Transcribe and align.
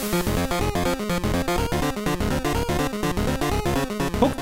Thank 0.00 0.26
you. 0.28 0.39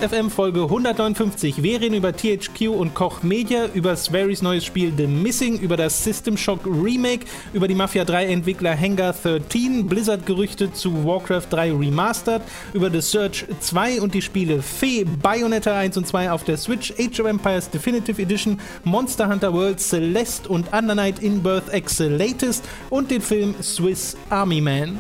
FM 0.01 0.31
Folge 0.31 0.63
159. 0.63 1.63
Wir 1.63 1.81
reden 1.81 1.95
über 1.95 2.13
THQ 2.13 2.69
und 2.69 2.95
Koch 2.95 3.25
Media, 3.25 3.67
über 3.75 3.97
Sverris 3.97 4.43
neues 4.43 4.65
Spiel 4.65 4.93
The 4.97 5.09
Missing, 5.09 5.59
über 5.59 5.77
das 5.77 6.05
System 6.05 6.37
Shock 6.37 6.61
Remake, 6.65 7.27
über 7.53 7.67
die 7.67 7.75
Mafia 7.75 8.05
3 8.05 8.27
Entwickler 8.27 8.79
Hangar 8.79 9.13
13, 9.13 9.89
Blizzard 9.89 10.25
Gerüchte 10.25 10.73
zu 10.73 11.05
Warcraft 11.05 11.47
3 11.51 11.73
Remastered, 11.73 12.43
über 12.75 12.91
The 12.91 13.01
Search 13.01 13.45
2 13.59 14.01
und 14.01 14.15
die 14.15 14.23
Spiele 14.23 14.63
Fee, 14.63 15.05
Bayonetta 15.05 15.77
1 15.77 15.97
und 15.97 16.07
2 16.07 16.31
auf 16.31 16.45
der 16.45 16.59
Switch, 16.59 16.95
Age 16.97 17.19
of 17.19 17.27
Empires 17.27 17.69
Definitive 17.69 18.23
Edition, 18.23 18.61
Monster 18.85 19.29
Hunter 19.29 19.53
World, 19.53 19.81
Celeste 19.81 20.49
und 20.49 20.73
Under 20.73 20.95
Night 20.95 21.19
in 21.19 21.43
Birth 21.43 21.75
X 21.75 21.99
Latest 21.99 22.65
und 22.91 23.11
den 23.11 23.21
Film 23.21 23.57
Swiss 23.61 24.17
Army 24.31 24.61
Man. 24.61 24.97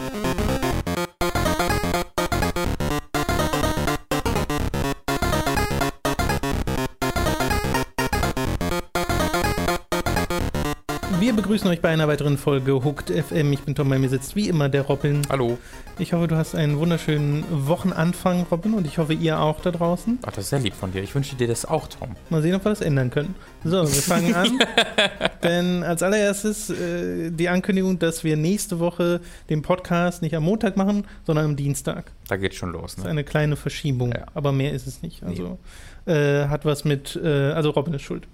Begrüßen 11.38 11.70
euch 11.70 11.80
bei 11.80 11.90
einer 11.90 12.08
weiteren 12.08 12.36
Folge 12.36 12.84
Hooked 12.84 13.10
FM. 13.10 13.52
Ich 13.52 13.60
bin 13.60 13.76
Tom, 13.76 13.88
bei 13.88 13.96
mir 14.00 14.08
sitzt 14.08 14.34
wie 14.34 14.48
immer 14.48 14.68
der 14.68 14.82
Robin. 14.82 15.22
Hallo. 15.30 15.56
Ich 15.96 16.12
hoffe, 16.12 16.26
du 16.26 16.34
hast 16.34 16.56
einen 16.56 16.78
wunderschönen 16.78 17.44
Wochenanfang, 17.48 18.44
Robin, 18.50 18.74
und 18.74 18.88
ich 18.88 18.98
hoffe, 18.98 19.14
ihr 19.14 19.38
auch 19.38 19.60
da 19.60 19.70
draußen. 19.70 20.18
Ach, 20.22 20.32
das 20.32 20.44
ist 20.44 20.50
sehr 20.50 20.58
lieb 20.58 20.74
von 20.74 20.90
dir. 20.90 21.00
Ich 21.00 21.14
wünsche 21.14 21.36
dir 21.36 21.46
das 21.46 21.64
auch, 21.64 21.86
Tom. 21.86 22.16
Mal 22.28 22.42
sehen, 22.42 22.56
ob 22.56 22.64
wir 22.64 22.70
das 22.70 22.80
ändern 22.80 23.10
können. 23.10 23.36
So, 23.62 23.82
wir 23.82 24.02
fangen 24.02 24.34
an. 24.34 24.58
Denn 25.44 25.84
als 25.84 26.02
allererstes 26.02 26.70
äh, 26.70 27.30
die 27.30 27.48
Ankündigung, 27.48 28.00
dass 28.00 28.24
wir 28.24 28.36
nächste 28.36 28.80
Woche 28.80 29.20
den 29.48 29.62
Podcast 29.62 30.22
nicht 30.22 30.34
am 30.34 30.42
Montag 30.42 30.76
machen, 30.76 31.06
sondern 31.24 31.44
am 31.44 31.54
Dienstag. 31.54 32.10
Da 32.26 32.36
geht 32.36 32.56
schon 32.56 32.72
los. 32.72 32.96
Ne? 32.96 33.02
Das 33.02 33.04
ist 33.04 33.10
eine 33.10 33.22
kleine 33.22 33.54
Verschiebung, 33.54 34.10
ja. 34.10 34.26
aber 34.34 34.50
mehr 34.50 34.72
ist 34.72 34.88
es 34.88 35.02
nicht. 35.02 35.22
Also 35.22 35.56
nee. 36.04 36.12
äh, 36.14 36.48
hat 36.48 36.64
was 36.64 36.84
mit, 36.84 37.14
äh, 37.22 37.52
also 37.52 37.70
Robin 37.70 37.94
ist 37.94 38.02
schuld. 38.02 38.26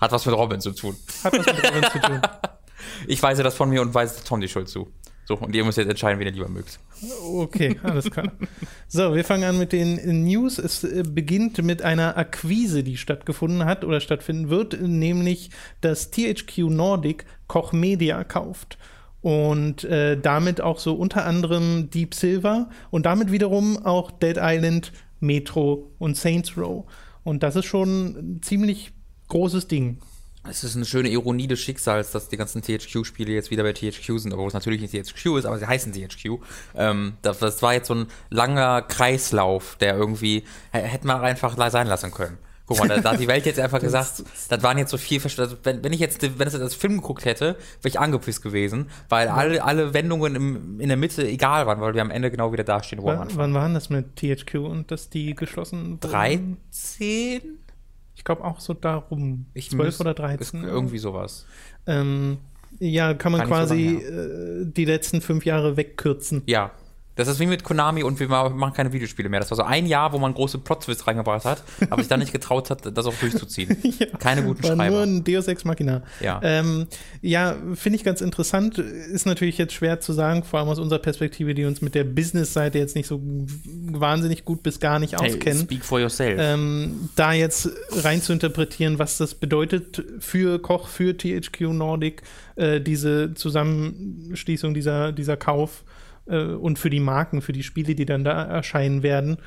Hat 0.00 0.12
was 0.12 0.26
mit 0.26 0.34
Robin 0.34 0.60
zu 0.60 0.72
tun. 0.72 0.96
Hat 1.24 1.32
was 1.32 1.46
mit 1.46 1.64
Robin 1.64 1.90
zu 1.90 2.00
tun. 2.00 2.20
Ich 3.06 3.22
weise 3.22 3.42
das 3.42 3.54
von 3.54 3.68
mir 3.68 3.82
und 3.82 3.94
weise 3.94 4.24
Tom 4.24 4.40
die 4.40 4.48
Schuld 4.48 4.68
zu. 4.68 4.90
So, 5.30 5.36
und 5.36 5.54
ihr 5.54 5.64
müsst 5.64 5.78
jetzt 5.78 5.88
entscheiden, 5.88 6.18
wen 6.18 6.26
ihr 6.26 6.32
lieber 6.32 6.48
mögt. 6.48 6.80
Okay, 7.24 7.78
alles 7.84 8.10
klar. 8.10 8.32
So, 8.88 9.14
wir 9.14 9.24
fangen 9.24 9.44
an 9.44 9.58
mit 9.58 9.72
den 9.72 10.24
News. 10.24 10.58
Es 10.58 10.82
äh, 10.82 11.04
beginnt 11.06 11.62
mit 11.62 11.82
einer 11.82 12.16
Akquise, 12.16 12.82
die 12.82 12.96
stattgefunden 12.96 13.64
hat 13.64 13.84
oder 13.84 14.00
stattfinden 14.00 14.50
wird, 14.50 14.80
nämlich 14.80 15.50
dass 15.82 16.10
THQ 16.10 16.70
Nordic 16.70 17.26
Koch 17.46 17.72
Media 17.72 18.24
kauft. 18.24 18.76
Und 19.20 19.84
äh, 19.84 20.18
damit 20.18 20.60
auch 20.60 20.80
so 20.80 20.94
unter 20.94 21.24
anderem 21.26 21.90
Deep 21.90 22.14
Silver 22.14 22.68
und 22.90 23.06
damit 23.06 23.30
wiederum 23.30 23.84
auch 23.84 24.10
Dead 24.10 24.38
Island, 24.40 24.92
Metro 25.20 25.92
und 25.98 26.16
Saints 26.16 26.56
Row. 26.56 26.86
Und 27.22 27.44
das 27.44 27.54
ist 27.54 27.66
schon 27.66 28.40
ziemlich 28.42 28.92
großes 29.30 29.66
Ding. 29.66 29.98
Es 30.48 30.64
ist 30.64 30.74
eine 30.74 30.86
schöne 30.86 31.10
Ironie 31.10 31.46
des 31.46 31.60
Schicksals, 31.60 32.12
dass 32.12 32.28
die 32.28 32.38
ganzen 32.38 32.62
THQ-Spiele 32.62 33.30
jetzt 33.30 33.50
wieder 33.50 33.62
bei 33.62 33.74
THQ 33.74 34.18
sind, 34.18 34.32
obwohl 34.32 34.48
es 34.48 34.54
natürlich 34.54 34.80
nicht 34.80 34.92
THQ 34.92 35.38
ist, 35.38 35.44
aber 35.44 35.58
sie 35.58 35.66
heißen 35.66 35.92
THQ. 35.92 36.38
Ähm, 36.74 37.14
das, 37.20 37.40
das, 37.40 37.60
war 37.60 37.74
jetzt 37.74 37.88
so 37.88 37.94
ein 37.94 38.06
langer 38.30 38.80
Kreislauf, 38.82 39.76
der 39.80 39.96
irgendwie 39.96 40.44
hätte 40.70 41.06
man 41.06 41.20
einfach 41.20 41.56
sein 41.70 41.86
lassen 41.86 42.10
können. 42.10 42.38
Guck 42.70 42.78
mal, 42.78 42.88
da, 42.88 43.00
da 43.00 43.12
hat 43.12 43.20
die 43.20 43.26
Welt 43.26 43.46
jetzt 43.46 43.58
einfach 43.58 43.80
gesagt, 43.82 44.22
das 44.48 44.62
waren 44.62 44.78
jetzt 44.78 44.92
so 44.92 44.96
viel, 44.96 45.20
also 45.20 45.56
wenn, 45.64 45.82
wenn 45.82 45.92
ich 45.92 45.98
jetzt, 45.98 46.22
wenn 46.38 46.46
es 46.46 46.56
das 46.56 46.74
Film 46.74 46.98
geguckt 46.98 47.24
hätte, 47.24 47.56
wäre 47.82 47.88
ich 47.88 47.98
angepisst 47.98 48.42
gewesen, 48.42 48.88
weil 49.08 49.26
alle, 49.26 49.62
alle 49.64 49.92
Wendungen 49.92 50.36
im, 50.36 50.80
in 50.80 50.88
der 50.88 50.96
Mitte 50.96 51.26
egal 51.26 51.66
waren, 51.66 51.80
weil 51.80 51.94
wir 51.94 52.02
am 52.02 52.12
Ende 52.12 52.30
genau 52.30 52.52
wieder 52.52 52.62
dastehen, 52.62 53.02
wo 53.02 53.06
wann, 53.06 53.28
wann 53.34 53.52
waren 53.54 53.74
das 53.74 53.90
mit 53.90 54.14
THQ 54.16 54.54
und 54.54 54.90
dass 54.92 55.10
die 55.10 55.34
geschlossen 55.34 55.98
wurden? 56.00 56.58
13? 56.70 57.58
Ich 58.20 58.24
glaube 58.24 58.44
auch 58.44 58.60
so 58.60 58.74
darum. 58.74 59.46
Ich 59.54 59.70
12 59.70 59.98
oder 60.00 60.12
13. 60.12 60.62
Irgendwie 60.62 60.98
sowas. 60.98 61.46
Ähm, 61.86 62.36
ja, 62.78 63.14
kann 63.14 63.32
man 63.32 63.40
kann 63.40 63.48
quasi 63.48 63.98
so 63.98 64.12
äh, 64.12 64.66
die 64.66 64.84
letzten 64.84 65.22
fünf 65.22 65.46
Jahre 65.46 65.78
wegkürzen. 65.78 66.42
Ja, 66.44 66.70
das 67.20 67.28
ist 67.28 67.40
wie 67.40 67.46
mit 67.46 67.64
Konami 67.64 68.02
und 68.02 68.18
wir 68.18 68.28
machen 68.28 68.72
keine 68.72 68.92
Videospiele 68.92 69.28
mehr. 69.28 69.40
Das 69.40 69.50
war 69.50 69.56
so 69.56 69.62
ein 69.62 69.86
Jahr, 69.86 70.12
wo 70.12 70.18
man 70.18 70.34
große 70.34 70.58
Plot-Twists 70.58 71.06
reingebracht 71.06 71.44
hat, 71.44 71.62
aber 71.90 72.02
sich 72.02 72.08
dann 72.08 72.20
nicht 72.20 72.32
getraut 72.32 72.70
hat, 72.70 72.96
das 72.96 73.06
auch 73.06 73.14
durchzuziehen. 73.14 73.76
ja, 73.98 74.06
keine 74.18 74.42
guten 74.42 74.62
war 74.62 74.76
Schreiber. 74.76 74.90
Nur 74.90 75.02
ein 75.02 75.24
Deus 75.24 75.46
Ex 75.48 75.64
Machina. 75.64 76.02
Ja, 76.20 76.40
ähm, 76.42 76.86
ja 77.20 77.56
finde 77.74 77.96
ich 77.96 78.04
ganz 78.04 78.20
interessant. 78.20 78.78
Ist 78.78 79.26
natürlich 79.26 79.58
jetzt 79.58 79.74
schwer 79.74 80.00
zu 80.00 80.12
sagen, 80.12 80.44
vor 80.44 80.60
allem 80.60 80.68
aus 80.68 80.78
unserer 80.78 81.00
Perspektive, 81.00 81.54
die 81.54 81.64
uns 81.64 81.82
mit 81.82 81.94
der 81.94 82.04
Business-Seite 82.04 82.78
jetzt 82.78 82.96
nicht 82.96 83.06
so 83.06 83.20
wahnsinnig 83.22 84.44
gut 84.44 84.62
bis 84.62 84.80
gar 84.80 84.98
nicht 84.98 85.20
hey, 85.20 85.32
auskennen. 85.32 85.62
Speak 85.62 85.84
for 85.84 86.00
yourself. 86.00 86.38
Ähm, 86.40 87.10
da 87.16 87.32
jetzt 87.32 87.68
rein 87.92 88.22
zu 88.22 88.32
interpretieren, 88.32 88.98
was 88.98 89.18
das 89.18 89.34
bedeutet 89.34 90.02
für 90.20 90.58
Koch, 90.60 90.88
für 90.88 91.16
THQ 91.16 91.60
Nordic, 91.72 92.22
äh, 92.56 92.80
diese 92.80 93.34
Zusammenschließung, 93.34 94.74
dieser, 94.74 95.12
dieser 95.12 95.36
Kauf 95.36 95.84
äh, 96.30 96.44
und 96.44 96.78
für 96.78 96.90
die 96.90 97.00
Marken, 97.00 97.42
für 97.42 97.52
die 97.52 97.62
Spiele, 97.62 97.94
die 97.94 98.06
dann 98.06 98.24
da 98.24 98.42
erscheinen 98.42 99.02
werden. 99.02 99.38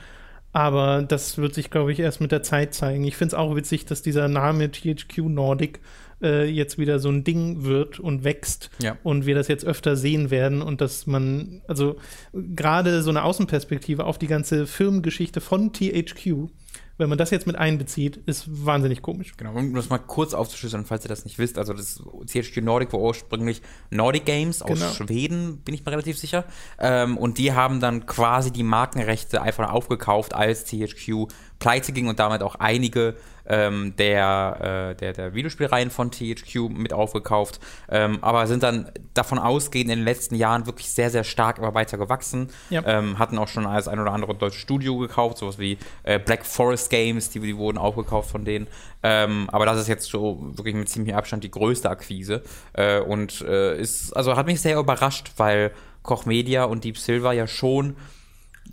Aber 0.51 1.01
das 1.01 1.39
wird 1.39 1.55
sich, 1.55 1.71
glaube 1.71 1.91
ich, 1.91 1.99
erst 1.99 2.21
mit 2.21 2.31
der 2.31 2.43
Zeit 2.43 2.75
zeigen. 2.75 3.03
Ich 3.05 3.17
finde 3.17 3.35
es 3.35 3.39
auch 3.39 3.55
witzig, 3.55 3.85
dass 3.85 4.03
dieser 4.03 4.27
Name 4.27 4.69
THQ 4.69 5.17
Nordic 5.29 5.79
äh, 6.21 6.45
jetzt 6.45 6.77
wieder 6.77 6.99
so 6.99 7.09
ein 7.09 7.23
Ding 7.23 7.63
wird 7.63 7.99
und 7.99 8.23
wächst 8.23 8.69
ja. 8.81 8.97
und 9.01 9.25
wir 9.25 9.33
das 9.33 9.47
jetzt 9.47 9.65
öfter 9.65 9.95
sehen 9.95 10.29
werden 10.29 10.61
und 10.61 10.79
dass 10.79 11.07
man, 11.07 11.61
also 11.67 11.97
gerade 12.33 13.01
so 13.01 13.09
eine 13.09 13.23
Außenperspektive 13.23 14.05
auf 14.05 14.19
die 14.19 14.27
ganze 14.27 14.67
Firmengeschichte 14.67 15.41
von 15.41 15.73
THQ 15.73 16.49
wenn 16.97 17.09
man 17.09 17.17
das 17.17 17.31
jetzt 17.31 17.47
mit 17.47 17.55
einbezieht, 17.55 18.17
ist 18.17 18.45
wahnsinnig 18.65 19.01
komisch. 19.01 19.33
Genau, 19.35 19.53
um 19.55 19.73
das 19.73 19.89
mal 19.89 19.97
kurz 19.97 20.33
aufzuschlüsseln, 20.33 20.85
falls 20.85 21.03
ihr 21.03 21.09
das 21.09 21.25
nicht 21.25 21.39
wisst, 21.39 21.57
also 21.57 21.73
das 21.73 22.03
THQ 22.27 22.57
Nordic 22.61 22.93
war 22.93 22.99
ursprünglich 22.99 23.61
Nordic 23.89 24.25
Games 24.25 24.61
aus 24.61 24.79
genau. 24.79 24.91
Schweden, 24.91 25.57
bin 25.57 25.73
ich 25.73 25.83
mir 25.83 25.91
relativ 25.91 26.19
sicher. 26.19 26.45
Ähm, 26.79 27.17
und 27.17 27.39
die 27.39 27.53
haben 27.53 27.79
dann 27.79 28.05
quasi 28.05 28.51
die 28.51 28.63
Markenrechte 28.63 29.41
einfach 29.41 29.71
aufgekauft, 29.71 30.35
als 30.35 30.65
THQ 30.65 31.27
pleite 31.57 31.93
ging 31.93 32.07
und 32.07 32.19
damit 32.19 32.43
auch 32.43 32.55
einige 32.55 33.15
ähm, 33.45 33.95
der, 33.97 34.93
äh, 34.93 34.95
der, 34.95 35.13
der 35.13 35.33
Videospielreihen 35.33 35.89
von 35.89 36.11
THQ 36.11 36.69
mit 36.69 36.93
aufgekauft, 36.93 37.59
ähm, 37.89 38.19
aber 38.21 38.47
sind 38.47 38.63
dann 38.63 38.91
davon 39.13 39.39
ausgehend 39.39 39.91
in 39.91 39.99
den 39.99 40.05
letzten 40.05 40.35
Jahren 40.35 40.65
wirklich 40.65 40.89
sehr, 40.91 41.09
sehr 41.09 41.23
stark 41.23 41.57
immer 41.57 41.73
weiter 41.73 41.97
gewachsen. 41.97 42.49
Ja. 42.69 42.83
Ähm, 42.85 43.19
hatten 43.19 43.37
auch 43.37 43.47
schon 43.47 43.65
als 43.65 43.87
ein 43.87 43.99
oder 43.99 44.11
andere 44.11 44.35
deutsche 44.35 44.59
Studio 44.59 44.97
gekauft, 44.97 45.37
sowas 45.37 45.59
wie 45.59 45.77
äh, 46.03 46.19
Black 46.19 46.45
Forest 46.45 46.89
Games, 46.89 47.29
die, 47.29 47.39
die 47.39 47.57
wurden 47.57 47.77
aufgekauft 47.77 48.31
von 48.31 48.45
denen. 48.45 48.67
Ähm, 49.03 49.49
aber 49.51 49.65
das 49.65 49.79
ist 49.79 49.87
jetzt 49.87 50.09
so 50.09 50.39
wirklich 50.55 50.75
mit 50.75 50.89
ziemlichem 50.89 51.17
Abstand 51.17 51.43
die 51.43 51.51
größte 51.51 51.89
Akquise. 51.89 52.41
Äh, 52.73 53.01
und 53.01 53.41
äh, 53.41 53.79
ist, 53.79 54.15
also 54.15 54.35
hat 54.35 54.45
mich 54.45 54.61
sehr 54.61 54.79
überrascht, 54.79 55.33
weil 55.37 55.71
Koch 56.03 56.25
Media 56.25 56.65
und 56.65 56.83
Deep 56.83 56.97
Silver 56.97 57.33
ja 57.33 57.47
schon 57.47 57.95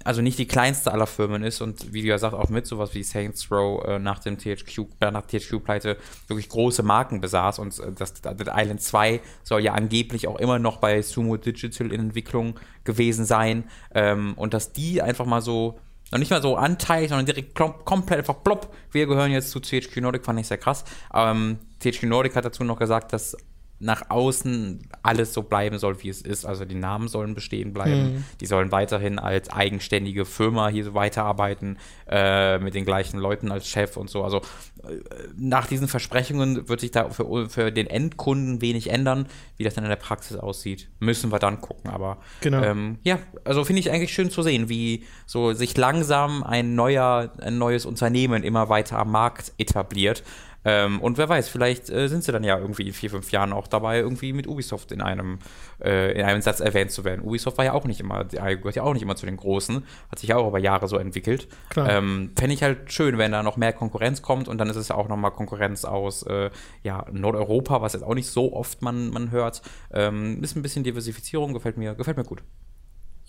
also 0.05 0.23
nicht 0.23 0.39
die 0.39 0.47
kleinste 0.47 0.93
aller 0.93 1.07
Firmen 1.07 1.43
ist 1.43 1.61
und 1.61 1.93
wie 1.93 2.03
du 2.03 2.09
ja 2.09 2.19
sagst, 2.19 2.37
auch 2.37 2.49
mit 2.49 2.67
sowas 2.67 2.95
wie 2.95 3.03
Saints 3.03 3.51
Row 3.51 3.85
äh, 3.85 3.99
nach 3.99 4.19
dem 4.19 4.39
THQ, 4.39 4.79
äh, 5.01 5.11
nach 5.11 5.27
THQ-Pleite 5.27 5.99
wirklich 6.27 6.49
große 6.49 6.83
Marken 6.83 7.21
besaß 7.21 7.59
und 7.59 7.79
äh, 7.79 7.93
das 7.93 8.15
Dead 8.15 8.49
Island 8.49 8.81
2 8.81 9.21
soll 9.43 9.63
ja 9.63 9.75
angeblich 9.75 10.27
auch 10.27 10.39
immer 10.39 10.59
noch 10.59 10.79
bei 10.79 11.03
Sumo 11.03 11.37
Digital 11.37 11.93
in 11.93 12.01
Entwicklung 12.01 12.59
gewesen 12.85 13.25
sein 13.25 13.65
ähm, 13.95 14.35
und 14.37 14.55
dass 14.55 14.73
die 14.73 15.03
einfach 15.03 15.27
mal 15.27 15.43
so 15.43 15.79
noch 16.13 16.19
nicht 16.19 16.31
mal 16.31 16.43
so 16.43 16.57
Anteil, 16.57 17.09
sondern 17.09 17.27
direkt 17.27 17.55
komplett 17.55 18.19
einfach 18.19 18.43
plopp. 18.43 18.75
Wir 18.91 19.07
gehören 19.07 19.31
jetzt 19.31 19.51
zu 19.51 19.61
THQ 19.61 19.99
Nordic, 19.99 20.25
fand 20.25 20.41
ich 20.41 20.49
sehr 20.49 20.59
krass. 20.59 20.85
Ähm, 21.15 21.59
THQ 21.79 22.05
Nordic 22.05 22.35
hat 22.35 22.45
dazu 22.45 22.65
noch 22.65 22.79
gesagt, 22.79 23.13
dass 23.13 23.37
nach 23.81 24.11
außen 24.11 24.79
alles 25.03 25.33
so 25.33 25.43
bleiben 25.43 25.79
soll, 25.79 26.03
wie 26.03 26.11
es 26.11 26.21
ist. 26.21 26.45
Also 26.45 26.67
die 26.67 26.75
Namen 26.75 27.09
sollen 27.09 27.35
bestehen 27.35 27.73
bleiben. 27.73 28.13
Mhm. 28.13 28.25
Die 28.41 28.47
sollen 28.47 28.71
weiterhin 28.73 29.19
als 29.19 29.49
eigenständige 29.49 30.27
Firma 30.27 30.69
hier 30.69 30.85
so 30.85 30.95
weiterarbeiten, 30.95 31.79
äh, 32.07 32.59
mit 32.59 32.75
den 32.75 32.85
gleichen 32.85 33.19
Leuten 33.19 33.51
als 33.51 33.67
Chef 33.67 33.97
und 33.97 34.11
so. 34.11 34.23
Also 34.23 34.39
äh, 34.39 34.99
nach 35.35 35.67
diesen 35.67 35.89
Versprechungen 35.89 36.69
wird 36.69 36.81
sich 36.81 36.91
da 36.91 37.09
für, 37.09 37.49
für 37.49 37.73
den 37.73 37.87
Endkunden 37.87 38.61
wenig 38.61 38.91
ändern. 38.91 39.27
Wie 39.57 39.65
das 39.65 39.75
dann 39.75 39.85
in 39.85 39.91
der 39.91 39.97
Praxis 39.97 40.37
aussieht, 40.37 40.89
müssen 40.99 41.33
wir 41.33 41.39
dann 41.39 41.63
gucken. 41.63 41.91
Aber 41.91 42.19
genau. 42.43 42.63
ähm, 42.63 42.99
ja, 43.03 43.19
also 43.45 43.65
finde 43.65 43.81
ich 43.81 43.91
eigentlich 43.91 44.13
schön 44.13 44.31
zu 44.31 44.43
sehen, 44.43 44.69
wie 44.69 45.05
so 45.25 45.55
sich 45.55 45.75
langsam 45.75 46.43
ein 46.43 46.75
neuer, 46.75 47.33
ein 47.41 47.57
neues 47.57 47.87
Unternehmen 47.87 48.43
immer 48.43 48.69
weiter 48.69 48.99
am 48.99 49.11
Markt 49.11 49.53
etabliert. 49.57 50.23
Ähm, 50.65 51.01
und 51.01 51.17
wer 51.19 51.29
weiß, 51.29 51.49
vielleicht 51.49 51.89
äh, 51.89 52.09
sind 52.09 52.25
sie 52.25 52.33
dann 52.33 52.45
ja 52.45 52.59
irgendwie 52.59 52.87
in 52.87 52.93
vier, 52.93 53.11
fünf 53.11 53.33
Jahren 53.33 53.53
auch 53.53 53.67
dabei, 53.67 53.99
irgendwie 53.99 54.33
mit 54.33 54.47
Ubisoft 54.47 54.93
in 54.93 55.01
einem, 55.01 55.39
äh, 55.83 56.13
in 56.13 56.25
einem 56.25 56.43
Satz 56.43 56.61
erwähnt 56.61 56.91
zu 56.91 57.05
werden. 57.05 57.23
Ubisoft 57.23 57.57
war 57.59 57.65
ja 57.65 57.73
auch 57.73 57.85
nicht 57.85 58.01
immer, 58.01 58.25
gehört 58.25 58.77
ja 58.77 58.83
auch 58.83 58.93
nicht 58.93 59.03
immer 59.03 59.17
zu 59.17 59.27
den 59.27 59.37
Großen, 59.37 59.85
hat 60.11 60.19
sich 60.19 60.29
ja 60.29 60.37
auch 60.37 60.49
über 60.49 60.59
Jahre 60.59 60.87
so 60.89 60.99
entwickelt. 60.99 61.49
Ähm, 61.77 62.33
Fände 62.37 62.55
ich 62.55 62.63
halt 62.63 62.93
schön, 62.93 63.17
wenn 63.17 63.33
da 63.33 63.43
noch 63.43 63.57
mehr 63.57 63.73
Konkurrenz 63.73 64.23
kommt 64.23 64.49
und 64.49 64.59
dann 64.59 64.69
ist 64.69 64.77
es 64.77 64.89
ja 64.89 64.97
auch 64.97 65.09
nochmal 65.09 65.31
Konkurrenz 65.31 65.85
aus 65.85 66.23
äh, 66.25 66.51
ja, 66.83 67.07
Nordeuropa, 67.11 67.81
was 67.81 67.95
jetzt 67.95 68.03
auch 68.03 68.15
nicht 68.15 68.29
so 68.29 68.53
oft 68.53 68.83
man, 68.83 69.11
man 69.11 69.31
hört. 69.31 69.63
Ähm, 69.93 70.43
ist 70.43 70.57
ein 70.57 70.63
bisschen 70.63 70.85
Diversifizierung, 70.85 71.55
gefällt 71.55 71.79
mir, 71.79 71.95
gefällt 71.95 72.17
mir 72.17 72.25
gut. 72.25 72.43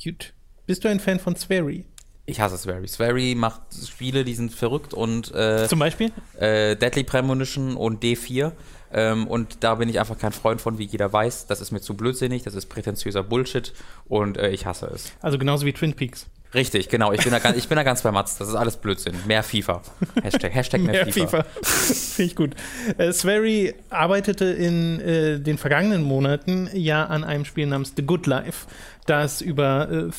Gut. 0.03 0.33
Bist 0.65 0.83
du 0.83 0.89
ein 0.89 0.99
Fan 0.99 1.19
von 1.19 1.35
Swery? 1.35 1.85
Ich 2.31 2.39
hasse 2.39 2.57
Swery. 2.57 2.87
Swery 2.87 3.35
macht 3.35 3.61
Spiele, 3.85 4.23
die 4.23 4.33
sind 4.33 4.53
verrückt 4.53 4.93
und 4.93 5.35
äh, 5.35 5.67
Zum 5.67 5.79
Beispiel? 5.79 6.11
Äh, 6.39 6.77
Deadly 6.77 7.03
Premonition 7.03 7.75
und 7.75 8.01
D4. 8.01 8.53
Ähm, 8.93 9.27
und 9.27 9.63
da 9.65 9.75
bin 9.75 9.89
ich 9.89 9.99
einfach 9.99 10.17
kein 10.17 10.31
Freund 10.31 10.61
von, 10.61 10.77
wie 10.77 10.85
jeder 10.85 11.11
weiß. 11.11 11.47
Das 11.47 11.59
ist 11.59 11.71
mir 11.71 11.81
zu 11.81 11.93
blödsinnig, 11.93 12.43
das 12.43 12.55
ist 12.55 12.67
prätentiöser 12.67 13.23
Bullshit 13.23 13.73
und 14.05 14.37
äh, 14.37 14.49
ich 14.51 14.65
hasse 14.65 14.87
es. 14.87 15.11
Also 15.21 15.37
genauso 15.37 15.65
wie 15.65 15.73
Twin 15.73 15.93
Peaks. 15.93 16.27
Richtig, 16.53 16.89
genau. 16.89 17.13
Ich 17.13 17.23
bin, 17.23 17.31
da, 17.31 17.39
ganz, 17.39 17.57
ich 17.57 17.67
bin 17.67 17.77
da 17.77 17.83
ganz 17.83 18.01
bei 18.01 18.11
Mats. 18.11 18.37
Das 18.37 18.47
ist 18.49 18.55
alles 18.55 18.77
Blödsinn. 18.77 19.15
Mehr 19.25 19.43
FIFA. 19.43 19.81
Hashtag, 20.21 20.53
Hashtag 20.53 20.81
mehr, 20.81 21.05
mehr 21.05 21.13
FIFA. 21.13 21.43
FIFA. 21.43 21.45
Finde 21.63 22.29
ich 22.29 22.35
gut. 22.35 22.55
Äh, 22.97 23.13
Swery 23.13 23.73
arbeitete 23.89 24.45
in 24.45 24.99
äh, 24.99 25.39
den 25.39 25.57
vergangenen 25.57 26.03
Monaten 26.03 26.69
ja 26.73 27.05
an 27.05 27.23
einem 27.23 27.45
Spiel 27.45 27.67
namens 27.67 27.93
The 27.95 28.03
Good 28.03 28.27
Life, 28.27 28.67
das 29.05 29.41
über 29.41 29.89
äh, 29.89 30.11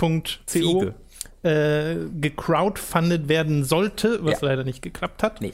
fig.co 0.00 0.94
äh, 1.42 1.96
gecrowdfundet 2.20 3.28
werden 3.28 3.64
sollte, 3.64 4.18
was 4.22 4.40
ja. 4.40 4.48
leider 4.48 4.64
nicht 4.64 4.82
geklappt 4.82 5.22
hat. 5.22 5.40
Nee. 5.40 5.52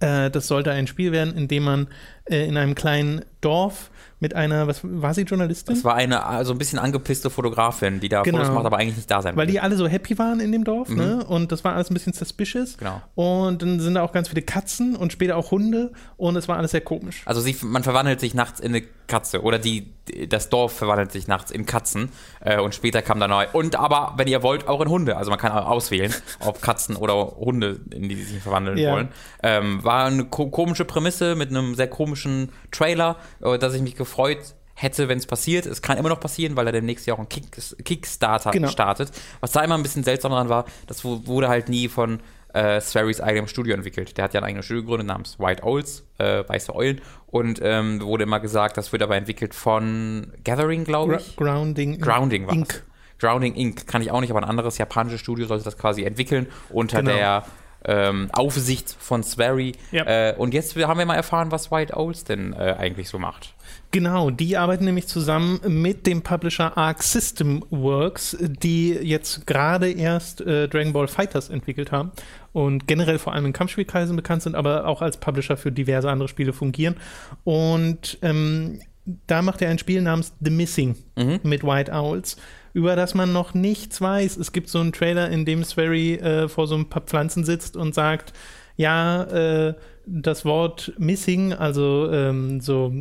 Äh, 0.00 0.30
das 0.30 0.46
sollte 0.46 0.70
ein 0.70 0.86
Spiel 0.86 1.12
werden, 1.12 1.36
in 1.36 1.48
dem 1.48 1.64
man 1.64 1.88
äh, 2.24 2.46
in 2.46 2.56
einem 2.56 2.74
kleinen 2.74 3.24
Dorf 3.40 3.90
mit 4.22 4.36
einer, 4.36 4.68
was 4.68 4.80
war 4.84 5.12
sie 5.14 5.22
Journalistin? 5.22 5.74
Das 5.74 5.84
war 5.84 5.96
eine 5.96 6.24
also 6.24 6.52
ein 6.52 6.58
bisschen 6.58 6.78
angepisste 6.78 7.28
Fotografin, 7.28 7.98
die 7.98 8.08
da 8.08 8.22
genau. 8.22 8.38
Fotos 8.38 8.54
macht, 8.54 8.66
aber 8.66 8.78
eigentlich 8.78 8.96
nicht 8.96 9.10
da 9.10 9.20
sein 9.20 9.36
Weil 9.36 9.48
will. 9.48 9.52
die 9.52 9.60
alle 9.60 9.76
so 9.76 9.88
happy 9.88 10.16
waren 10.16 10.38
in 10.38 10.52
dem 10.52 10.62
Dorf, 10.62 10.88
mhm. 10.88 10.96
ne? 10.96 11.24
Und 11.24 11.50
das 11.50 11.64
war 11.64 11.74
alles 11.74 11.90
ein 11.90 11.94
bisschen 11.94 12.12
suspicious. 12.12 12.78
Genau. 12.78 13.02
Und 13.16 13.62
dann 13.62 13.80
sind 13.80 13.94
da 13.94 14.02
auch 14.02 14.12
ganz 14.12 14.28
viele 14.28 14.42
Katzen 14.42 14.94
und 14.94 15.12
später 15.12 15.36
auch 15.36 15.50
Hunde 15.50 15.90
und 16.16 16.36
es 16.36 16.46
war 16.46 16.56
alles 16.56 16.70
sehr 16.70 16.82
komisch. 16.82 17.22
Also 17.26 17.40
sie, 17.40 17.56
man 17.62 17.82
verwandelt 17.82 18.20
sich 18.20 18.32
nachts 18.32 18.60
in 18.60 18.76
eine 18.76 18.84
Katze 19.12 19.42
oder 19.42 19.58
die, 19.58 19.92
das 20.28 20.48
Dorf 20.48 20.72
verwandelt 20.72 21.12
sich 21.12 21.26
nachts 21.28 21.50
in 21.50 21.66
Katzen 21.66 22.08
äh, 22.40 22.58
und 22.58 22.74
später 22.74 23.02
kam 23.02 23.20
da 23.20 23.28
neu. 23.28 23.46
Und 23.52 23.76
aber, 23.76 24.14
wenn 24.16 24.26
ihr 24.26 24.42
wollt, 24.42 24.68
auch 24.68 24.80
in 24.80 24.88
Hunde. 24.88 25.16
Also 25.16 25.30
man 25.30 25.38
kann 25.38 25.52
auswählen, 25.52 26.14
ob 26.40 26.62
Katzen 26.62 26.96
oder 26.96 27.14
Hunde, 27.14 27.80
in 27.90 28.08
die 28.08 28.14
sie 28.14 28.24
sich 28.24 28.42
verwandeln 28.42 28.78
ja. 28.78 28.92
wollen. 28.92 29.08
Ähm, 29.42 29.84
war 29.84 30.06
eine 30.06 30.24
ko 30.24 30.46
komische 30.46 30.84
Prämisse 30.84 31.34
mit 31.34 31.50
einem 31.50 31.74
sehr 31.74 31.88
komischen 31.88 32.50
Trailer, 32.70 33.16
äh, 33.42 33.58
dass 33.58 33.74
ich 33.74 33.82
mich 33.82 33.96
gefreut 34.12 34.54
hätte, 34.74 35.08
wenn 35.08 35.18
es 35.18 35.26
passiert. 35.26 35.66
Es 35.66 35.80
kann 35.80 35.96
immer 35.96 36.08
noch 36.08 36.20
passieren, 36.20 36.56
weil 36.56 36.66
er 36.66 36.72
demnächst 36.72 37.06
ja 37.06 37.14
auch 37.14 37.18
ein 37.18 37.28
Kick 37.28 37.44
Kickstarter 37.84 38.50
genau. 38.50 38.68
startet. 38.68 39.10
Was 39.40 39.52
da 39.52 39.62
immer 39.62 39.76
ein 39.76 39.82
bisschen 39.82 40.04
seltsam 40.04 40.32
dran 40.32 40.48
war, 40.48 40.66
das 40.86 41.04
wurde 41.04 41.48
halt 41.48 41.68
nie 41.68 41.88
von 41.88 42.20
äh, 42.52 42.80
Sverry's 42.80 43.20
eigenem 43.20 43.48
Studio 43.48 43.74
entwickelt. 43.74 44.16
Der 44.16 44.24
hat 44.24 44.34
ja 44.34 44.40
ein 44.40 44.44
eigenes 44.44 44.66
Studio 44.66 44.82
gegründet 44.82 45.06
namens 45.06 45.38
White 45.38 45.62
Owls, 45.64 46.04
äh, 46.18 46.44
Weiße 46.46 46.74
Eulen. 46.74 47.00
Und 47.26 47.60
ähm, 47.62 48.02
wurde 48.02 48.24
immer 48.24 48.40
gesagt, 48.40 48.76
das 48.76 48.92
wird 48.92 49.02
aber 49.02 49.16
entwickelt 49.16 49.54
von 49.54 50.32
Gathering, 50.44 50.84
glaube 50.84 51.16
ich. 51.16 51.36
Grounding, 51.36 51.98
Grounding 51.98 52.46
war 52.46 52.54
Inc. 52.54 52.84
Grounding 53.18 53.54
Inc. 53.54 53.86
kann 53.86 54.02
ich 54.02 54.10
auch 54.10 54.20
nicht, 54.20 54.30
aber 54.30 54.40
ein 54.40 54.48
anderes 54.48 54.76
japanisches 54.76 55.20
Studio 55.20 55.46
sollte 55.46 55.64
das 55.64 55.78
quasi 55.78 56.02
entwickeln 56.02 56.48
unter 56.70 56.98
genau. 56.98 57.14
der 57.14 57.44
ähm, 57.84 58.28
Aufsicht 58.32 58.94
von 58.98 59.22
Swery. 59.22 59.72
Ja. 59.90 60.04
Äh, 60.04 60.34
und 60.36 60.54
jetzt 60.54 60.76
haben 60.76 60.98
wir 60.98 61.06
mal 61.06 61.14
erfahren, 61.14 61.50
was 61.50 61.70
White 61.70 61.96
Owls 61.96 62.24
denn 62.24 62.52
äh, 62.52 62.76
eigentlich 62.78 63.08
so 63.08 63.18
macht. 63.18 63.54
Genau, 63.92 64.30
die 64.30 64.56
arbeiten 64.56 64.86
nämlich 64.86 65.06
zusammen 65.06 65.60
mit 65.66 66.06
dem 66.06 66.22
Publisher 66.22 66.78
Arc 66.78 67.02
System 67.02 67.62
Works, 67.68 68.36
die 68.40 68.94
jetzt 68.94 69.46
gerade 69.46 69.90
erst 69.92 70.40
äh, 70.40 70.66
Dragon 70.66 70.94
Ball 70.94 71.08
Fighters 71.08 71.50
entwickelt 71.50 71.92
haben 71.92 72.10
und 72.52 72.88
generell 72.88 73.18
vor 73.18 73.34
allem 73.34 73.44
in 73.44 73.52
Kampfspielkreisen 73.52 74.16
bekannt 74.16 74.42
sind, 74.42 74.54
aber 74.54 74.86
auch 74.86 75.02
als 75.02 75.18
Publisher 75.18 75.58
für 75.58 75.70
diverse 75.70 76.10
andere 76.10 76.28
Spiele 76.28 76.54
fungieren. 76.54 76.96
Und 77.44 78.18
ähm, 78.22 78.80
da 79.26 79.42
macht 79.42 79.60
er 79.60 79.68
ein 79.68 79.78
Spiel 79.78 80.00
namens 80.00 80.32
The 80.40 80.50
Missing 80.50 80.96
mhm. 81.16 81.40
mit 81.42 81.62
White 81.62 81.92
Owls 81.92 82.38
über 82.74 82.96
das 82.96 83.14
man 83.14 83.32
noch 83.32 83.54
nichts 83.54 84.00
weiß. 84.00 84.36
Es 84.38 84.52
gibt 84.52 84.68
so 84.68 84.80
einen 84.80 84.92
Trailer, 84.92 85.28
in 85.28 85.44
dem 85.44 85.62
Swery 85.64 86.14
äh, 86.14 86.48
vor 86.48 86.66
so 86.66 86.74
ein 86.74 86.88
paar 86.88 87.02
Pflanzen 87.02 87.44
sitzt 87.44 87.76
und 87.76 87.94
sagt, 87.94 88.32
ja, 88.76 89.24
äh, 89.24 89.74
das 90.06 90.44
Wort 90.44 90.92
missing, 90.98 91.52
also 91.52 92.10
ähm, 92.10 92.60
so 92.60 92.92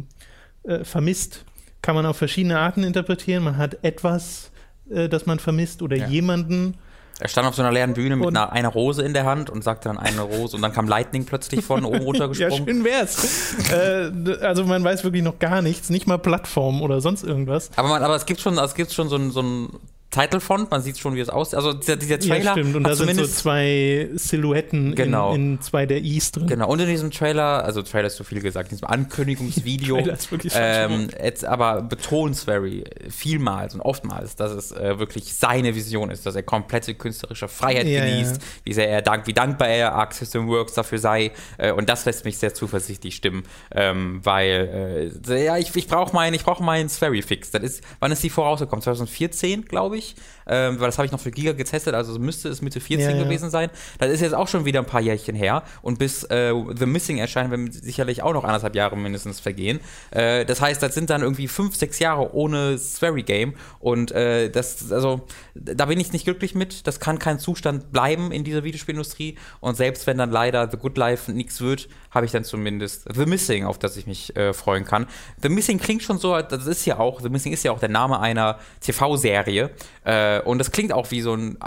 äh, 0.63 0.83
vermisst, 0.83 1.45
kann 1.81 1.95
man 1.95 2.05
auf 2.05 2.17
verschiedene 2.17 2.59
Arten 2.59 2.83
interpretieren. 2.83 3.43
Man 3.43 3.57
hat 3.57 3.83
etwas, 3.83 4.51
äh, 4.89 5.09
das 5.09 5.25
man 5.25 5.39
vermisst 5.39 5.81
oder 5.81 5.95
ja. 5.95 6.07
jemanden 6.07 6.77
er 7.21 7.27
stand 7.27 7.47
auf 7.47 7.53
so 7.53 7.61
einer 7.61 7.71
leeren 7.71 7.93
Bühne 7.93 8.15
mit 8.15 8.29
einer, 8.29 8.51
einer, 8.51 8.69
Rose 8.69 9.03
in 9.03 9.13
der 9.13 9.25
Hand 9.25 9.51
und 9.51 9.63
sagte 9.63 9.89
dann 9.89 9.99
eine 9.99 10.21
Rose 10.21 10.55
und 10.55 10.63
dann 10.63 10.73
kam 10.73 10.87
Lightning 10.87 11.25
plötzlich 11.25 11.63
von 11.63 11.85
oben 11.85 11.99
runtergesprungen. 12.01 12.65
ja, 12.65 12.73
schön 12.73 12.83
wär's. 12.83 13.55
äh, 13.71 14.43
also 14.43 14.65
man 14.65 14.83
weiß 14.83 15.03
wirklich 15.03 15.21
noch 15.21 15.37
gar 15.37 15.61
nichts, 15.61 15.91
nicht 15.91 16.07
mal 16.07 16.17
Plattform 16.17 16.81
oder 16.81 16.99
sonst 16.99 17.23
irgendwas. 17.23 17.69
Aber, 17.75 17.89
man, 17.89 18.01
aber 18.01 18.15
es 18.15 18.25
gibt 18.25 18.41
schon, 18.41 18.57
es 18.57 18.73
gibt 18.73 18.91
schon 18.91 19.07
so 19.07 19.17
ein, 19.17 19.29
so 19.29 19.43
ein 19.43 19.69
Title-Font, 20.11 20.69
man 20.69 20.81
sieht 20.81 20.99
schon, 20.99 21.15
wie 21.15 21.21
es 21.21 21.29
aussieht. 21.29 21.55
Also 21.55 21.71
dieser, 21.71 21.95
dieser 21.95 22.19
Trailer. 22.19 22.43
Ja, 22.43 22.51
stimmt. 22.51 22.75
Und 22.75 22.83
da 22.83 22.95
sind 22.95 23.15
so 23.15 23.25
zwei 23.25 24.09
Silhouetten 24.13 24.93
genau. 24.93 25.33
in, 25.33 25.53
in, 25.53 25.61
zwei 25.61 25.85
der 25.85 26.03
Is 26.03 26.33
drin. 26.33 26.47
Genau, 26.47 26.69
und 26.69 26.79
in 26.81 26.89
diesem 26.89 27.11
Trailer, 27.11 27.63
also 27.63 27.81
Trailer 27.81 28.07
ist 28.07 28.17
zu 28.17 28.25
viel 28.25 28.41
gesagt, 28.41 28.71
in 28.71 28.77
diesem 28.77 28.89
Ankündigungsvideo, 28.89 29.97
ist 30.11 30.29
wirklich 30.29 30.51
ähm, 30.53 31.07
jetzt 31.23 31.45
aber 31.45 31.81
betont 31.81 32.35
Swery 32.35 32.83
vielmals 33.09 33.73
und 33.73 33.79
oftmals, 33.79 34.35
dass 34.35 34.51
es 34.51 34.73
äh, 34.73 34.99
wirklich 34.99 35.33
seine 35.33 35.75
Vision 35.75 36.11
ist, 36.11 36.25
dass 36.25 36.35
er 36.35 36.43
komplette 36.43 36.93
künstlerische 36.93 37.47
Freiheit 37.47 37.87
ja, 37.87 38.03
genießt, 38.03 38.35
ja. 38.35 38.47
wie 38.65 38.73
sehr 38.73 38.89
er 38.89 39.01
dank, 39.01 39.27
wie 39.27 39.33
dankbar 39.33 39.69
er 39.69 39.93
Arc 39.93 40.13
System 40.13 40.47
Works 40.49 40.73
dafür 40.73 40.99
sei. 40.99 41.31
Äh, 41.57 41.71
und 41.71 41.87
das 41.87 42.03
lässt 42.03 42.25
mich 42.25 42.37
sehr 42.37 42.53
zuversichtlich 42.53 43.15
stimmen, 43.15 43.43
ähm, 43.73 44.19
weil 44.23 45.09
äh, 45.25 45.45
ja, 45.45 45.57
ich, 45.57 45.73
ich 45.73 45.87
brauche 45.87 46.13
meinen, 46.13 46.33
ich 46.33 46.43
brauche 46.43 46.61
meinen 46.61 46.89
Swery-Fix. 46.89 47.51
Das 47.51 47.63
ist, 47.63 47.83
wann 48.01 48.11
ist 48.11 48.21
die 48.21 48.29
vorausgekommen? 48.29 48.81
2014, 48.81 49.63
glaube 49.63 49.97
ich 49.97 50.00
ich, 50.01 50.15
ähm, 50.51 50.79
weil 50.79 50.87
das 50.87 50.97
habe 50.97 51.05
ich 51.05 51.11
noch 51.11 51.19
für 51.19 51.31
Giga 51.31 51.53
getestet, 51.53 51.95
also 51.95 52.19
müsste 52.19 52.49
es 52.49 52.61
Mitte 52.61 52.81
14 52.81 53.09
ja, 53.09 53.15
ja. 53.15 53.23
gewesen 53.23 53.49
sein. 53.49 53.69
Das 53.99 54.11
ist 54.11 54.21
jetzt 54.21 54.33
auch 54.33 54.47
schon 54.47 54.65
wieder 54.65 54.79
ein 54.79 54.85
paar 54.85 55.01
Jährchen 55.01 55.35
her 55.35 55.63
und 55.81 55.97
bis 55.97 56.25
äh, 56.25 56.53
The 56.77 56.85
Missing 56.85 57.17
erscheint, 57.17 57.49
werden 57.51 57.71
sicherlich 57.71 58.21
auch 58.21 58.33
noch 58.33 58.43
anderthalb 58.43 58.75
Jahre 58.75 58.97
mindestens 58.97 59.39
vergehen. 59.39 59.79
Äh, 60.11 60.45
das 60.45 60.59
heißt, 60.59 60.83
das 60.83 60.93
sind 60.93 61.09
dann 61.09 61.21
irgendwie 61.21 61.47
fünf, 61.47 61.75
sechs 61.75 61.99
Jahre 61.99 62.35
ohne 62.35 62.77
Swery 62.77 63.23
Game 63.23 63.53
und 63.79 64.11
äh, 64.11 64.49
das, 64.49 64.91
also 64.91 65.21
da 65.55 65.85
bin 65.85 65.99
ich 65.99 66.11
nicht 66.11 66.25
glücklich 66.25 66.53
mit. 66.53 66.85
Das 66.85 66.99
kann 66.99 67.17
kein 67.17 67.39
Zustand 67.39 67.93
bleiben 67.93 68.31
in 68.31 68.43
dieser 68.43 68.65
Videospielindustrie 68.65 69.37
und 69.61 69.77
selbst 69.77 70.05
wenn 70.05 70.17
dann 70.17 70.31
leider 70.31 70.69
The 70.69 70.77
Good 70.77 70.97
Life 70.97 71.31
nichts 71.31 71.61
wird, 71.61 71.87
habe 72.11 72.25
ich 72.25 72.31
dann 72.33 72.43
zumindest 72.43 73.05
The 73.13 73.25
Missing, 73.25 73.65
auf 73.65 73.79
das 73.79 73.95
ich 73.95 74.05
mich 74.05 74.35
äh, 74.35 74.53
freuen 74.53 74.83
kann. 74.83 75.07
The 75.41 75.49
Missing 75.49 75.79
klingt 75.79 76.03
schon 76.03 76.17
so, 76.17 76.39
das 76.41 76.67
ist 76.67 76.85
ja 76.85 76.99
auch, 76.99 77.21
The 77.21 77.29
Missing 77.29 77.53
ist 77.53 77.63
ja 77.63 77.71
auch 77.71 77.79
der 77.79 77.89
Name 77.89 78.19
einer 78.19 78.59
TV-Serie. 78.81 79.71
Äh, 80.03 80.40
und 80.45 80.57
das 80.57 80.71
klingt 80.71 80.93
auch 80.93 81.11
wie 81.11 81.21
so 81.21 81.33
ein 81.33 81.57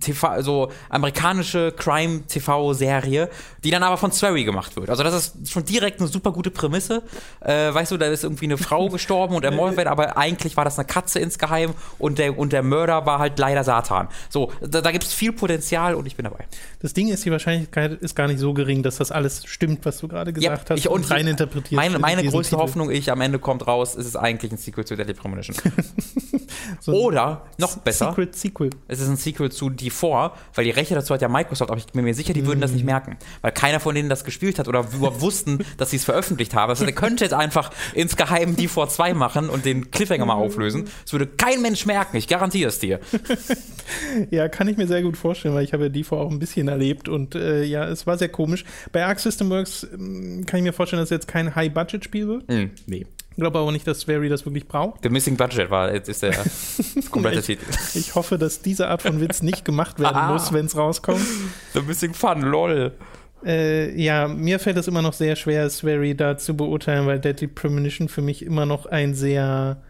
TV, 0.00 0.42
so 0.42 0.70
amerikanische 0.88 1.72
Crime-TV-Serie, 1.72 3.28
die 3.64 3.70
dann 3.70 3.82
aber 3.82 3.96
von 3.96 4.12
Swery 4.12 4.44
gemacht 4.44 4.76
wird. 4.76 4.90
Also 4.90 5.02
das 5.02 5.14
ist 5.14 5.50
schon 5.50 5.64
direkt 5.64 6.00
eine 6.00 6.08
super 6.08 6.32
gute 6.32 6.50
Prämisse. 6.50 7.02
Äh, 7.40 7.74
weißt 7.74 7.92
du, 7.92 7.96
da 7.96 8.06
ist 8.06 8.24
irgendwie 8.24 8.46
eine 8.46 8.56
Frau 8.56 8.88
gestorben 8.90 9.34
und 9.34 9.44
ermordet 9.44 9.76
wird, 9.76 9.88
aber 9.88 10.16
eigentlich 10.16 10.56
war 10.56 10.64
das 10.64 10.78
eine 10.78 10.86
Katze 10.86 11.18
insgeheim 11.18 11.74
und 11.98 12.18
der, 12.18 12.38
und 12.38 12.52
der 12.52 12.62
Mörder 12.62 13.04
war 13.06 13.18
halt 13.18 13.38
leider 13.38 13.64
Satan. 13.64 14.08
So, 14.28 14.52
da, 14.60 14.80
da 14.80 14.92
gibt 14.92 15.04
es 15.04 15.12
viel 15.12 15.32
Potenzial 15.32 15.94
und 15.94 16.06
ich 16.06 16.16
bin 16.16 16.24
dabei. 16.24 16.46
Das 16.80 16.94
Ding 16.94 17.08
ist, 17.08 17.24
die 17.24 17.30
Wahrscheinlichkeit 17.30 17.92
ist 18.00 18.14
gar 18.14 18.28
nicht 18.28 18.38
so 18.38 18.54
gering, 18.54 18.82
dass 18.82 18.96
das 18.96 19.10
alles 19.10 19.44
stimmt, 19.46 19.84
was 19.84 19.98
du 19.98 20.08
gerade 20.08 20.32
gesagt 20.32 20.68
ja, 20.68 20.74
hast 20.74 20.78
ich, 20.78 20.88
und, 20.88 21.02
und 21.02 21.10
rein 21.10 21.26
interpretiert. 21.26 21.76
Meine, 21.76 21.98
meine 21.98 22.22
größte 22.22 22.50
Titel. 22.50 22.62
Hoffnung, 22.62 22.90
ich 22.90 23.10
am 23.10 23.20
Ende 23.20 23.38
kommt 23.38 23.66
raus, 23.66 23.94
ist 23.94 24.06
es 24.06 24.16
eigentlich 24.16 24.52
ein 24.52 24.58
Sequel 24.58 24.84
zu 24.84 24.96
Deadly 24.96 25.14
Premonition. 25.14 25.56
so 26.80 26.92
Oder, 27.04 27.42
noch 27.58 27.76
besser, 27.78 28.10
Secret 28.10 28.36
Sequel. 28.36 28.70
es 28.88 29.00
ist 29.00 29.08
ein 29.08 29.16
Sequel 29.16 29.50
zu 29.50 29.63
zu 29.64 29.70
die 29.70 29.90
vor, 29.90 30.36
weil 30.54 30.64
die 30.64 30.70
Rechte 30.70 30.94
dazu 30.94 31.14
hat 31.14 31.22
ja 31.22 31.28
Microsoft, 31.28 31.70
aber 31.70 31.78
ich 31.78 31.86
bin 31.86 32.04
mir 32.04 32.14
sicher, 32.14 32.32
die 32.32 32.46
würden 32.46 32.60
das 32.60 32.72
nicht 32.72 32.82
mhm. 32.82 32.90
merken, 32.90 33.16
weil 33.40 33.52
keiner 33.52 33.80
von 33.80 33.94
denen 33.94 34.08
das 34.08 34.24
gespielt 34.24 34.58
hat 34.58 34.68
oder 34.68 34.84
wussten, 35.20 35.64
dass 35.76 35.90
sie 35.90 35.96
es 35.96 36.04
veröffentlicht 36.04 36.54
haben. 36.54 36.70
Also 36.70 36.84
der 36.84 36.94
könnte 36.94 37.24
jetzt 37.24 37.34
einfach 37.34 37.70
insgeheim 37.94 38.56
die 38.56 38.68
vor 38.68 38.88
2 38.88 39.14
machen 39.14 39.48
und 39.48 39.64
den 39.64 39.90
Cliffhanger 39.90 40.26
mal 40.26 40.34
auflösen. 40.34 40.88
Das 41.02 41.12
würde 41.12 41.26
kein 41.26 41.62
Mensch 41.62 41.86
merken, 41.86 42.16
ich 42.16 42.28
garantiere 42.28 42.68
es 42.68 42.78
dir. 42.78 43.00
ja, 44.30 44.48
kann 44.48 44.68
ich 44.68 44.76
mir 44.76 44.86
sehr 44.86 45.02
gut 45.02 45.16
vorstellen, 45.16 45.54
weil 45.54 45.64
ich 45.64 45.72
habe 45.72 45.84
ja 45.84 45.88
die 45.88 46.04
vor 46.04 46.20
auch 46.20 46.30
ein 46.30 46.38
bisschen 46.38 46.68
erlebt 46.68 47.08
und 47.08 47.34
äh, 47.34 47.64
ja, 47.64 47.88
es 47.88 48.06
war 48.06 48.18
sehr 48.18 48.28
komisch. 48.28 48.64
Bei 48.92 49.04
Arc 49.04 49.20
System 49.20 49.50
Works 49.50 49.84
äh, 49.84 49.88
kann 50.44 50.58
ich 50.58 50.62
mir 50.62 50.72
vorstellen, 50.72 51.00
dass 51.00 51.06
es 51.06 51.14
jetzt 51.14 51.28
kein 51.28 51.54
High-Budget-Spiel 51.54 52.28
wird. 52.28 52.48
Mm, 52.48 52.70
nee. 52.86 53.06
Ich 53.36 53.40
glaube 53.40 53.58
aber 53.58 53.72
nicht, 53.72 53.84
dass 53.86 54.00
Swery 54.00 54.28
das 54.28 54.46
wirklich 54.46 54.68
braucht. 54.68 55.02
The 55.02 55.08
Missing 55.08 55.36
Budget 55.36 55.68
war 55.68 55.92
jetzt 55.92 56.08
ist 56.08 56.22
der 56.22 56.34
komplette 57.10 57.40
ich, 57.40 57.46
Titel. 57.46 57.64
Ich 57.94 58.14
hoffe, 58.14 58.38
dass 58.38 58.62
diese 58.62 58.88
Art 58.88 59.02
von 59.02 59.20
Witz 59.20 59.42
nicht 59.42 59.64
gemacht 59.64 59.98
werden 59.98 60.16
ah. 60.16 60.32
muss, 60.32 60.52
wenn 60.52 60.66
es 60.66 60.76
rauskommt. 60.76 61.26
The 61.72 61.82
Missing 61.82 62.14
Fun, 62.14 62.42
lol. 62.42 62.92
Äh, 63.44 64.00
ja, 64.00 64.28
mir 64.28 64.58
fällt 64.58 64.76
es 64.76 64.86
immer 64.86 65.02
noch 65.02 65.12
sehr 65.12 65.34
schwer, 65.34 65.68
Swery 65.68 66.14
da 66.14 66.38
zu 66.38 66.56
beurteilen, 66.56 67.06
weil 67.06 67.18
Deadly 67.18 67.48
Premonition 67.48 68.08
für 68.08 68.22
mich 68.22 68.44
immer 68.44 68.66
noch 68.66 68.86
ein 68.86 69.14
sehr 69.14 69.82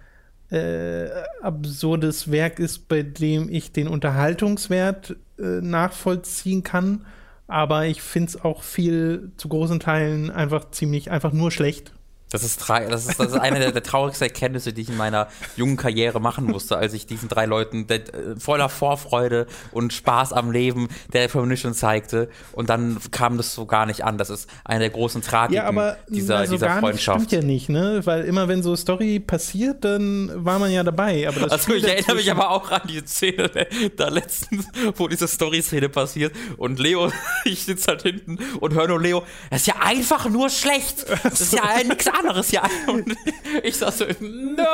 äh, 0.50 1.08
absurdes 1.42 2.30
Werk 2.30 2.58
ist, 2.58 2.88
bei 2.88 3.02
dem 3.02 3.48
ich 3.50 3.72
den 3.72 3.88
Unterhaltungswert 3.88 5.16
äh, 5.38 5.60
nachvollziehen 5.60 6.62
kann. 6.62 7.04
Aber 7.46 7.86
ich 7.86 8.00
finde 8.00 8.30
es 8.30 8.42
auch 8.42 8.62
viel 8.62 9.32
zu 9.36 9.48
großen 9.48 9.80
Teilen 9.80 10.30
einfach 10.30 10.70
ziemlich, 10.70 11.10
einfach 11.10 11.32
nur 11.32 11.50
schlecht. 11.50 11.92
Das 12.34 12.42
ist, 12.42 12.68
das 12.68 13.06
ist, 13.06 13.20
das 13.20 13.28
ist 13.28 13.38
eine 13.38 13.60
der, 13.60 13.70
der, 13.70 13.84
traurigsten 13.84 14.26
Erkenntnisse, 14.26 14.72
die 14.72 14.82
ich 14.82 14.88
in 14.88 14.96
meiner 14.96 15.28
jungen 15.56 15.76
Karriere 15.76 16.20
machen 16.20 16.46
musste, 16.46 16.76
als 16.76 16.92
ich 16.92 17.06
diesen 17.06 17.28
drei 17.28 17.46
Leuten 17.46 17.86
der, 17.86 17.98
äh, 17.98 18.34
voller 18.36 18.68
Vorfreude 18.68 19.46
und 19.70 19.92
Spaß 19.92 20.32
am 20.32 20.50
Leben 20.50 20.88
der 21.12 21.28
Premonition 21.28 21.74
zeigte. 21.74 22.28
Und 22.50 22.70
dann 22.70 22.98
kam 23.12 23.36
das 23.36 23.54
so 23.54 23.66
gar 23.66 23.86
nicht 23.86 24.02
an. 24.02 24.18
Das 24.18 24.30
ist 24.30 24.50
eine 24.64 24.80
der 24.80 24.90
großen 24.90 25.22
Tragiken 25.22 25.54
ja, 25.62 25.68
aber, 25.68 25.96
dieser, 26.08 26.38
also 26.38 26.54
dieser 26.54 26.80
Freundschaft. 26.80 27.20
Das 27.20 27.26
stimmt 27.28 27.42
ja 27.44 27.46
nicht, 27.46 27.68
ne? 27.68 28.00
Weil 28.02 28.24
immer 28.24 28.48
wenn 28.48 28.64
so 28.64 28.74
Story 28.74 29.20
passiert, 29.20 29.84
dann 29.84 30.32
war 30.34 30.58
man 30.58 30.72
ja 30.72 30.82
dabei. 30.82 31.28
Aber 31.28 31.52
also 31.52 31.72
ich 31.72 31.84
erinnere 31.84 32.16
mich 32.16 32.28
aber 32.32 32.50
auch 32.50 32.68
an 32.68 32.82
die 32.88 32.98
Szene 33.06 33.48
da 33.96 34.08
letztens, 34.08 34.66
wo 34.96 35.06
diese 35.06 35.28
Story-Szene 35.28 35.88
passiert 35.88 36.34
und 36.56 36.80
Leo, 36.80 37.12
ich 37.44 37.62
sitze 37.62 37.92
halt 37.92 38.02
hinten 38.02 38.38
und 38.58 38.74
höre 38.74 38.88
nur 38.88 39.00
Leo, 39.00 39.22
das 39.50 39.60
ist 39.60 39.66
ja 39.68 39.76
einfach 39.78 40.28
nur 40.28 40.50
schlecht. 40.50 41.06
Das 41.22 41.40
ist 41.40 41.52
ja 41.52 41.62
nichts 41.88 42.08
anderes 42.08 42.23
anderes 42.24 42.50
Jahr. 42.50 42.68
Und 42.88 43.14
ich 43.62 43.76
sag 43.76 43.92
so, 43.92 44.04
no, 44.20 44.64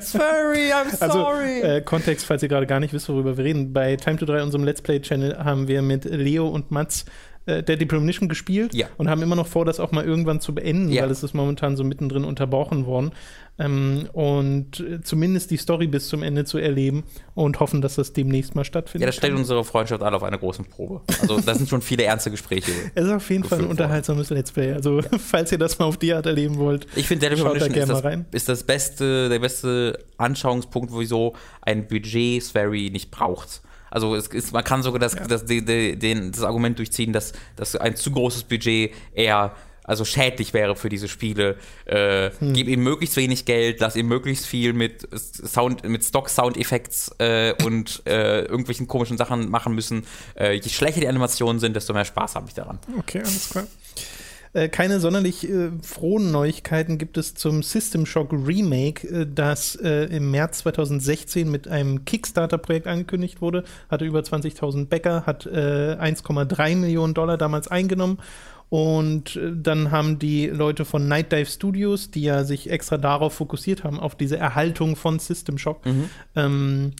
sorry, 0.00 0.72
I'm 0.72 1.00
also, 1.00 1.12
sorry. 1.12 1.62
Also, 1.62 1.66
äh, 1.66 1.80
Kontext, 1.82 2.26
falls 2.26 2.42
ihr 2.42 2.48
gerade 2.48 2.66
gar 2.66 2.80
nicht 2.80 2.92
wisst, 2.92 3.08
worüber 3.08 3.36
wir 3.36 3.44
reden. 3.44 3.72
Bei 3.72 3.96
Time 3.96 4.16
to 4.16 4.26
3, 4.26 4.42
unserem 4.42 4.64
Let's 4.64 4.82
Play-Channel, 4.82 5.38
haben 5.38 5.68
wir 5.68 5.82
mit 5.82 6.04
Leo 6.04 6.48
und 6.48 6.70
Mats 6.70 7.04
äh, 7.46 7.62
der 7.62 7.76
Premonition 7.86 8.28
gespielt 8.28 8.72
ja. 8.72 8.86
und 8.98 9.08
haben 9.08 9.20
immer 9.22 9.36
noch 9.36 9.48
vor, 9.48 9.64
das 9.64 9.80
auch 9.80 9.90
mal 9.90 10.04
irgendwann 10.04 10.40
zu 10.40 10.54
beenden, 10.54 10.90
ja. 10.90 11.02
weil 11.02 11.10
es 11.10 11.22
ist 11.22 11.34
momentan 11.34 11.76
so 11.76 11.84
mittendrin 11.84 12.24
unterbrochen 12.24 12.86
worden. 12.86 13.12
Ähm, 13.58 14.08
und 14.12 14.80
äh, 14.80 15.02
zumindest 15.02 15.50
die 15.50 15.56
Story 15.56 15.86
bis 15.86 16.08
zum 16.08 16.22
Ende 16.22 16.44
zu 16.44 16.58
erleben 16.58 17.04
und 17.34 17.60
hoffen, 17.60 17.82
dass 17.82 17.96
das 17.96 18.12
demnächst 18.12 18.54
mal 18.54 18.64
stattfindet. 18.64 19.02
Ja, 19.02 19.06
das 19.06 19.16
stellt 19.16 19.34
unsere 19.34 19.62
Freundschaft 19.62 20.02
alle 20.02 20.16
auf 20.16 20.22
eine 20.22 20.38
große 20.38 20.62
Probe. 20.62 21.02
Also, 21.20 21.38
das 21.40 21.58
sind 21.58 21.68
schon 21.68 21.82
viele 21.82 22.04
ernste 22.04 22.30
Gespräche. 22.30 22.70
es 22.94 23.04
ist 23.04 23.10
auf 23.10 23.28
jeden 23.28 23.44
Fall 23.44 23.58
ein 23.58 23.66
unterhaltsames 23.66 24.30
Let's 24.30 24.52
Play. 24.52 24.72
Also, 24.72 25.00
ja. 25.00 25.08
falls 25.18 25.52
ihr 25.52 25.58
das 25.58 25.78
mal 25.78 25.84
auf 25.84 25.98
die 25.98 26.14
Art 26.14 26.26
erleben 26.26 26.56
wollt, 26.56 26.86
ich 26.96 27.06
finde, 27.06 27.28
Deadly 27.28 27.42
Premonition 27.42 27.74
ist, 27.74 27.88
das, 27.90 28.16
ist 28.30 28.48
das 28.48 28.62
beste, 28.64 29.28
der 29.28 29.38
beste 29.38 29.98
Anschauungspunkt, 30.16 30.92
wieso 30.94 31.34
ein 31.60 31.86
Budget 31.88 32.42
Sverry 32.42 32.88
nicht 32.90 33.10
braucht. 33.10 33.62
Also 33.92 34.14
es 34.16 34.28
ist, 34.28 34.52
man 34.52 34.64
kann 34.64 34.82
sogar 34.82 34.98
das, 34.98 35.14
ja. 35.14 35.26
das, 35.26 35.44
die, 35.44 35.62
die, 35.62 35.98
den, 35.98 36.32
das 36.32 36.42
Argument 36.42 36.78
durchziehen, 36.78 37.12
dass, 37.12 37.32
dass 37.56 37.76
ein 37.76 37.94
zu 37.94 38.10
großes 38.10 38.44
Budget 38.44 38.92
eher 39.14 39.54
also 39.84 40.04
schädlich 40.04 40.54
wäre 40.54 40.76
für 40.76 40.88
diese 40.88 41.08
Spiele. 41.08 41.56
Äh, 41.84 42.30
hm. 42.38 42.52
Gib 42.54 42.68
ihm 42.68 42.82
möglichst 42.82 43.16
wenig 43.16 43.44
Geld, 43.44 43.80
lass 43.80 43.96
ihm 43.96 44.06
möglichst 44.06 44.46
viel 44.46 44.72
mit 44.72 45.06
Sound, 45.12 45.84
mit 45.84 46.04
Stock-Sound-Effekts 46.04 47.16
äh, 47.18 47.52
und 47.64 48.02
äh, 48.06 48.42
irgendwelchen 48.42 48.86
komischen 48.86 49.18
Sachen 49.18 49.50
machen 49.50 49.74
müssen. 49.74 50.06
Äh, 50.38 50.54
je 50.54 50.70
schlechter 50.70 51.00
die 51.00 51.08
Animationen 51.08 51.60
sind, 51.60 51.74
desto 51.74 51.92
mehr 51.92 52.04
Spaß 52.04 52.36
habe 52.36 52.46
ich 52.48 52.54
daran. 52.54 52.78
Okay, 52.98 53.18
alles 53.18 53.50
klar. 53.50 53.66
Äh, 54.54 54.68
keine 54.68 55.00
sonderlich 55.00 55.48
äh, 55.48 55.70
frohen 55.82 56.30
Neuigkeiten 56.30 56.98
gibt 56.98 57.16
es 57.16 57.34
zum 57.34 57.62
System 57.62 58.04
Shock 58.04 58.32
Remake, 58.32 59.08
äh, 59.08 59.26
das 59.26 59.76
äh, 59.76 60.04
im 60.14 60.30
März 60.30 60.58
2016 60.58 61.50
mit 61.50 61.68
einem 61.68 62.04
Kickstarter-Projekt 62.04 62.86
angekündigt 62.86 63.40
wurde. 63.40 63.64
Hatte 63.88 64.04
über 64.04 64.20
20.000 64.20 64.86
Bäcker, 64.86 65.24
hat 65.24 65.46
1,3 65.46 66.68
äh, 66.68 66.74
Millionen 66.74 67.14
Dollar 67.14 67.38
damals 67.38 67.68
eingenommen. 67.68 68.18
Und 68.68 69.38
dann 69.54 69.90
haben 69.90 70.18
die 70.18 70.46
Leute 70.46 70.86
von 70.86 71.06
Night 71.06 71.30
Dive 71.30 71.44
Studios, 71.44 72.10
die 72.10 72.22
ja 72.22 72.44
sich 72.44 72.70
extra 72.70 72.96
darauf 72.96 73.34
fokussiert 73.34 73.84
haben, 73.84 74.00
auf 74.00 74.14
diese 74.14 74.38
Erhaltung 74.38 74.96
von 74.96 75.18
System 75.18 75.58
Shock, 75.58 75.84
mhm. 75.84 76.08
ähm, 76.36 76.92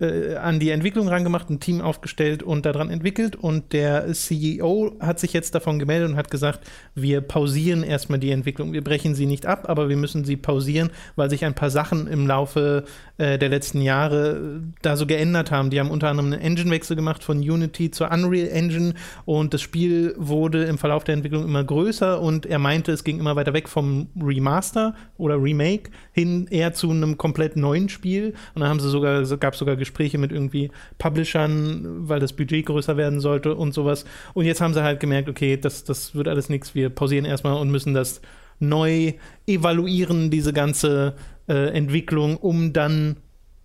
äh, 0.00 0.36
an 0.36 0.58
die 0.60 0.70
Entwicklung 0.70 1.08
rangemacht, 1.08 1.50
ein 1.50 1.60
Team 1.60 1.80
aufgestellt 1.80 2.42
und 2.42 2.66
daran 2.66 2.90
entwickelt. 2.90 3.36
Und 3.36 3.72
der 3.72 4.12
CEO 4.12 4.96
hat 5.00 5.20
sich 5.20 5.32
jetzt 5.32 5.54
davon 5.54 5.78
gemeldet 5.78 6.10
und 6.10 6.16
hat 6.16 6.30
gesagt, 6.30 6.60
wir 6.94 7.20
pausieren 7.20 7.82
erstmal 7.82 8.18
die 8.18 8.30
Entwicklung. 8.30 8.72
Wir 8.72 8.82
brechen 8.82 9.14
sie 9.14 9.26
nicht 9.26 9.46
ab, 9.46 9.68
aber 9.68 9.88
wir 9.88 9.96
müssen 9.96 10.24
sie 10.24 10.36
pausieren, 10.36 10.90
weil 11.16 11.30
sich 11.30 11.44
ein 11.44 11.54
paar 11.54 11.70
Sachen 11.70 12.06
im 12.06 12.26
Laufe 12.26 12.84
äh, 13.18 13.38
der 13.38 13.50
letzten 13.50 13.82
Jahre 13.82 14.30
äh, 14.30 14.60
da 14.82 14.96
so 14.96 15.06
geändert 15.06 15.50
haben. 15.50 15.70
Die 15.70 15.78
haben 15.78 15.90
unter 15.90 16.08
anderem 16.08 16.32
einen 16.32 16.40
Engine-Wechsel 16.40 16.96
gemacht 16.96 17.22
von 17.22 17.38
Unity 17.38 17.90
zur 17.90 18.10
Unreal 18.10 18.48
Engine 18.48 18.94
und 19.24 19.52
das 19.52 19.60
Spiel 19.60 20.14
wurde 20.16 20.64
im 20.64 20.78
Verlauf 20.78 21.04
der 21.04 21.14
Entwicklung 21.14 21.44
immer 21.44 21.62
größer 21.62 22.20
und 22.20 22.46
er 22.46 22.58
meinte, 22.58 22.92
es 22.92 23.04
ging 23.04 23.18
immer 23.18 23.36
weiter 23.36 23.52
weg 23.52 23.68
vom 23.68 24.08
Remaster 24.20 24.94
oder 25.18 25.40
Remake 25.42 25.90
hin 26.20 26.46
eher 26.50 26.72
zu 26.72 26.90
einem 26.90 27.18
komplett 27.18 27.56
neuen 27.56 27.88
Spiel. 27.88 28.34
Und 28.54 28.60
dann 28.60 28.68
haben 28.68 28.80
sie 28.80 28.88
sogar, 28.88 29.22
gab 29.38 29.54
es 29.54 29.58
sogar 29.58 29.76
Gespräche 29.76 30.18
mit 30.18 30.32
irgendwie 30.32 30.70
Publishern, 30.98 32.08
weil 32.08 32.20
das 32.20 32.32
Budget 32.32 32.66
größer 32.66 32.96
werden 32.96 33.20
sollte 33.20 33.54
und 33.54 33.74
sowas. 33.74 34.04
Und 34.34 34.44
jetzt 34.44 34.60
haben 34.60 34.74
sie 34.74 34.82
halt 34.82 35.00
gemerkt, 35.00 35.28
okay, 35.28 35.56
das, 35.56 35.84
das 35.84 36.14
wird 36.14 36.28
alles 36.28 36.48
nichts, 36.48 36.74
wir 36.74 36.90
pausieren 36.90 37.24
erstmal 37.24 37.54
und 37.54 37.70
müssen 37.70 37.94
das 37.94 38.20
neu 38.58 39.14
evaluieren, 39.46 40.30
diese 40.30 40.52
ganze 40.52 41.14
äh, 41.48 41.68
Entwicklung, 41.70 42.36
um 42.36 42.72
dann 42.72 43.16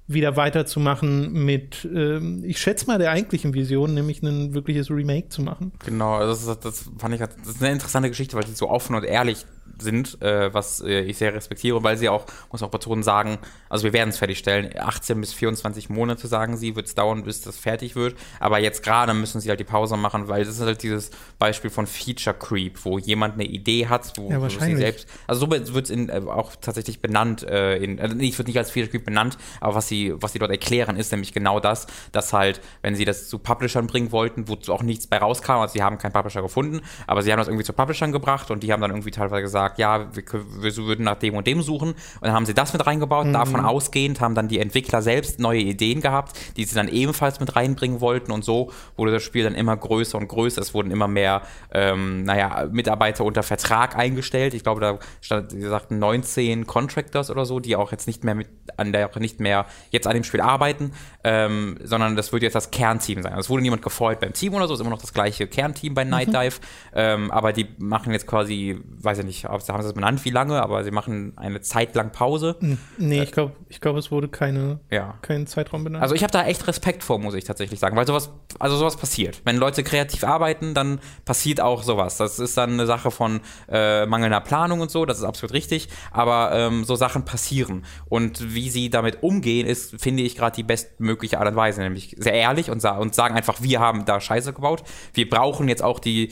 wieder 0.08 0.38
weiterzumachen 0.38 1.34
mit, 1.34 1.84
äh, 1.86 2.20
ich 2.44 2.60
schätze 2.60 2.86
mal, 2.86 3.00
der 3.00 3.12
eigentlichen 3.12 3.54
Vision, 3.54 3.94
nämlich 3.94 4.22
ein 4.22 4.54
wirkliches 4.54 4.90
Remake 4.92 5.30
zu 5.30 5.42
machen. 5.42 5.72
Genau, 5.84 6.20
das, 6.20 6.46
das 6.60 6.90
fand 6.98 7.16
ich, 7.16 7.22
das 7.22 7.56
ist 7.56 7.62
eine 7.62 7.74
interessante 7.74 8.10
Geschichte, 8.10 8.38
weil 8.38 8.46
sie 8.46 8.54
so 8.54 8.70
offen 8.70 8.96
und 8.96 9.04
ehrlich 9.04 9.46
sind, 9.82 10.22
äh, 10.22 10.54
was 10.54 10.82
äh, 10.82 11.02
ich 11.02 11.18
sehr 11.18 11.34
respektiere, 11.34 11.84
weil 11.84 11.98
sie 11.98 12.10
auch, 12.10 12.26
muss 12.52 12.64
auch 12.64 12.70
betonen, 12.70 13.04
sagen, 13.04 13.38
also 13.70 13.84
wir 13.84 13.94
werden 13.94 14.10
es 14.10 14.18
fertigstellen, 14.18 14.72
18 14.78 15.20
bis 15.20 15.34
24 15.34 15.90
Monate, 15.90 16.28
sagen 16.28 16.58
sie, 16.58 16.76
wird 16.76 16.88
es 16.88 16.96
dauern, 16.96 17.24
bis 17.24 17.42
das 17.42 17.58
fertig 17.58 17.96
wird, 17.96 18.16
aber 18.40 18.60
jetzt 18.60 18.84
gerade 18.84 19.14
müssen 19.14 19.42
sie 19.42 19.50
halt 19.50 19.60
die 19.60 19.66
Pause 19.66 19.98
machen, 19.98 20.28
weil 20.28 20.46
das 20.46 20.56
ist 20.56 20.62
halt 20.62 20.84
dieses 20.84 21.12
Beispiel 21.40 21.70
von 21.70 21.88
Feature 21.88 22.36
Creep, 22.36 22.84
wo 22.86 22.98
jemand 22.98 23.36
eine 23.36 23.46
Idee 23.46 23.88
hat, 23.88 24.14
wo, 24.18 24.30
ja, 24.30 24.42
wo 24.42 24.50
sie 24.50 24.76
selbst, 24.76 25.08
also 25.28 25.42
so 25.42 25.52
wird 25.52 25.90
es 25.90 25.92
äh, 25.92 26.22
auch 26.28 26.56
tatsächlich 26.56 27.02
benannt, 27.02 27.44
äh, 27.44 27.78
in, 27.78 28.00
also 28.00 28.16
es 28.18 28.38
wird 28.38 28.48
nicht 28.48 28.58
als 28.58 28.72
Feature 28.72 28.92
Creep 28.92 29.06
benannt, 29.06 29.38
aber 29.60 29.76
was 29.76 29.88
sie, 29.88 30.14
was 30.16 30.34
sie 30.34 30.40
dort 30.40 30.52
erklären, 30.52 30.96
ist 30.98 31.12
nämlich 31.12 31.34
genau 31.34 31.60
das, 31.60 31.88
dass 32.12 32.34
halt, 32.34 32.62
wenn 32.82 32.96
sie 32.96 33.06
das 33.06 33.28
zu 33.30 33.40
Publishern 33.40 33.88
bringen 33.88 34.12
wollten, 34.12 34.48
wozu 34.48 34.74
auch 34.74 34.84
nichts 34.84 35.08
bei 35.08 35.18
rauskam, 35.18 35.54
also 35.54 35.74
sie 35.74 35.84
haben 35.84 35.98
keinen 35.98 36.14
Publisher 36.14 36.42
gefunden, 36.42 36.82
aber 37.08 37.22
sie 37.22 37.32
haben 37.32 37.40
das 37.40 37.48
irgendwie 37.48 37.66
zu 37.66 37.74
Publishern 37.74 38.12
gebracht 38.12 38.52
und 38.52 38.64
die 38.64 38.72
haben 38.72 38.82
dann 38.82 38.92
irgendwie 38.92 39.12
teilweise 39.12 39.42
gesagt, 39.42 39.65
gesagt, 39.74 39.80
ja, 39.80 40.16
wir, 40.16 40.24
wir, 40.62 40.78
würden 40.86 41.06
nach 41.06 41.16
dem 41.16 41.36
und 41.36 41.48
dem 41.48 41.62
suchen. 41.62 41.90
Und 41.90 41.98
dann 42.22 42.34
haben 42.34 42.46
sie 42.46 42.54
das 42.54 42.74
mit 42.74 42.86
reingebaut. 42.86 43.28
Mhm. 43.28 43.34
Davon 43.34 43.60
ausgehend 43.62 44.22
haben 44.22 44.36
dann 44.36 44.48
die 44.48 44.60
Entwickler 44.60 45.02
selbst 45.02 45.40
neue 45.40 45.60
Ideen 45.60 46.02
gehabt, 46.02 46.38
die 46.58 46.64
sie 46.66 46.76
dann 46.76 46.88
ebenfalls 46.88 47.40
mit 47.40 47.56
reinbringen 47.56 48.02
wollten. 48.02 48.32
Und 48.32 48.44
so 48.44 48.72
wurde 48.96 49.12
das 49.12 49.24
Spiel 49.24 49.44
dann 49.44 49.56
immer 49.56 49.76
größer 49.76 50.18
und 50.18 50.28
größer. 50.28 50.62
Es 50.62 50.74
wurden 50.74 50.92
immer 50.92 51.08
mehr, 51.08 51.42
ähm, 51.74 52.24
naja, 52.24 52.68
Mitarbeiter 52.72 53.26
unter 53.26 53.44
Vertrag 53.44 53.96
eingestellt. 53.96 54.54
Ich 54.54 54.64
glaube, 54.64 54.82
da 54.82 55.00
stand, 55.22 55.52
sie 55.52 55.62
sagten 55.62 56.00
19 56.00 56.68
Contractors 56.68 57.30
oder 57.30 57.46
so, 57.46 57.60
die 57.60 57.76
auch 57.76 57.92
jetzt 57.92 58.08
nicht 58.08 58.24
mehr 58.24 58.36
mit 58.36 58.48
an 58.78 58.92
der 58.92 59.10
nicht 59.20 59.40
mehr 59.40 59.66
jetzt 59.92 60.08
an 60.08 60.14
dem 60.14 60.24
Spiel 60.24 60.42
arbeiten, 60.42 60.92
ähm, 61.24 61.78
sondern 61.82 62.16
das 62.16 62.34
wird 62.34 62.44
jetzt 62.44 62.56
das 62.56 62.72
Kernteam 62.72 63.22
sein. 63.22 63.38
Es 63.38 63.50
wurde 63.50 63.62
niemand 63.62 63.82
gefreut 63.82 64.20
beim 64.20 64.34
Team 64.34 64.54
oder 64.54 64.68
so, 64.68 64.74
ist 64.74 64.82
immer 64.82 64.90
noch 64.90 65.02
das 65.02 65.14
gleiche 65.14 65.48
Kernteam 65.48 65.94
bei 65.94 66.04
Night. 66.04 66.28
Dive. 66.28 66.60
Mhm. 66.60 66.94
Ähm, 66.94 67.32
aber 67.32 67.54
die 67.54 67.68
machen 67.78 68.12
jetzt 68.12 68.28
quasi, 68.28 68.78
weiß 68.84 69.20
ich 69.20 69.26
nicht, 69.26 69.50
haben 69.70 69.82
sie 69.82 69.88
es 69.88 69.94
benannt, 69.94 70.24
wie 70.26 70.30
lange, 70.30 70.62
aber 70.62 70.84
sie 70.84 70.92
machen 70.92 71.34
eine 71.38 71.62
Zeit 71.62 71.96
lang 71.96 72.12
Pause. 72.12 72.58
Nee, 72.98 73.20
äh, 73.20 73.24
ich 73.24 73.32
glaube, 73.32 73.54
ich 73.70 73.82
glaub, 73.82 73.96
es 73.98 74.12
wurde 74.12 74.28
keine, 74.28 74.80
ja. 74.92 75.16
kein 75.22 75.48
Zeitraum 75.48 75.84
benannt. 75.84 76.02
Also 76.02 76.16
ich 76.16 76.24
habe 76.24 76.32
da 76.32 76.46
echt 76.46 76.68
Respekt 76.68 77.04
vor, 77.04 77.20
muss 77.20 77.34
ich 77.34 77.44
tatsächlich 77.44 77.80
sagen, 77.80 77.96
weil 77.96 78.08
sowas, 78.08 78.32
also 78.60 78.78
sowas 78.78 78.98
passiert. 78.98 79.42
Wenn 79.46 79.58
Leute 79.58 79.84
kreativ 79.84 80.24
arbeiten, 80.24 80.74
dann 80.74 81.00
passiert 81.26 81.62
auch 81.62 81.84
sowas. 81.84 82.18
Das 82.18 82.40
ist 82.40 82.58
dann 82.58 82.74
eine 82.74 82.86
Sache 82.86 83.12
von 83.12 83.42
äh, 83.70 84.06
mangelnder 84.06 84.42
Planung 84.42 84.82
und 84.82 84.92
so, 84.92 85.06
das 85.06 85.20
ist 85.20 85.24
absolut 85.24 85.54
richtig, 85.54 85.90
aber 86.12 86.52
ähm, 86.54 86.84
so 86.84 86.96
Sachen 86.96 87.26
passieren. 87.26 87.86
Und 88.08 88.54
wie 88.54 88.70
sie 88.70 88.90
damit 88.90 89.24
umgehen, 89.24 89.68
ist, 89.68 90.02
finde 90.02 90.24
ich, 90.24 90.36
gerade 90.36 90.56
die 90.56 90.64
bestmögliche 90.64 91.40
Art 91.40 91.48
und 91.48 91.56
Weise, 91.56 91.82
nämlich 91.82 92.16
sehr 92.18 92.34
ehrlich 92.34 92.70
und, 92.70 92.82
sa 92.82 92.98
und 92.98 93.16
sagen 93.16 93.36
einfach, 93.36 93.62
wir 93.62 93.80
haben 93.80 94.06
da 94.06 94.20
Scheiße 94.20 94.54
gebaut. 94.54 94.84
Wir 95.14 95.30
brauchen 95.30 95.68
jetzt 95.68 95.84
auch 95.84 96.00
die, 96.00 96.32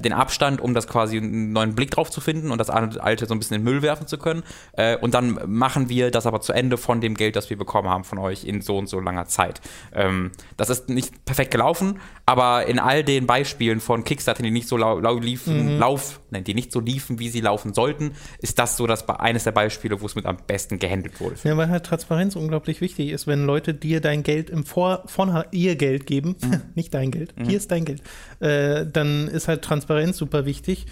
den 0.00 0.12
Abstand, 0.12 0.60
um 0.60 0.74
das 0.74 0.86
quasi 0.86 1.18
einen 1.18 1.52
neuen 1.52 1.74
Blick 1.74 1.90
drauf 1.90 2.10
zu 2.10 2.20
finden 2.20 2.50
und 2.50 2.58
das 2.58 2.70
alte 2.70 3.26
so 3.26 3.34
ein 3.34 3.38
bisschen 3.38 3.56
in 3.56 3.64
den 3.64 3.72
Müll 3.72 3.82
werfen 3.82 4.06
zu 4.06 4.18
können. 4.18 4.42
Äh, 4.72 4.96
und 4.96 5.14
dann 5.14 5.38
machen 5.46 5.88
wir 5.88 6.10
das 6.10 6.26
aber 6.26 6.40
zu 6.40 6.52
Ende 6.52 6.76
von 6.76 7.00
dem 7.00 7.14
Geld, 7.14 7.36
das 7.36 7.50
wir 7.50 7.58
bekommen 7.58 7.88
haben 7.88 8.04
von 8.04 8.18
euch 8.18 8.44
in 8.44 8.60
so 8.60 8.78
und 8.78 8.88
so 8.88 9.00
langer 9.00 9.26
Zeit. 9.26 9.60
Ähm, 9.92 10.30
das 10.56 10.70
ist 10.70 10.88
nicht 10.88 11.24
perfekt 11.24 11.50
gelaufen, 11.50 12.00
aber 12.26 12.66
in 12.66 12.78
all 12.78 13.04
den 13.04 13.26
Beispielen 13.26 13.80
von 13.80 14.04
Kickstarter, 14.04 14.42
die 14.42 14.50
nicht 14.50 14.68
so 14.68 14.76
lau, 14.76 14.98
lau 14.98 15.18
liefen, 15.18 15.74
mhm. 15.74 15.78
lauf, 15.78 16.20
nein, 16.30 16.44
die 16.44 16.54
nicht 16.54 16.72
so 16.72 16.80
liefen, 16.80 17.18
wie 17.18 17.28
sie 17.28 17.40
laufen 17.40 17.74
sollten, 17.74 18.12
ist 18.40 18.58
das 18.58 18.76
so 18.76 18.86
das 18.86 19.08
eines 19.08 19.44
der 19.44 19.52
Beispiele, 19.52 20.00
wo 20.00 20.06
es 20.06 20.14
mit 20.14 20.26
am 20.26 20.36
besten 20.46 20.78
gehandelt 20.78 21.20
wurde. 21.20 21.36
Ja, 21.44 21.56
weil 21.56 21.68
halt 21.68 21.84
Transparenz 21.84 22.36
unglaublich 22.36 22.80
wichtig 22.80 23.10
ist, 23.10 23.26
wenn 23.26 23.44
Leute 23.44 23.74
dir 23.74 24.00
dein 24.00 24.22
Geld 24.22 24.50
im 24.50 24.64
Vor 24.64 25.04
von 25.06 25.44
ihr 25.52 25.76
Geld 25.76 26.06
geben, 26.06 26.36
mhm. 26.42 26.62
nicht 26.74 26.92
dein 26.94 27.10
Geld, 27.10 27.34
mhm. 27.36 27.44
hier 27.44 27.56
ist 27.56 27.70
dein 27.70 27.84
Geld, 27.84 28.02
äh, 28.40 28.86
dann 28.86 29.28
ist 29.28 29.48
halt 29.48 29.62
Transparenz 29.68 30.16
super 30.16 30.46
wichtig 30.46 30.86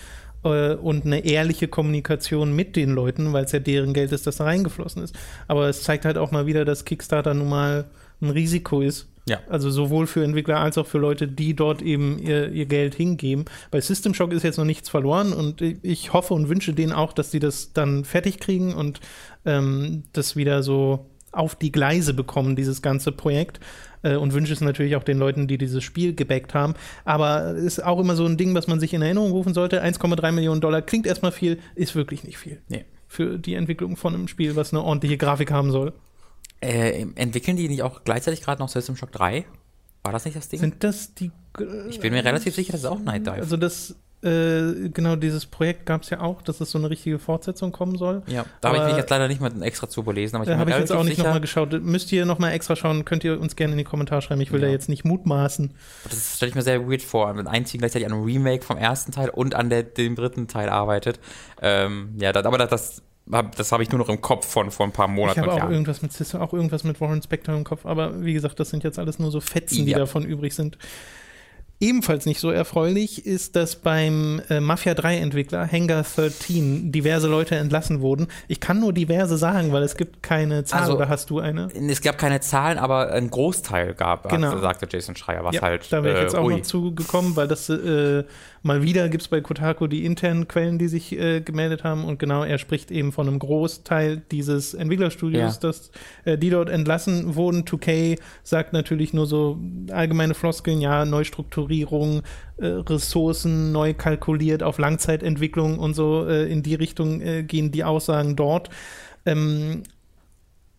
äh, 0.45 0.75
und 0.75 1.07
eine 1.07 1.25
ehrliche 1.25 1.69
Kommunikation 1.69 2.55
mit 2.55 2.77
den 2.77 2.91
Leuten, 2.91 3.33
weil 3.33 3.45
es 3.45 3.53
ja 3.53 3.59
deren 3.59 3.93
Geld 3.93 4.13
ist, 4.13 4.27
das 4.27 4.37
da 4.37 4.45
reingeflossen 4.45 5.03
ist. 5.03 5.17
Aber 5.49 5.69
es 5.69 5.83
zeigt 5.83 6.05
halt 6.05 6.19
auch 6.19 6.31
mal 6.31 6.47
wieder, 6.47 6.65
dass 6.65 6.85
Kickstarter 6.85 7.35
nun 7.35 7.49
mal 7.49 7.87
ein 8.21 8.31
Risiko 8.31 8.81
ist 8.81 9.09
Ja. 9.29 9.41
Also 9.49 9.71
sowohl 9.71 10.07
für 10.07 10.23
Entwickler 10.25 10.61
als 10.61 10.79
auch 10.79 10.87
für 10.87 10.99
Leute, 10.99 11.27
die 11.27 11.55
dort 11.55 11.83
eben 11.83 12.19
ihr, 12.19 12.51
ihr 12.53 12.67
Geld 12.67 12.95
hingeben. 12.95 13.45
Bei 13.71 13.81
System 13.81 14.15
Shock 14.15 14.33
ist 14.33 14.45
jetzt 14.45 14.57
noch 14.57 14.65
nichts 14.65 14.89
verloren 14.89 15.33
und 15.33 15.61
ich 15.61 16.13
hoffe 16.13 16.33
und 16.35 16.49
wünsche 16.49 16.73
denen 16.73 16.93
auch, 16.93 17.13
dass 17.13 17.31
die 17.31 17.41
das 17.41 17.73
dann 17.73 18.05
fertig 18.05 18.39
kriegen 18.39 18.75
und 18.75 19.01
ähm, 19.45 20.05
das 20.13 20.37
wieder 20.37 20.63
so 20.63 21.07
auf 21.37 21.55
die 21.55 21.73
Gleise 21.73 22.15
bekommen, 22.15 22.57
dieses 22.57 22.83
ganze 22.83 23.13
Projekt. 23.13 23.61
Äh, 24.03 24.17
und 24.17 24.33
wünsche 24.33 24.53
es 24.53 24.61
natürlich 24.61 24.97
auch 24.97 25.05
den 25.05 25.19
Leuten, 25.19 25.49
die 25.49 25.59
dieses 25.59 25.83
Spiel 25.83 26.15
gebackt 26.15 26.55
haben. 26.55 26.75
Aber 27.05 27.55
ist 27.55 27.83
auch 27.83 27.99
immer 27.99 28.17
so 28.17 28.25
ein 28.27 28.37
Ding, 28.37 28.55
was 28.55 28.67
man 28.67 28.81
sich 28.81 28.95
in 28.95 29.03
Erinnerung 29.03 29.33
rufen 29.33 29.55
sollte. 29.55 29.83
1,3 29.83 30.33
Millionen 30.33 30.61
Dollar 30.61 30.83
klingt 30.83 31.07
erstmal 31.07 31.33
viel, 31.33 31.59
ist 31.75 31.95
wirklich 31.95 32.25
nicht 32.25 32.39
viel. 32.39 32.61
Nee. 32.69 32.85
Für 33.09 33.39
die 33.39 33.55
Entwicklung 33.55 33.97
von 33.97 34.15
einem 34.15 34.29
Spiel, 34.29 34.57
was 34.57 34.73
eine 34.73 34.83
ordentliche 34.83 35.17
Grafik 35.17 35.51
haben 35.51 35.71
soll. 35.71 35.93
Äh, 36.61 37.07
entwickeln 37.15 37.57
die 37.57 37.69
nicht 37.69 37.83
auch 37.83 38.03
gleichzeitig 38.05 38.43
gerade 38.43 38.61
noch 38.61 38.69
System 38.69 38.97
Shock 38.97 39.13
3? 39.13 39.45
War 40.03 40.13
das 40.13 40.25
nicht 40.25 40.37
das 40.37 40.49
Ding? 40.49 40.61
Sind 40.61 40.85
das 40.85 41.15
die. 41.15 41.31
Äh, 41.59 41.89
ich 41.89 42.01
bin 42.01 42.13
mir 42.13 42.25
relativ 42.25 42.55
sicher, 42.55 42.73
das 42.73 42.83
ist 42.83 42.87
auch 42.87 43.01
Night 43.01 43.27
Dive. 43.27 43.35
Also 43.35 43.57
das 43.57 43.97
äh, 44.27 44.89
genau, 44.89 45.15
dieses 45.15 45.47
Projekt 45.47 45.87
gab 45.87 46.03
es 46.03 46.11
ja 46.11 46.21
auch, 46.21 46.43
dass 46.43 46.61
es 46.61 46.71
so 46.73 46.79
eine 46.79 46.91
richtige 46.91 47.19
Fortsetzung 47.19 47.71
kommen 47.71 47.97
soll. 47.97 48.23
Ja, 48.27 48.45
da 48.61 48.71
habe 48.71 48.79
ich 48.79 48.85
mich 48.85 48.97
jetzt 48.97 49.11
leider 49.11 49.29
nicht 49.29 49.41
mal 49.41 49.63
extra 49.63 49.89
zu 49.89 50.01
überlesen. 50.01 50.37
Aber 50.37 50.45
ich 50.45 50.51
da 50.51 50.59
habe 50.59 50.71
ich 50.71 50.77
jetzt 50.77 50.91
auch 50.91 51.05
nicht 51.05 51.19
nochmal 51.19 51.41
geschaut. 51.41 51.73
Müsst 51.81 52.11
ihr 52.11 52.27
nochmal 52.27 52.53
extra 52.53 52.75
schauen, 52.75 53.05
könnt 53.05 53.23
ihr 53.23 53.41
uns 53.41 53.55
gerne 53.55 53.73
in 53.73 53.79
die 53.79 53.85
Kommentare 53.85 54.23
schreiben. 54.23 54.41
Ich 54.41 54.51
will 54.51 54.61
ja. 54.61 54.67
da 54.67 54.73
jetzt 54.73 54.89
nicht 54.89 55.05
mutmaßen. 55.05 55.73
Das 56.05 56.37
stelle 56.37 56.51
ich 56.51 56.57
mir 56.57 56.63
sehr 56.63 56.91
weird 56.91 57.03
vor, 57.03 57.37
wenn 57.37 57.47
ein 57.47 57.65
Team 57.65 57.79
gleichzeitig 57.79 58.07
an 58.07 58.15
einem 58.15 58.25
Remake 58.25 58.65
vom 58.65 58.77
ersten 58.77 59.13
Teil 59.13 59.31
und 59.31 59.55
an 59.55 59.71
der, 59.71 59.85
dem 59.85 60.17
dritten 60.17 60.49
Teil 60.49 60.71
arbeitet. 60.71 61.21
Ähm, 61.63 62.17
ja, 62.19 62.33
das, 62.33 62.45
aber 62.45 62.59
das, 62.59 63.03
das 63.27 63.73
habe 63.73 63.85
ich 63.85 63.91
nur 63.91 64.01
noch 64.01 64.09
im 64.09 64.21
Kopf 64.21 64.47
von 64.47 64.73
vor 64.73 64.87
ein 64.87 64.93
paar 64.93 65.09
Monaten. 65.09 65.39
Ich 65.39 65.43
habe 65.43 65.53
auch 65.53 65.59
Jahren. 65.59 65.73
irgendwas 65.73 66.03
mit 66.03 66.13
Sister, 66.13 66.43
auch 66.43 66.53
irgendwas 66.53 66.83
mit 66.83 67.01
Warren 67.01 67.23
Spector 67.23 67.55
im 67.55 67.65
Kopf, 67.65 67.87
aber 67.87 68.25
wie 68.25 68.33
gesagt, 68.33 68.59
das 68.59 68.71
sind 68.71 68.83
jetzt 68.83 68.99
alles 68.99 69.19
nur 69.19 69.31
so 69.31 69.41
Fetzen, 69.41 69.87
die 69.87 69.93
davon 69.93 70.25
übrig 70.25 70.55
sind. 70.55 70.79
Ebenfalls 71.79 72.25
nicht 72.25 72.41
so 72.41 72.51
erfreulich 72.51 73.27
ist, 73.27 73.55
dass 73.55 73.77
beim 73.77 74.41
äh, 74.49 74.61
Mafia 74.61 74.95
3 74.95 75.19
Entwickler 75.19 75.71
Hangar 75.71 76.05
13 76.05 76.91
diverse 76.91 77.29
Leute 77.29 77.57
entlassen 77.57 78.01
wurden. 78.01 78.29
Ich 78.49 78.61
kann 78.61 78.81
nur 78.81 78.95
diverse 78.95 79.37
sagen, 79.37 79.73
weil 79.73 79.83
es 79.83 79.97
gibt 79.97 80.23
keine 80.23 80.65
Zahl 80.65 80.83
also, 80.83 80.97
oder 80.97 81.11
hast 81.11 81.29
du 81.29 81.41
eine? 81.41 81.69
Es 81.89 82.01
gab 82.01 82.17
keine 82.17 82.41
Zahlen, 82.41 82.79
aber 82.79 83.13
ein 83.13 83.29
Großteil 83.29 83.93
gab, 83.93 84.31
genau. 84.31 84.59
sagte 84.59 84.89
Jason 84.91 85.17
Schreier, 85.17 85.45
was 85.45 85.57
ja, 85.57 85.61
halt. 85.61 85.93
Da 85.93 86.03
wäre 86.03 86.17
ich 86.17 86.23
jetzt 86.23 86.35
äh, 86.35 86.39
auch 86.39 86.45
ui. 86.45 86.57
noch 86.57 86.63
zugekommen, 86.63 87.37
weil 87.37 87.47
das 87.47 87.69
äh, 87.69 88.25
mal 88.67 88.83
wieder 88.83 89.09
gibt 89.09 89.23
es 89.23 89.29
bei 89.29 89.41
Kotaku 89.41 89.87
die 89.87 90.05
internen 90.05 90.49
Quellen, 90.49 90.79
die 90.79 90.89
sich 90.89 91.13
äh, 91.13 91.41
gemeldet 91.41 91.85
haben 91.85 92.05
und 92.05 92.19
genau, 92.19 92.45
er 92.45 92.59
spricht 92.59 92.91
eben 92.91 93.13
von 93.13 93.29
einem 93.29 93.39
Großteil 93.39 94.23
dieses 94.31 94.75
Entwicklerstudios, 94.75 95.55
ja. 95.55 95.61
dass 95.61 95.91
äh, 96.25 96.37
die 96.37 96.51
dort 96.51 96.69
entlassen 96.69 97.37
wurden. 97.37 97.65
2K 97.65 98.19
sagt 98.43 98.73
natürlich 98.73 99.15
nur 99.15 99.27
so 99.27 99.59
allgemeine 99.91 100.35
Floskeln, 100.35 100.81
ja, 100.81 101.05
Neustrukturierung, 101.05 102.23
äh, 102.59 102.67
Ressourcen 102.67 103.73
neu 103.73 103.95
kalkuliert 103.95 104.63
auf 104.63 104.79
Langzeitentwicklung 104.79 105.79
und 105.79 105.95
so 105.95 106.27
äh, 106.27 106.51
in 106.51 106.63
die 106.63 106.75
Richtung 106.75 107.21
äh, 107.23 107.43
gehen 107.45 107.71
die 107.71 107.85
Aussagen 107.85 108.37
dort. 108.37 108.69
Ähm, 109.25 109.83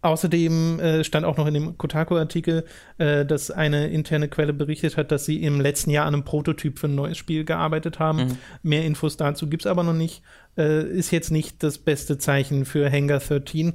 Außerdem 0.01 0.80
äh, 0.80 1.04
stand 1.04 1.25
auch 1.25 1.38
noch 1.38 1.48
in 1.48 1.56
dem 1.56 1.77
Kotaku-Artikel, 1.77 2.66
äh, 3.00 3.25
dass 3.25 3.50
eine 3.50 3.88
interne 3.88 4.27
Quelle 4.27 4.54
berichtet 4.54 4.96
hat, 4.96 5.12
dass 5.12 5.25
sie 5.25 5.42
im 5.42 5.60
letzten 5.60 5.89
Jahr 5.89 6.06
an 6.06 6.13
einem 6.13 6.24
Prototyp 6.24 6.77
für 6.77 6.88
ein 6.88 6.96
neues 6.96 7.18
Spiel 7.18 7.46
gearbeitet 7.46 7.98
haben. 7.98 8.20
Mhm. 8.20 8.38
Mehr 8.62 8.86
Infos 8.86 9.18
dazu 9.18 9.50
gibt 9.50 9.63
es 9.63 9.68
aber 9.68 9.84
noch 9.84 9.94
nicht. 9.94 10.22
Äh, 10.56 10.84
ist 10.84 11.12
jetzt 11.12 11.32
nicht 11.32 11.63
das 11.63 11.80
beste 11.80 12.20
Zeichen 12.20 12.66
für 12.66 12.92
Hangar 12.92 13.20
13. 13.20 13.74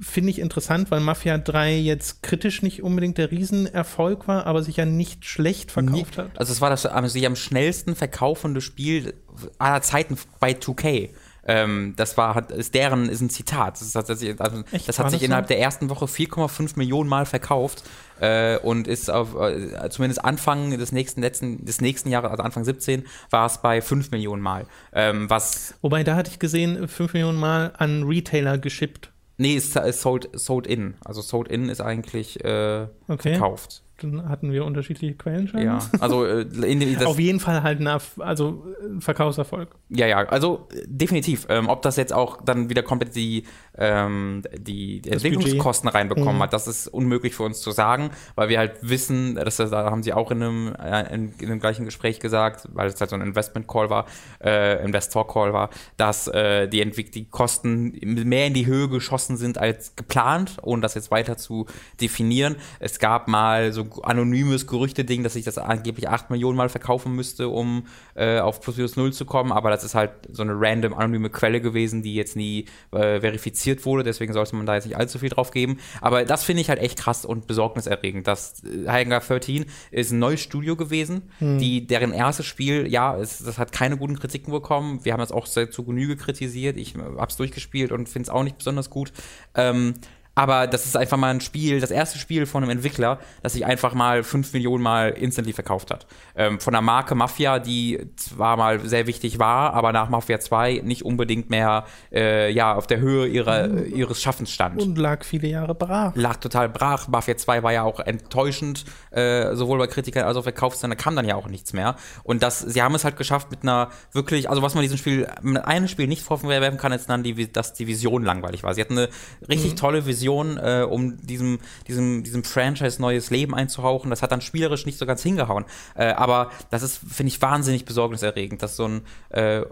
Finde 0.00 0.30
ich 0.30 0.38
interessant, 0.38 0.90
weil 0.90 1.00
Mafia 1.00 1.38
3 1.38 1.76
jetzt 1.76 2.22
kritisch 2.22 2.62
nicht 2.62 2.82
unbedingt 2.82 3.18
der 3.18 3.30
Riesenerfolg 3.30 4.28
war, 4.28 4.46
aber 4.46 4.62
sich 4.62 4.76
ja 4.76 4.86
nicht 4.86 5.24
schlecht 5.24 5.70
verkauft 5.70 6.18
hat. 6.18 6.30
Also 6.38 6.52
es 6.52 6.60
war 6.60 6.70
das 6.70 6.86
also 6.86 7.08
sich 7.08 7.26
am 7.26 7.36
schnellsten 7.36 7.94
verkaufende 7.94 8.60
Spiel 8.60 9.14
aller 9.58 9.82
Zeiten 9.82 10.16
bei 10.38 10.52
2K. 10.52 11.10
Ähm, 11.44 11.94
das 11.96 12.16
war, 12.16 12.34
hat, 12.34 12.52
ist 12.52 12.74
deren, 12.74 13.08
ist 13.08 13.20
ein 13.20 13.30
Zitat. 13.30 13.80
Das, 13.80 13.94
hat, 13.94 14.08
also, 14.08 14.22
das 14.22 14.98
hat 14.98 15.10
sich 15.10 15.20
das 15.20 15.22
innerhalb 15.22 15.46
so? 15.46 15.48
der 15.48 15.60
ersten 15.60 15.90
Woche 15.90 16.04
4,5 16.04 16.72
Millionen 16.76 17.08
Mal 17.08 17.26
verkauft 17.26 17.82
äh, 18.20 18.58
und 18.58 18.86
ist 18.86 19.10
auf, 19.10 19.34
äh, 19.34 19.88
zumindest 19.90 20.24
Anfang 20.24 20.78
des 20.78 20.92
nächsten, 20.92 21.20
letzten, 21.20 21.64
des 21.64 21.80
nächsten 21.80 22.10
Jahres, 22.10 22.30
also 22.30 22.42
Anfang 22.42 22.64
17, 22.64 23.04
war 23.30 23.46
es 23.46 23.58
bei 23.58 23.82
5 23.82 24.10
Millionen 24.12 24.42
Mal. 24.42 24.66
Ähm, 24.92 25.28
was 25.28 25.74
Wobei, 25.82 26.04
da 26.04 26.14
hatte 26.14 26.30
ich 26.30 26.38
gesehen, 26.38 26.86
5 26.86 27.12
Millionen 27.12 27.38
Mal 27.38 27.72
an 27.76 28.04
Retailer 28.04 28.58
geschippt. 28.58 29.10
Nee, 29.38 29.56
es 29.56 29.74
ist 29.74 30.02
sold, 30.02 30.28
sold 30.34 30.66
in. 30.66 30.94
Also 31.04 31.20
sold 31.22 31.48
in 31.48 31.68
ist 31.68 31.80
eigentlich 31.80 32.44
äh, 32.44 32.86
okay. 33.08 33.30
verkauft 33.30 33.82
dann 34.02 34.28
hatten 34.28 34.52
wir 34.52 34.64
unterschiedliche 34.64 35.14
Quellen 35.14 35.48
scheinbar. 35.48 35.80
Ja, 35.80 36.00
also 36.00 36.24
äh, 36.24 36.42
in, 36.42 36.96
auf 37.04 37.18
jeden 37.18 37.40
Fall 37.40 37.62
halt 37.62 37.80
ein 37.80 38.00
also, 38.18 38.66
Verkaufserfolg. 38.98 39.74
Ja, 39.88 40.06
ja, 40.06 40.18
also 40.18 40.68
definitiv. 40.86 41.46
Ähm, 41.48 41.68
ob 41.68 41.82
das 41.82 41.96
jetzt 41.96 42.12
auch 42.12 42.42
dann 42.42 42.68
wieder 42.68 42.82
komplett 42.82 43.14
die, 43.14 43.44
ähm, 43.78 44.42
die 44.56 45.02
Entwicklungskosten 45.06 45.86
Budget. 45.86 46.00
reinbekommen 46.00 46.36
mhm. 46.36 46.42
hat, 46.42 46.52
das 46.52 46.66
ist 46.66 46.88
unmöglich 46.88 47.34
für 47.34 47.44
uns 47.44 47.60
zu 47.60 47.70
sagen, 47.70 48.10
weil 48.34 48.48
wir 48.48 48.58
halt 48.58 48.76
wissen, 48.82 49.34
das, 49.34 49.56
da 49.56 49.90
haben 49.90 50.02
sie 50.02 50.12
auch 50.12 50.30
in 50.30 50.42
einem, 50.42 50.74
äh, 50.74 51.14
in, 51.14 51.32
in 51.38 51.48
dem 51.48 51.60
gleichen 51.60 51.84
Gespräch 51.84 52.20
gesagt, 52.20 52.68
weil 52.72 52.88
es 52.88 53.00
halt 53.00 53.10
so 53.10 53.16
ein 53.16 53.22
Investment-Call 53.22 53.90
war, 53.90 54.06
äh, 54.44 54.84
Investor-Call 54.84 55.52
war, 55.52 55.70
dass 55.96 56.28
äh, 56.28 56.68
die, 56.68 56.80
Entwick 56.80 57.12
die 57.12 57.24
Kosten 57.24 57.98
mehr 58.02 58.46
in 58.46 58.54
die 58.54 58.66
Höhe 58.66 58.88
geschossen 58.88 59.36
sind 59.36 59.58
als 59.58 59.96
geplant, 59.96 60.58
ohne 60.62 60.82
das 60.82 60.94
jetzt 60.94 61.10
weiter 61.10 61.36
zu 61.36 61.66
definieren. 62.00 62.56
Es 62.78 62.98
gab 62.98 63.28
mal 63.28 63.72
so 63.72 63.86
anonymes 64.02 64.66
Gerüchte-Ding, 64.66 65.22
dass 65.22 65.36
ich 65.36 65.44
das 65.44 65.58
angeblich 65.58 66.08
8 66.08 66.30
Millionen 66.30 66.56
Mal 66.56 66.68
verkaufen 66.68 67.14
müsste, 67.14 67.48
um 67.48 67.86
äh, 68.14 68.38
auf 68.38 68.60
plus 68.60 68.76
minus 68.76 68.96
null 68.96 69.12
zu 69.12 69.24
kommen, 69.24 69.52
aber 69.52 69.70
das 69.70 69.84
ist 69.84 69.94
halt 69.94 70.10
so 70.30 70.42
eine 70.42 70.52
random 70.54 70.94
anonyme 70.94 71.30
Quelle 71.30 71.60
gewesen, 71.60 72.02
die 72.02 72.14
jetzt 72.14 72.36
nie 72.36 72.66
äh, 72.92 73.22
verifiziert 73.62 73.86
wurde, 73.86 74.02
deswegen 74.02 74.32
sollte 74.32 74.56
man 74.56 74.66
da 74.66 74.74
jetzt 74.74 74.86
nicht 74.86 74.96
allzu 74.96 75.18
viel 75.18 75.28
drauf 75.28 75.50
geben. 75.50 75.78
Aber 76.00 76.24
das 76.24 76.44
finde 76.44 76.62
ich 76.62 76.68
halt 76.68 76.80
echt 76.80 76.98
krass 76.98 77.24
und 77.24 77.46
besorgniserregend. 77.46 78.26
Das 78.26 78.62
Hangar 78.86 79.20
13 79.20 79.66
ist 79.90 80.12
ein 80.12 80.18
neues 80.18 80.40
Studio 80.40 80.76
gewesen, 80.76 81.30
hm. 81.38 81.58
die, 81.58 81.86
deren 81.86 82.12
erstes 82.12 82.46
Spiel, 82.46 82.86
ja, 82.90 83.16
es, 83.16 83.38
das 83.38 83.58
hat 83.58 83.72
keine 83.72 83.96
guten 83.96 84.18
Kritiken 84.18 84.52
bekommen. 84.52 85.04
Wir 85.04 85.12
haben 85.12 85.20
das 85.20 85.32
auch 85.32 85.46
sehr 85.46 85.70
zu 85.70 85.84
Genüge 85.84 86.16
kritisiert. 86.16 86.76
Ich 86.76 86.94
habe 86.96 87.26
es 87.28 87.36
durchgespielt 87.36 87.92
und 87.92 88.08
finde 88.08 88.26
es 88.26 88.30
auch 88.30 88.42
nicht 88.42 88.58
besonders 88.58 88.90
gut. 88.90 89.12
Ähm, 89.54 89.94
aber 90.34 90.66
das 90.66 90.86
ist 90.86 90.96
einfach 90.96 91.18
mal 91.18 91.28
ein 91.28 91.40
Spiel, 91.40 91.80
das 91.80 91.90
erste 91.90 92.18
Spiel 92.18 92.46
von 92.46 92.62
einem 92.62 92.70
Entwickler, 92.70 93.18
das 93.42 93.52
sich 93.52 93.66
einfach 93.66 93.92
mal 93.92 94.22
fünf 94.22 94.52
Millionen 94.54 94.82
Mal 94.82 95.10
instantly 95.10 95.52
verkauft 95.52 95.90
hat. 95.90 96.06
Ähm, 96.34 96.58
von 96.58 96.72
der 96.72 96.80
Marke 96.80 97.14
Mafia, 97.14 97.58
die 97.58 98.06
zwar 98.16 98.56
mal 98.56 98.80
sehr 98.80 99.06
wichtig 99.06 99.38
war, 99.38 99.74
aber 99.74 99.92
nach 99.92 100.08
Mafia 100.08 100.40
2 100.40 100.80
nicht 100.84 101.04
unbedingt 101.04 101.50
mehr 101.50 101.84
äh, 102.10 102.50
ja, 102.50 102.74
auf 102.74 102.86
der 102.86 103.00
Höhe 103.00 103.26
ihrer, 103.26 103.68
mhm. 103.68 103.94
ihres 103.94 104.22
Schaffens 104.22 104.50
stand. 104.50 104.80
Und 104.80 104.96
lag 104.96 105.24
viele 105.24 105.48
Jahre 105.48 105.74
brach. 105.74 106.12
Lag 106.14 106.36
total 106.36 106.70
brach. 106.70 107.08
Mafia 107.08 107.36
2 107.36 107.62
war 107.62 107.72
ja 107.72 107.82
auch 107.82 108.00
enttäuschend, 108.00 108.86
äh, 109.10 109.54
sowohl 109.54 109.78
bei 109.78 109.86
Kritikern 109.86 110.24
als 110.24 110.36
auch 110.38 110.44
Verkaufszahlen. 110.44 110.96
Da 110.96 111.02
kam 111.02 111.14
dann 111.14 111.26
ja 111.26 111.34
auch 111.34 111.48
nichts 111.48 111.74
mehr. 111.74 111.96
Und 112.22 112.42
das, 112.42 112.60
sie 112.60 112.80
haben 112.80 112.94
es 112.94 113.04
halt 113.04 113.18
geschafft 113.18 113.50
mit 113.50 113.64
einer 113.64 113.90
wirklich, 114.12 114.48
also 114.48 114.62
was 114.62 114.74
man 114.74 114.82
diesem 114.82 114.96
Spiel, 114.96 115.28
mit 115.42 115.62
einem 115.62 115.88
Spiel 115.88 116.06
nicht 116.06 116.22
vorwerfen 116.22 116.78
kann, 116.78 116.92
ist 116.92 117.10
dann, 117.10 117.22
die, 117.22 117.52
dass 117.52 117.74
die 117.74 117.86
Vision 117.86 118.24
langweilig 118.24 118.62
war. 118.62 118.72
Sie 118.72 118.80
hatten 118.80 118.96
eine 118.96 119.08
richtig 119.48 119.72
mhm. 119.72 119.76
tolle 119.76 120.06
Vision 120.06 120.21
Vision, 120.22 120.56
äh, 120.56 120.86
um 120.88 121.16
diesem, 121.18 121.58
diesem, 121.88 122.22
diesem 122.22 122.44
Franchise 122.44 123.02
neues 123.02 123.30
Leben 123.30 123.54
einzuhauchen. 123.54 124.10
Das 124.10 124.22
hat 124.22 124.30
dann 124.30 124.40
spielerisch 124.40 124.86
nicht 124.86 124.98
so 124.98 125.06
ganz 125.06 125.22
hingehauen. 125.22 125.64
Äh, 125.96 126.12
aber 126.12 126.50
das 126.70 126.82
ist, 126.82 126.98
finde 126.98 127.28
ich, 127.28 127.42
wahnsinnig 127.42 127.84
besorgniserregend, 127.84 128.62
dass 128.62 128.76
so 128.76 128.86
ein, 128.86 129.02
äh, 129.30 129.62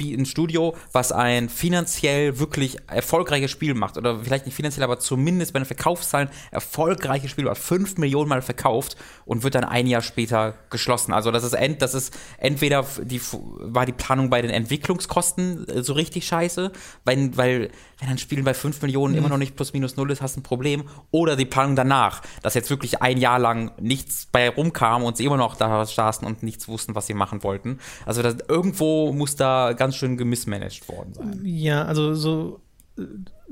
ein 0.00 0.26
Studio, 0.26 0.76
was 0.92 1.12
ein 1.12 1.48
finanziell 1.48 2.38
wirklich 2.38 2.78
erfolgreiches 2.88 3.50
Spiel 3.50 3.74
macht, 3.74 3.96
oder 3.96 4.20
vielleicht 4.20 4.46
nicht 4.46 4.54
finanziell, 4.54 4.84
aber 4.84 4.98
zumindest 4.98 5.52
bei 5.52 5.60
den 5.60 5.66
Verkaufszahlen 5.66 6.28
erfolgreiches 6.50 7.30
Spiel, 7.30 7.44
was 7.46 7.58
5 7.58 7.98
Millionen 7.98 8.28
Mal 8.28 8.42
verkauft 8.42 8.96
und 9.24 9.42
wird 9.42 9.54
dann 9.54 9.64
ein 9.64 9.86
Jahr 9.86 10.02
später 10.02 10.54
geschlossen. 10.70 11.12
Also 11.12 11.30
das 11.30 11.44
ist, 11.44 11.54
ent, 11.54 11.82
das 11.82 11.94
ist 11.94 12.16
entweder 12.38 12.84
die, 13.02 13.20
war 13.32 13.86
die 13.86 13.92
Planung 13.92 14.30
bei 14.30 14.42
den 14.42 14.50
Entwicklungskosten 14.50 15.68
äh, 15.68 15.82
so 15.82 15.92
richtig 15.92 16.26
scheiße, 16.26 16.72
weil, 17.04 17.36
weil 17.36 17.70
wenn 18.00 18.08
ein 18.08 18.18
Spiel 18.18 18.42
bei 18.42 18.54
5 18.54 18.82
Millionen 18.82 19.12
mhm. 19.12 19.18
immer 19.18 19.28
noch 19.28 19.38
nicht 19.38 19.56
plus 19.56 19.72
minus 19.72 19.96
null 19.96 20.10
ist, 20.10 20.22
hast 20.22 20.36
du 20.36 20.40
ein 20.40 20.42
Problem. 20.44 20.84
Oder 21.10 21.36
die 21.36 21.44
Planung 21.44 21.76
danach, 21.76 22.22
dass 22.42 22.54
jetzt 22.54 22.70
wirklich 22.70 23.02
ein 23.02 23.18
Jahr 23.18 23.38
lang 23.38 23.72
nichts 23.80 24.28
bei 24.30 24.48
rumkam 24.48 25.02
und 25.02 25.16
sie 25.16 25.24
immer 25.24 25.36
noch 25.36 25.56
da 25.56 25.84
saßen 25.84 26.26
und 26.26 26.42
nichts 26.42 26.68
wussten, 26.68 26.94
was 26.94 27.06
sie 27.06 27.14
machen 27.14 27.42
wollten. 27.42 27.78
Also 28.06 28.22
das, 28.22 28.36
irgendwo 28.48 29.12
muss 29.12 29.36
da 29.36 29.57
ganz 29.74 29.96
schön 29.96 30.16
gemismanagt 30.16 30.88
worden 30.88 31.14
sein. 31.14 31.40
Ja, 31.44 31.84
also 31.84 32.14
so 32.14 32.60
äh, 32.98 33.02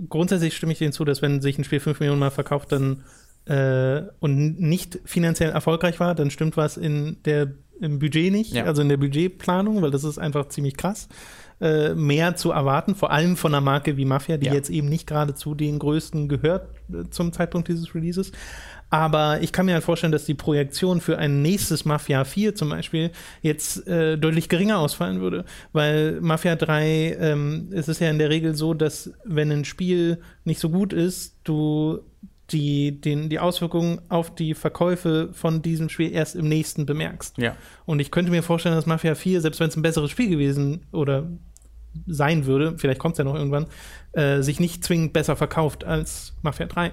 grundsätzlich 0.08 0.56
stimme 0.56 0.72
ich 0.72 0.78
denen 0.78 0.92
zu, 0.92 1.04
dass 1.04 1.22
wenn 1.22 1.40
sich 1.40 1.58
ein 1.58 1.64
Spiel 1.64 1.80
5 1.80 2.00
Millionen 2.00 2.20
Mal 2.20 2.30
verkauft, 2.30 2.72
dann 2.72 3.04
äh, 3.46 4.02
und 4.20 4.60
nicht 4.60 4.98
finanziell 5.04 5.50
erfolgreich 5.50 6.00
war, 6.00 6.14
dann 6.14 6.30
stimmt 6.30 6.56
was 6.56 6.76
in 6.76 7.16
der 7.24 7.52
im 7.80 7.98
Budget 7.98 8.32
nicht, 8.32 8.54
ja. 8.54 8.64
also 8.64 8.82
in 8.82 8.88
der 8.88 8.96
Budgetplanung, 8.96 9.82
weil 9.82 9.90
das 9.90 10.04
ist 10.04 10.18
einfach 10.18 10.48
ziemlich 10.48 10.76
krass. 10.76 11.08
äh, 11.60 11.94
mehr 11.94 12.36
zu 12.36 12.50
erwarten, 12.50 12.94
vor 12.94 13.10
allem 13.10 13.36
von 13.36 13.54
einer 13.54 13.62
Marke 13.62 13.96
wie 13.96 14.04
Mafia, 14.04 14.36
die 14.36 14.46
ja. 14.46 14.54
jetzt 14.54 14.70
eben 14.70 14.88
nicht 14.88 15.06
gerade 15.06 15.34
zu 15.34 15.54
den 15.54 15.78
größten 15.78 16.28
gehört 16.28 16.68
äh, 16.92 17.08
zum 17.10 17.32
Zeitpunkt 17.32 17.68
dieses 17.68 17.94
Releases. 17.94 18.32
Aber 18.88 19.42
ich 19.42 19.52
kann 19.52 19.66
mir 19.66 19.74
halt 19.74 19.84
vorstellen, 19.84 20.12
dass 20.12 20.26
die 20.26 20.34
Projektion 20.34 21.00
für 21.00 21.18
ein 21.18 21.42
nächstes 21.42 21.84
Mafia 21.84 22.24
4 22.24 22.54
zum 22.54 22.68
Beispiel 22.68 23.10
jetzt 23.42 23.86
äh, 23.88 24.16
deutlich 24.16 24.48
geringer 24.48 24.78
ausfallen 24.78 25.20
würde. 25.20 25.44
Weil 25.72 26.20
Mafia 26.20 26.54
3, 26.54 27.16
ähm, 27.18 27.68
es 27.72 27.88
ist 27.88 28.00
ja 28.00 28.08
in 28.10 28.18
der 28.18 28.30
Regel 28.30 28.54
so, 28.54 28.74
dass 28.74 29.12
wenn 29.24 29.50
ein 29.50 29.64
Spiel 29.64 30.20
nicht 30.44 30.60
so 30.60 30.70
gut 30.70 30.92
ist, 30.92 31.36
du 31.42 32.00
die, 32.50 33.00
den, 33.00 33.28
die 33.28 33.40
Auswirkungen 33.40 34.00
auf 34.08 34.34
die 34.34 34.54
Verkäufe 34.54 35.30
von 35.32 35.62
diesem 35.62 35.88
Spiel 35.88 36.12
erst 36.12 36.36
im 36.36 36.48
nächsten 36.48 36.86
bemerkst. 36.86 37.38
Ja. 37.38 37.56
Und 37.86 37.98
ich 37.98 38.12
könnte 38.12 38.30
mir 38.30 38.44
vorstellen, 38.44 38.76
dass 38.76 38.86
Mafia 38.86 39.16
4, 39.16 39.40
selbst 39.40 39.58
wenn 39.58 39.68
es 39.68 39.76
ein 39.76 39.82
besseres 39.82 40.12
Spiel 40.12 40.28
gewesen 40.28 40.86
oder 40.92 41.28
sein 42.06 42.46
würde, 42.46 42.74
vielleicht 42.78 43.00
kommt 43.00 43.14
es 43.14 43.18
ja 43.18 43.24
noch 43.24 43.34
irgendwann, 43.34 43.66
äh, 44.12 44.42
sich 44.42 44.60
nicht 44.60 44.84
zwingend 44.84 45.12
besser 45.12 45.34
verkauft 45.34 45.84
als 45.84 46.34
Mafia 46.42 46.66
3. 46.66 46.92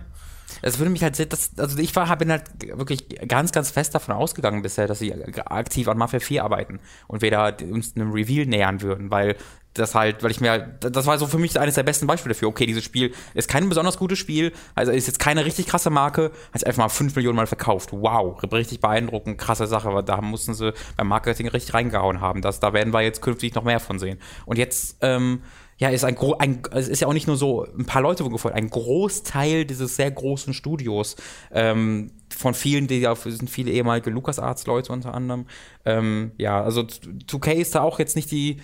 Es 0.61 0.79
würde 0.79 0.91
mich 0.91 1.03
halt 1.03 1.15
sehr, 1.15 1.25
das, 1.25 1.51
also 1.57 1.77
ich 1.77 1.95
war, 1.95 2.15
bin 2.17 2.31
halt 2.31 2.43
wirklich 2.77 3.07
ganz, 3.27 3.51
ganz 3.51 3.71
fest 3.71 3.95
davon 3.95 4.15
ausgegangen 4.15 4.61
bisher, 4.61 4.87
dass 4.87 4.99
sie 4.99 5.13
aktiv 5.45 5.87
an 5.87 5.97
Mafia 5.97 6.19
4 6.19 6.43
arbeiten 6.43 6.79
und 7.07 7.23
da 7.23 7.51
uns 7.71 7.95
einem 7.95 8.11
Reveal 8.11 8.45
nähern 8.45 8.81
würden, 8.81 9.09
weil 9.11 9.35
das 9.73 9.95
halt, 9.95 10.21
weil 10.21 10.31
ich 10.31 10.39
mir 10.39 10.51
halt, 10.51 10.65
das 10.81 11.05
war 11.05 11.17
so 11.17 11.27
für 11.27 11.39
mich 11.39 11.59
eines 11.59 11.75
der 11.75 11.83
besten 11.83 12.05
Beispiele 12.05 12.33
dafür. 12.33 12.49
Okay, 12.49 12.65
dieses 12.65 12.83
Spiel 12.83 13.13
ist 13.33 13.49
kein 13.49 13.67
besonders 13.69 13.97
gutes 13.97 14.19
Spiel, 14.19 14.51
also 14.75 14.91
ist 14.91 15.07
jetzt 15.07 15.19
keine 15.19 15.45
richtig 15.45 15.67
krasse 15.67 15.89
Marke, 15.89 16.31
hat 16.51 16.59
sich 16.59 16.67
einfach 16.67 16.83
mal 16.83 16.89
5 16.89 17.15
Millionen 17.15 17.37
Mal 17.37 17.47
verkauft. 17.47 17.89
Wow, 17.91 18.41
richtig 18.51 18.79
beeindruckend, 18.79 19.37
krasse 19.37 19.67
Sache, 19.67 19.89
aber 19.89 20.03
da 20.03 20.21
mussten 20.21 20.53
sie 20.53 20.73
beim 20.95 21.07
Marketing 21.07 21.47
richtig 21.47 21.73
reingehauen 21.73 22.21
haben. 22.21 22.41
Das, 22.41 22.59
da 22.59 22.73
werden 22.73 22.93
wir 22.93 23.01
jetzt 23.01 23.21
künftig 23.21 23.55
noch 23.55 23.63
mehr 23.63 23.79
von 23.79 23.99
sehen. 23.99 24.19
Und 24.45 24.57
jetzt, 24.57 24.97
ähm, 25.01 25.41
ja, 25.77 25.89
ist 25.89 26.03
ein, 26.03 26.17
ein 26.39 26.61
es 26.71 26.87
ist 26.87 27.01
ja 27.01 27.07
auch 27.07 27.13
nicht 27.13 27.27
nur 27.27 27.37
so 27.37 27.65
ein 27.65 27.85
paar 27.85 28.01
Leute 28.01 28.27
gefolgt, 28.29 28.55
ein 28.55 28.69
Großteil 28.69 29.65
dieses 29.65 29.95
sehr 29.95 30.11
großen 30.11 30.53
Studios, 30.53 31.15
ähm, 31.51 32.11
von 32.29 32.53
vielen, 32.53 32.87
die 32.87 32.99
ja, 32.99 33.15
sind 33.15 33.49
viele 33.49 33.71
ehemalige 33.71 34.09
LucasArts-Leute 34.09 34.91
unter 34.91 35.13
anderem. 35.13 35.45
Ähm, 35.85 36.31
ja, 36.37 36.63
also 36.63 36.81
2K 36.81 37.53
ist 37.53 37.75
da 37.75 37.81
auch 37.81 37.99
jetzt 37.99 38.15
nicht 38.15 38.31
die, 38.31 38.57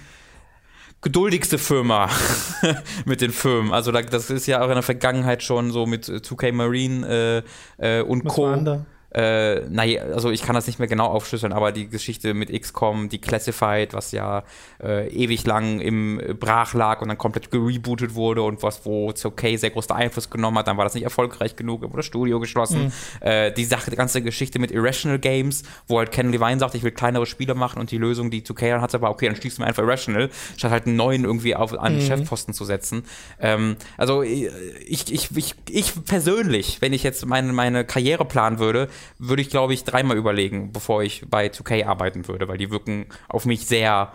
geduldigste 1.02 1.58
Firma 1.58 2.10
mit 3.06 3.22
den 3.22 3.32
Firmen. 3.32 3.72
Also 3.72 3.92
das 3.92 4.30
ist 4.30 4.48
ja 4.48 4.62
auch 4.62 4.68
in 4.68 4.74
der 4.74 4.84
Vergangenheit 4.84 5.44
schon 5.44 5.72
so 5.72 5.86
mit 5.86 6.06
2K 6.06 6.52
Marine 6.52 7.44
äh, 7.80 8.00
äh, 8.00 8.02
und 8.02 8.26
Was 8.26 8.34
Co. 8.34 8.86
Äh, 9.12 9.62
naja, 9.70 10.04
also 10.04 10.30
ich 10.30 10.44
kann 10.44 10.56
das 10.56 10.68
nicht 10.68 10.78
mehr 10.78 10.88
genau 10.88 11.08
aufschlüsseln, 11.08 11.52
aber 11.52 11.72
die 11.72 11.88
Geschichte 11.90 12.34
mit 12.34 12.52
XCOM, 12.52 13.10
die 13.10 13.20
Classified, 13.20 13.94
was 13.94 14.12
ja 14.12 14.44
äh, 14.84 15.08
ewig 15.10 15.46
lang 15.48 15.80
im 15.80 16.22
Brach 16.40 16.74
lag 16.74 17.02
und 17.02 17.08
dann 17.08 17.18
komplett 17.18 17.50
gerebootet 17.50 18.14
wurde 18.14 18.44
und 18.44 18.62
was, 18.62 18.86
wo 18.86 19.12
okay 19.24 19.58
sehr 19.58 19.72
großen 19.72 19.96
Einfluss 19.96 20.30
genommen 20.30 20.60
hat, 20.60 20.68
dann 20.68 20.78
war 20.78 20.84
das 20.84 20.94
nicht 20.94 21.04
erfolgreich 21.04 21.56
genug, 21.56 21.82
wurde 21.82 21.98
das 21.98 22.06
Studio 22.06 22.40
geschlossen. 22.40 22.86
Mhm. 22.86 22.92
Äh, 23.28 23.52
die 23.52 23.66
Sache, 23.66 23.90
die 23.90 23.96
ganze 23.96 24.22
Geschichte 24.22 24.60
mit 24.60 24.72
Irrational 24.72 25.18
Games, 25.18 25.64
wo 25.88 25.98
halt 25.98 26.12
Ken 26.12 26.32
Levine 26.32 26.60
sagt, 26.60 26.76
ich 26.76 26.84
will 26.84 26.92
kleinere 26.92 27.26
Spiele 27.26 27.56
machen 27.56 27.80
und 27.80 27.90
die 27.92 27.98
Lösung, 27.98 28.30
die 28.30 28.44
2K 28.44 28.70
dann 28.70 28.82
hatte, 28.82 29.02
war, 29.02 29.10
okay, 29.10 29.26
dann 29.26 29.36
schließen 29.36 29.64
wir 29.64 29.68
einfach 29.68 29.84
Irrational, 29.84 30.30
statt 30.56 30.72
halt 30.72 30.86
einen 30.86 30.96
neuen 30.96 31.24
irgendwie 31.24 31.56
auf, 31.56 31.72
den 31.72 31.96
mhm. 31.96 32.02
Chefposten 32.02 32.54
zu 32.54 32.64
setzen. 32.64 33.04
Ähm, 33.40 33.76
also 33.98 34.22
ich, 34.22 35.12
ich, 35.12 35.36
ich, 35.36 35.56
ich 35.70 36.06
persönlich, 36.06 36.82
wenn 36.82 36.94
ich 36.94 37.02
jetzt 37.04 37.26
meine, 37.26 37.52
meine 37.54 37.86
Karriere 37.86 38.26
planen 38.26 38.60
würde, 38.60 38.88
würde 39.18 39.42
ich, 39.42 39.50
glaube 39.50 39.74
ich, 39.74 39.84
dreimal 39.84 40.18
überlegen, 40.18 40.72
bevor 40.72 41.04
ich 41.04 41.26
bei 41.30 41.48
2K 41.48 41.86
arbeiten 41.86 42.28
würde, 42.28 42.48
weil 42.48 42.58
die 42.58 42.72
wirken 42.72 43.08
auf 43.28 43.46
mich 43.46 43.66
sehr, 43.66 44.12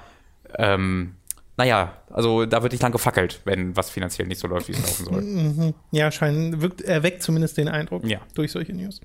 ähm, 0.58 1.14
naja, 1.56 1.96
also 2.10 2.46
da 2.46 2.62
wird 2.62 2.72
nicht 2.72 2.82
lang 2.82 2.92
gefackelt, 2.92 3.40
wenn 3.44 3.76
was 3.76 3.90
finanziell 3.90 4.26
nicht 4.26 4.40
so 4.40 4.48
läuft, 4.48 4.68
wie 4.68 4.72
es 4.72 4.80
laufen 4.80 5.04
soll. 5.04 5.22
Mhm. 5.22 5.74
Ja, 5.92 6.10
scheint, 6.10 6.60
wirkt, 6.60 6.80
erweckt 6.80 7.22
zumindest 7.22 7.56
den 7.56 7.68
Eindruck 7.68 8.04
ja. 8.04 8.20
durch 8.34 8.52
solche 8.52 8.72
News. 8.72 9.00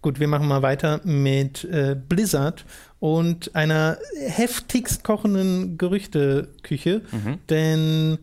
Gut, 0.00 0.20
wir 0.20 0.28
machen 0.28 0.46
mal 0.46 0.62
weiter 0.62 1.00
mit 1.04 1.64
äh, 1.64 1.96
Blizzard 1.96 2.64
und 3.00 3.54
einer 3.56 3.98
heftigst 4.28 5.02
kochenden 5.02 5.76
Gerüchteküche, 5.76 7.02
mhm. 7.10 7.38
denn 7.48 8.18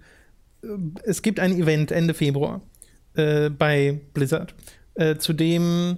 äh, 0.64 0.68
es 1.04 1.22
gibt 1.22 1.40
ein 1.40 1.52
Event 1.52 1.92
Ende 1.92 2.14
Februar 2.14 2.62
äh, 3.16 3.50
bei 3.50 4.00
Blizzard, 4.14 4.56
äh, 4.96 5.18
zu 5.18 5.34
dem 5.34 5.98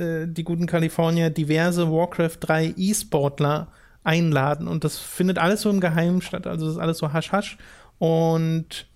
äh, 0.00 0.26
die 0.26 0.44
guten 0.44 0.66
Kalifornier 0.66 1.30
diverse 1.30 1.90
Warcraft 1.90 2.38
3 2.40 2.74
E-Sportler 2.76 3.68
einladen. 4.02 4.66
Und 4.66 4.84
das 4.84 4.98
findet 4.98 5.38
alles 5.38 5.62
so 5.62 5.70
im 5.70 5.80
Geheimen 5.80 6.22
statt. 6.22 6.46
Also 6.46 6.66
das 6.66 6.74
ist 6.76 6.80
alles 6.80 6.98
so 6.98 7.12
hasch-hasch. 7.12 7.58
Und 7.98 8.86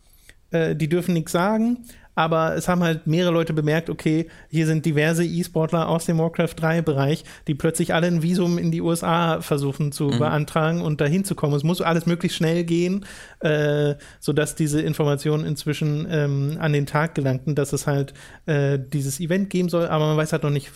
äh, 0.51 0.75
die 0.75 0.89
dürfen 0.89 1.15
nichts 1.15 1.33
sagen. 1.33 1.85
Aber 2.15 2.55
es 2.55 2.69
haben 2.69 2.83
halt 2.83 3.07
mehrere 3.07 3.33
Leute 3.33 3.53
bemerkt, 3.53 3.91
okay, 3.91 4.29
hier 4.49 4.67
sind 4.67 4.87
diverse 4.87 5.25
E-Sportler 5.25 5.89
aus 5.89 6.07
dem 6.07 6.19
Warcraft 6.19 6.55
3-Bereich, 6.59 7.25
die 7.49 7.55
plötzlich 7.55 7.95
alle 7.95 8.07
ein 8.07 8.23
Visum 8.23 8.59
in 8.59 8.71
die 8.71 8.81
USA 8.81 9.41
versuchen 9.41 9.93
zu 9.93 10.05
mhm. 10.05 10.19
beantragen 10.19 10.83
und 10.83 11.01
dahin 11.01 11.25
zu 11.25 11.35
kommen. 11.35 11.55
Es 11.55 11.65
muss 11.65 11.81
alles 11.81 12.07
möglichst 12.07 12.37
schnell 12.37 12.65
gehen, 12.65 13.05
äh, 13.41 13.95
sodass 14.21 14.55
diese 14.55 14.81
Informationen 14.81 15.45
inzwischen 15.45 16.07
ähm, 16.11 16.57
an 16.61 16.73
den 16.73 16.87
Tag 16.87 17.15
gelangten, 17.15 17.55
dass 17.55 17.73
es 17.73 17.87
halt 17.87 18.15
äh, 18.47 18.79
dieses 18.79 19.21
Event 19.21 19.51
geben 19.51 19.69
soll, 19.69 19.87
aber 19.87 20.07
man 20.07 20.17
weiß 20.17 20.33
halt 20.33 20.43
noch 20.43 20.51
nicht, 20.51 20.71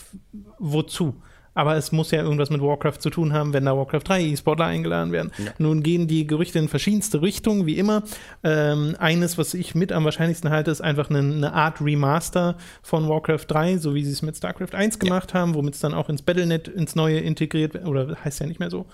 wozu 0.58 1.22
aber 1.58 1.74
es 1.76 1.90
muss 1.90 2.12
ja 2.12 2.22
irgendwas 2.22 2.50
mit 2.50 2.62
Warcraft 2.62 3.00
zu 3.00 3.10
tun 3.10 3.32
haben, 3.32 3.52
wenn 3.52 3.64
da 3.64 3.76
Warcraft 3.76 4.02
3 4.04 4.22
E-Sportler 4.22 4.66
eingeladen 4.66 5.10
werden. 5.10 5.32
Ja. 5.38 5.50
Nun 5.58 5.82
gehen 5.82 6.06
die 6.06 6.24
Gerüchte 6.24 6.60
in 6.60 6.68
verschiedenste 6.68 7.20
Richtungen, 7.20 7.66
wie 7.66 7.76
immer. 7.78 8.04
Ähm, 8.44 8.94
eines, 9.00 9.38
was 9.38 9.54
ich 9.54 9.74
mit 9.74 9.90
am 9.90 10.04
wahrscheinlichsten 10.04 10.50
halte, 10.50 10.70
ist 10.70 10.80
einfach 10.80 11.10
eine, 11.10 11.18
eine 11.18 11.52
Art 11.52 11.80
Remaster 11.80 12.56
von 12.80 13.08
Warcraft 13.08 13.46
3, 13.48 13.78
so 13.78 13.96
wie 13.96 14.04
sie 14.04 14.12
es 14.12 14.22
mit 14.22 14.36
StarCraft 14.36 14.74
1 14.74 15.00
gemacht 15.00 15.34
ja. 15.34 15.40
haben, 15.40 15.56
womit 15.56 15.74
es 15.74 15.80
dann 15.80 15.94
auch 15.94 16.08
ins 16.08 16.22
Battlenet 16.22 16.68
ins 16.68 16.94
Neue 16.94 17.18
integriert 17.18 17.74
wird. 17.74 17.86
Oder 17.86 18.16
heißt 18.24 18.38
ja 18.38 18.46
nicht 18.46 18.60
mehr 18.60 18.70
so. 18.70 18.86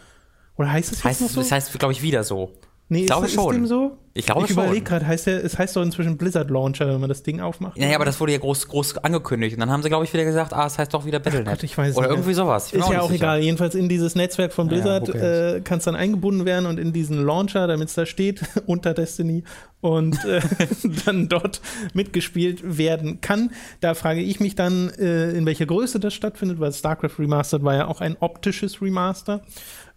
Oder 0.57 0.73
heißt 0.73 0.91
es 0.91 0.99
jetzt 1.01 1.05
heißt, 1.05 1.21
noch 1.21 1.29
so? 1.29 1.41
Das 1.41 1.53
heißt, 1.53 1.79
glaube 1.79 1.93
ich, 1.93 2.01
wieder 2.01 2.25
so. 2.25 2.51
Nee, 2.95 3.01
ich 3.01 3.07
glaube 3.07 3.27
ist, 3.27 3.35
schon. 3.35 3.51
Ist 3.51 3.57
dem 3.57 3.67
so? 3.67 3.99
Ich 4.17 4.27
glaube 4.27 4.43
ich 4.43 4.53
schon. 4.53 4.59
Ich 4.59 4.65
überlege 4.67 4.85
gerade, 4.85 5.05
heißt 5.05 5.27
der, 5.27 5.45
es 5.45 5.59
heißt 5.59 5.75
doch 5.75 5.83
inzwischen 5.83 6.17
Blizzard 6.17 6.49
Launcher, 6.49 6.87
wenn 6.87 7.01
man 7.01 7.09
das 7.09 7.25
Ding 7.25 7.41
aufmacht. 7.41 7.77
Ja, 7.77 7.89
ja, 7.89 7.97
aber 7.97 8.05
das 8.05 8.21
wurde 8.21 8.31
ja 8.31 8.39
groß, 8.39 8.69
groß 8.69 8.99
angekündigt. 8.99 9.57
Und 9.57 9.61
dann 9.61 9.71
haben 9.71 9.83
sie, 9.83 9.89
glaube 9.89 10.05
ich, 10.05 10.13
wieder 10.13 10.25
gesagt, 10.25 10.53
ah, 10.53 10.67
es 10.67 10.79
heißt 10.79 10.95
doch 10.95 11.05
wieder 11.05 11.19
Battlenet. 11.19 11.49
Gott, 11.49 11.63
ich 11.65 11.77
weiß 11.77 11.97
Oder 11.97 12.09
irgendwie 12.09 12.29
mehr. 12.29 12.37
sowas. 12.37 12.73
ist 12.73 12.89
ja 12.89 13.01
auch 13.01 13.11
sicher. 13.11 13.25
egal. 13.25 13.41
Jedenfalls 13.41 13.75
in 13.75 13.89
dieses 13.89 14.15
Netzwerk 14.15 14.53
von 14.53 14.69
Blizzard 14.69 15.09
ja, 15.09 15.55
äh, 15.55 15.61
kann 15.63 15.79
es 15.79 15.85
dann 15.85 15.97
eingebunden 15.97 16.47
werden 16.47 16.67
und 16.67 16.79
in 16.79 16.93
diesen 16.93 17.25
Launcher, 17.25 17.67
damit 17.67 17.89
es 17.89 17.95
da 17.95 18.07
steht, 18.07 18.43
unter 18.67 18.95
Destiny 18.95 19.43
und 19.81 20.25
äh, 20.25 20.41
dann 21.05 21.29
dort 21.29 21.61
mitgespielt 21.93 22.79
werden 22.79 23.21
kann. 23.21 23.51
Da 23.81 23.95
frage 23.95 24.21
ich 24.21 24.39
mich 24.39 24.55
dann, 24.55 24.91
äh, 24.91 25.33
in 25.33 25.45
welcher 25.45 25.67
Größe 25.67 25.99
das 25.99 26.15
stattfindet, 26.15 26.61
weil 26.61 26.73
StarCraft 26.73 27.19
Remastered 27.19 27.65
war 27.65 27.75
ja 27.75 27.89
auch 27.89 28.01
ein 28.01 28.17
optisches 28.21 28.81
Remaster 28.81 29.43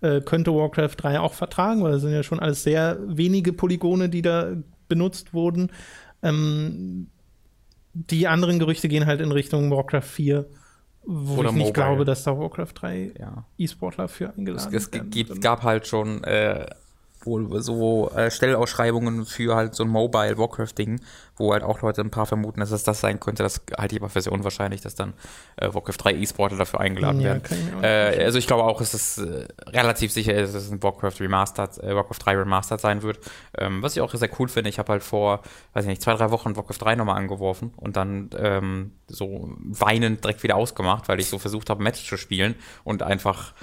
äh, 0.02 0.22
könnte 0.22 0.54
Warcraft 0.54 0.96
3 0.98 1.20
auch 1.20 1.34
vertragen, 1.34 1.84
weil 1.84 1.94
es 1.94 2.02
sind 2.02 2.12
ja 2.12 2.24
schon 2.24 2.40
alles 2.40 2.64
sehr 2.64 2.98
wenige 3.06 3.54
Polygone, 3.54 4.10
die 4.10 4.22
da 4.22 4.54
benutzt 4.88 5.34
wurden. 5.34 5.72
Ähm, 6.24 7.08
die 7.94 8.28
anderen 8.28 8.60
Gerüchte 8.60 8.90
gehen 8.90 9.06
halt 9.06 9.22
in 9.22 9.32
Richtung 9.32 9.72
Warcraft 9.72 10.02
4, 10.02 10.46
wo 11.04 11.38
Oder 11.38 11.50
ich 11.50 11.56
nicht 11.56 11.68
Mobile. 11.68 11.74
glaube, 11.74 12.06
dass 12.06 12.24
da 12.24 12.38
Warcraft 12.38 12.74
3 12.76 13.12
ja. 13.20 13.46
E-Sportler 13.58 14.08
für 14.08 14.34
eingeladen 14.34 14.74
es, 14.74 14.86
es 14.86 14.94
werden. 14.94 15.12
Es 15.32 15.40
gab 15.42 15.64
halt 15.64 15.88
schon 15.88 16.24
äh, 16.24 16.68
wohl 17.28 17.62
so 17.62 18.10
äh, 18.16 18.32
Stellausschreibungen 18.32 19.26
für 19.26 19.56
halt 19.56 19.76
so 19.76 19.84
ein 19.84 19.90
Mobile 19.90 20.38
Warcraft-Ding, 20.38 21.02
wo 21.36 21.54
halt 21.54 21.62
auch 21.62 21.82
Leute 21.82 22.02
ein 22.02 22.10
paar 22.10 22.26
vermuten, 22.26 22.60
dass 22.60 22.72
es 22.72 22.84
das 22.84 23.00
sein 23.00 23.20
könnte. 23.20 23.44
Das 23.44 23.62
halte 23.78 23.96
ich 23.96 24.02
aber 24.02 24.10
für 24.10 24.22
sehr 24.22 24.34
unwahrscheinlich, 24.34 24.82
dass 24.82 24.96
dann 24.96 25.14
äh, 25.58 25.72
Warcraft 25.72 25.98
3 26.00 26.14
E-Sportler 26.14 26.58
dafür 26.58 26.80
eingeladen 26.80 27.22
ja, 27.22 27.28
werden. 27.28 27.42
Ich 27.46 27.84
äh, 27.84 28.24
also 28.26 28.40
ich 28.40 28.48
glaube 28.48 28.64
auch, 28.64 28.80
dass 28.80 28.94
es 28.94 29.20
äh, 29.20 29.48
relativ 29.68 30.12
sicher 30.12 30.34
ist, 30.34 30.56
dass 30.56 30.64
es 30.64 30.72
ein 30.72 30.82
Warcraft 30.82 31.20
Remastered, 31.20 31.84
äh, 31.84 31.96
Warcraft 31.96 32.20
3 32.20 32.38
Remastered 32.38 32.82
sein 32.82 33.04
wird. 33.04 33.20
Ähm, 33.58 33.84
was 33.84 33.96
ich 33.96 34.02
auch 34.02 34.14
sehr 34.14 34.30
cool 34.40 34.48
finde, 34.48 34.70
ich 34.70 34.80
habe 34.80 34.94
halt 34.94 35.04
vor, 35.04 35.42
weiß 35.74 35.86
ich 35.86 35.90
nicht, 35.90 36.02
zwei, 36.02 36.16
drei 36.16 36.32
Wochen 36.32 36.56
Warcraft 36.56 36.80
3 36.80 36.96
nochmal 36.96 37.18
angeworfen 37.18 37.74
und 37.76 37.96
dann 37.96 38.30
ähm, 38.38 38.92
so 39.08 39.52
weinend 39.60 40.24
direkt 40.24 40.44
wieder 40.44 40.56
ausgemacht, 40.56 41.08
weil 41.08 41.20
ich 41.20 41.28
so 41.28 41.38
versucht 41.38 41.70
habe, 41.70 41.84
Match 41.84 42.08
zu 42.08 42.18
spielen 42.18 42.56
und 42.84 43.04
einfach 43.04 43.54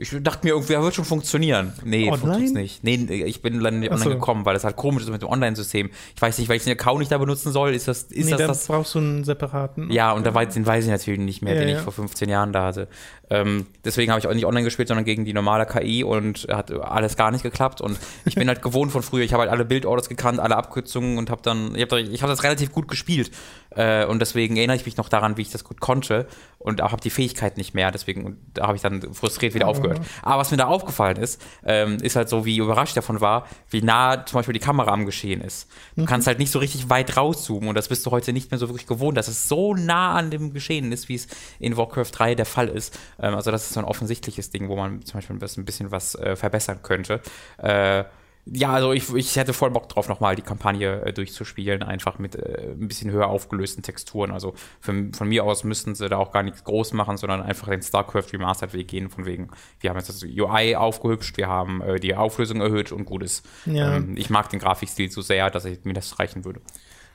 ich 0.00 0.14
dachte 0.22 0.46
mir 0.46 0.50
irgendwie, 0.50 0.74
er 0.74 0.82
wird 0.82 0.94
schon 0.94 1.04
funktionieren. 1.04 1.72
Nee, 1.84 2.08
funktioniert 2.08 2.54
nicht. 2.54 2.84
Nee, 2.84 2.94
ich 3.26 3.42
bin 3.42 3.58
leider 3.58 3.76
nicht 3.76 3.90
online 3.90 4.10
so. 4.10 4.16
gekommen, 4.16 4.44
weil 4.44 4.54
das 4.54 4.62
halt 4.62 4.76
komisch 4.76 5.02
ist 5.02 5.10
mit 5.10 5.22
dem 5.22 5.28
Online-System. 5.28 5.90
Ich 6.14 6.22
weiß 6.22 6.38
nicht, 6.38 6.48
weil 6.48 6.56
ich 6.56 6.62
den 6.62 6.74
Account 6.74 7.00
nicht 7.00 7.10
da 7.10 7.18
benutzen 7.18 7.50
soll. 7.50 7.74
Ist 7.74 7.88
das, 7.88 8.04
ist 8.04 8.26
nee, 8.26 8.30
das, 8.30 8.46
das 8.46 8.66
brauchst 8.68 8.94
du 8.94 9.00
einen 9.00 9.24
separaten. 9.24 9.90
Ja, 9.90 10.12
und 10.12 10.24
da 10.24 10.32
weiß, 10.32 10.54
den 10.54 10.64
weiß 10.64 10.84
ich 10.84 10.90
natürlich 10.90 11.18
nicht 11.18 11.42
mehr, 11.42 11.54
ja, 11.54 11.60
den 11.60 11.70
ja. 11.70 11.78
ich 11.78 11.82
vor 11.82 11.92
15 11.92 12.28
Jahren 12.28 12.52
da 12.52 12.66
hatte. 12.66 12.86
Ähm, 13.28 13.66
deswegen 13.84 14.12
habe 14.12 14.20
ich 14.20 14.28
auch 14.28 14.32
nicht 14.32 14.46
online 14.46 14.64
gespielt, 14.64 14.86
sondern 14.86 15.04
gegen 15.04 15.24
die 15.24 15.32
normale 15.32 15.66
KI 15.66 16.04
und 16.04 16.46
hat 16.48 16.70
alles 16.70 17.16
gar 17.16 17.32
nicht 17.32 17.42
geklappt. 17.42 17.80
Und 17.80 17.98
ich 18.24 18.36
bin 18.36 18.46
halt 18.46 18.62
gewohnt 18.68 18.92
von 18.92 19.02
früher. 19.02 19.24
Ich 19.24 19.32
habe 19.32 19.40
halt 19.42 19.50
alle 19.50 19.64
Bildorders 19.64 20.08
gekannt, 20.08 20.38
alle 20.38 20.56
Abkürzungen 20.56 21.18
und 21.18 21.28
habe 21.28 21.42
dann, 21.42 21.74
ich 21.74 21.82
habe 21.82 22.04
hab 22.04 22.28
das 22.28 22.44
relativ 22.44 22.70
gut 22.70 22.86
gespielt. 22.86 23.32
Äh, 23.70 24.06
und 24.06 24.20
deswegen 24.20 24.56
erinnere 24.56 24.76
ich 24.76 24.86
mich 24.86 24.96
noch 24.96 25.08
daran, 25.08 25.36
wie 25.36 25.42
ich 25.42 25.50
das 25.50 25.64
gut 25.64 25.80
konnte 25.80 26.28
und 26.58 26.82
auch 26.82 26.92
habe 26.92 27.02
die 27.02 27.10
Fähigkeit 27.10 27.56
nicht 27.56 27.74
mehr. 27.74 27.90
Deswegen 27.90 28.38
habe 28.58 28.76
ich 28.76 28.82
dann 28.82 29.12
frustriert 29.12 29.54
wieder 29.54 29.66
aufgehört 29.68 29.87
gehört. 29.88 30.06
Aber 30.22 30.40
was 30.40 30.50
mir 30.50 30.56
da 30.56 30.66
aufgefallen 30.66 31.16
ist, 31.16 31.40
ähm, 31.64 31.98
ist 31.98 32.16
halt 32.16 32.28
so, 32.28 32.44
wie 32.44 32.58
überrascht 32.58 32.96
davon 32.96 33.20
war, 33.20 33.46
wie 33.70 33.82
nah 33.82 34.24
zum 34.24 34.38
Beispiel 34.38 34.52
die 34.52 34.60
Kamera 34.60 34.92
am 34.92 35.06
Geschehen 35.06 35.40
ist. 35.40 35.68
Du 35.96 36.02
mhm. 36.02 36.06
kannst 36.06 36.26
halt 36.26 36.38
nicht 36.38 36.52
so 36.52 36.58
richtig 36.58 36.90
weit 36.90 37.16
rauszoomen 37.16 37.68
und 37.68 37.74
das 37.74 37.88
bist 37.88 38.04
du 38.06 38.10
heute 38.10 38.32
nicht 38.32 38.50
mehr 38.50 38.58
so 38.58 38.68
wirklich 38.68 38.86
gewohnt, 38.86 39.16
dass 39.16 39.28
es 39.28 39.48
so 39.48 39.74
nah 39.74 40.14
an 40.14 40.30
dem 40.30 40.52
Geschehen 40.52 40.92
ist, 40.92 41.08
wie 41.08 41.14
es 41.14 41.28
in 41.58 41.76
Warcraft 41.76 42.10
3 42.12 42.34
der 42.34 42.46
Fall 42.46 42.68
ist. 42.68 42.98
Ähm, 43.20 43.34
also 43.34 43.50
das 43.50 43.64
ist 43.64 43.74
so 43.74 43.80
ein 43.80 43.86
offensichtliches 43.86 44.50
Ding, 44.50 44.68
wo 44.68 44.76
man 44.76 45.04
zum 45.04 45.18
Beispiel 45.18 45.36
ein 45.36 45.64
bisschen 45.64 45.90
was 45.90 46.14
äh, 46.14 46.36
verbessern 46.36 46.80
könnte. 46.82 47.20
Äh, 47.58 48.04
ja, 48.52 48.72
also 48.72 48.92
ich, 48.92 49.12
ich 49.14 49.36
hätte 49.36 49.52
voll 49.52 49.70
Bock 49.70 49.88
drauf, 49.88 50.08
nochmal 50.08 50.36
die 50.36 50.42
Kampagne 50.42 51.02
äh, 51.02 51.12
durchzuspielen, 51.12 51.82
einfach 51.82 52.18
mit 52.18 52.36
äh, 52.36 52.72
ein 52.72 52.88
bisschen 52.88 53.10
höher 53.10 53.28
aufgelösten 53.28 53.82
Texturen. 53.82 54.30
Also 54.30 54.54
für, 54.80 55.10
von 55.12 55.28
mir 55.28 55.44
aus 55.44 55.64
müssten 55.64 55.94
sie 55.94 56.08
da 56.08 56.16
auch 56.16 56.32
gar 56.32 56.42
nichts 56.42 56.64
groß 56.64 56.92
machen, 56.92 57.16
sondern 57.16 57.42
einfach 57.42 57.68
den 57.68 57.82
StarCraft 57.82 58.32
Remastered 58.32 58.72
Weg 58.72 58.88
gehen, 58.88 59.10
von 59.10 59.26
wegen, 59.26 59.48
wir 59.80 59.90
haben 59.90 59.96
jetzt 59.96 60.08
das 60.08 60.22
UI 60.22 60.76
aufgehübscht, 60.76 61.36
wir 61.36 61.48
haben 61.48 61.80
äh, 61.82 62.00
die 62.00 62.14
Auflösung 62.14 62.60
erhöht 62.60 62.92
und 62.92 63.04
gut 63.04 63.22
ist. 63.22 63.44
Ja. 63.66 63.96
Ähm, 63.96 64.14
ich 64.16 64.30
mag 64.30 64.48
den 64.50 64.60
Grafikstil 64.60 65.10
so 65.10 65.20
sehr, 65.20 65.50
dass 65.50 65.64
ich, 65.64 65.84
mir 65.84 65.94
das 65.94 66.18
reichen 66.18 66.44
würde. 66.44 66.60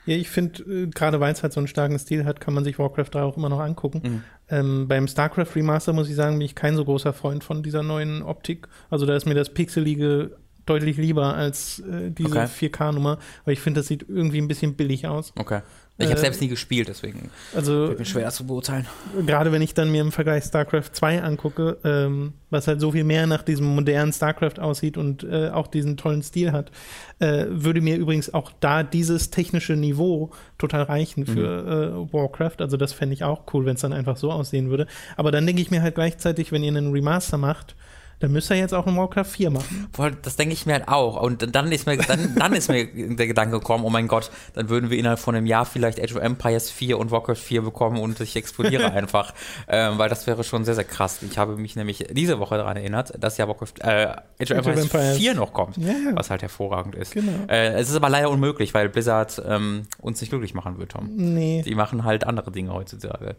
Ja, 0.05 0.17
ich 0.17 0.29
finde, 0.29 0.63
äh, 0.63 0.87
gerade 0.87 1.19
weil 1.19 1.31
es 1.31 1.43
halt 1.43 1.53
so 1.53 1.59
einen 1.59 1.67
starken 1.67 1.97
Stil 1.97 2.25
hat, 2.25 2.41
kann 2.41 2.53
man 2.53 2.63
sich 2.63 2.77
Warcraft 2.77 3.09
3 3.11 3.21
auch 3.21 3.37
immer 3.37 3.49
noch 3.49 3.59
angucken. 3.59 4.01
Mhm. 4.03 4.23
Ähm, 4.49 4.87
beim 4.87 5.07
StarCraft 5.07 5.55
Remaster 5.55 5.93
muss 5.93 6.09
ich 6.09 6.15
sagen, 6.15 6.37
bin 6.37 6.45
ich 6.45 6.55
kein 6.55 6.75
so 6.75 6.83
großer 6.83 7.13
Freund 7.13 7.43
von 7.43 7.63
dieser 7.63 7.83
neuen 7.83 8.21
Optik. 8.21 8.67
Also 8.89 9.05
da 9.05 9.15
ist 9.15 9.25
mir 9.25 9.35
das 9.35 9.53
pixelige 9.53 10.35
deutlich 10.65 10.97
lieber 10.97 11.35
als 11.35 11.79
äh, 11.79 12.11
diese 12.11 12.29
okay. 12.29 12.67
4K-Nummer, 12.67 13.19
weil 13.45 13.53
ich 13.53 13.59
finde, 13.59 13.79
das 13.79 13.87
sieht 13.87 14.05
irgendwie 14.07 14.39
ein 14.39 14.47
bisschen 14.47 14.75
billig 14.75 15.07
aus. 15.07 15.33
Okay. 15.37 15.61
Ich 15.99 16.07
habe 16.07 16.17
äh, 16.17 16.21
selbst 16.21 16.41
nie 16.41 16.47
gespielt, 16.47 16.87
deswegen 16.87 17.29
also, 17.55 17.89
wird 17.89 17.99
mir 17.99 18.05
schwer 18.05 18.29
zu 18.31 18.47
beurteilen. 18.47 18.87
Gerade 19.27 19.51
wenn 19.51 19.61
ich 19.61 19.75
dann 19.75 19.91
mir 19.91 20.01
im 20.01 20.11
Vergleich 20.11 20.43
StarCraft 20.43 20.89
2 20.91 21.21
angucke, 21.21 21.77
ähm, 21.83 22.33
was 22.49 22.67
halt 22.67 22.81
so 22.81 22.91
viel 22.91 23.03
mehr 23.03 23.27
nach 23.27 23.43
diesem 23.43 23.67
modernen 23.67 24.11
StarCraft 24.11 24.59
aussieht 24.59 24.97
und 24.97 25.23
äh, 25.23 25.49
auch 25.49 25.67
diesen 25.67 25.95
tollen 25.95 26.23
Stil 26.23 26.51
hat, 26.51 26.71
äh, 27.19 27.45
würde 27.47 27.79
mir 27.81 27.97
übrigens 27.97 28.33
auch 28.33 28.51
da 28.59 28.81
dieses 28.81 29.29
technische 29.29 29.75
Niveau 29.75 30.31
total 30.57 30.83
reichen 30.83 31.27
für 31.27 31.61
mhm. 31.61 32.09
äh, 32.09 32.13
Warcraft. 32.13 32.57
Also 32.61 32.75
das 32.75 32.91
fände 32.91 33.13
ich 33.13 33.23
auch 33.23 33.43
cool, 33.53 33.65
wenn 33.65 33.75
es 33.75 33.81
dann 33.81 33.93
einfach 33.93 34.17
so 34.17 34.31
aussehen 34.31 34.71
würde. 34.71 34.87
Aber 35.15 35.31
dann 35.31 35.45
denke 35.45 35.61
ich 35.61 35.69
mir 35.69 35.83
halt 35.83 35.93
gleichzeitig, 35.93 36.51
wenn 36.51 36.63
ihr 36.63 36.75
einen 36.75 36.91
Remaster 36.91 37.37
macht, 37.37 37.75
dann 38.23 38.31
müsste 38.31 38.53
er 38.53 38.61
jetzt 38.61 38.73
auch 38.73 38.87
in 38.87 38.95
Warcraft 38.95 39.25
4 39.25 39.49
machen. 39.49 39.89
Das 40.21 40.37
denke 40.37 40.53
ich 40.53 40.65
mir 40.65 40.75
halt 40.75 40.87
auch. 40.87 41.21
Und 41.21 41.53
dann 41.53 41.69
ist 41.73 41.85
mir, 41.85 41.97
dann, 41.97 42.35
dann 42.35 42.53
ist 42.53 42.69
mir 42.69 42.85
der 42.85 43.27
Gedanke 43.27 43.59
gekommen, 43.59 43.83
oh 43.83 43.89
mein 43.89 44.07
Gott, 44.07 44.31
dann 44.53 44.69
würden 44.69 44.89
wir 44.89 44.97
innerhalb 44.97 45.19
von 45.19 45.35
einem 45.35 45.45
Jahr 45.45 45.65
vielleicht 45.65 46.01
Age 46.01 46.15
of 46.15 46.21
Empires 46.21 46.71
4 46.71 46.97
und 46.97 47.11
Warcraft 47.11 47.35
4 47.35 47.63
bekommen 47.63 47.99
und 47.99 48.21
ich 48.21 48.37
explodiere 48.37 48.91
einfach. 48.93 49.33
Ähm, 49.67 49.97
weil 49.97 50.07
das 50.07 50.25
wäre 50.25 50.45
schon 50.45 50.63
sehr, 50.63 50.75
sehr 50.75 50.85
krass. 50.85 51.19
Ich 51.21 51.37
habe 51.37 51.57
mich 51.57 51.75
nämlich 51.75 52.05
diese 52.11 52.39
Woche 52.39 52.55
daran 52.55 52.77
erinnert, 52.77 53.11
dass 53.21 53.37
ja 53.37 53.45
Warcraft, 53.49 53.73
äh, 53.81 54.15
Age 54.41 54.51
of 54.51 54.57
Empires, 54.59 54.83
Empires 54.83 55.17
4 55.17 55.33
noch 55.33 55.51
kommt. 55.51 55.75
Ja, 55.75 55.89
ja. 55.89 56.11
Was 56.13 56.29
halt 56.29 56.43
hervorragend 56.43 56.95
ist. 56.95 57.11
Genau. 57.11 57.33
Äh, 57.49 57.73
es 57.73 57.89
ist 57.89 57.97
aber 57.97 58.07
leider 58.07 58.29
unmöglich, 58.29 58.73
weil 58.73 58.87
Blizzard 58.87 59.41
ähm, 59.45 59.81
uns 59.99 60.21
nicht 60.21 60.29
glücklich 60.29 60.53
machen 60.53 60.77
wird, 60.77 60.93
Tom. 60.93 61.09
Nee. 61.13 61.61
Die 61.65 61.75
machen 61.75 62.05
halt 62.05 62.25
andere 62.25 62.51
Dinge 62.51 62.71
heutzutage. 62.71 63.35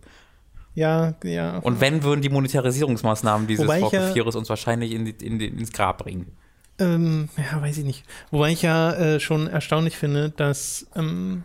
Ja, 0.75 1.15
ja. 1.23 1.59
Und 1.59 1.81
wenn, 1.81 2.03
würden 2.03 2.21
die 2.21 2.29
Monetarisierungsmaßnahmen 2.29 3.47
dieses 3.47 3.67
Warcraft 3.67 4.37
uns 4.37 4.49
wahrscheinlich 4.49 4.93
in, 4.93 5.07
in, 5.07 5.41
ins 5.41 5.73
Grab 5.73 5.99
bringen. 5.99 6.33
Ähm, 6.79 7.29
ja, 7.37 7.61
weiß 7.63 7.79
ich 7.79 7.85
nicht. 7.85 8.05
Wobei 8.31 8.51
ich 8.51 8.63
ja 8.63 8.93
äh, 8.93 9.21
schon 9.21 9.47
erstaunlich 9.47 9.97
finde, 9.97 10.31
dass 10.31 10.87
ähm, 10.97 11.45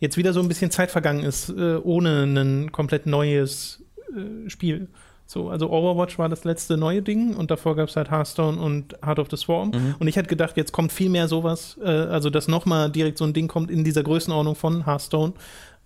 jetzt 0.00 0.16
wieder 0.16 0.32
so 0.32 0.40
ein 0.40 0.48
bisschen 0.48 0.70
Zeit 0.70 0.90
vergangen 0.90 1.24
ist, 1.24 1.48
äh, 1.48 1.76
ohne 1.76 2.24
ein 2.24 2.72
komplett 2.72 3.06
neues 3.06 3.82
äh, 4.14 4.50
Spiel. 4.50 4.88
So, 5.28 5.50
also 5.50 5.70
Overwatch 5.70 6.18
war 6.18 6.28
das 6.28 6.44
letzte 6.44 6.76
neue 6.76 7.02
Ding 7.02 7.34
und 7.34 7.50
davor 7.50 7.74
gab 7.74 7.88
es 7.88 7.96
halt 7.96 8.10
Hearthstone 8.10 8.60
und 8.60 8.94
Heart 9.04 9.18
of 9.18 9.28
the 9.30 9.36
Swarm. 9.36 9.70
Mhm. 9.70 9.96
Und 9.98 10.06
ich 10.06 10.16
hätte 10.16 10.28
gedacht, 10.28 10.56
jetzt 10.56 10.72
kommt 10.72 10.92
viel 10.92 11.08
mehr 11.08 11.26
sowas, 11.26 11.76
äh, 11.82 11.88
also 11.88 12.30
dass 12.30 12.46
nochmal 12.46 12.90
direkt 12.90 13.18
so 13.18 13.24
ein 13.24 13.32
Ding 13.32 13.48
kommt 13.48 13.70
in 13.70 13.82
dieser 13.82 14.04
Größenordnung 14.04 14.54
von 14.54 14.86
Hearthstone 14.86 15.32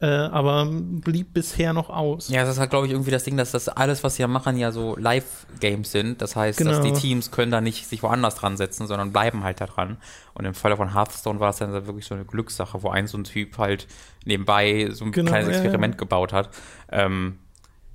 äh, 0.02 0.06
aber 0.06 0.66
blieb 0.66 1.34
bisher 1.34 1.74
noch 1.74 1.90
aus. 1.90 2.30
Ja, 2.30 2.42
das 2.42 2.54
ist 2.54 2.58
halt, 2.58 2.70
glaube 2.70 2.86
ich, 2.86 2.92
irgendwie 2.92 3.10
das 3.10 3.24
Ding, 3.24 3.36
dass 3.36 3.50
das 3.50 3.68
alles, 3.68 4.02
was 4.02 4.16
sie 4.16 4.22
ja 4.22 4.28
machen, 4.28 4.56
ja 4.56 4.72
so 4.72 4.96
Live-Games 4.96 5.92
sind. 5.92 6.22
Das 6.22 6.36
heißt, 6.36 6.58
genau. 6.58 6.70
dass 6.70 6.80
die 6.80 6.92
Teams 6.92 7.30
können 7.30 7.52
da 7.52 7.60
nicht 7.60 7.86
sich 7.86 8.02
woanders 8.02 8.34
dran 8.34 8.56
setzen, 8.56 8.86
sondern 8.86 9.12
bleiben 9.12 9.44
halt 9.44 9.60
da 9.60 9.66
dran. 9.66 9.98
Und 10.32 10.46
im 10.46 10.54
Falle 10.54 10.78
von 10.78 10.94
Hearthstone 10.94 11.38
war 11.38 11.50
es 11.50 11.58
dann 11.58 11.72
wirklich 11.72 12.06
so 12.06 12.14
eine 12.14 12.24
Glückssache, 12.24 12.82
wo 12.82 12.88
ein 12.88 13.08
so 13.08 13.18
ein 13.18 13.24
Typ 13.24 13.58
halt 13.58 13.86
nebenbei 14.24 14.88
so 14.90 15.04
ein 15.04 15.12
genau, 15.12 15.30
kleines 15.30 15.48
Experiment 15.48 15.96
ja. 15.96 15.98
gebaut 15.98 16.32
hat. 16.32 16.48
Ähm, 16.90 17.38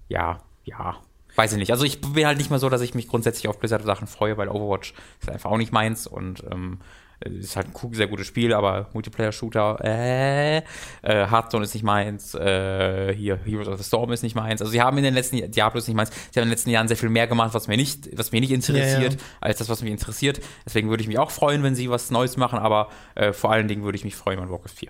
ja, 0.08 0.42
ja, 0.64 0.98
weiß 1.36 1.54
ich 1.54 1.58
nicht. 1.58 1.72
Also 1.72 1.86
ich 1.86 2.02
bin 2.02 2.28
halt 2.28 2.38
nicht 2.38 2.52
mehr 2.52 2.60
so, 2.60 2.70
dass 2.70 2.82
ich 2.82 2.94
mich 2.94 3.08
grundsätzlich 3.08 3.48
auf 3.48 3.60
Blizzard-Sachen 3.60 4.06
freue, 4.06 4.38
weil 4.38 4.50
Overwatch 4.50 4.94
ist 5.22 5.32
einfach 5.32 5.50
auch 5.50 5.58
nicht 5.58 5.72
meins 5.72 6.06
und 6.06 6.44
ähm, 6.52 6.80
ist 7.20 7.56
halt 7.56 7.68
ein 7.68 7.94
sehr 7.94 8.08
gutes 8.08 8.28
Spiel, 8.28 8.54
aber 8.54 8.90
Multiplayer-Shooter, 8.94 9.80
äh, 9.84 10.58
äh, 10.58 10.62
Hearthstone 11.02 11.64
ist 11.64 11.74
nicht 11.74 11.84
meins, 11.84 12.36
äh, 12.36 13.14
hier 13.16 13.38
Heroes 13.44 13.68
of 13.68 13.78
the 13.78 13.84
Storm 13.84 14.12
ist 14.12 14.24
nicht 14.24 14.36
meins. 14.36 14.62
Also 14.62 14.72
sie 14.72 14.82
haben 14.82 14.98
in 14.98 15.04
den 15.04 15.14
letzten 15.14 15.38
Jahren, 15.38 15.52
Diablo 15.52 15.80
ist 15.80 15.88
nicht 15.88 15.96
meins, 15.96 16.10
sie 16.10 16.40
haben 16.40 16.44
in 16.44 16.50
den 16.50 16.52
letzten 16.52 16.70
Jahren 16.70 16.88
sehr 16.88 16.98
viel 16.98 17.10
mehr 17.10 17.28
gemacht, 17.28 17.54
was 17.54 17.68
mir 17.68 17.78
nicht, 17.78 18.10
was 18.18 18.32
mir 18.32 18.42
nicht 18.42 18.52
interessiert, 18.52 19.14
ja, 19.14 19.20
ja. 19.20 19.26
als 19.42 19.60
das, 19.60 19.70
was 19.70 19.82
mich 19.82 19.92
interessiert. 19.92 20.42
Deswegen 20.66 20.90
würde 20.90 21.02
ich 21.02 21.08
mich 21.08 21.20
auch 21.20 21.32
freuen, 21.32 21.64
wenn 21.64 21.76
sie 21.76 21.90
was 21.90 22.12
Neues 22.12 22.38
machen, 22.38 22.60
aber 22.60 22.90
äh, 23.16 23.34
vor 23.34 23.52
allen 23.52 23.68
Dingen 23.68 23.84
würde 23.84 23.98
ich 23.98 24.04
mich 24.04 24.16
freuen 24.16 24.40
an 24.40 24.50
Warcraft 24.50 24.76
4. 24.76 24.90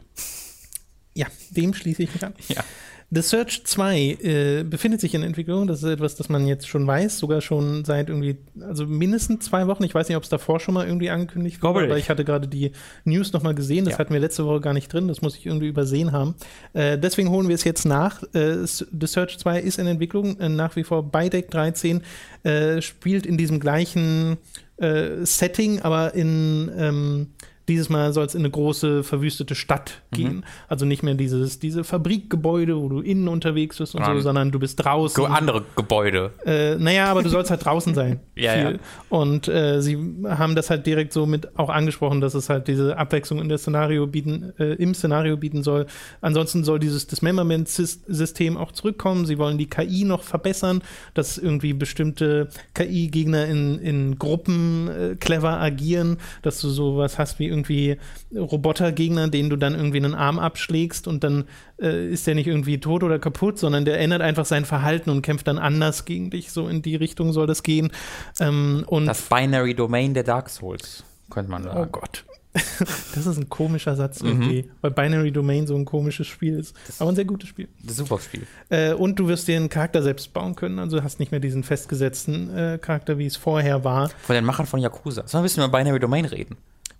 Ja, 1.14 1.28
dem 1.52 1.74
schließe 1.74 2.04
ich 2.04 2.14
mich 2.14 2.26
an. 2.26 2.34
Ja. 2.50 2.64
The 3.12 3.22
Search 3.22 3.64
2 3.66 3.98
äh, 4.00 4.64
befindet 4.64 5.00
sich 5.00 5.14
in 5.14 5.22
Entwicklung. 5.22 5.68
Das 5.68 5.84
ist 5.84 5.90
etwas, 5.90 6.16
das 6.16 6.28
man 6.28 6.48
jetzt 6.48 6.68
schon 6.68 6.88
weiß, 6.88 7.20
sogar 7.20 7.40
schon 7.40 7.86
seit 7.86 8.10
irgendwie, 8.10 8.38
also 8.60 8.88
mindestens 8.88 9.46
zwei 9.46 9.68
Wochen. 9.68 9.84
Ich 9.84 9.94
weiß 9.94 10.08
nicht, 10.10 10.18
ob 10.18 10.24
es 10.24 10.30
davor 10.30 10.60
schon 10.60 10.74
mal 10.74 10.88
irgendwie 10.88 11.10
angekündigt 11.12 11.62
wurde, 11.62 11.86
aber 11.86 11.98
ich 11.98 12.10
hatte 12.10 12.26
gerade 12.26 12.48
die 12.48 12.72
News 13.04 13.32
noch 13.32 13.44
mal 13.44 13.54
gesehen. 13.54 13.86
Das 13.86 13.94
ja. 13.94 14.00
hatten 14.00 14.14
wir 14.14 14.20
letzte 14.20 14.46
Woche 14.46 14.60
gar 14.60 14.74
nicht 14.74 14.92
drin. 14.92 15.08
Das 15.08 15.22
muss 15.22 15.36
ich 15.36 15.46
irgendwie 15.46 15.68
übersehen 15.68 16.12
haben. 16.12 16.36
Äh, 16.74 16.98
deswegen 16.98 17.30
holen 17.30 17.48
wir 17.48 17.56
es 17.56 17.64
jetzt 17.64 17.86
nach. 17.86 18.24
Äh, 18.34 18.66
The 18.66 19.08
Search 19.08 19.38
2 19.38 19.60
ist 19.60 19.78
in 19.78 19.86
Entwicklung, 19.86 20.40
äh, 20.40 20.50
nach 20.50 20.76
wie 20.76 20.84
vor 20.84 21.04
bei 21.04 21.30
Deck 21.30 21.52
13, 21.52 22.02
äh, 22.44 22.82
spielt 22.82 23.26
in 23.28 23.38
diesem 23.38 23.60
gleichen 23.60 24.38
äh, 24.78 25.24
Setting, 25.24 25.82
aber 25.82 26.16
in 26.16 26.72
ähm, 26.76 27.28
dieses 27.68 27.90
Mal 27.90 28.14
soll 28.14 28.26
es 28.26 28.36
in 28.36 28.42
eine 28.42 28.52
große, 28.52 29.04
verwüstete 29.04 29.56
Stadt 29.56 30.02
mhm. 30.12 30.16
gehen. 30.16 30.46
Also 30.68 30.86
nicht 30.86 31.04
mehr 31.04 31.16
dieses, 31.16 31.60
diese 31.60 31.84
Fabrikgebäude, 31.84 32.78
wo 32.78 32.90
du 32.90 33.00
innen 33.02 33.28
unterwegs 33.28 33.78
bist 33.78 33.96
und 33.96 34.02
ja. 34.02 34.14
so, 34.14 34.20
sondern 34.22 34.52
du 34.52 34.60
bist 34.60 34.84
draußen. 34.84 35.16
So 35.16 35.26
andere 35.26 35.64
Gebäude. 35.76 36.32
Äh, 36.46 36.76
naja, 36.76 37.08
aber 37.08 37.24
du 37.24 37.30
sollst 37.30 37.50
halt 37.50 37.66
draußen 37.66 37.96
sein. 37.96 38.20
ja, 38.36 38.56
ja. 38.56 38.78
Und 39.10 39.48
äh, 39.48 39.82
sie 39.82 39.98
haben 40.28 40.56
das 40.56 40.70
halt 40.70 40.86
direkt 40.86 41.12
so 41.14 41.26
mit 41.26 41.58
auch 41.58 41.70
angesprochen, 41.70 42.22
dass 42.22 42.36
es 42.36 42.50
halt 42.50 42.68
diese 42.68 42.98
Abwechslung 42.98 43.40
in 43.40 43.50
der 43.50 43.58
Szenario 43.58 44.06
bieten, 44.06 44.54
äh, 44.60 44.74
im 44.74 44.94
Szenario 44.94 45.38
bieten 45.38 45.64
soll. 45.64 45.88
Ansonsten 46.22 46.64
soll 46.64 46.80
dieses 46.80 47.08
Dismemberment-System 47.08 48.58
auch 48.58 48.72
zurückkommen. 48.74 49.26
Sie 49.26 49.38
wollen 49.40 49.58
die 49.58 49.70
KI 49.70 50.04
noch 50.04 50.24
verbessern, 50.24 50.84
dass 51.14 51.38
irgendwie 51.38 51.74
bestimmte 51.74 52.50
KI-Gegner 52.76 53.46
in, 53.46 53.80
in 53.80 54.20
Gruppen 54.20 54.88
äh, 54.88 55.16
clever 55.16 55.60
agieren, 55.60 56.18
dass 56.44 56.62
du 56.62 56.70
sowas 56.70 57.18
hast 57.18 57.40
wie 57.40 57.55
irgendwie 57.56 57.98
Robotergegner, 58.36 59.30
denen 59.30 59.50
du 59.50 59.56
dann 59.56 59.74
irgendwie 59.76 59.98
einen 59.98 60.14
Arm 60.14 60.40
abschlägst 60.40 61.08
und 61.08 61.24
dann 61.24 61.46
äh, 61.82 62.10
ist 62.10 62.28
der 62.28 62.36
nicht 62.36 62.48
irgendwie 62.48 62.80
tot 62.80 63.04
oder 63.04 63.20
kaputt, 63.20 63.58
sondern 63.58 63.86
der 63.86 64.00
ändert 64.00 64.22
einfach 64.22 64.46
sein 64.46 64.66
Verhalten 64.66 65.10
und 65.10 65.22
kämpft 65.22 65.48
dann 65.48 65.58
anders 65.58 66.06
gegen 66.06 66.30
dich. 66.30 66.52
So 66.52 66.68
in 66.68 66.82
die 66.82 66.96
Richtung 66.96 67.34
soll 67.34 67.48
das 67.48 67.64
gehen. 67.64 67.92
Ähm, 68.40 68.84
und 68.88 69.06
das 69.06 69.22
Binary 69.24 69.74
Domain 69.74 70.14
der 70.14 70.24
Dark 70.24 70.50
Souls, 70.50 71.04
könnte 71.30 71.52
man 71.52 71.64
sagen. 71.64 71.80
Oh 71.80 71.86
Gott. 71.86 72.26
das 73.16 73.26
ist 73.26 73.38
ein 73.38 73.50
komischer 73.50 73.96
Satz 73.96 74.22
mhm. 74.22 74.30
irgendwie, 74.30 74.64
mhm. 74.64 74.72
weil 74.82 74.92
Binary 74.92 75.32
Domain 75.32 75.68
so 75.68 75.76
ein 75.76 75.84
komisches 75.84 76.28
Spiel 76.28 76.58
ist. 76.58 76.76
Das 76.88 77.02
aber 77.02 77.12
ein 77.12 77.16
sehr 77.16 77.26
gutes 77.26 77.50
Spiel. 77.50 77.68
Super 77.86 78.20
Spiel. 78.20 78.48
Äh, 78.70 78.94
und 78.94 79.20
du 79.20 79.28
wirst 79.28 79.48
dir 79.48 79.58
einen 79.58 79.70
Charakter 79.70 80.02
selbst 80.02 80.32
bauen 80.34 80.56
können, 80.56 80.80
also 80.80 81.04
hast 81.04 81.20
nicht 81.20 81.32
mehr 81.32 81.42
diesen 81.42 81.64
festgesetzten 81.64 82.56
äh, 82.56 82.78
Charakter, 82.82 83.18
wie 83.18 83.26
es 83.26 83.36
vorher 83.36 83.84
war. 83.84 84.10
Von 84.22 84.36
den 84.36 84.46
Machern 84.46 84.66
von 84.66 84.80
Yakuza. 84.80 85.28
Sollen 85.28 85.34
wir 85.34 85.40
ein 85.40 85.44
bisschen 85.44 85.64
über 85.66 85.78
Binary 85.78 86.00
Domain 86.00 86.26
reden? 86.26 86.56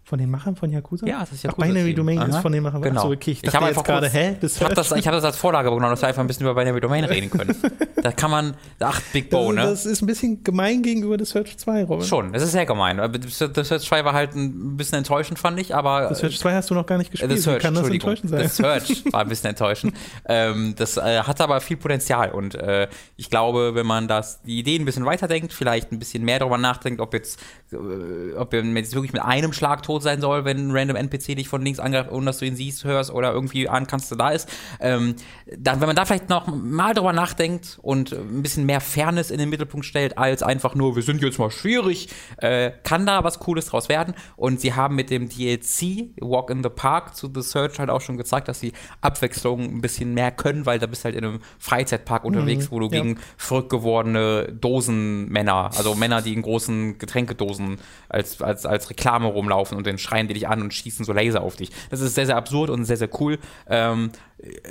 Von 0.08 0.20
den 0.20 0.30
Machern 0.30 0.56
von 0.56 0.70
Yakuza? 0.70 1.08
Ja, 1.08 1.22
das 1.22 1.32
ist 1.32 1.44
Yakuza. 1.44 1.64
Ach, 1.64 1.68
Binary 1.68 1.96
Domain 1.96 2.20
Aha. 2.20 2.28
ist 2.28 2.38
von 2.38 2.52
den 2.52 2.62
Machern 2.62 2.80
genau. 2.80 3.02
Achso, 3.02 3.12
okay. 3.12 3.32
Ich, 3.32 3.44
ich 3.44 3.56
habe 3.56 3.66
einfach 3.66 3.84
gerade, 3.84 4.08
hä? 4.08 4.38
Das 4.40 4.56
ich 4.56 4.62
habe 4.62 4.76
das, 4.76 4.92
hab 4.92 5.02
das 5.02 5.24
als 5.24 5.36
Vorlage 5.36 5.68
genommen, 5.72 5.90
dass 5.90 6.02
wir 6.04 6.08
einfach 6.08 6.22
ein 6.22 6.28
bisschen 6.28 6.46
über 6.46 6.54
Binary 6.54 6.80
Domain 6.80 7.06
reden 7.06 7.32
können. 7.32 7.56
da 8.04 8.12
kann 8.12 8.30
man, 8.30 8.54
ach, 8.80 9.02
Big 9.14 9.32
Bow, 9.32 9.52
ne? 9.52 9.64
Das 9.64 9.88
ist 9.88 10.04
ein 10.04 10.06
bisschen 10.06 10.44
gemein 10.44 10.84
gegenüber 10.84 11.18
The 11.18 11.26
Search 11.26 11.58
2, 11.58 11.86
Robin. 11.86 12.06
Schon, 12.06 12.34
das 12.34 12.44
ist 12.44 12.52
sehr 12.52 12.68
gemein. 12.68 13.02
The 13.20 13.30
Search 13.64 13.82
2 13.82 14.06
war 14.06 14.14
halt 14.14 14.36
ein 14.36 14.78
bisschen 14.78 15.00
enttäuschend, 15.00 15.40
fand 15.40 15.60
ich, 15.60 15.74
aber. 15.74 16.14
The 16.14 16.22
Search 16.22 16.38
2 16.38 16.54
hast 16.54 16.70
du 16.70 16.76
noch 16.76 16.86
gar 16.86 17.00
nicht 17.00 17.10
gespielt. 17.10 17.32
The 17.32 17.38
Search, 17.40 17.64
kann 17.64 17.74
das 17.74 17.90
enttäuschend 17.90 18.30
sein? 18.30 18.48
The 18.48 18.48
Search 18.48 19.12
war 19.12 19.22
ein 19.22 19.28
bisschen 19.28 19.50
enttäuschend. 19.50 19.96
ähm, 20.30 20.76
das 20.78 20.98
äh, 20.98 21.22
hat 21.22 21.42
aber 21.42 21.60
viel 21.62 21.78
Potenzial 21.78 22.30
und 22.30 22.54
äh, 22.54 22.88
ich 23.18 23.32
glaube, 23.32 23.74
wenn 23.74 23.88
man 23.88 24.08
das, 24.08 24.44
die 24.44 24.60
Ideen 24.60 24.84
ein 24.84 24.86
bisschen 24.86 25.06
weiterdenkt, 25.06 25.52
vielleicht 25.52 25.92
ein 25.92 25.98
bisschen 25.98 26.24
mehr 26.24 26.38
darüber 26.38 26.60
nachdenkt, 26.60 27.02
ob 27.02 27.12
jetzt, 27.16 27.40
äh, 27.72 28.36
ob 28.38 28.52
wir 28.52 28.64
jetzt 28.64 28.94
wirklich 28.94 29.14
mit 29.14 29.24
einem 29.24 29.52
Schlag 29.52 29.82
tot 29.82 29.95
Code 29.96 30.04
sein 30.04 30.20
soll, 30.20 30.44
wenn 30.44 30.58
ein 30.58 30.72
random 30.72 30.98
NPC 30.98 31.38
dich 31.38 31.48
von 31.48 31.62
links 31.62 31.80
angreift, 31.80 32.12
ohne 32.12 32.26
dass 32.26 32.40
du 32.40 32.46
ihn 32.46 32.56
siehst, 32.56 32.84
hörst 32.84 33.12
oder 33.12 33.32
irgendwie 33.32 33.70
ahnen 33.70 33.88
kannst, 33.88 34.12
dass 34.12 34.18
er 34.18 34.26
da 34.26 34.30
ist. 34.32 34.50
Ähm, 34.82 35.16
dann, 35.58 35.80
wenn 35.80 35.88
man 35.88 35.96
da 35.96 36.04
vielleicht 36.04 36.28
noch 36.30 36.48
mal 36.48 36.94
drüber 36.94 37.14
nachdenkt 37.14 37.80
und 37.82 38.12
ein 38.12 38.42
bisschen 38.42 38.66
mehr 38.66 38.82
Fairness 38.82 39.32
in 39.32 39.38
den 39.38 39.50
Mittelpunkt 39.50 39.86
stellt, 39.86 40.18
als 40.18 40.44
einfach 40.44 40.76
nur, 40.76 40.96
wir 40.98 41.04
sind 41.04 41.22
jetzt 41.22 41.40
mal 41.40 41.50
schwierig, 41.50 42.10
äh, 42.38 42.72
kann 42.84 43.06
da 43.06 43.24
was 43.24 43.40
Cooles 43.40 43.68
draus 43.68 43.88
werden. 43.88 44.16
Und 44.36 44.60
sie 44.60 44.74
haben 44.74 44.96
mit 44.96 45.10
dem 45.10 45.30
DLC 45.30 46.12
Walk 46.20 46.50
in 46.50 46.62
the 46.62 46.70
Park 46.70 47.16
zu 47.16 47.32
The 47.34 47.42
Search 47.42 47.80
halt 47.80 47.90
auch 47.90 48.02
schon 48.02 48.18
gezeigt, 48.18 48.50
dass 48.50 48.60
sie 48.60 48.74
Abwechslung 49.00 49.62
ein 49.62 49.82
bisschen 49.82 50.14
mehr 50.14 50.32
können, 50.32 50.66
weil 50.66 50.80
da 50.80 50.88
bist 50.88 51.06
halt 51.06 51.16
in 51.16 51.24
einem 51.24 51.40
Freizeitpark 51.58 52.24
mhm, 52.24 52.28
unterwegs, 52.28 52.70
wo 52.70 52.80
du 52.80 52.88
ja. 52.88 53.02
gegen 53.02 53.20
verrückt 53.38 53.70
gewordene 53.70 54.52
Dosenmänner, 54.52 55.72
also 55.76 55.96
Männer, 55.96 56.22
die 56.22 56.34
in 56.34 56.42
großen 56.42 56.98
Getränkedosen 56.98 57.78
als, 58.10 58.42
als, 58.42 58.66
als 58.66 58.90
Reklame 58.90 59.28
rumlaufen 59.28 59.78
und 59.78 59.85
dann 59.86 59.98
schreien 59.98 60.28
die 60.28 60.34
dich 60.34 60.48
an 60.48 60.62
und 60.62 60.74
schießen 60.74 61.06
so 61.06 61.14
Laser 61.14 61.42
auf 61.42 61.56
dich. 61.56 61.72
Das 61.90 62.02
ist 62.02 62.16
sehr, 62.16 62.26
sehr 62.26 62.38
absurd 62.38 62.70
und 62.70 62.86
sehr, 62.86 62.98
sehr 62.98 63.10
cool. 63.20 63.40
Ähm, 63.68 64.12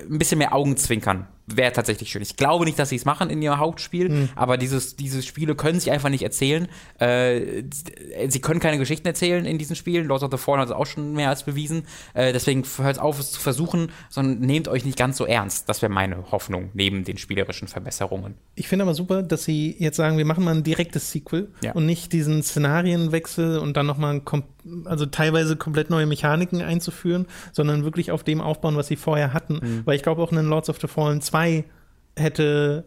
ein 0.08 0.18
bisschen 0.18 0.38
mehr 0.38 0.54
Augenzwinkern 0.54 1.26
wäre 1.46 1.72
tatsächlich 1.72 2.10
schön. 2.10 2.22
Ich 2.22 2.36
glaube 2.36 2.64
nicht, 2.64 2.78
dass 2.78 2.88
sie 2.88 2.96
es 2.96 3.04
machen 3.04 3.30
in 3.30 3.42
ihrem 3.42 3.58
Hauptspiel, 3.58 4.08
mhm. 4.08 4.28
aber 4.34 4.56
dieses, 4.56 4.96
diese 4.96 5.22
Spiele 5.22 5.54
können 5.54 5.78
sich 5.78 5.90
einfach 5.90 6.08
nicht 6.08 6.22
erzählen. 6.22 6.68
Äh, 6.98 7.64
sie 8.28 8.40
können 8.40 8.60
keine 8.60 8.78
Geschichten 8.78 9.06
erzählen 9.06 9.44
in 9.44 9.58
diesen 9.58 9.76
Spielen. 9.76 10.06
Lords 10.06 10.24
of 10.24 10.30
the 10.30 10.38
Fallen 10.38 10.60
hat 10.60 10.68
es 10.68 10.74
auch 10.74 10.86
schon 10.86 11.12
mehr 11.12 11.28
als 11.28 11.42
bewiesen. 11.42 11.84
Äh, 12.14 12.32
deswegen 12.32 12.64
hört 12.78 12.98
auf, 12.98 13.18
es 13.18 13.32
zu 13.32 13.40
versuchen, 13.40 13.90
sondern 14.08 14.40
nehmt 14.40 14.68
euch 14.68 14.84
nicht 14.84 14.98
ganz 14.98 15.16
so 15.16 15.26
ernst. 15.26 15.68
Das 15.68 15.82
wäre 15.82 15.92
meine 15.92 16.30
Hoffnung 16.30 16.70
neben 16.72 17.04
den 17.04 17.18
spielerischen 17.18 17.68
Verbesserungen. 17.68 18.34
Ich 18.54 18.68
finde 18.68 18.84
aber 18.84 18.94
super, 18.94 19.22
dass 19.22 19.44
sie 19.44 19.76
jetzt 19.78 19.96
sagen, 19.96 20.16
wir 20.16 20.24
machen 20.24 20.44
mal 20.44 20.54
ein 20.54 20.62
direktes 20.62 21.10
Sequel 21.12 21.52
ja. 21.62 21.72
und 21.72 21.84
nicht 21.84 22.12
diesen 22.12 22.42
Szenarienwechsel 22.42 23.58
und 23.58 23.76
dann 23.76 23.86
nochmal 23.86 24.22
also 24.86 25.06
teilweise 25.06 25.56
komplett 25.56 25.90
neue 25.90 26.06
Mechaniken 26.06 26.62
einzuführen, 26.62 27.26
sondern 27.52 27.84
wirklich 27.84 28.10
auf 28.10 28.24
dem 28.24 28.40
aufbauen, 28.40 28.76
was 28.76 28.88
sie 28.88 28.96
vorher 28.96 29.34
hatten. 29.34 29.60
Mhm. 29.64 29.82
Weil 29.84 29.96
ich 29.96 30.02
glaube 30.02 30.22
auch 30.22 30.32
in 30.32 30.38
Lords 30.46 30.70
of 30.70 30.80
the 30.80 30.86
Fallen 30.88 31.20
2 31.20 31.34
2 31.34 31.64
hätte 32.16 32.84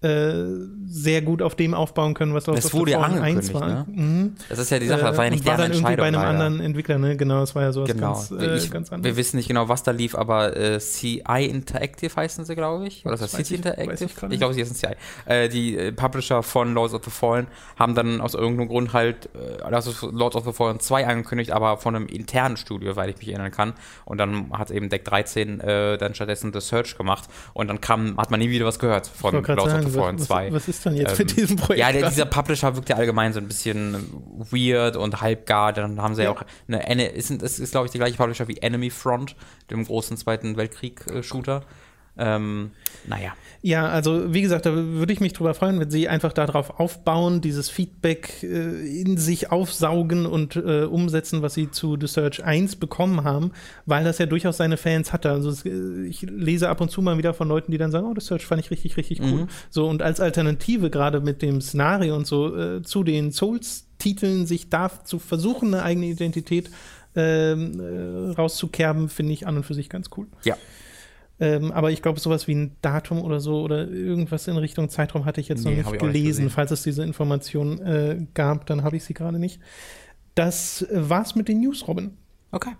äh, 0.00 0.44
sehr 0.86 1.22
gut 1.22 1.42
auf 1.42 1.56
dem 1.56 1.74
aufbauen 1.74 2.14
können, 2.14 2.32
was 2.32 2.44
das 2.44 2.72
wurde 2.72 2.92
ja 2.92 3.00
angekündigt, 3.00 3.52
war. 3.52 3.66
Ne? 3.66 3.86
Mhm. 3.88 4.36
Das 4.48 4.60
ist 4.60 4.70
ja 4.70 4.78
die 4.78 4.86
Sache, 4.86 5.02
das 5.02 5.16
war 5.16 5.24
ja 5.24 5.30
nicht 5.30 5.44
war 5.44 5.56
deren 5.56 5.72
dann 5.72 5.78
irgendwie 5.78 5.96
bei 5.96 6.06
einem 6.06 6.14
leider. 6.14 6.28
anderen 6.28 6.60
Entwickler, 6.60 6.98
ne? 6.98 7.16
Genau, 7.16 7.40
das 7.40 7.54
war 7.54 7.62
ja 7.62 7.72
sowas 7.72 7.90
genau. 7.90 8.12
ganz, 8.12 8.30
äh, 8.30 8.56
ich, 8.56 8.70
ganz 8.70 8.92
anderes. 8.92 9.12
Wir 9.12 9.16
wissen 9.16 9.36
nicht 9.36 9.48
genau, 9.48 9.68
was 9.68 9.82
da 9.82 9.90
lief, 9.90 10.14
aber 10.14 10.56
äh, 10.56 10.78
CI 10.78 11.46
Interactive 11.46 12.14
heißen 12.14 12.44
sie, 12.44 12.54
glaube 12.54 12.86
ich. 12.86 13.04
Oder 13.04 13.16
das, 13.16 13.32
das 13.32 13.32
City 13.32 13.56
Interactive? 13.56 14.04
Ich, 14.04 14.32
ich 14.32 14.38
glaube, 14.38 14.54
sie 14.54 14.60
heißen 14.60 14.76
CI. 14.76 14.94
Äh, 15.26 15.48
die 15.48 15.76
äh, 15.76 15.92
Publisher 15.92 16.44
von 16.44 16.74
Lords 16.74 16.94
of 16.94 17.04
the 17.04 17.10
Fallen 17.10 17.48
haben 17.76 17.96
dann 17.96 18.20
aus 18.20 18.34
irgendeinem 18.34 18.68
Grund 18.68 18.92
halt 18.92 19.28
äh, 19.34 19.62
also 19.62 20.08
Lords 20.10 20.36
of 20.36 20.44
the 20.44 20.52
Fallen 20.52 20.78
2 20.80 21.06
angekündigt, 21.06 21.50
aber 21.50 21.76
von 21.76 21.96
einem 21.96 22.06
internen 22.06 22.56
Studio, 22.56 22.94
weil 22.96 23.10
ich 23.10 23.18
mich 23.18 23.28
erinnern 23.28 23.50
kann. 23.50 23.74
Und 24.04 24.18
dann 24.18 24.52
hat 24.52 24.70
eben 24.70 24.88
Deck 24.88 25.04
13 25.04 25.60
äh, 25.60 25.98
dann 25.98 26.14
stattdessen 26.14 26.52
The 26.52 26.60
Search 26.60 26.96
gemacht 26.96 27.24
und 27.52 27.68
dann 27.68 27.80
kam, 27.80 28.16
hat 28.16 28.30
man 28.30 28.40
nie 28.40 28.50
wieder 28.50 28.64
was 28.64 28.78
gehört 28.78 29.08
von 29.08 29.42
Lords 29.42 29.74
of 29.74 29.82
the 29.82 29.87
Fallen 29.90 30.18
2. 30.18 30.46
Was, 30.46 30.54
was 30.54 30.68
ist 30.68 30.86
dann 30.86 30.96
jetzt 30.96 31.12
ähm, 31.12 31.26
mit 31.26 31.36
diesem 31.36 31.56
Projekt? 31.56 31.80
Ja, 31.80 31.92
der, 31.92 32.08
dieser 32.08 32.26
Publisher 32.26 32.74
wirkt 32.74 32.88
ja 32.88 32.96
allgemein 32.96 33.32
so 33.32 33.40
ein 33.40 33.48
bisschen 33.48 33.96
weird 34.50 34.96
und 34.96 35.20
halbgar. 35.20 35.72
Dann 35.72 36.00
haben 36.00 36.14
sie 36.14 36.22
ja, 36.22 36.30
ja 36.30 36.36
auch 36.36 36.42
eine, 36.68 37.08
ist, 37.08 37.30
ist, 37.30 37.58
ist 37.58 37.70
glaube 37.70 37.86
ich, 37.86 37.92
die 37.92 37.98
gleiche 37.98 38.16
Publisher 38.16 38.48
wie 38.48 38.58
Enemy 38.58 38.90
Front, 38.90 39.36
dem 39.70 39.84
großen 39.84 40.16
Zweiten 40.16 40.56
Weltkrieg-Shooter. 40.56 41.62
Ähm, 42.18 42.70
naja. 43.06 43.32
Ja, 43.60 43.88
also 43.88 44.32
wie 44.32 44.42
gesagt, 44.42 44.66
da 44.66 44.72
würde 44.72 45.12
ich 45.12 45.20
mich 45.20 45.32
drüber 45.32 45.52
freuen, 45.52 45.80
wenn 45.80 45.90
sie 45.90 46.08
einfach 46.08 46.32
darauf 46.32 46.78
aufbauen, 46.78 47.40
dieses 47.40 47.68
Feedback 47.68 48.42
äh, 48.44 49.00
in 49.00 49.16
sich 49.16 49.50
aufsaugen 49.50 50.26
und 50.26 50.54
äh, 50.54 50.84
umsetzen, 50.84 51.42
was 51.42 51.54
sie 51.54 51.70
zu 51.70 51.96
The 52.00 52.06
Search 52.06 52.44
1 52.44 52.76
bekommen 52.76 53.24
haben, 53.24 53.50
weil 53.84 54.04
das 54.04 54.18
ja 54.18 54.26
durchaus 54.26 54.58
seine 54.58 54.76
Fans 54.76 55.12
hatte. 55.12 55.30
Also 55.32 55.68
äh, 55.68 56.06
ich 56.06 56.22
lese 56.22 56.68
ab 56.68 56.80
und 56.80 56.90
zu 56.90 57.02
mal 57.02 57.18
wieder 57.18 57.34
von 57.34 57.48
Leuten, 57.48 57.72
die 57.72 57.78
dann 57.78 57.90
sagen, 57.90 58.06
oh, 58.06 58.14
The 58.16 58.24
Search 58.24 58.46
fand 58.46 58.62
ich 58.62 58.70
richtig, 58.70 58.96
richtig 58.96 59.20
cool. 59.20 59.42
Mhm. 59.42 59.48
So, 59.70 59.88
und 59.88 60.02
als 60.02 60.20
Alternative 60.20 60.88
gerade 60.88 61.20
mit 61.20 61.42
dem 61.42 61.60
Szenario 61.60 62.14
und 62.14 62.28
so 62.28 62.56
äh, 62.56 62.82
zu 62.82 63.02
den 63.02 63.32
Souls-Titeln 63.32 64.46
sich 64.46 64.70
da 64.70 64.88
zu 65.04 65.18
versuchen, 65.18 65.74
eine 65.74 65.82
eigene 65.82 66.06
Identität 66.06 66.70
ähm, 67.16 67.80
äh, 67.80 68.32
rauszukerben, 68.34 69.08
finde 69.08 69.32
ich 69.32 69.48
an 69.48 69.56
und 69.56 69.64
für 69.64 69.74
sich 69.74 69.88
ganz 69.88 70.10
cool. 70.16 70.28
Ja. 70.44 70.56
Ähm, 71.40 71.70
aber 71.70 71.90
ich 71.90 72.02
glaube, 72.02 72.18
sowas 72.18 72.48
wie 72.48 72.54
ein 72.54 72.76
Datum 72.82 73.22
oder 73.22 73.40
so 73.40 73.62
oder 73.62 73.88
irgendwas 73.88 74.48
in 74.48 74.56
Richtung 74.56 74.88
Zeitraum 74.88 75.24
hatte 75.24 75.40
ich 75.40 75.48
jetzt 75.48 75.64
nee, 75.64 75.76
noch 75.76 75.92
nicht 75.92 76.00
gelesen. 76.00 76.44
Nicht 76.44 76.54
Falls 76.54 76.70
es 76.70 76.82
diese 76.82 77.04
Information 77.04 77.80
äh, 77.80 78.26
gab, 78.34 78.66
dann 78.66 78.82
habe 78.82 78.96
ich 78.96 79.04
sie 79.04 79.14
gerade 79.14 79.38
nicht. 79.38 79.60
Das 80.34 80.86
war's 80.92 81.34
mit 81.34 81.48
den 81.48 81.60
News, 81.60 81.86
Robin. 81.86 82.16
Okay. 82.50 82.72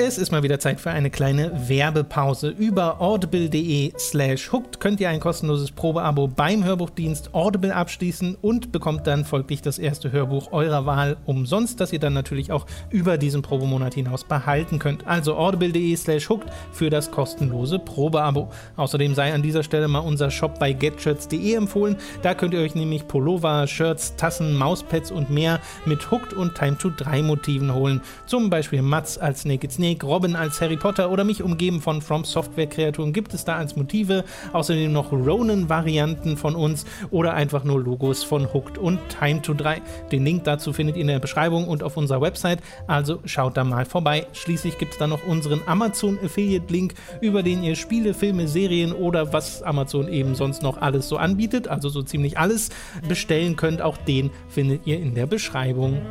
Es 0.00 0.16
ist 0.16 0.30
mal 0.30 0.44
wieder 0.44 0.60
Zeit 0.60 0.80
für 0.80 0.90
eine 0.90 1.10
kleine 1.10 1.68
Werbepause. 1.68 2.50
Über 2.50 3.00
audible.de 3.00 3.94
slash 3.98 4.52
hooked 4.52 4.78
könnt 4.78 5.00
ihr 5.00 5.08
ein 5.08 5.18
kostenloses 5.18 5.72
Probeabo 5.72 6.28
beim 6.28 6.62
Hörbuchdienst 6.62 7.34
Audible 7.34 7.74
abschließen 7.74 8.36
und 8.40 8.70
bekommt 8.70 9.08
dann 9.08 9.24
folglich 9.24 9.60
das 9.60 9.76
erste 9.80 10.12
Hörbuch 10.12 10.52
eurer 10.52 10.86
Wahl 10.86 11.16
umsonst, 11.26 11.80
das 11.80 11.92
ihr 11.92 11.98
dann 11.98 12.12
natürlich 12.12 12.52
auch 12.52 12.64
über 12.90 13.18
diesen 13.18 13.42
Probemonat 13.42 13.94
hinaus 13.94 14.22
behalten 14.22 14.78
könnt. 14.78 15.04
Also 15.04 15.36
audible.de 15.36 15.96
slash 15.96 16.28
hooked 16.28 16.48
für 16.70 16.90
das 16.90 17.10
kostenlose 17.10 17.80
Probeabo. 17.80 18.50
Außerdem 18.76 19.16
sei 19.16 19.34
an 19.34 19.42
dieser 19.42 19.64
Stelle 19.64 19.88
mal 19.88 19.98
unser 19.98 20.30
Shop 20.30 20.60
bei 20.60 20.72
getshirts.de 20.74 21.54
empfohlen. 21.54 21.96
Da 22.22 22.34
könnt 22.34 22.54
ihr 22.54 22.60
euch 22.60 22.76
nämlich 22.76 23.08
Pullover, 23.08 23.66
Shirts, 23.66 24.14
Tassen, 24.14 24.54
Mauspads 24.54 25.10
und 25.10 25.28
mehr 25.28 25.58
mit 25.86 26.08
Hooked 26.12 26.34
und 26.34 26.54
Time 26.54 26.78
to 26.78 26.88
3 26.96 27.20
Motiven 27.22 27.74
holen. 27.74 28.00
Zum 28.26 28.48
Beispiel 28.48 28.80
Mats 28.80 29.18
als 29.18 29.44
Naked 29.44 29.72
Snake 29.72 29.87
Snake, 29.88 30.04
Robin 30.04 30.36
als 30.36 30.60
Harry 30.60 30.76
Potter 30.76 31.10
oder 31.10 31.24
mich 31.24 31.42
umgeben 31.42 31.80
von 31.80 32.02
From 32.02 32.22
Software 32.22 32.66
Kreaturen 32.66 33.14
gibt 33.14 33.32
es 33.32 33.46
da 33.46 33.56
als 33.56 33.74
Motive. 33.74 34.22
Außerdem 34.52 34.92
noch 34.92 35.12
Ronin-Varianten 35.12 36.36
von 36.36 36.56
uns 36.56 36.84
oder 37.10 37.32
einfach 37.32 37.64
nur 37.64 37.82
Logos 37.82 38.22
von 38.22 38.52
Hooked 38.52 38.76
und 38.76 38.98
Time 39.08 39.40
to 39.40 39.54
3. 39.54 39.80
Den 40.12 40.26
Link 40.26 40.44
dazu 40.44 40.74
findet 40.74 40.96
ihr 40.96 41.02
in 41.02 41.08
der 41.08 41.20
Beschreibung 41.20 41.66
und 41.66 41.82
auf 41.82 41.96
unserer 41.96 42.20
Website, 42.20 42.60
also 42.86 43.20
schaut 43.24 43.56
da 43.56 43.64
mal 43.64 43.86
vorbei. 43.86 44.26
Schließlich 44.34 44.76
gibt 44.76 44.92
es 44.92 44.98
da 44.98 45.06
noch 45.06 45.26
unseren 45.26 45.62
Amazon 45.64 46.18
Affiliate 46.22 46.70
Link, 46.70 46.92
über 47.22 47.42
den 47.42 47.62
ihr 47.62 47.74
Spiele, 47.74 48.12
Filme, 48.12 48.46
Serien 48.46 48.92
oder 48.92 49.32
was 49.32 49.62
Amazon 49.62 50.08
eben 50.08 50.34
sonst 50.34 50.62
noch 50.62 50.76
alles 50.82 51.08
so 51.08 51.16
anbietet, 51.16 51.66
also 51.66 51.88
so 51.88 52.02
ziemlich 52.02 52.36
alles 52.36 52.68
bestellen 53.08 53.56
könnt. 53.56 53.80
Auch 53.80 53.96
den 53.96 54.30
findet 54.48 54.86
ihr 54.86 55.00
in 55.00 55.14
der 55.14 55.26
Beschreibung. 55.26 56.02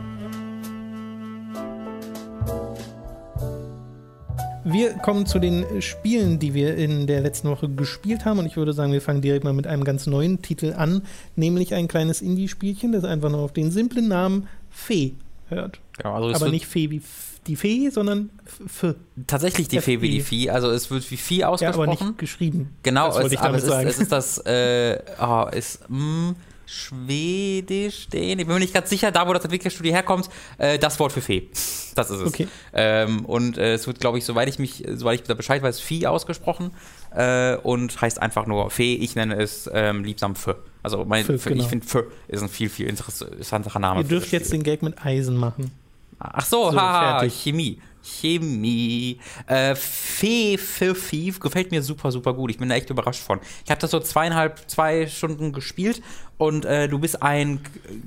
Wir 4.71 4.93
kommen 4.93 5.25
zu 5.25 5.39
den 5.39 5.81
Spielen, 5.81 6.39
die 6.39 6.53
wir 6.53 6.75
in 6.75 7.07
der 7.07 7.21
letzten 7.21 7.49
Woche 7.49 7.69
gespielt 7.69 8.25
haben. 8.25 8.39
Und 8.39 8.45
ich 8.45 8.57
würde 8.57 8.73
sagen, 8.73 8.91
wir 8.91 9.01
fangen 9.01 9.21
direkt 9.21 9.43
mal 9.43 9.53
mit 9.53 9.67
einem 9.67 9.83
ganz 9.83 10.07
neuen 10.07 10.41
Titel 10.41 10.73
an, 10.77 11.03
nämlich 11.35 11.73
ein 11.73 11.87
kleines 11.87 12.21
Indie-Spielchen, 12.21 12.91
das 12.91 13.03
einfach 13.03 13.29
nur 13.29 13.39
auf 13.39 13.53
den 13.53 13.71
simplen 13.71 14.07
Namen 14.07 14.47
Fee 14.69 15.13
hört. 15.49 15.79
Ja, 16.03 16.13
also 16.13 16.35
Aber 16.35 16.51
nicht 16.51 16.65
Fee 16.65 16.89
wie 16.89 17.01
die 17.47 17.55
Fee, 17.55 17.89
sondern 17.89 18.29
F. 18.65 18.95
Tatsächlich 19.25 19.69
die 19.69 19.79
Fee 19.79 20.01
wie 20.01 20.09
die 20.09 20.21
Vieh. 20.21 20.49
Also 20.49 20.69
es 20.69 20.91
wird 20.91 21.09
wie 21.09 21.17
Vieh 21.17 21.45
ausgesprochen. 21.45 21.91
Ja, 21.91 21.95
aber 21.95 22.05
nicht 22.05 22.17
geschrieben. 22.17 22.73
Genau, 22.83 23.09
es, 23.09 23.37
aber 23.37 23.55
es 23.55 23.63
ist, 23.63 23.71
es 23.71 23.99
ist, 23.99 24.11
das, 24.11 24.37
äh, 24.39 24.99
oh, 25.21 25.45
ist, 25.51 25.89
mh, 25.89 25.97
mm, 25.97 26.35
Schwedisch 26.67 28.03
stehen. 28.03 28.39
Ich 28.39 28.45
bin 28.45 28.53
mir 28.53 28.59
nicht 28.59 28.73
ganz 28.73 28.89
sicher, 28.89 29.09
da 29.09 29.25
wo 29.25 29.33
das 29.33 29.43
Entwicklerstudio 29.43 29.93
herkommt, 29.93 30.29
äh, 30.57 30.77
das 30.77 30.99
Wort 30.99 31.11
für 31.11 31.21
Fee. 31.21 31.47
Das 31.95 32.11
ist 32.11 32.19
es. 32.19 32.27
Okay. 32.27 32.47
Ähm, 32.73 33.25
und 33.25 33.57
äh, 33.57 33.73
es 33.73 33.87
wird, 33.87 33.99
glaube 33.99 34.19
ich, 34.19 34.25
soweit 34.25 34.47
ich 34.47 34.59
mich, 34.59 34.83
soweit 34.87 35.21
ich 35.21 35.25
da 35.25 35.33
Bescheid 35.33 35.63
weiß, 35.63 35.79
Vieh 35.79 36.05
ausgesprochen 36.05 36.69
äh, 37.09 37.55
und 37.55 37.99
heißt 37.99 38.21
einfach 38.21 38.45
nur 38.45 38.69
Fee. 38.69 38.93
Ich 38.97 39.15
nenne 39.15 39.41
es 39.41 39.67
ähm, 39.73 40.03
liebsam 40.03 40.35
Fö. 40.35 40.53
Also 40.83 41.05
mein, 41.05 41.25
Fö, 41.25 41.37
genau. 41.37 41.63
ich 41.63 41.67
finde 41.67 41.87
Fö 41.87 42.03
ist 42.27 42.43
ein 42.43 42.49
viel, 42.49 42.69
viel 42.69 42.85
interessanterer 42.85 43.79
Name. 43.79 44.01
Ihr 44.01 44.07
dürft 44.07 44.31
jetzt 44.31 44.53
den 44.53 44.61
Gag 44.61 44.83
mit 44.83 45.03
Eisen 45.03 45.37
machen. 45.37 45.71
Ach 46.19 46.45
so, 46.45 46.69
so 46.69 46.79
haha, 46.79 47.27
Chemie. 47.29 47.81
Chemie. 48.07 49.19
Äh, 49.47 49.75
Fee 49.75 50.57
für 50.57 50.93
Thief 50.93 51.39
gefällt 51.39 51.71
mir 51.71 51.83
super, 51.83 52.11
super 52.11 52.33
gut. 52.33 52.51
Ich 52.51 52.57
bin 52.57 52.69
da 52.69 52.75
echt 52.75 52.89
überrascht 52.89 53.21
von. 53.21 53.39
Ich 53.65 53.71
habe 53.71 53.81
das 53.81 53.91
so 53.91 53.99
zweieinhalb, 53.99 54.69
zwei 54.69 55.07
Stunden 55.07 55.51
gespielt 55.53 56.01
und 56.37 56.65
äh, 56.65 56.87
du 56.87 56.99
bist 56.99 57.21
ein 57.21 57.59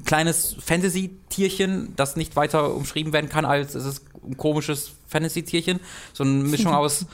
kleines 0.04 0.56
Fantasy-Tierchen, 0.60 1.94
das 1.96 2.16
nicht 2.16 2.36
weiter 2.36 2.74
umschrieben 2.74 3.12
werden 3.12 3.28
kann 3.28 3.44
als 3.44 3.74
es 3.74 3.84
ist 3.84 4.04
ein 4.26 4.36
komisches 4.36 4.92
Fantasy-Tierchen. 5.08 5.80
So 6.12 6.24
eine 6.24 6.32
Mischung 6.32 6.72
aus 6.74 7.06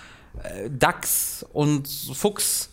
äh, 0.42 0.70
Dachs 0.70 1.44
und 1.52 1.88
Fuchs 1.88 2.70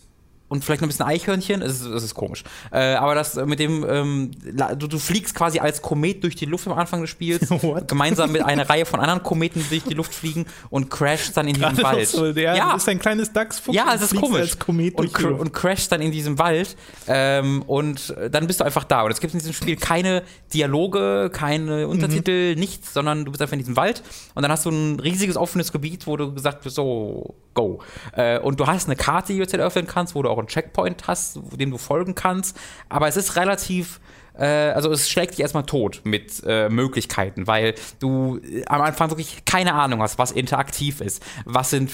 und 0.48 0.64
vielleicht 0.64 0.82
noch 0.82 0.86
ein 0.86 0.90
bisschen 0.90 1.06
Eichhörnchen. 1.06 1.62
Es 1.62 1.80
ist, 1.80 1.86
es 1.86 2.02
ist 2.02 2.14
komisch. 2.14 2.44
Äh, 2.70 2.94
aber 2.94 3.14
das 3.14 3.34
mit 3.34 3.58
dem, 3.58 3.84
ähm, 3.88 4.30
du, 4.76 4.86
du, 4.86 4.98
fliegst 4.98 5.34
quasi 5.34 5.58
als 5.58 5.80
Komet 5.80 6.22
durch 6.22 6.36
die 6.36 6.44
Luft 6.44 6.66
am 6.66 6.74
Anfang 6.74 7.00
des 7.00 7.10
Spiels, 7.10 7.48
gemeinsam 7.86 8.30
mit 8.30 8.42
einer 8.42 8.68
Reihe 8.68 8.84
von 8.84 9.00
anderen 9.00 9.22
Kometen 9.22 9.60
die 9.60 9.68
durch 9.68 9.84
die 9.84 9.94
Luft 9.94 10.14
fliegen 10.14 10.46
und 10.70 10.90
crashst 10.90 11.36
dann 11.36 11.48
in 11.48 11.54
diesem 11.54 11.82
Wald. 11.82 12.08
So, 12.08 12.32
der 12.32 12.56
ja, 12.56 12.74
ist 12.74 12.88
ein 12.88 12.98
kleines 12.98 13.32
Dachsfuchs. 13.32 13.74
Ja, 13.74 13.92
es 13.94 14.02
ist 14.02 14.14
komisch. 14.14 14.56
und, 14.94 15.14
cr 15.14 15.38
und 15.38 15.52
crashst 15.52 15.90
dann 15.90 16.02
in 16.02 16.12
diesem 16.12 16.38
Wald 16.38 16.76
ähm, 17.06 17.62
und 17.62 18.14
dann 18.30 18.46
bist 18.46 18.60
du 18.60 18.64
einfach 18.64 18.84
da. 18.84 19.02
Und 19.02 19.12
es 19.12 19.20
gibt 19.20 19.32
in 19.32 19.38
diesem 19.38 19.54
Spiel 19.54 19.76
keine 19.76 20.22
Dialoge, 20.52 21.30
keine 21.32 21.88
Untertitel, 21.88 22.54
mhm. 22.54 22.60
nichts, 22.60 22.92
sondern 22.92 23.24
du 23.24 23.32
bist 23.32 23.40
einfach 23.40 23.54
in 23.54 23.60
diesem 23.60 23.76
Wald 23.76 24.02
und 24.34 24.42
dann 24.42 24.52
hast 24.52 24.66
du 24.66 24.70
ein 24.70 25.00
riesiges 25.00 25.36
offenes 25.36 25.72
Gebiet, 25.72 26.06
wo 26.06 26.16
du 26.16 26.34
gesagt 26.34 26.64
wirst, 26.64 26.76
so, 26.76 27.34
go. 27.54 27.80
Äh, 28.12 28.38
und 28.38 28.60
du 28.60 28.66
hast 28.66 28.86
eine 28.86 28.96
Karte, 28.96 29.28
die 29.32 29.38
du 29.38 29.42
jetzt 29.42 29.54
eröffnen 29.54 29.86
kannst, 29.86 30.14
wo 30.14 30.22
du 30.22 30.33
auch 30.34 30.38
einen 30.38 30.48
Checkpoint 30.48 31.06
hast, 31.06 31.38
dem 31.56 31.70
du 31.70 31.78
folgen 31.78 32.14
kannst. 32.14 32.58
Aber 32.88 33.08
es 33.08 33.16
ist 33.16 33.36
relativ 33.36 34.00
äh, 34.38 34.44
also 34.44 34.90
es 34.90 35.08
schlägt 35.08 35.32
dich 35.32 35.40
erstmal 35.40 35.64
tot 35.64 36.00
mit 36.04 36.42
äh, 36.46 36.68
Möglichkeiten, 36.68 37.46
weil 37.46 37.74
du 38.00 38.38
äh, 38.38 38.64
am 38.66 38.82
Anfang 38.82 39.10
wirklich 39.10 39.44
keine 39.44 39.74
Ahnung 39.74 40.02
hast, 40.02 40.18
was 40.18 40.32
interaktiv 40.32 41.00
ist. 41.00 41.22
Was 41.44 41.70
sind 41.70 41.90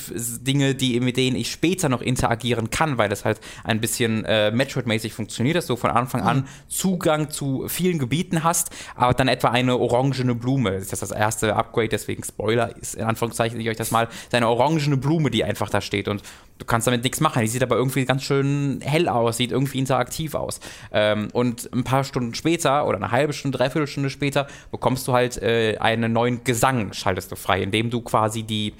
Dinge, 0.47 0.74
die, 0.74 0.99
mit 1.01 1.16
denen 1.16 1.36
ich 1.36 1.51
später 1.51 1.88
noch 1.88 2.03
interagieren 2.03 2.70
kann, 2.70 2.99
weil 2.99 3.09
das 3.09 3.24
halt 3.24 3.41
ein 3.64 3.80
bisschen 3.80 4.24
äh, 4.24 4.51
Metroid-mäßig 4.51 5.12
funktioniert, 5.12 5.57
dass 5.57 5.66
du 5.66 5.76
von 5.76 5.91
Anfang 5.91 6.22
an. 6.22 6.49
Zugang 6.68 7.30
zu 7.30 7.68
vielen 7.68 7.99
Gebieten 7.99 8.45
hast, 8.45 8.70
aber 8.95 9.14
dann 9.14 9.28
etwa 9.28 9.49
eine 9.49 9.78
orangene 9.78 10.34
Blume. 10.34 10.72
Das 10.72 10.93
ist 10.93 11.03
das 11.03 11.11
erste 11.11 11.57
Upgrade, 11.57 11.88
deswegen 11.88 12.24
Spoiler 12.24 12.76
ist 12.76 12.95
in 12.95 13.05
Anführungszeichen 13.05 13.61
ich 13.61 13.68
euch 13.68 13.76
das 13.76 13.91
mal, 13.91 14.09
eine 14.32 14.49
orangene 14.49 14.97
Blume, 14.97 15.30
die 15.30 15.45
einfach 15.45 15.68
da 15.68 15.80
steht 15.80 16.09
und 16.09 16.22
du 16.59 16.64
kannst 16.64 16.86
damit 16.86 17.03
nichts 17.05 17.20
machen. 17.20 17.43
Die 17.43 17.49
sieht 17.49 17.62
aber 17.62 17.76
irgendwie 17.76 18.05
ganz 18.05 18.22
schön 18.22 18.80
hell 18.82 19.09
aus, 19.09 19.36
sieht 19.36 19.51
irgendwie 19.51 19.78
interaktiv 19.78 20.34
aus. 20.34 20.61
Ähm, 20.93 21.28
und 21.32 21.70
ein 21.72 21.84
paar 21.84 22.05
Stunden 22.05 22.30
später 22.35 22.87
oder 22.87 22.97
eine 22.97 23.11
halbe 23.11 23.33
Stunde, 23.33 23.59
dreiviertel 23.59 23.87
Stunde 23.87 24.11
später 24.11 24.47
bekommst 24.70 25.07
du 25.09 25.12
halt 25.12 25.41
äh, 25.43 25.76
einen 25.78 26.12
neuen 26.12 26.45
Gesang, 26.45 26.93
schaltest 26.93 27.33
du 27.33 27.37
frei, 27.37 27.62
indem 27.62 27.91
du 27.91 28.01
quasi 28.01 28.43
die 28.43 28.74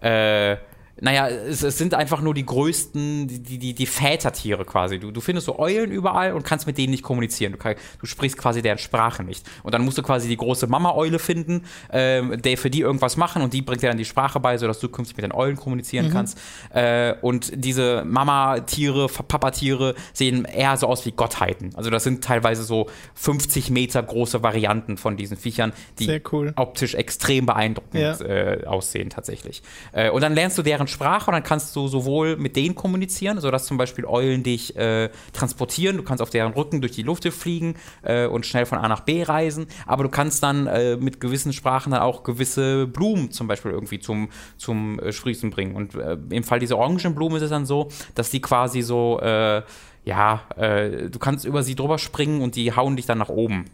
äh, 0.00 0.56
naja, 1.00 1.28
es, 1.28 1.62
es, 1.62 1.76
sind 1.76 1.94
einfach 1.94 2.22
nur 2.22 2.32
die 2.32 2.46
größten, 2.46 3.28
die, 3.28 3.58
die, 3.58 3.74
die 3.74 3.86
Vätertiere 3.86 4.64
quasi. 4.64 4.98
Du, 4.98 5.10
du 5.10 5.20
findest 5.20 5.46
so 5.46 5.58
Eulen 5.58 5.90
überall 5.90 6.32
und 6.32 6.44
kannst 6.44 6.66
mit 6.66 6.78
denen 6.78 6.90
nicht 6.90 7.02
kommunizieren. 7.02 7.52
Du, 7.52 7.58
kann, 7.58 7.74
du 8.00 8.06
sprichst 8.06 8.38
quasi 8.38 8.62
deren 8.62 8.78
Sprache 8.78 9.22
nicht. 9.22 9.46
Und 9.62 9.74
dann 9.74 9.82
musst 9.82 9.98
du 9.98 10.02
quasi 10.02 10.28
die 10.28 10.36
große 10.36 10.66
Mama-Eule 10.66 11.18
finden, 11.18 11.64
ähm, 11.92 12.40
der 12.40 12.56
für 12.56 12.70
die 12.70 12.80
irgendwas 12.80 13.16
machen 13.16 13.42
und 13.42 13.52
die 13.52 13.60
bringt 13.60 13.82
dir 13.82 13.88
dann 13.88 13.98
die 13.98 14.06
Sprache 14.06 14.40
bei, 14.40 14.56
sodass 14.56 14.80
du 14.80 14.88
künftig 14.88 15.16
mit 15.18 15.24
den 15.24 15.32
Eulen 15.32 15.56
kommunizieren 15.56 16.08
mhm. 16.08 16.12
kannst. 16.12 16.38
Äh, 16.72 17.14
und 17.20 17.52
diese 17.54 18.04
Mama-Tiere, 18.06 19.08
Papa-Tiere 19.08 19.94
sehen 20.14 20.46
eher 20.46 20.76
so 20.78 20.86
aus 20.86 21.04
wie 21.04 21.12
Gottheiten. 21.12 21.74
Also 21.74 21.90
das 21.90 22.04
sind 22.04 22.24
teilweise 22.24 22.64
so 22.64 22.88
50 23.14 23.70
Meter 23.70 24.02
große 24.02 24.42
Varianten 24.42 24.96
von 24.96 25.18
diesen 25.18 25.36
Viechern, 25.36 25.72
die 25.98 26.22
cool. 26.32 26.54
optisch 26.56 26.94
extrem 26.94 27.44
beeindruckend 27.44 28.20
ja. 28.20 28.20
äh, 28.20 28.64
aussehen 28.64 29.10
tatsächlich. 29.10 29.62
Äh, 29.92 30.08
und 30.10 30.22
dann 30.22 30.34
lernst 30.34 30.56
du 30.56 30.62
deren 30.62 30.85
deren 30.86 30.88
Sprache 30.88 31.30
und 31.30 31.34
dann 31.34 31.42
kannst 31.42 31.74
du 31.76 31.88
sowohl 31.88 32.36
mit 32.36 32.56
denen 32.56 32.74
kommunizieren, 32.74 33.40
sodass 33.40 33.66
zum 33.66 33.76
Beispiel 33.76 34.04
Eulen 34.04 34.42
dich 34.42 34.76
äh, 34.76 35.10
transportieren, 35.32 35.96
du 35.96 36.02
kannst 36.02 36.22
auf 36.22 36.30
deren 36.30 36.52
Rücken 36.52 36.80
durch 36.80 36.92
die 36.92 37.02
Luft 37.02 37.26
fliegen 37.26 37.74
äh, 38.02 38.26
und 38.26 38.46
schnell 38.46 38.66
von 38.66 38.78
A 38.78 38.88
nach 38.88 39.00
B 39.00 39.22
reisen, 39.22 39.66
aber 39.86 40.04
du 40.04 40.08
kannst 40.08 40.42
dann 40.42 40.66
äh, 40.66 40.96
mit 40.96 41.20
gewissen 41.20 41.52
Sprachen 41.52 41.90
dann 41.90 42.02
auch 42.02 42.22
gewisse 42.22 42.86
Blumen 42.86 43.30
zum 43.30 43.48
Beispiel 43.48 43.72
irgendwie 43.72 43.98
zum, 43.98 44.28
zum 44.56 45.00
äh, 45.00 45.12
Sprießen 45.12 45.50
bringen. 45.50 45.74
Und 45.74 45.94
äh, 45.94 46.16
im 46.30 46.44
Fall 46.44 46.60
dieser 46.60 46.78
Orangenblume 46.78 47.38
ist 47.38 47.42
es 47.42 47.50
dann 47.50 47.66
so, 47.66 47.88
dass 48.14 48.30
die 48.30 48.40
quasi 48.40 48.82
so 48.82 49.18
äh, 49.20 49.62
ja, 50.04 50.42
du 50.56 51.18
kannst 51.18 51.44
über 51.44 51.64
sie 51.64 51.74
drüber 51.74 51.98
springen 51.98 52.40
und 52.40 52.54
die 52.54 52.72
hauen 52.72 52.94
dich 52.94 53.06
dann 53.06 53.18
nach 53.18 53.28
oben. 53.28 53.64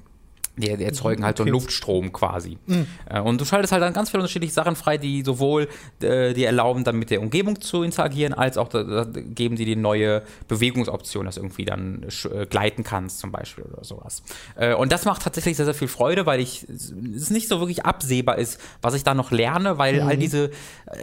Die, 0.56 0.76
die 0.76 0.84
erzeugen 0.84 1.24
halt 1.24 1.38
so 1.38 1.44
einen 1.44 1.52
Luftstrom 1.52 2.12
quasi. 2.12 2.58
Mhm. 2.66 2.86
Und 3.24 3.40
du 3.40 3.46
schaltest 3.46 3.72
halt 3.72 3.82
dann 3.82 3.94
ganz 3.94 4.10
viele 4.10 4.20
unterschiedliche 4.22 4.52
Sachen 4.52 4.76
frei, 4.76 4.98
die 4.98 5.22
sowohl 5.22 5.66
äh, 6.02 6.34
dir 6.34 6.46
erlauben, 6.46 6.84
dann 6.84 6.96
mit 6.96 7.10
der 7.10 7.22
Umgebung 7.22 7.60
zu 7.60 7.82
interagieren, 7.82 8.34
als 8.34 8.58
auch 8.58 8.68
da, 8.68 8.82
da 8.82 9.04
geben 9.04 9.56
die 9.56 9.64
dir 9.64 9.76
neue 9.76 10.22
Bewegungsoptionen, 10.48 11.24
dass 11.26 11.36
du 11.36 11.40
irgendwie 11.40 11.64
dann 11.64 12.06
äh, 12.30 12.44
gleiten 12.44 12.84
kannst, 12.84 13.20
zum 13.20 13.32
Beispiel 13.32 13.64
oder 13.64 13.82
sowas. 13.82 14.22
Äh, 14.56 14.74
und 14.74 14.92
das 14.92 15.06
macht 15.06 15.22
tatsächlich 15.22 15.56
sehr, 15.56 15.64
sehr 15.64 15.74
viel 15.74 15.88
Freude, 15.88 16.26
weil 16.26 16.40
ich 16.40 16.66
es 16.68 17.30
nicht 17.30 17.48
so 17.48 17.60
wirklich 17.60 17.86
absehbar 17.86 18.36
ist, 18.36 18.60
was 18.82 18.92
ich 18.92 19.04
da 19.04 19.14
noch 19.14 19.30
lerne, 19.30 19.78
weil 19.78 20.02
mhm. 20.02 20.08
all 20.08 20.16
diese, 20.18 20.50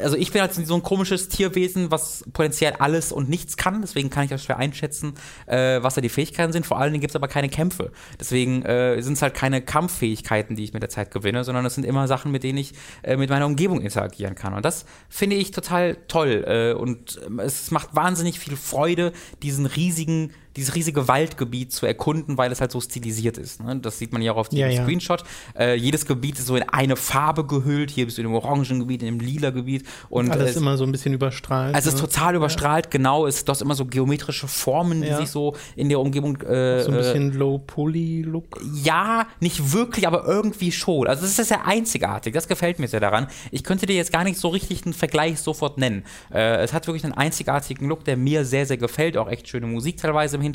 also 0.02 0.16
ich 0.16 0.32
bin 0.32 0.42
halt 0.42 0.54
so 0.54 0.76
ein 0.76 0.84
komisches 0.84 1.28
Tierwesen, 1.28 1.90
was 1.90 2.24
potenziell 2.34 2.74
alles 2.74 3.12
und 3.12 3.30
nichts 3.30 3.58
kann, 3.58 3.82
deswegen 3.82 4.12
kann 4.12 4.26
ich 4.26 4.30
das 4.30 4.44
schwer 4.44 4.58
einschätzen, 4.58 5.16
äh, 5.48 5.82
was 5.82 5.96
da 5.96 6.02
die 6.02 6.10
Fähigkeiten 6.10 6.54
sind. 6.54 6.68
Vor 6.68 6.78
allen 6.80 6.92
Dingen 6.92 7.02
gibt 7.02 7.12
es 7.12 7.16
aber 7.16 7.28
keine 7.28 7.50
Kämpfe. 7.50 7.92
Deswegen 8.20 8.62
äh, 8.64 9.02
sind 9.02 9.14
es 9.14 9.22
halt 9.22 9.34
keine 9.40 9.62
Kampffähigkeiten, 9.62 10.58
die 10.58 10.66
ich 10.66 10.74
mit 10.74 10.82
der 10.82 10.90
Zeit 10.90 11.12
gewinne, 11.12 11.46
sondern 11.46 11.66
es 11.66 11.76
sind 11.76 11.86
immer 11.86 12.10
Sachen, 12.10 12.30
mit 12.30 12.44
denen 12.44 12.58
ich 12.58 12.74
äh, 13.04 13.16
mit 13.16 13.30
meiner 13.30 13.46
Umgebung 13.46 13.80
interagieren 13.80 14.36
kann. 14.36 14.54
Und 14.54 14.66
das 14.66 14.86
finde 15.08 15.38
ich 15.38 15.52
total 15.52 15.96
toll. 16.10 16.44
Äh, 16.46 16.74
und 16.74 17.22
äh, 17.40 17.44
es 17.44 17.72
macht 17.72 17.96
wahnsinnig 17.96 18.38
viel 18.38 18.58
Freude, 18.58 19.14
diesen 19.42 19.66
riesigen 19.66 20.34
dieses 20.60 20.76
riesige 20.76 21.08
Waldgebiet 21.08 21.72
zu 21.72 21.86
erkunden, 21.86 22.38
weil 22.38 22.52
es 22.52 22.62
halt 22.62 22.72
so 22.72 22.82
stilisiert 22.82 23.38
ist. 23.38 23.64
Ne? 23.64 23.78
Das 23.80 23.98
sieht 23.98 24.14
man 24.14 24.22
ja 24.22 24.34
auch 24.34 24.38
auf 24.38 24.50
dem 24.50 24.60
ja, 24.60 24.84
Screenshot. 24.84 25.24
Ja. 25.56 25.62
Äh, 25.62 25.76
jedes 25.76 26.06
Gebiet 26.06 26.38
ist 26.38 26.48
so 26.48 26.56
in 26.56 26.64
eine 26.64 26.96
Farbe 26.96 27.46
gehüllt. 27.46 27.92
Hier 27.92 28.06
bist 28.06 28.18
du 28.18 28.22
in 28.22 28.28
einem 28.28 28.36
orangen 28.36 28.80
Gebiet, 28.80 29.02
in 29.02 29.08
einem 29.08 29.20
lila 29.20 29.52
Gebiet. 29.52 29.86
Und 30.10 30.32
alles 30.32 30.52
es, 30.52 30.58
immer 30.58 30.78
so 30.78 30.84
ein 30.84 30.92
bisschen 30.92 31.14
überstrahlt. 31.14 31.76
Also 31.76 31.90
es 31.90 31.96
ist 31.96 32.02
ne? 32.02 32.08
total 32.08 32.36
überstrahlt, 32.36 32.86
ja. 32.86 32.92
genau. 32.92 33.26
Es 33.26 33.42
ist 33.42 33.62
immer 33.62 33.76
so 33.76 33.86
geometrische 33.86 34.48
Formen, 34.48 35.02
die 35.02 35.14
sich 35.14 35.30
so 35.30 35.56
in 35.76 35.90
der 35.90 36.00
Umgebung. 36.00 36.38
Äh, 36.42 36.84
so 36.84 36.92
ein 36.92 36.98
bisschen 36.98 37.32
äh, 37.32 37.38
Low-Poly-Look. 37.38 38.62
Ja, 38.84 39.28
nicht 39.40 39.74
wirklich, 39.74 40.08
aber 40.08 40.26
irgendwie 40.26 40.72
schon. 40.72 41.08
Also 41.08 41.26
es 41.26 41.40
ist 41.40 41.48
sehr 41.48 41.66
einzigartig. 41.66 42.34
Das 42.34 42.48
gefällt 42.48 42.80
mir 42.80 42.88
sehr 42.88 43.00
daran. 43.00 43.28
Ich 43.52 43.64
könnte 43.64 43.86
dir 43.86 43.96
jetzt 43.96 44.12
gar 44.12 44.24
nicht 44.24 44.40
so 44.40 44.50
richtig 44.50 44.86
einen 44.86 44.94
Vergleich 44.94 45.40
sofort 45.40 45.78
nennen. 45.78 46.04
Äh, 46.34 46.58
es 46.64 46.74
hat 46.74 46.88
wirklich 46.88 47.04
einen 47.04 47.14
einzigartigen 47.14 47.88
Look, 47.88 48.04
der 48.04 48.18
mir 48.18 48.46
sehr, 48.46 48.66
sehr 48.66 48.78
gefällt. 48.78 49.18
Auch 49.18 49.30
echt 49.30 49.48
schöne 49.48 49.68
Musik 49.68 49.98
teilweise 49.98 50.36
im 50.36 50.42
Hintergrund, 50.42 50.49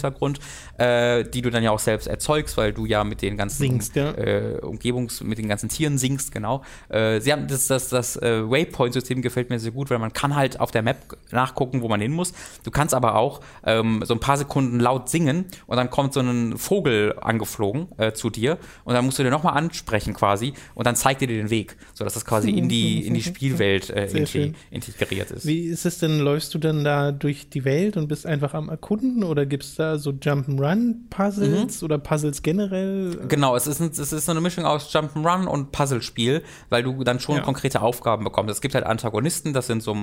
äh, 0.78 1.24
die 1.24 1.42
du 1.42 1.50
dann 1.50 1.62
ja 1.62 1.70
auch 1.70 1.78
selbst 1.78 2.06
erzeugst, 2.06 2.56
weil 2.56 2.72
du 2.72 2.86
ja 2.86 3.04
mit 3.04 3.22
den 3.22 3.36
ganzen 3.36 3.58
singst, 3.58 3.96
ja. 3.96 4.12
äh, 4.12 4.60
Umgebungs-, 4.62 5.22
mit 5.22 5.38
den 5.38 5.48
ganzen 5.48 5.68
Tieren 5.68 5.98
singst, 5.98 6.32
genau. 6.32 6.62
Äh, 6.88 7.20
sie 7.20 7.32
haben 7.32 7.46
das, 7.46 7.66
das, 7.66 7.88
das 7.88 8.16
äh, 8.16 8.42
Waypoint-System 8.48 9.22
gefällt 9.22 9.50
mir 9.50 9.58
sehr 9.58 9.72
gut, 9.72 9.90
weil 9.90 9.98
man 9.98 10.12
kann 10.12 10.34
halt 10.34 10.60
auf 10.60 10.70
der 10.70 10.82
Map 10.82 11.16
nachgucken, 11.30 11.82
wo 11.82 11.88
man 11.88 12.00
hin 12.00 12.12
muss. 12.12 12.32
Du 12.62 12.70
kannst 12.70 12.94
aber 12.94 13.16
auch 13.16 13.40
ähm, 13.64 14.02
so 14.04 14.14
ein 14.14 14.20
paar 14.20 14.36
Sekunden 14.36 14.80
laut 14.80 15.08
singen 15.08 15.46
und 15.66 15.76
dann 15.76 15.90
kommt 15.90 16.14
so 16.14 16.20
ein 16.20 16.56
Vogel 16.58 17.14
angeflogen 17.20 17.88
äh, 17.98 18.12
zu 18.12 18.30
dir 18.30 18.58
und 18.84 18.94
dann 18.94 19.04
musst 19.04 19.18
du 19.18 19.22
dir 19.22 19.30
nochmal 19.30 19.56
ansprechen 19.56 20.14
quasi 20.14 20.54
und 20.74 20.86
dann 20.86 20.96
zeigt 20.96 21.20
dir 21.20 21.28
den 21.28 21.50
Weg, 21.50 21.76
sodass 21.94 22.14
das 22.14 22.24
quasi 22.24 22.50
in 22.50 22.68
die, 22.68 23.06
in 23.06 23.14
die 23.14 23.22
Spielwelt 23.22 23.90
äh, 23.90 24.06
integriert 24.70 25.30
ist. 25.30 25.46
Wie 25.46 25.66
ist 25.66 25.86
es 25.86 25.98
denn, 25.98 26.18
läufst 26.18 26.54
du 26.54 26.58
dann 26.58 26.84
da 26.84 27.12
durch 27.12 27.48
die 27.48 27.64
Welt 27.64 27.96
und 27.96 28.08
bist 28.08 28.26
einfach 28.26 28.54
am 28.54 28.68
Erkunden 28.68 29.24
oder 29.24 29.46
gibt 29.46 29.64
es 29.64 29.74
da 29.74 29.83
so 29.98 30.10
Jump'n'Run-Puzzles 30.10 31.80
mhm. 31.80 31.84
oder 31.84 31.98
Puzzles 31.98 32.42
generell? 32.42 33.18
Genau, 33.28 33.56
es 33.56 33.66
ist, 33.66 33.80
es 33.80 34.12
ist 34.12 34.28
eine 34.28 34.40
Mischung 34.40 34.64
aus 34.64 34.92
Jump'n'Run 34.92 35.46
und 35.46 35.72
Puzzlespiel, 35.72 36.42
weil 36.70 36.82
du 36.82 37.04
dann 37.04 37.20
schon 37.20 37.36
ja. 37.36 37.42
konkrete 37.42 37.80
Aufgaben 37.82 38.24
bekommst. 38.24 38.52
Es 38.52 38.60
gibt 38.60 38.74
halt 38.74 38.84
Antagonisten, 38.86 39.52
das 39.52 39.66
sind 39.66 39.82
so 39.82 39.96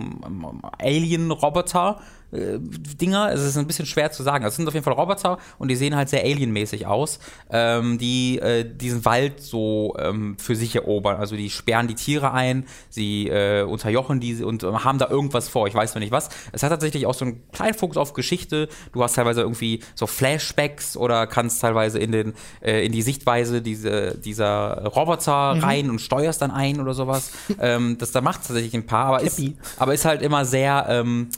Alien-Roboter, 0.79 1.99
äh, 2.31 2.59
Dinger. 2.59 3.31
Es 3.31 3.41
ist 3.41 3.57
ein 3.57 3.67
bisschen 3.67 3.85
schwer 3.85 4.11
zu 4.11 4.23
sagen. 4.23 4.43
Also 4.43 4.53
es 4.53 4.57
sind 4.57 4.67
auf 4.67 4.73
jeden 4.73 4.83
Fall 4.83 4.93
Roboter 4.93 5.37
und 5.59 5.67
die 5.67 5.75
sehen 5.75 5.95
halt 5.95 6.09
sehr 6.09 6.23
alienmäßig 6.23 6.87
aus, 6.87 7.19
ähm, 7.49 7.97
die 7.97 8.39
äh, 8.39 8.63
diesen 8.63 9.05
Wald 9.05 9.41
so 9.41 9.95
ähm, 9.99 10.37
für 10.37 10.55
sich 10.55 10.75
erobern. 10.75 11.17
Also 11.17 11.35
die 11.35 11.49
sperren 11.49 11.87
die 11.87 11.95
Tiere 11.95 12.31
ein, 12.31 12.65
sie 12.89 13.27
äh, 13.27 13.63
unterjochen 13.63 14.19
die 14.19 14.43
und 14.43 14.63
äh, 14.63 14.67
haben 14.67 14.97
da 14.97 15.09
irgendwas 15.09 15.49
vor. 15.49 15.67
Ich 15.67 15.73
weiß 15.73 15.95
noch 15.95 15.99
nicht 15.99 16.11
was. 16.11 16.29
Es 16.51 16.63
hat 16.63 16.69
tatsächlich 16.69 17.05
auch 17.05 17.13
so 17.13 17.25
einen 17.25 17.51
kleinen 17.51 17.73
Fokus 17.73 17.97
auf 17.97 18.13
Geschichte. 18.13 18.69
Du 18.93 19.03
hast 19.03 19.13
teilweise 19.15 19.41
irgendwie 19.41 19.60
so 19.95 20.07
Flashbacks 20.07 20.97
oder 20.97 21.27
kannst 21.27 21.61
teilweise 21.61 21.99
in 21.99 22.11
den 22.11 22.33
äh, 22.61 22.85
in 22.85 22.91
die 22.91 23.01
Sichtweise 23.01 23.61
diese, 23.61 24.17
dieser 24.17 24.85
Roboter 24.85 25.55
mhm. 25.55 25.63
rein 25.63 25.89
und 25.89 25.99
steuerst 25.99 26.41
dann 26.41 26.51
ein 26.51 26.79
oder 26.79 26.93
sowas. 26.93 27.31
ähm, 27.59 27.97
das 27.97 28.11
da 28.11 28.21
macht 28.21 28.41
tatsächlich 28.41 28.73
ein 28.73 28.85
paar, 28.85 29.05
aber 29.05 29.21
ist, 29.21 29.39
aber 29.77 29.93
ist 29.93 30.05
halt 30.05 30.21
immer 30.21 30.45
sehr 30.45 30.85
ähm, 30.89 31.29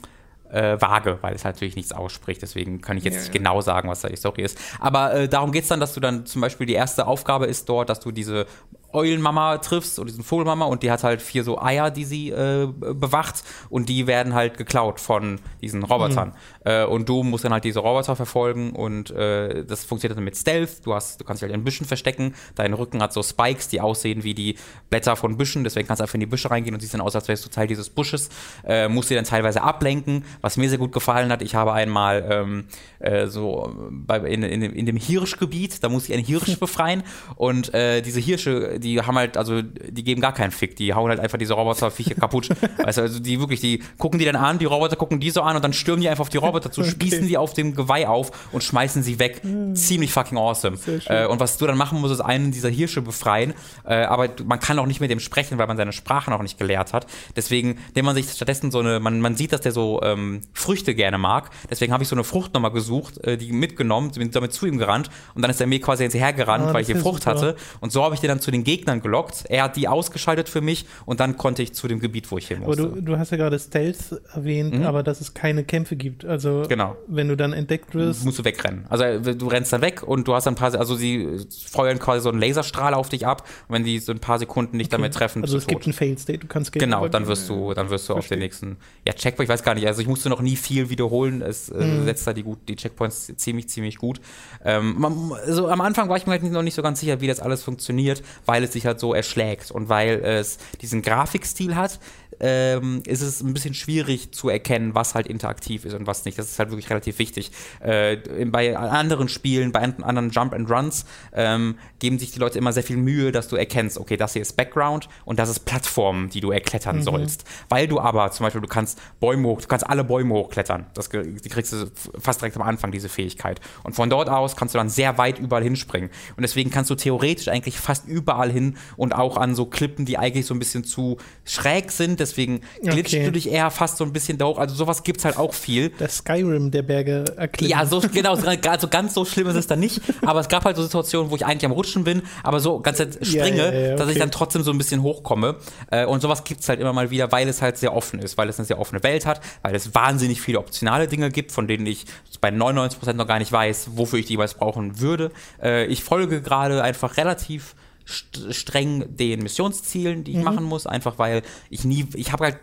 äh, 0.54 0.80
vage, 0.80 1.18
weil 1.22 1.34
es 1.34 1.44
natürlich 1.44 1.76
nichts 1.76 1.92
ausspricht. 1.92 2.42
Deswegen 2.42 2.80
kann 2.82 2.98
ich 2.98 3.04
jetzt 3.04 3.16
ja, 3.16 3.20
nicht 3.22 3.34
genau 3.34 3.62
sagen, 3.62 3.90
was 3.90 4.02
da 4.02 4.10
die 4.10 4.16
Story 4.16 4.44
ist. 4.44 4.58
Aber 4.80 5.14
äh, 5.14 5.28
darum 5.28 5.52
geht 5.52 5.64
es 5.64 5.70
dann, 5.70 5.80
dass 5.80 5.94
du 5.94 6.00
dann 6.00 6.26
zum 6.26 6.42
Beispiel 6.42 6.68
die 6.68 6.74
erste 6.74 7.08
Aufgabe 7.08 7.48
ist 7.48 7.68
dort, 7.70 7.90
dass 7.90 8.00
du 8.00 8.12
diese 8.12 8.46
Eulenmama 8.94 9.58
triffst 9.58 10.00
oder 10.00 10.08
diesen 10.08 10.24
Vogelmama 10.24 10.66
und 10.66 10.84
die 10.84 10.92
hat 10.92 11.04
halt 11.04 11.22
vier 11.22 11.44
so 11.44 11.62
Eier, 11.62 11.92
die 11.92 12.06
sie 12.06 12.30
äh, 12.30 12.68
bewacht 12.68 13.44
und 13.70 13.90
die 13.90 14.08
werden 14.08 14.34
halt 14.34 14.58
geklaut 14.58 15.00
von 15.00 15.40
diesen 15.62 15.84
Robotern. 15.84 16.30
Mhm. 16.30 16.72
Äh, 16.72 16.86
und 16.86 17.10
du 17.10 17.24
musst 17.24 17.44
dann 17.44 17.54
halt 17.54 17.64
diese 17.64 17.80
Roboter 17.80 18.16
verfolgen 18.16 18.72
und 18.72 19.12
äh, 19.12 19.66
das 19.66 19.84
funktioniert 19.84 20.18
dann 20.18 20.24
mit 20.24 20.38
Stealth. 20.38 20.86
Du 20.86 20.94
hast, 20.94 21.20
du 21.20 21.26
kannst 21.26 21.42
dich 21.42 21.50
halt 21.50 21.56
in 21.56 21.64
Büschen 21.64 21.86
verstecken. 21.86 22.34
Dein 22.56 22.74
Rücken 22.74 23.02
hat 23.02 23.14
so 23.14 23.24
Spikes, 23.24 23.68
die 23.68 23.82
aussehen 23.82 24.24
wie 24.24 24.34
die 24.34 24.58
Blätter 24.90 25.16
von 25.16 25.38
Büschen. 25.38 25.64
Deswegen 25.64 25.88
kannst 25.88 26.00
du 26.00 26.04
einfach 26.04 26.16
in 26.16 26.22
die 26.22 26.26
Büsche 26.26 26.50
reingehen 26.52 26.74
und 26.74 26.80
siehst 26.82 26.94
dann 26.94 27.02
aus, 27.02 27.16
als 27.16 27.28
wärst 27.28 27.46
du 27.46 27.50
Teil 27.50 27.68
dieses 27.68 27.90
Busches. 27.90 28.30
Äh, 28.66 28.88
musst 28.88 29.10
dir 29.10 29.16
dann 29.16 29.26
teilweise 29.26 29.62
ablenken, 29.62 30.26
was 30.42 30.58
mir 30.58 30.70
sehr 30.70 30.78
gut 30.78 30.92
gefallen 30.92 31.32
hat. 31.32 31.42
Ich 31.42 31.56
habe 31.56 31.74
einmal 31.74 32.26
ähm, 32.30 32.66
äh, 33.00 33.28
so 33.28 33.74
bei, 33.92 34.20
in, 34.20 34.44
in, 34.44 34.62
in, 34.62 34.86
dem 34.86 34.98
Hirschgebiet, 34.98 35.84
da 35.84 35.90
musste 35.90 36.12
ich 36.12 36.18
einen 36.18 36.26
Hirsch 36.26 36.58
befreien 36.60 37.04
und 37.36 37.74
äh, 37.74 38.02
diese 38.02 38.20
Hirsche, 38.20 38.80
die 38.84 39.02
haben 39.02 39.18
halt, 39.18 39.38
also 39.38 39.62
die 39.62 40.04
geben 40.04 40.22
gar 40.22 40.34
keinen 40.34 40.52
Fick, 40.52 40.76
die 40.76 40.94
hauen 40.94 41.10
halt 41.10 41.20
einfach 41.20 41.38
diese 41.38 41.54
Roboterviecher 41.54 42.16
kaputt. 42.16 42.50
weißt 42.78 42.98
du, 42.98 43.02
also 43.02 43.20
die 43.20 43.40
wirklich, 43.40 43.62
die 43.62 43.82
gucken 43.98 44.20
die 44.20 44.26
dann 44.26 44.36
an, 44.36 44.60
die 44.60 44.66
Roboter 44.66 44.96
gucken 44.96 45.20
die 45.20 45.30
so 45.30 45.42
an 45.42 45.56
und 45.56 45.64
dann 45.64 45.74
stürmen 45.74 46.02
die 46.02 46.10
einfach 46.10 46.24
auf 46.24 46.30
die 46.30 46.38
Roboter 46.38 46.72
zu, 46.72 46.82
okay. 46.82 46.92
spießen 46.92 47.28
die 47.28 47.38
auf 47.38 47.54
dem 47.54 47.76
Geweih 47.76 48.08
auf 48.08 48.50
und 48.52 48.64
schmeißen 48.64 49.04
sie 49.04 49.20
weg. 49.20 49.44
Mhm. 49.44 49.76
Ziemlich 49.76 50.12
fucking 50.12 50.38
awesome. 50.38 50.78
Äh, 51.08 51.26
und 51.26 51.40
was 51.40 51.58
du 51.58 51.66
dann 51.66 51.78
machen 51.78 52.02
musst, 52.02 52.14
ist 52.14 52.22
einen 52.22 52.52
dieser 52.52 52.70
Hirsche 52.70 53.02
befreien, 53.02 53.54
äh, 53.86 54.04
aber 54.04 54.30
man 54.46 54.60
kann 54.60 54.78
auch 54.80 54.86
nicht 54.86 55.00
mit 55.00 55.10
dem 55.10 55.20
sprechen, 55.20 55.58
weil 55.58 55.68
man 55.68 55.78
seine 55.78 55.94
Sprache 55.94 56.30
noch 56.30 56.42
nicht 56.42 56.58
gelehrt 56.58 56.94
hat. 56.94 57.08
Deswegen 57.36 57.80
nimmt 57.96 58.06
man 58.06 58.16
sich 58.16 58.30
stattdessen 58.30 58.72
so 58.72 58.80
eine, 58.80 59.00
man, 59.00 59.20
man 59.22 59.36
sieht, 59.36 59.54
dass 59.54 59.62
der 59.62 59.72
so 59.72 60.02
ähm, 60.04 60.42
Früchte 60.54 60.94
gerne 60.96 61.18
mag. 61.18 61.50
Deswegen 61.70 61.94
habe 61.94 62.04
ich 62.04 62.10
so 62.10 62.16
eine 62.16 62.24
Frucht 62.24 62.54
nochmal 62.54 62.72
gesucht, 62.72 63.18
äh, 63.24 63.38
die 63.38 63.52
mitgenommen, 63.52 64.12
bin 64.12 64.32
damit 64.32 64.54
zu 64.54 64.66
ihm 64.66 64.78
gerannt 64.78 65.10
und 65.34 65.42
dann 65.42 65.52
ist 65.52 65.62
er 65.62 65.68
mir 65.68 65.80
quasi 65.80 66.04
hinterhergerannt, 66.04 66.68
ah, 66.68 66.74
weil 66.74 66.82
ich 66.82 66.88
die 66.88 66.96
Frucht 66.96 67.24
super. 67.24 67.36
hatte. 67.36 67.56
Und 67.80 67.92
so 67.92 68.04
habe 68.04 68.16
ich 68.16 68.22
den 68.22 68.28
dann 68.28 68.40
zu 68.40 68.52
den 68.52 68.64
Gegnern 68.64 68.73
gelockt. 68.82 69.46
Er 69.50 69.64
hat 69.64 69.76
die 69.76 69.88
ausgeschaltet 69.88 70.50
für 70.50 70.62
mich 70.62 70.86
und 71.06 71.20
dann 71.20 71.38
konnte 71.38 71.62
ich 71.62 71.74
zu 71.74 71.88
dem 71.88 72.00
Gebiet, 72.00 72.32
wo 72.32 72.38
ich 72.38 72.48
hin 72.48 72.60
musste. 72.60 72.84
Aber 72.84 72.96
du, 72.96 73.02
du 73.02 73.18
hast 73.18 73.32
ja 73.32 73.38
gerade 73.38 73.60
Stealth 73.60 74.22
erwähnt, 74.34 74.78
mhm. 74.78 74.86
aber 74.86 75.04
dass 75.04 75.22
es 75.22 75.34
keine 75.34 75.64
Kämpfe 75.64 75.96
gibt. 75.96 76.26
Also 76.26 76.64
genau. 76.68 76.96
wenn 77.08 77.28
du 77.28 77.38
dann 77.38 77.54
entdeckt 77.54 77.96
wirst. 77.96 78.26
Musst 78.26 78.40
du 78.40 78.44
wegrennen. 78.44 78.86
Also 78.90 79.34
du 79.34 79.48
rennst 79.48 79.74
dann 79.74 79.82
weg 79.82 80.04
und 80.04 80.28
du 80.28 80.34
hast 80.34 80.46
dann 80.46 80.54
ein 80.54 80.58
paar, 80.58 80.74
also 80.76 80.96
sie 80.96 81.46
feuern 81.72 82.00
quasi 82.00 82.22
so 82.22 82.30
einen 82.30 82.40
Laserstrahl 82.40 82.94
auf 82.94 83.10
dich 83.10 83.26
ab 83.26 83.48
und 83.68 83.76
wenn 83.76 83.84
die 83.84 84.00
so 84.00 84.12
ein 84.12 84.20
paar 84.20 84.40
Sekunden 84.40 84.78
nicht 84.78 84.94
okay. 84.94 85.02
damit 85.02 85.14
treffen, 85.14 85.42
Also 85.42 85.58
es 85.58 85.68
gibt 85.68 85.86
einen 85.86 85.94
Fail-State, 85.94 86.40
du 86.40 86.48
kannst 86.48 86.72
Genau, 86.72 87.08
dann 87.08 87.28
wirst 87.28 87.50
du, 87.50 87.74
dann 87.74 87.90
wirst 87.90 88.10
du 88.10 88.14
auf 88.14 88.28
den 88.28 88.40
nächsten, 88.40 88.78
ja, 89.06 89.14
Checkpoint, 89.14 89.48
ich 89.48 89.54
weiß 89.54 89.64
gar 89.64 89.76
nicht, 89.76 89.88
also 89.88 90.02
ich 90.02 90.08
musste 90.08 90.30
noch 90.30 90.42
nie 90.42 90.56
viel 90.56 90.90
wiederholen, 90.90 91.42
es 91.42 91.70
äh, 91.70 91.84
mhm. 91.84 92.06
setzt 92.06 92.26
da 92.26 92.34
die, 92.34 92.44
gut, 92.44 92.60
die 92.68 92.76
Checkpoints 92.76 93.34
ziemlich, 93.36 93.70
ziemlich 93.70 93.98
gut. 93.98 94.20
Ähm, 94.64 94.96
man, 94.98 95.32
also 95.46 95.68
am 95.68 95.82
Anfang 95.82 96.10
war 96.10 96.18
ich 96.18 96.26
mir 96.26 96.32
halt 96.32 96.44
noch 96.44 96.64
nicht 96.64 96.76
so 96.76 96.82
ganz 96.82 97.00
sicher, 97.00 97.22
wie 97.22 97.28
das 97.28 97.40
alles 97.40 97.64
funktioniert, 97.64 98.24
weil 98.46 98.63
es 98.64 98.74
sich 98.74 98.86
halt 98.86 99.00
so 99.00 99.14
erschlägt 99.14 99.72
und 99.72 99.90
weil 99.90 100.22
es 100.24 100.58
diesen 100.82 101.02
Grafikstil 101.02 101.76
hat, 101.76 102.00
ähm, 102.40 103.02
ist 103.06 103.22
es 103.22 103.42
ein 103.42 103.54
bisschen 103.54 103.74
schwierig 103.74 104.34
zu 104.34 104.50
erkennen, 104.50 104.96
was 104.96 105.16
halt 105.16 105.28
interaktiv 105.28 105.86
ist 105.86 105.94
und 105.94 106.08
was 106.08 106.26
nicht. 106.26 106.38
Das 106.38 106.50
ist 106.50 106.60
halt 106.60 106.70
wirklich 106.70 106.90
relativ 106.90 107.20
wichtig. 107.20 107.52
Äh, 107.80 108.18
bei 108.46 108.78
anderen 108.78 109.30
Spielen, 109.30 109.72
bei 109.72 109.80
anderen 109.80 110.30
Jump 110.30 110.54
and 110.54 110.70
Runs 110.70 111.06
ähm, 111.34 111.78
geben 112.00 112.20
sich 112.20 112.32
die 112.32 112.40
Leute 112.40 112.58
immer 112.58 112.74
sehr 112.74 112.84
viel 112.84 112.98
Mühe, 112.98 113.32
dass 113.32 113.48
du 113.48 113.56
erkennst, 113.56 113.98
okay, 113.98 114.18
das 114.18 114.34
hier 114.34 114.42
ist 114.42 114.54
Background 114.58 115.08
und 115.26 115.40
das 115.40 115.50
ist 115.50 115.62
Plattform, 115.62 116.30
die 116.30 116.42
du 116.42 116.52
erklettern 116.52 116.98
mhm. 116.98 117.04
sollst. 117.04 117.46
Weil 117.70 117.88
du 117.88 118.00
aber 118.00 118.32
zum 118.32 118.46
Beispiel, 118.46 118.62
du 118.62 118.68
kannst 118.68 119.00
Bäume 119.20 119.48
hoch, 119.48 119.62
du 119.62 119.68
kannst 119.68 119.88
alle 119.88 120.04
Bäume 120.04 120.34
hochklettern. 120.34 120.88
Das 120.94 121.10
die 121.10 121.50
kriegst 121.50 121.74
du 121.74 121.90
fast 122.20 122.42
direkt 122.42 122.56
am 122.58 122.64
Anfang, 122.64 122.92
diese 122.92 123.10
Fähigkeit. 123.10 123.60
Und 123.84 123.96
von 123.96 124.10
dort 124.10 124.30
aus 124.30 124.56
kannst 124.56 124.74
du 124.74 124.80
dann 124.80 124.90
sehr 124.90 125.18
weit 125.18 125.40
überall 125.40 125.64
hinspringen. 125.64 126.10
Und 126.36 126.42
deswegen 126.42 126.72
kannst 126.72 126.90
du 126.90 126.96
theoretisch 126.96 127.48
eigentlich 127.48 127.78
fast 127.78 128.08
überall 128.08 128.52
hin 128.54 128.78
und 128.96 129.14
auch 129.14 129.38
an 129.38 129.56
so 129.56 129.66
Klippen, 129.66 130.06
die 130.06 130.18
eigentlich 130.18 130.46
so 130.46 130.54
ein 130.54 130.60
bisschen 130.60 130.84
zu 130.84 131.18
schräg 131.44 131.92
sind. 131.92 132.20
Deswegen 132.20 132.62
glitscht 132.82 133.16
okay. 133.16 133.26
du 133.26 133.32
dich 133.32 133.52
eher 133.52 133.70
fast 133.72 133.98
so 133.98 134.04
ein 134.04 134.14
bisschen 134.14 134.38
da 134.38 134.46
hoch. 134.46 134.58
Also 134.58 134.76
sowas 134.76 135.04
gibt 135.04 135.20
es 135.20 135.26
halt 135.26 135.38
auch 135.38 135.54
viel. 135.54 135.90
Das 136.00 136.18
Skyrim 136.18 136.72
der 136.72 136.84
Berge 136.84 137.26
erklärt. 137.36 137.72
Ja, 137.72 137.86
so 137.86 138.02
genau, 138.14 138.36
also 138.36 138.88
ganz 138.88 139.14
so 139.14 139.26
schlimm 139.26 139.48
ist 139.48 139.56
es 139.56 139.68
dann 139.68 139.80
nicht. 139.80 140.02
Aber 140.26 140.40
es 140.40 140.48
gab 140.48 140.66
halt 140.66 140.78
so 140.78 140.84
Situationen, 140.84 141.32
wo 141.32 141.36
ich 141.36 141.46
eigentlich 141.46 141.66
am 141.66 141.72
Rutschen 141.72 142.04
bin, 142.04 142.22
aber 142.44 142.60
so 142.60 142.80
ganz 142.80 143.00
springe, 143.00 143.58
ja, 143.58 143.72
ja, 143.72 143.72
ja, 143.72 143.88
okay. 143.88 143.96
dass 143.98 144.10
ich 144.10 144.20
dann 144.20 144.32
trotzdem 144.32 144.64
so 144.64 144.72
ein 144.72 144.78
bisschen 144.78 145.02
hochkomme. 145.02 145.56
Äh, 145.92 146.06
und 146.06 146.22
sowas 146.22 146.44
gibt 146.44 146.62
es 146.62 146.70
halt 146.70 146.80
immer 146.80 146.94
mal 146.94 147.10
wieder, 147.10 147.32
weil 147.32 147.48
es 147.48 147.62
halt 147.62 147.78
sehr 147.78 147.94
offen 147.94 148.20
ist, 148.20 148.38
weil 148.38 148.50
es 148.50 148.60
eine 148.60 148.66
sehr 148.66 148.80
offene 148.80 149.04
Welt 149.04 149.26
hat, 149.26 149.42
weil 149.62 149.76
es 149.76 149.94
wahnsinnig 149.96 150.42
viele 150.42 150.60
optionale 150.60 151.08
Dinge 151.08 151.30
gibt, 151.30 151.52
von 151.52 151.68
denen 151.68 151.86
ich 151.86 152.06
bei 152.42 152.50
99% 152.50 153.14
noch 153.14 153.28
gar 153.28 153.40
nicht 153.40 153.52
weiß, 153.52 153.92
wofür 153.96 154.20
ich 154.20 154.26
die 154.26 154.34
jeweils 154.34 154.56
brauchen 154.56 155.00
würde. 155.00 155.32
Äh, 155.62 155.86
ich 155.86 156.04
folge 156.04 156.42
gerade 156.42 156.84
einfach 156.84 157.18
relativ 157.18 157.76
streng 158.06 159.16
den 159.16 159.42
Missionszielen, 159.42 160.24
die 160.24 160.32
ich 160.32 160.38
mhm. 160.38 160.44
machen 160.44 160.64
muss, 160.64 160.88
einfach 160.88 161.18
weil 161.18 161.42
ich 161.70 161.86
nie, 161.86 162.08
ich 162.16 162.32
habe 162.32 162.46
halt 162.46 162.58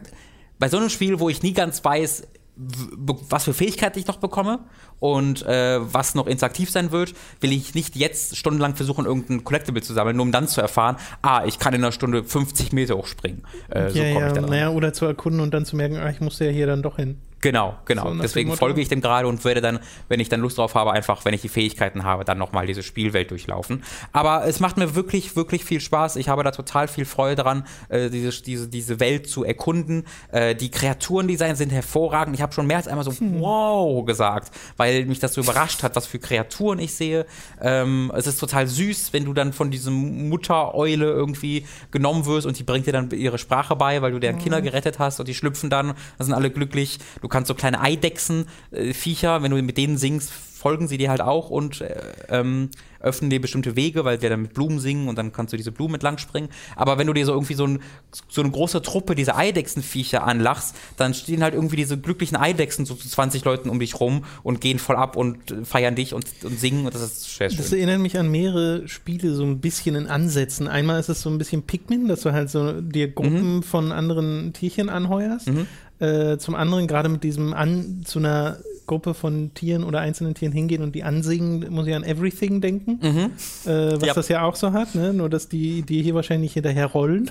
bei 0.58 0.68
so 0.68 0.76
einem 0.76 0.90
Spiel, 0.90 1.20
wo 1.20 1.28
ich 1.28 1.42
nie 1.42 1.52
ganz 1.52 1.84
weiß, 1.84 2.24
was 2.56 3.44
für 3.44 3.54
Fähigkeiten 3.54 3.98
ich 3.98 4.06
noch 4.06 4.18
bekomme 4.18 4.60
und 4.98 5.46
äh, 5.46 5.78
was 5.80 6.14
noch 6.14 6.26
interaktiv 6.26 6.70
sein 6.70 6.92
wird, 6.92 7.14
will 7.40 7.52
ich 7.52 7.74
nicht 7.74 7.96
jetzt 7.96 8.36
stundenlang 8.36 8.76
versuchen, 8.76 9.06
irgendein 9.06 9.44
Collectible 9.44 9.82
zu 9.82 9.94
sammeln, 9.94 10.16
nur 10.16 10.26
um 10.26 10.32
dann 10.32 10.46
zu 10.46 10.60
erfahren, 10.60 10.96
ah, 11.22 11.44
ich 11.46 11.58
kann 11.58 11.72
in 11.72 11.82
einer 11.82 11.92
Stunde 11.92 12.22
50 12.22 12.72
Meter 12.72 12.98
hochspringen. 12.98 13.44
Äh, 13.70 13.84
ja, 13.84 13.90
so 13.90 14.00
ja, 14.00 14.40
naja, 14.42 14.70
oder 14.70 14.92
zu 14.92 15.06
erkunden 15.06 15.40
und 15.40 15.54
dann 15.54 15.64
zu 15.64 15.74
merken, 15.74 15.96
ah, 15.96 16.10
ich 16.10 16.20
muss 16.20 16.38
ja 16.38 16.48
hier 16.48 16.66
dann 16.66 16.82
doch 16.82 16.96
hin. 16.96 17.18
Genau, 17.40 17.78
genau. 17.86 18.12
So 18.12 18.20
Deswegen 18.20 18.54
folge 18.54 18.80
ich 18.82 18.88
dem 18.88 19.00
gerade 19.00 19.26
und 19.26 19.42
werde 19.44 19.62
dann, 19.62 19.80
wenn 20.08 20.20
ich 20.20 20.28
dann 20.28 20.40
Lust 20.40 20.58
drauf 20.58 20.74
habe, 20.74 20.92
einfach, 20.92 21.24
wenn 21.24 21.32
ich 21.32 21.40
die 21.40 21.48
Fähigkeiten 21.48 22.04
habe, 22.04 22.24
dann 22.24 22.36
nochmal 22.36 22.66
diese 22.66 22.82
Spielwelt 22.82 23.30
durchlaufen. 23.30 23.82
Aber 24.12 24.46
es 24.46 24.60
macht 24.60 24.76
mir 24.76 24.94
wirklich, 24.94 25.36
wirklich 25.36 25.64
viel 25.64 25.80
Spaß. 25.80 26.16
Ich 26.16 26.28
habe 26.28 26.42
da 26.42 26.50
total 26.50 26.86
viel 26.86 27.06
Freude 27.06 27.42
dran, 27.42 27.66
äh, 27.88 28.10
diese, 28.10 28.42
diese, 28.42 28.68
diese 28.68 29.00
Welt 29.00 29.26
zu 29.26 29.44
erkunden. 29.44 30.04
Äh, 30.32 30.54
die 30.54 30.70
Kreaturendesigns 30.70 31.58
sind 31.58 31.72
hervorragend. 31.72 32.34
Ich 32.34 32.42
habe 32.42 32.52
schon 32.52 32.66
mehr 32.66 32.76
als 32.76 32.88
einmal 32.88 33.04
so 33.04 33.12
hm. 33.12 33.40
wow 33.40 34.04
gesagt, 34.04 34.52
weil 34.76 35.06
mich 35.06 35.18
das 35.18 35.32
so 35.32 35.40
überrascht 35.40 35.82
hat, 35.82 35.96
was 35.96 36.06
für 36.06 36.18
Kreaturen 36.18 36.78
ich 36.78 36.94
sehe. 36.94 37.24
Ähm, 37.60 38.12
es 38.14 38.26
ist 38.26 38.38
total 38.38 38.66
süß, 38.66 39.14
wenn 39.14 39.24
du 39.24 39.32
dann 39.32 39.54
von 39.54 39.70
diesem 39.70 40.28
Muttereule 40.28 41.06
irgendwie 41.06 41.66
genommen 41.90 42.26
wirst 42.26 42.46
und 42.46 42.58
die 42.58 42.64
bringt 42.64 42.86
dir 42.86 42.92
dann 42.92 43.10
ihre 43.12 43.38
Sprache 43.38 43.76
bei, 43.76 44.02
weil 44.02 44.12
du 44.12 44.18
deren 44.18 44.38
Kinder 44.38 44.60
gerettet 44.60 44.98
hast 44.98 45.20
und 45.20 45.28
die 45.28 45.34
schlüpfen 45.34 45.70
dann, 45.70 45.94
da 46.18 46.24
sind 46.24 46.34
alle 46.34 46.50
glücklich. 46.50 46.98
Du 47.22 47.29
kannst 47.30 47.48
so 47.48 47.54
kleine 47.54 47.80
Eidechsen, 47.80 48.46
äh, 48.70 48.92
Viecher, 48.92 49.42
wenn 49.42 49.50
du 49.50 49.62
mit 49.62 49.78
denen 49.78 49.96
singst, 49.96 50.30
folgen 50.60 50.88
sie 50.88 50.98
dir 50.98 51.08
halt 51.08 51.22
auch 51.22 51.48
und 51.48 51.80
äh, 51.80 51.96
ähm, 52.28 52.68
öffnen 53.00 53.30
dir 53.30 53.40
bestimmte 53.40 53.76
Wege, 53.76 54.04
weil 54.04 54.20
wir 54.20 54.28
dann 54.28 54.42
mit 54.42 54.52
Blumen 54.52 54.78
singen 54.78 55.08
und 55.08 55.16
dann 55.16 55.32
kannst 55.32 55.54
du 55.54 55.56
diese 55.56 55.72
Blumen 55.72 55.94
entlang 55.94 56.18
springen. 56.18 56.50
Aber 56.76 56.98
wenn 56.98 57.06
du 57.06 57.14
dir 57.14 57.24
so 57.24 57.32
irgendwie 57.32 57.54
so, 57.54 57.66
ein, 57.66 57.80
so 58.28 58.42
eine 58.42 58.50
große 58.50 58.82
Truppe 58.82 59.14
dieser 59.14 59.38
Eidechsenviecher 59.38 60.22
anlachst, 60.22 60.76
dann 60.98 61.14
stehen 61.14 61.42
halt 61.42 61.54
irgendwie 61.54 61.76
diese 61.76 61.96
glücklichen 61.96 62.36
Eidechsen 62.36 62.84
so 62.84 62.94
zu 62.94 63.08
20 63.08 63.42
Leuten 63.46 63.70
um 63.70 63.80
dich 63.80 63.98
rum 64.00 64.24
und 64.42 64.60
gehen 64.60 64.78
voll 64.78 64.96
ab 64.96 65.16
und 65.16 65.38
feiern 65.64 65.94
dich 65.94 66.12
und, 66.12 66.26
und 66.44 66.60
singen 66.60 66.84
und 66.84 66.94
das 66.94 67.00
ist 67.00 67.36
sehr 67.36 67.48
schön. 67.48 67.58
Das 67.58 67.72
erinnert 67.72 68.00
mich 68.00 68.18
an 68.18 68.30
mehrere 68.30 68.86
Spiele 68.86 69.32
so 69.32 69.44
ein 69.44 69.60
bisschen 69.60 69.94
in 69.94 70.08
Ansätzen. 70.08 70.68
Einmal 70.68 71.00
ist 71.00 71.08
es 71.08 71.22
so 71.22 71.30
ein 71.30 71.38
bisschen 71.38 71.62
Pikmin, 71.62 72.06
dass 72.06 72.20
du 72.20 72.32
halt 72.32 72.50
so 72.50 72.82
dir 72.82 73.08
Gruppen 73.08 73.56
mhm. 73.56 73.62
von 73.62 73.92
anderen 73.92 74.52
Tierchen 74.52 74.90
anheuerst. 74.90 75.48
Mhm. 75.48 75.66
Äh, 76.00 76.38
zum 76.38 76.54
anderen 76.54 76.86
gerade 76.86 77.10
mit 77.10 77.22
diesem 77.24 77.52
an 77.52 78.02
zu 78.04 78.20
einer 78.20 78.58
Gruppe 78.86 79.14
von 79.14 79.54
Tieren 79.54 79.84
oder 79.84 80.00
einzelnen 80.00 80.34
Tieren 80.34 80.52
hingehen 80.52 80.82
und 80.82 80.94
die 80.94 81.04
ansingen, 81.04 81.72
muss 81.72 81.86
ich 81.86 81.94
an 81.94 82.02
Everything 82.02 82.60
denken, 82.60 82.98
mhm. 83.00 83.70
äh, 83.70 84.00
was 84.00 84.06
ja. 84.06 84.14
das 84.14 84.28
ja 84.28 84.42
auch 84.42 84.56
so 84.56 84.72
hat, 84.72 84.94
ne? 84.96 85.12
nur 85.12 85.28
dass 85.28 85.48
die, 85.48 85.82
die 85.82 86.02
hier 86.02 86.14
wahrscheinlich 86.14 86.54
hinterher 86.54 86.86
rollen. 86.86 87.30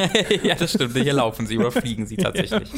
ja, 0.44 0.54
das 0.54 0.74
stimmt, 0.74 0.96
hier 0.96 1.14
laufen 1.14 1.46
sie 1.46 1.58
oder 1.58 1.72
fliegen 1.72 2.06
sie 2.06 2.16
tatsächlich. 2.18 2.70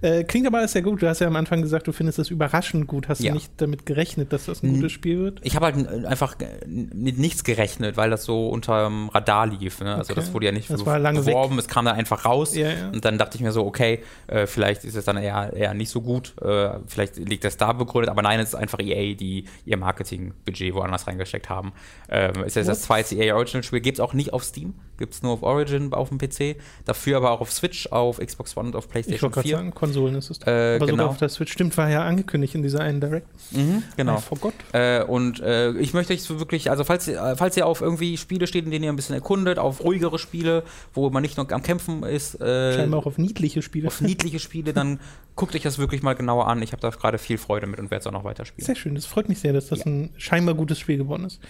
Äh, 0.00 0.24
klingt 0.24 0.46
aber 0.46 0.58
alles 0.58 0.72
sehr 0.72 0.82
gut. 0.82 1.02
Du 1.02 1.08
hast 1.08 1.20
ja 1.20 1.26
am 1.26 1.36
Anfang 1.36 1.62
gesagt, 1.62 1.86
du 1.86 1.92
findest 1.92 2.18
es 2.18 2.30
überraschend 2.30 2.86
gut. 2.86 3.08
Hast 3.08 3.20
ja. 3.20 3.30
du 3.30 3.34
nicht 3.34 3.52
damit 3.58 3.86
gerechnet, 3.86 4.32
dass 4.32 4.46
das 4.46 4.62
ein 4.62 4.74
gutes 4.74 4.92
Spiel 4.92 5.18
wird? 5.18 5.40
Ich 5.42 5.56
habe 5.56 5.66
halt 5.66 6.04
einfach 6.06 6.36
mit 6.66 7.18
nichts 7.18 7.44
gerechnet, 7.44 7.96
weil 7.96 8.10
das 8.10 8.24
so 8.24 8.48
unter 8.48 8.84
dem 8.84 9.08
Radar 9.08 9.46
lief. 9.46 9.80
Ne? 9.80 9.94
Also 9.94 10.12
okay. 10.12 10.20
das 10.20 10.32
wurde 10.32 10.46
ja 10.46 10.52
nicht 10.52 10.70
das 10.70 10.84
lange 10.84 11.20
beworben, 11.20 11.58
es 11.58 11.68
kam 11.68 11.84
dann 11.84 11.96
einfach 11.96 12.24
raus. 12.24 12.54
Ja, 12.54 12.70
ja. 12.70 12.88
Und 12.90 13.04
dann 13.04 13.18
dachte 13.18 13.36
ich 13.36 13.42
mir 13.42 13.52
so, 13.52 13.64
okay, 13.66 14.00
äh, 14.26 14.46
vielleicht 14.46 14.84
ist 14.84 14.96
es 14.96 15.04
dann 15.04 15.16
eher, 15.16 15.52
eher 15.52 15.74
nicht 15.74 15.90
so 15.90 16.00
gut. 16.00 16.34
Äh, 16.40 16.70
vielleicht 16.86 17.16
liegt 17.16 17.44
das 17.44 17.56
da 17.56 17.72
begründet, 17.72 18.10
aber 18.10 18.22
nein, 18.22 18.40
es 18.40 18.50
ist 18.50 18.54
einfach 18.54 18.78
EA, 18.80 19.14
die 19.14 19.44
ihr 19.64 19.76
Marketingbudget 19.76 20.74
woanders 20.74 21.06
reingesteckt 21.06 21.48
haben. 21.48 21.72
Ähm, 22.08 22.44
ist 22.44 22.56
jetzt 22.56 22.68
das 22.68 22.82
zweite 22.82 23.14
EA 23.14 23.34
Original-Spiel, 23.34 23.80
gibt 23.80 23.98
es 23.98 24.00
auch 24.00 24.14
nicht 24.14 24.32
auf 24.32 24.44
Steam, 24.44 24.74
gibt 24.98 25.14
es 25.14 25.22
nur 25.22 25.32
auf 25.32 25.42
Origin 25.42 25.92
auf 25.92 26.08
dem 26.08 26.18
PC, 26.18 26.56
dafür 26.84 27.16
aber 27.16 27.32
auch 27.32 27.40
auf 27.40 27.52
Switch, 27.52 27.86
auf 27.88 28.18
Xbox 28.18 28.56
One 28.56 28.68
und 28.68 28.76
auf 28.76 28.88
PlayStation 28.88 29.32
ich 29.34 29.42
4. 29.42 29.56
Sagen, 29.56 29.74
Konsolen 29.82 30.14
ist 30.14 30.30
es. 30.30 30.38
Äh, 30.46 30.76
aber 30.76 30.86
genau. 30.86 30.90
sogar 30.90 31.08
auf 31.08 31.16
der 31.16 31.28
Switch 31.28 31.50
stimmt, 31.50 31.76
war 31.76 31.90
ja 31.90 32.04
angekündigt 32.04 32.54
in 32.54 32.62
dieser 32.62 32.82
einen 32.82 33.00
Direct. 33.00 33.26
Mhm, 33.50 33.82
genau. 33.96 34.18
vor 34.18 34.38
Gott. 34.38 34.54
Äh, 34.72 35.02
und 35.02 35.40
äh, 35.40 35.72
ich 35.72 35.92
möchte 35.92 36.12
euch 36.12 36.22
so 36.22 36.38
wirklich, 36.38 36.70
also 36.70 36.84
falls, 36.84 37.08
äh, 37.08 37.34
falls 37.34 37.56
ihr 37.56 37.66
auf 37.66 37.80
irgendwie 37.80 38.16
Spiele 38.16 38.46
steht, 38.46 38.64
in 38.64 38.70
denen 38.70 38.84
ihr 38.84 38.92
ein 38.92 38.96
bisschen 38.96 39.16
erkundet, 39.16 39.58
auf 39.58 39.82
ruhigere 39.82 40.20
Spiele, 40.20 40.62
wo 40.94 41.10
man 41.10 41.22
nicht 41.22 41.36
noch 41.36 41.50
am 41.50 41.64
Kämpfen 41.64 42.04
ist. 42.04 42.40
Äh, 42.40 42.74
Scheinbar 42.74 43.00
auch 43.00 43.06
auf 43.06 43.18
niedliche 43.18 43.60
Spiele. 43.60 43.88
Auf 43.88 44.00
niedliche 44.00 44.38
Spiele, 44.38 44.72
dann 44.72 45.00
guckt 45.34 45.56
euch 45.56 45.62
das 45.62 45.78
wirklich 45.78 46.00
mal 46.00 46.14
genauer 46.14 46.46
an. 46.46 46.62
Ich 46.62 46.70
habe 46.70 46.80
da 46.80 46.90
gerade 46.90 47.18
viel 47.18 47.36
Freude 47.36 47.66
mit 47.66 47.80
und 47.80 47.90
werde 47.90 48.02
es 48.02 48.06
auch 48.06 48.12
noch 48.12 48.22
weiterspielen. 48.22 48.64
Sehr 48.64 48.76
schön, 48.76 48.94
das 48.94 49.06
freut 49.06 49.28
mich 49.28 49.40
sehr, 49.40 49.52
dass 49.52 49.66
das 49.66 49.80
ja. 49.80 49.86
ein 49.86 50.10
scheinbar 50.16 50.54
gutes 50.54 50.78
Spiel 50.78 50.98
geworden 50.98 51.24
ist. 51.24 51.40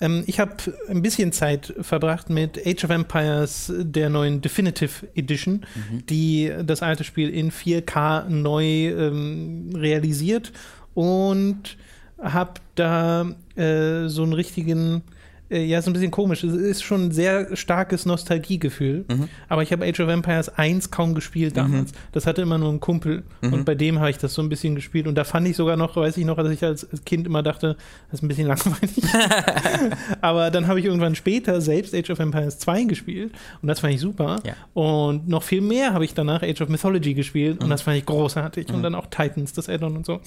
Ähm, 0.00 0.24
ich 0.26 0.40
habe 0.40 0.54
ein 0.88 1.02
bisschen 1.02 1.32
Zeit 1.32 1.74
verbracht 1.80 2.30
mit 2.30 2.58
Age 2.66 2.84
of 2.84 2.90
Empires 2.90 3.72
der 3.76 4.08
neuen 4.08 4.40
Definitive 4.40 5.06
Edition, 5.14 5.66
mhm. 5.74 6.06
die 6.06 6.52
das 6.64 6.82
alte 6.82 7.04
Spiel 7.04 7.28
in 7.30 7.50
4K 7.50 8.28
neu 8.28 8.64
ähm, 8.64 9.70
realisiert 9.74 10.52
und 10.94 11.76
habe 12.22 12.54
da 12.74 13.26
äh, 13.56 14.08
so 14.08 14.22
einen 14.22 14.32
richtigen 14.32 15.02
äh, 15.50 15.64
ja, 15.64 15.78
ist 15.78 15.86
ein 15.86 15.92
bisschen 15.92 16.10
komisch. 16.10 16.44
Es 16.44 16.54
ist 16.54 16.82
schon 16.82 17.06
ein 17.06 17.10
sehr 17.10 17.56
starkes 17.56 18.06
Nostalgiegefühl. 18.06 19.04
Mhm. 19.08 19.28
Aber 19.48 19.62
ich 19.62 19.72
habe 19.72 19.84
Age 19.84 20.00
of 20.00 20.08
Empires 20.08 20.48
1 20.48 20.90
kaum 20.90 21.14
gespielt 21.14 21.56
damals. 21.56 21.92
Mhm. 21.92 21.96
Das 22.12 22.26
hatte 22.26 22.42
immer 22.42 22.58
nur 22.58 22.72
ein 22.72 22.80
Kumpel. 22.80 23.24
Mhm. 23.40 23.52
Und 23.52 23.64
bei 23.64 23.74
dem 23.74 23.98
habe 23.98 24.10
ich 24.10 24.18
das 24.18 24.34
so 24.34 24.42
ein 24.42 24.48
bisschen 24.48 24.74
gespielt. 24.74 25.06
Und 25.06 25.16
da 25.16 25.24
fand 25.24 25.46
ich 25.48 25.56
sogar 25.56 25.76
noch, 25.76 25.96
weiß 25.96 26.16
ich 26.16 26.24
noch, 26.24 26.36
dass 26.36 26.50
ich 26.50 26.64
als 26.64 26.86
Kind 27.04 27.26
immer 27.26 27.42
dachte, 27.42 27.76
das 28.10 28.20
ist 28.20 28.22
ein 28.22 28.28
bisschen 28.28 28.46
langweilig. 28.46 29.02
Aber 30.20 30.50
dann 30.50 30.66
habe 30.68 30.78
ich 30.78 30.86
irgendwann 30.86 31.14
später 31.14 31.60
selbst 31.60 31.94
Age 31.94 32.10
of 32.10 32.20
Empires 32.20 32.58
2 32.58 32.84
gespielt. 32.84 33.32
Und 33.60 33.68
das 33.68 33.80
fand 33.80 33.94
ich 33.94 34.00
super. 34.00 34.40
Ja. 34.44 34.54
Und 34.74 35.28
noch 35.28 35.42
viel 35.42 35.60
mehr 35.60 35.92
habe 35.92 36.04
ich 36.04 36.14
danach 36.14 36.42
Age 36.42 36.60
of 36.62 36.68
Mythology 36.68 37.14
gespielt. 37.14 37.60
Und 37.60 37.66
mhm. 37.66 37.70
das 37.70 37.82
fand 37.82 37.96
ich 37.96 38.06
großartig. 38.06 38.68
Und 38.68 38.78
mhm. 38.78 38.82
dann 38.82 38.94
auch 38.94 39.06
Titans, 39.06 39.52
das 39.52 39.68
Addon 39.68 39.96
und 39.96 40.06
so. 40.06 40.20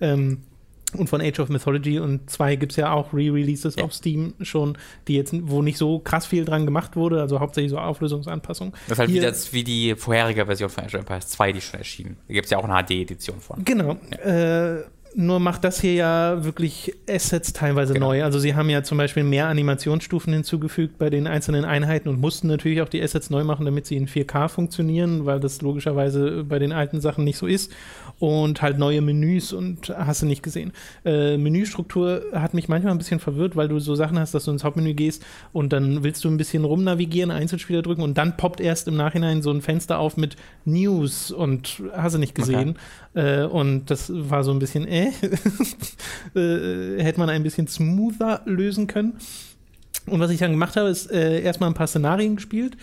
Ähm, 0.00 0.38
und 0.96 1.08
von 1.08 1.20
Age 1.20 1.40
of 1.40 1.48
Mythology 1.48 1.98
und 1.98 2.30
zwei 2.30 2.56
gibt 2.56 2.72
es 2.72 2.76
ja 2.76 2.92
auch 2.92 3.12
Re-Releases 3.12 3.76
ja. 3.76 3.84
auf 3.84 3.92
Steam 3.92 4.34
schon, 4.40 4.78
die 5.08 5.16
jetzt, 5.16 5.34
wo 5.42 5.62
nicht 5.62 5.78
so 5.78 5.98
krass 5.98 6.26
viel 6.26 6.44
dran 6.44 6.64
gemacht 6.64 6.96
wurde, 6.96 7.20
also 7.20 7.40
hauptsächlich 7.40 7.70
so 7.70 7.78
Auflösungsanpassungen. 7.78 8.72
Das 8.88 8.92
ist 8.92 8.98
halt 9.00 9.10
Hier, 9.10 9.22
wie, 9.22 9.52
wie 9.52 9.64
die 9.64 9.94
vorherige 9.96 10.46
Version 10.46 10.70
von 10.70 10.84
Age 10.84 10.94
of 10.94 11.00
Empires 11.00 11.28
2, 11.28 11.52
die 11.52 11.60
schon 11.60 11.78
erschienen. 11.78 12.16
Da 12.28 12.34
gibt 12.34 12.46
es 12.46 12.50
ja 12.50 12.58
auch 12.58 12.64
eine 12.64 12.84
HD-Edition 12.84 13.40
von. 13.40 13.64
Genau. 13.64 13.96
Ja. 14.10 14.76
Äh, 14.76 14.84
nur 15.16 15.38
macht 15.38 15.64
das 15.64 15.80
hier 15.80 15.94
ja 15.94 16.44
wirklich 16.44 16.94
Assets 17.08 17.52
teilweise 17.52 17.94
genau. 17.94 18.08
neu. 18.08 18.24
Also 18.24 18.38
sie 18.38 18.54
haben 18.54 18.68
ja 18.68 18.82
zum 18.82 18.98
Beispiel 18.98 19.22
mehr 19.22 19.46
Animationsstufen 19.46 20.32
hinzugefügt 20.32 20.98
bei 20.98 21.08
den 21.08 21.26
einzelnen 21.26 21.64
Einheiten 21.64 22.08
und 22.08 22.20
mussten 22.20 22.48
natürlich 22.48 22.82
auch 22.82 22.88
die 22.88 23.02
Assets 23.02 23.30
neu 23.30 23.44
machen, 23.44 23.64
damit 23.64 23.86
sie 23.86 23.96
in 23.96 24.08
4K 24.08 24.48
funktionieren, 24.48 25.24
weil 25.24 25.38
das 25.38 25.62
logischerweise 25.62 26.44
bei 26.44 26.58
den 26.58 26.72
alten 26.72 27.00
Sachen 27.00 27.24
nicht 27.24 27.38
so 27.38 27.46
ist 27.46 27.72
und 28.18 28.60
halt 28.62 28.78
neue 28.78 29.00
Menüs 29.00 29.52
und 29.52 29.88
hast 29.96 30.22
du 30.22 30.26
nicht 30.26 30.42
gesehen. 30.42 30.72
Äh, 31.04 31.36
Menüstruktur 31.36 32.22
hat 32.32 32.54
mich 32.54 32.68
manchmal 32.68 32.92
ein 32.92 32.98
bisschen 32.98 33.20
verwirrt, 33.20 33.54
weil 33.54 33.68
du 33.68 33.78
so 33.78 33.94
Sachen 33.94 34.18
hast, 34.18 34.34
dass 34.34 34.44
du 34.44 34.50
ins 34.50 34.64
Hauptmenü 34.64 34.94
gehst 34.94 35.24
und 35.52 35.72
dann 35.72 36.02
willst 36.02 36.24
du 36.24 36.28
ein 36.28 36.36
bisschen 36.36 36.64
rumnavigieren, 36.64 37.30
Einzelspieler 37.30 37.82
drücken 37.82 38.02
und 38.02 38.18
dann 38.18 38.36
poppt 38.36 38.60
erst 38.60 38.88
im 38.88 38.96
Nachhinein 38.96 39.42
so 39.42 39.50
ein 39.50 39.62
Fenster 39.62 39.98
auf 39.98 40.16
mit 40.16 40.36
News 40.64 41.30
und 41.30 41.82
hast 41.92 42.14
du 42.14 42.18
nicht 42.18 42.34
gesehen. 42.34 42.76
Okay. 43.14 43.42
Äh, 43.42 43.44
und 43.44 43.90
das 43.90 44.10
war 44.12 44.42
so 44.42 44.50
ein 44.50 44.58
bisschen, 44.58 44.86
äh, 44.88 45.03
äh, 46.34 47.02
hätte 47.02 47.18
man 47.18 47.28
ein 47.30 47.42
bisschen 47.42 47.68
smoother 47.68 48.42
lösen 48.44 48.86
können. 48.86 49.14
Und 50.06 50.20
was 50.20 50.30
ich 50.30 50.38
dann 50.38 50.50
gemacht 50.50 50.76
habe, 50.76 50.88
ist 50.88 51.10
äh, 51.10 51.40
erstmal 51.40 51.70
ein 51.70 51.74
paar 51.74 51.86
Szenarien 51.86 52.36
gespielt 52.36 52.76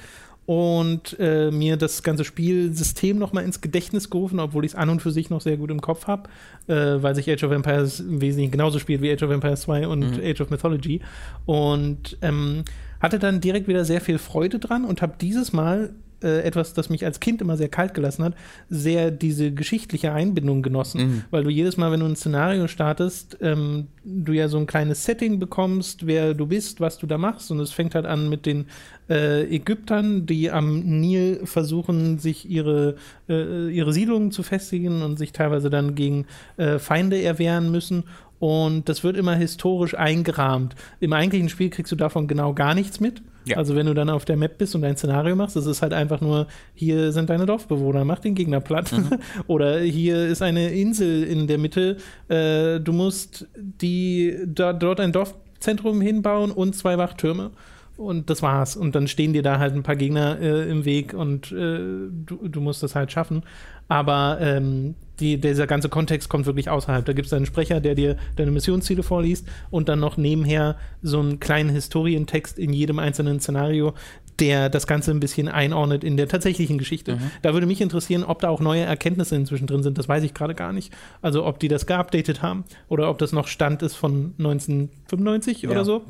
und 0.46 1.18
äh, 1.20 1.52
mir 1.52 1.78
das 1.78 2.04
ganze 2.04 2.26
Spielsystem 2.26 3.18
nochmal 3.18 3.44
ins 3.44 3.62
Gedächtnis 3.62 4.10
gerufen, 4.10 4.40
obwohl 4.40 4.66
ich 4.66 4.72
es 4.72 4.76
an 4.76 4.90
und 4.90 5.02
für 5.02 5.12
sich 5.12 5.30
noch 5.30 5.42
sehr 5.42 5.58
gut 5.58 5.70
im 5.70 5.82
Kopf 5.82 6.08
habe, 6.08 6.30
äh, 6.68 7.02
weil 7.02 7.16
sich 7.16 7.30
Age 7.30 7.44
of 7.44 7.52
Empires 7.52 8.00
im 8.00 8.22
Wesentlichen 8.22 8.52
genauso 8.52 8.80
spielt 8.80 9.02
wie 9.02 9.12
Age 9.12 9.24
of 9.24 9.32
Empires 9.32 9.62
2 9.62 9.88
und 9.88 10.18
mhm. 10.18 10.24
Age 10.24 10.42
of 10.42 10.50
Mythology. 10.50 11.02
Und 11.46 12.18
ähm, 12.22 12.64
hatte 13.00 13.20
dann 13.20 13.40
direkt 13.40 13.68
wieder 13.68 13.86
sehr 13.86 14.02
viel 14.02 14.18
Freude 14.18 14.60
dran 14.60 14.84
und 14.84 15.02
habe 15.02 15.14
dieses 15.22 15.54
Mal 15.54 15.94
äh, 16.24 16.42
etwas, 16.42 16.74
das 16.74 16.90
mich 16.90 17.06
als 17.06 17.20
Kind 17.20 17.42
immer 17.42 17.58
sehr 17.58 17.70
kalt 17.70 17.94
gelassen 17.94 18.24
hat, 18.24 18.36
sehr 18.70 19.12
diese 19.12 19.52
geschichtliche 19.52 20.12
Einbindung 20.14 20.62
genossen. 20.62 21.02
Mhm. 21.02 21.24
Weil 21.32 21.44
du 21.44 21.50
jedes 21.50 21.78
Mal, 21.78 21.92
wenn 21.92 22.00
du 22.00 22.06
ein 22.06 22.16
Szenario 22.16 22.68
startest, 22.68 23.38
ähm, 23.42 23.88
du 24.04 24.34
ja 24.34 24.48
so 24.48 24.58
ein 24.58 24.68
kleines 24.68 25.06
Setting 25.06 25.40
bekommst, 25.40 26.06
wer 26.06 26.34
du 26.34 26.46
bist, 26.46 26.80
was 26.80 26.98
du 26.98 27.08
da 27.08 27.18
machst. 27.18 27.52
Und 27.52 27.60
es 27.60 27.72
fängt 27.72 27.96
halt 27.96 28.06
an 28.06 28.30
mit 28.30 28.46
den 28.46 28.66
äh, 29.10 29.44
Ägyptern, 29.44 30.26
die 30.26 30.52
am 30.52 30.80
Nil 30.80 31.42
versuchen, 31.46 32.18
sich 32.18 32.50
ihre, 32.50 32.96
äh, 33.30 33.70
ihre 33.70 33.94
Siedlungen 33.94 34.32
zu 34.32 34.44
festigen 34.44 35.02
und 35.02 35.18
sich 35.18 35.34
teilweise 35.34 35.70
dann 35.70 35.96
gegen 35.96 36.26
äh, 36.58 36.80
Feinde 36.80 37.22
erwehren 37.22 37.72
müssen. 37.72 38.04
Und 38.42 38.90
das 38.90 39.04
wird 39.04 39.18
immer 39.18 39.36
historisch 39.36 39.94
eingerahmt. 39.94 40.74
Im 41.00 41.14
eigentlichen 41.14 41.48
Spiel 41.48 41.70
kriegst 41.70 41.92
du 41.92 41.96
davon 41.96 42.28
genau 42.28 42.56
gar 42.56 42.74
nichts 42.74 43.00
mit. 43.00 43.22
Ja. 43.46 43.58
Also 43.58 43.76
wenn 43.76 43.86
du 43.86 43.94
dann 43.94 44.10
auf 44.10 44.26
der 44.26 44.36
Map 44.36 44.58
bist 44.58 44.74
und 44.74 44.84
ein 44.84 44.98
Szenario 44.98 45.36
machst, 45.36 45.56
das 45.56 45.68
ist 45.68 45.84
halt 45.84 45.94
einfach 45.94 46.22
nur, 46.22 46.48
hier 46.74 47.12
sind 47.12 47.30
deine 47.30 47.46
Dorfbewohner, 47.46 48.04
mach 48.04 48.18
den 48.18 48.34
Gegner 48.34 48.60
platt. 48.60 48.94
Mhm. 48.94 49.20
Oder 49.48 49.82
hier 49.82 50.26
ist 50.26 50.42
eine 50.42 50.72
Insel 50.72 51.24
in 51.24 51.46
der 51.46 51.60
Mitte, 51.60 51.98
äh, 52.30 52.80
du 52.80 52.94
musst 52.94 53.48
die, 53.56 54.36
da, 54.48 54.74
dort 54.74 55.02
ein 55.02 55.12
Dorfzentrum 55.12 56.02
hinbauen 56.02 56.50
und 56.50 56.76
zwei 56.76 56.98
Wachtürme. 56.98 57.52
Und 57.96 58.32
das 58.32 58.42
war's. 58.42 58.76
Und 58.76 58.96
dann 58.96 59.08
stehen 59.08 59.34
dir 59.34 59.44
da 59.44 59.60
halt 59.60 59.76
ein 59.76 59.84
paar 59.84 59.96
Gegner 59.96 60.40
äh, 60.40 60.68
im 60.68 60.84
Weg 60.86 61.14
und 61.14 61.52
äh, 61.52 62.08
du, 62.26 62.48
du 62.48 62.60
musst 62.60 62.82
das 62.82 62.96
halt 62.96 63.12
schaffen. 63.12 63.44
Aber 63.88 64.40
ähm, 64.42 64.96
die, 65.22 65.40
dieser 65.40 65.68
ganze 65.68 65.90
Kontext 65.90 66.30
kommt 66.30 66.46
wirklich 66.46 66.70
außerhalb. 66.70 67.06
Da 67.06 67.14
gibt 67.14 67.28
es 67.28 67.34
einen 67.34 67.46
Sprecher, 67.46 67.80
der 67.80 67.96
dir 67.96 68.18
deine 68.36 68.52
Missionsziele 68.52 69.04
vorliest 69.04 69.48
und 69.70 69.88
dann 69.88 70.00
noch 70.00 70.18
nebenher 70.18 70.78
so 71.02 71.20
einen 71.20 71.40
kleinen 71.40 71.70
Historientext 71.70 72.60
in 72.60 72.74
jedem 72.74 73.00
einzelnen 73.00 73.40
Szenario, 73.40 73.94
der 74.40 74.70
das 74.70 74.88
Ganze 74.88 75.12
ein 75.12 75.20
bisschen 75.20 75.48
einordnet 75.48 76.04
in 76.04 76.18
der 76.18 76.28
tatsächlichen 76.28 76.78
Geschichte. 76.78 77.16
Mhm. 77.16 77.32
Da 77.44 77.54
würde 77.54 77.68
mich 77.68 77.80
interessieren, 77.80 78.24
ob 78.24 78.42
da 78.42 78.50
auch 78.50 78.60
neue 78.60 78.82
Erkenntnisse 78.82 79.36
inzwischen 79.36 79.68
drin 79.68 79.84
sind. 79.84 79.98
Das 79.98 80.10
weiß 80.10 80.24
ich 80.24 80.34
gerade 80.34 80.56
gar 80.56 80.74
nicht. 80.74 80.92
Also 81.22 81.46
ob 81.46 81.60
die 81.60 81.68
das 81.68 81.86
geupdatet 81.86 82.42
haben 82.42 82.64
oder 82.90 83.10
ob 83.10 83.20
das 83.20 83.32
noch 83.32 83.48
Stand 83.48 83.84
ist 83.84 83.96
von 83.96 84.34
1995 84.40 85.62
ja. 85.62 85.70
oder 85.70 85.86
so 85.86 86.04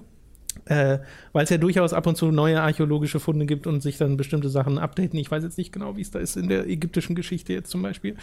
äh, 0.66 1.00
weil 1.34 1.44
es 1.44 1.50
ja 1.50 1.58
durchaus 1.58 1.94
ab 1.94 2.08
und 2.08 2.18
zu 2.18 2.32
neue 2.32 2.62
archäologische 2.62 3.20
Funde 3.20 3.46
gibt 3.46 3.68
und 3.68 3.82
sich 3.82 3.98
dann 3.98 4.18
bestimmte 4.18 4.50
Sachen 4.50 4.78
updaten. 4.78 5.20
Ich 5.20 5.32
weiß 5.32 5.44
jetzt 5.44 5.58
nicht 5.58 5.72
genau, 5.72 5.98
wie 5.98 6.02
es 6.02 6.12
da 6.12 6.20
ist 6.20 6.38
in 6.38 6.50
der 6.50 6.68
ägyptischen 6.68 7.16
Geschichte 7.16 7.54
jetzt 7.54 7.70
zum 7.72 7.82
Beispiel. 7.82 8.16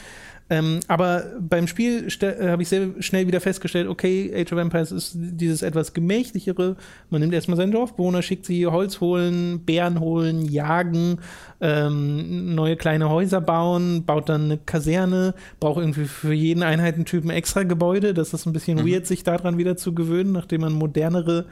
Ähm, 0.50 0.80
aber 0.88 1.24
beim 1.40 1.66
Spiel 1.66 2.08
äh, 2.20 2.48
habe 2.48 2.62
ich 2.62 2.68
sehr 2.68 2.88
schnell 3.00 3.26
wieder 3.26 3.40
festgestellt, 3.40 3.86
okay, 3.86 4.32
Age 4.34 4.52
of 4.52 4.58
Empires 4.58 4.92
ist 4.92 5.12
dieses 5.14 5.62
etwas 5.62 5.92
gemächlichere. 5.92 6.76
Man 7.10 7.20
nimmt 7.20 7.34
erstmal 7.34 7.56
seinen 7.56 7.72
Dorfbewohner, 7.72 8.22
schickt 8.22 8.46
sie 8.46 8.66
Holz 8.66 9.00
holen, 9.00 9.60
Bären 9.64 10.00
holen, 10.00 10.42
jagen, 10.42 11.18
ähm, 11.60 12.54
neue 12.54 12.76
kleine 12.76 13.10
Häuser 13.10 13.40
bauen, 13.40 14.04
baut 14.04 14.28
dann 14.28 14.44
eine 14.44 14.58
Kaserne, 14.58 15.34
braucht 15.60 15.80
irgendwie 15.80 16.06
für 16.06 16.32
jeden 16.32 16.62
Einheitentypen 16.62 17.30
extra 17.30 17.64
Gebäude. 17.64 18.14
Das 18.14 18.32
ist 18.32 18.46
ein 18.46 18.52
bisschen 18.52 18.78
mhm. 18.78 18.88
weird, 18.88 19.06
sich 19.06 19.24
daran 19.24 19.58
wieder 19.58 19.76
zu 19.76 19.94
gewöhnen, 19.94 20.32
nachdem 20.32 20.62
man 20.62 20.72
modernere 20.72 21.46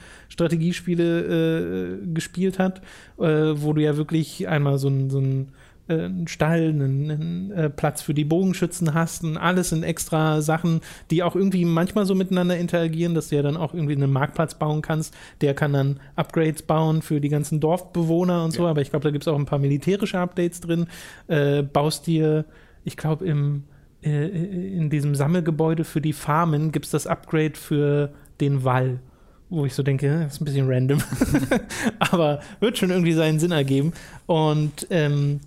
Strategiespiele 0.76 2.00
äh, 2.02 2.06
gespielt 2.14 2.58
hat, 2.58 2.80
äh, 3.18 3.54
wo 3.54 3.72
du 3.72 3.82
ja 3.82 3.96
wirklich 3.96 4.48
einmal 4.48 4.78
so 4.78 4.88
ein, 4.88 5.10
so 5.10 5.18
ein 5.18 5.48
äh, 5.88 5.94
einen 5.94 6.26
Stall, 6.26 6.68
einen, 6.68 7.10
einen 7.10 7.50
äh, 7.52 7.70
Platz 7.70 8.02
für 8.02 8.14
die 8.14 8.24
Bogenschützen 8.24 8.92
hast 8.94 9.24
und 9.24 9.36
alles 9.36 9.70
sind 9.70 9.84
extra 9.84 10.40
Sachen, 10.42 10.80
die 11.10 11.22
auch 11.22 11.36
irgendwie 11.36 11.64
manchmal 11.64 12.06
so 12.06 12.14
miteinander 12.14 12.56
interagieren, 12.56 13.14
dass 13.14 13.28
du 13.28 13.36
ja 13.36 13.42
dann 13.42 13.56
auch 13.56 13.72
irgendwie 13.72 13.94
einen 13.94 14.12
Marktplatz 14.12 14.54
bauen 14.54 14.82
kannst. 14.82 15.14
Der 15.40 15.54
kann 15.54 15.72
dann 15.72 16.00
Upgrades 16.16 16.62
bauen 16.62 17.02
für 17.02 17.20
die 17.20 17.28
ganzen 17.28 17.60
Dorfbewohner 17.60 18.44
und 18.44 18.52
so, 18.52 18.64
ja. 18.64 18.70
aber 18.70 18.80
ich 18.80 18.90
glaube, 18.90 19.04
da 19.04 19.10
gibt 19.10 19.24
es 19.24 19.28
auch 19.28 19.38
ein 19.38 19.46
paar 19.46 19.60
militärische 19.60 20.18
Updates 20.18 20.60
drin. 20.60 20.86
Äh, 21.28 21.62
baust 21.62 22.06
dir, 22.06 22.44
ich 22.84 22.96
glaube, 22.96 23.24
im 23.24 23.64
äh, 24.02 24.26
in 24.26 24.90
diesem 24.90 25.14
Sammelgebäude 25.14 25.84
für 25.84 26.00
die 26.00 26.12
Farmen 26.12 26.70
gibt 26.70 26.84
es 26.84 26.90
das 26.90 27.06
Upgrade 27.06 27.54
für 27.54 28.12
den 28.40 28.64
Wall 28.64 29.00
wo 29.48 29.64
ich 29.64 29.74
so 29.74 29.82
denke, 29.82 30.22
das 30.24 30.34
ist 30.34 30.40
ein 30.40 30.44
bisschen 30.44 30.68
random. 30.68 31.02
Aber 31.98 32.40
wird 32.60 32.78
schon 32.78 32.90
irgendwie 32.90 33.12
seinen 33.12 33.38
Sinn 33.38 33.52
ergeben. 33.52 33.92
Und 34.26 34.86
ähm, 34.90 35.40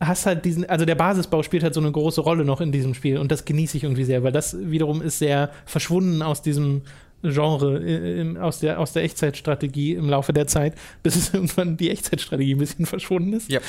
hast 0.00 0.26
halt 0.26 0.44
diesen, 0.44 0.68
also 0.68 0.84
der 0.84 0.94
Basisbau 0.94 1.42
spielt 1.42 1.62
halt 1.62 1.74
so 1.74 1.80
eine 1.80 1.92
große 1.92 2.20
Rolle 2.20 2.44
noch 2.44 2.60
in 2.60 2.72
diesem 2.72 2.94
Spiel 2.94 3.18
und 3.18 3.30
das 3.30 3.44
genieße 3.44 3.76
ich 3.76 3.84
irgendwie 3.84 4.04
sehr, 4.04 4.22
weil 4.22 4.32
das 4.32 4.56
wiederum 4.58 5.02
ist 5.02 5.18
sehr 5.18 5.50
verschwunden 5.66 6.22
aus 6.22 6.40
diesem 6.40 6.82
Genre 7.22 7.78
in, 7.78 8.36
aus, 8.38 8.60
der, 8.60 8.80
aus 8.80 8.92
der 8.92 9.02
Echtzeitstrategie 9.02 9.94
im 9.94 10.08
Laufe 10.08 10.32
der 10.32 10.46
Zeit, 10.46 10.74
bis 11.02 11.16
es 11.16 11.34
irgendwann 11.34 11.76
die 11.76 11.90
Echtzeitstrategie 11.90 12.54
ein 12.54 12.58
bisschen 12.58 12.86
verschwunden 12.86 13.32
ist. 13.32 13.50
Ja. 13.50 13.60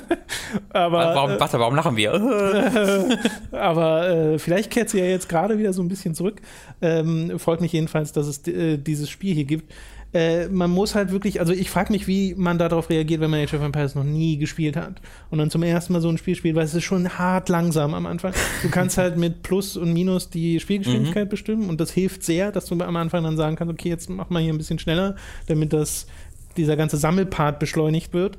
aber, 0.70 0.98
warum, 0.98 1.30
äh, 1.32 1.40
warte, 1.40 1.58
warum 1.58 1.74
lachen 1.74 1.96
wir? 1.96 2.12
aber 3.52 4.08
äh, 4.08 4.38
vielleicht 4.38 4.70
kehrt 4.70 4.90
sie 4.90 4.98
ja 4.98 5.04
jetzt 5.04 5.28
gerade 5.28 5.58
wieder 5.58 5.72
so 5.72 5.82
ein 5.82 5.88
bisschen 5.88 6.14
zurück. 6.14 6.40
Ähm, 6.82 7.38
freut 7.38 7.60
mich 7.60 7.72
jedenfalls, 7.72 8.12
dass 8.12 8.26
es 8.26 8.46
äh, 8.48 8.76
dieses 8.78 9.08
Spiel 9.08 9.34
hier 9.34 9.44
gibt 9.44 9.72
äh, 10.12 10.48
man 10.48 10.70
muss 10.70 10.94
halt 10.94 11.12
wirklich, 11.12 11.40
also 11.40 11.52
ich 11.52 11.70
frage 11.70 11.92
mich, 11.92 12.06
wie 12.06 12.34
man 12.34 12.58
darauf 12.58 12.90
reagiert, 12.90 13.20
wenn 13.20 13.30
man 13.30 13.40
Age 13.40 13.54
of 13.54 13.62
Empires 13.62 13.94
noch 13.94 14.04
nie 14.04 14.38
gespielt 14.38 14.76
hat 14.76 15.00
und 15.30 15.38
dann 15.38 15.50
zum 15.50 15.62
ersten 15.62 15.92
Mal 15.92 16.00
so 16.00 16.08
ein 16.08 16.18
Spiel 16.18 16.34
spielt, 16.34 16.56
weil 16.56 16.64
es 16.64 16.74
ist 16.74 16.84
schon 16.84 17.18
hart 17.18 17.48
langsam 17.48 17.94
am 17.94 18.06
Anfang. 18.06 18.32
Du 18.62 18.70
kannst 18.70 18.98
halt 18.98 19.16
mit 19.16 19.42
Plus 19.42 19.76
und 19.76 19.92
Minus 19.92 20.28
die 20.30 20.58
Spielgeschwindigkeit 20.58 21.26
mhm. 21.26 21.30
bestimmen 21.30 21.68
und 21.68 21.80
das 21.80 21.92
hilft 21.92 22.24
sehr, 22.24 22.50
dass 22.50 22.66
du 22.66 22.80
am 22.80 22.96
Anfang 22.96 23.22
dann 23.22 23.36
sagen 23.36 23.56
kannst, 23.56 23.72
okay, 23.72 23.88
jetzt 23.88 24.10
mach 24.10 24.30
mal 24.30 24.42
hier 24.42 24.52
ein 24.52 24.58
bisschen 24.58 24.78
schneller, 24.78 25.16
damit 25.46 25.72
das 25.72 26.06
dieser 26.56 26.76
ganze 26.76 26.96
Sammelpart 26.96 27.58
beschleunigt 27.60 28.12
wird. 28.12 28.36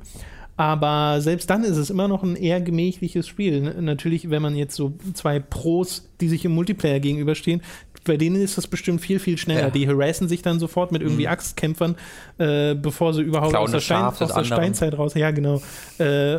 Aber 0.62 1.20
selbst 1.20 1.50
dann 1.50 1.64
ist 1.64 1.76
es 1.76 1.90
immer 1.90 2.06
noch 2.06 2.22
ein 2.22 2.36
eher 2.36 2.60
gemächliches 2.60 3.26
Spiel. 3.26 3.74
Natürlich, 3.80 4.30
wenn 4.30 4.42
man 4.42 4.54
jetzt 4.54 4.76
so 4.76 4.92
zwei 5.12 5.40
Pros, 5.40 6.08
die 6.20 6.28
sich 6.28 6.44
im 6.44 6.52
Multiplayer 6.52 7.00
gegenüberstehen, 7.00 7.62
bei 8.04 8.16
denen 8.16 8.40
ist 8.40 8.56
das 8.56 8.68
bestimmt 8.68 9.00
viel, 9.00 9.18
viel 9.18 9.38
schneller. 9.38 9.60
Ja. 9.62 9.70
Die 9.70 9.88
harassen 9.88 10.28
sich 10.28 10.40
dann 10.40 10.60
sofort 10.60 10.92
mit 10.92 11.02
irgendwie 11.02 11.24
mhm. 11.24 11.32
Axtkämpfern, 11.32 11.96
äh, 12.38 12.76
bevor 12.76 13.12
sie 13.12 13.22
überhaupt 13.22 13.56
aus 13.56 13.72
der, 13.72 13.80
Stein, 13.80 14.04
aus 14.04 14.18
der 14.18 14.44
Steinzeit 14.44 14.96
raus. 14.96 15.14
Ja, 15.14 15.32
genau. 15.32 15.60
Äh, 15.98 16.38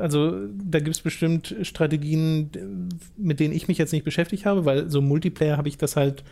also 0.00 0.32
da 0.54 0.78
gibt 0.78 0.96
es 0.96 1.02
bestimmt 1.02 1.54
Strategien, 1.60 2.88
mit 3.18 3.38
denen 3.38 3.52
ich 3.52 3.68
mich 3.68 3.76
jetzt 3.76 3.92
nicht 3.92 4.04
beschäftigt 4.04 4.46
habe, 4.46 4.64
weil 4.64 4.88
so 4.88 5.02
Multiplayer 5.02 5.58
habe 5.58 5.68
ich 5.68 5.76
das 5.76 5.94
halt 5.94 6.24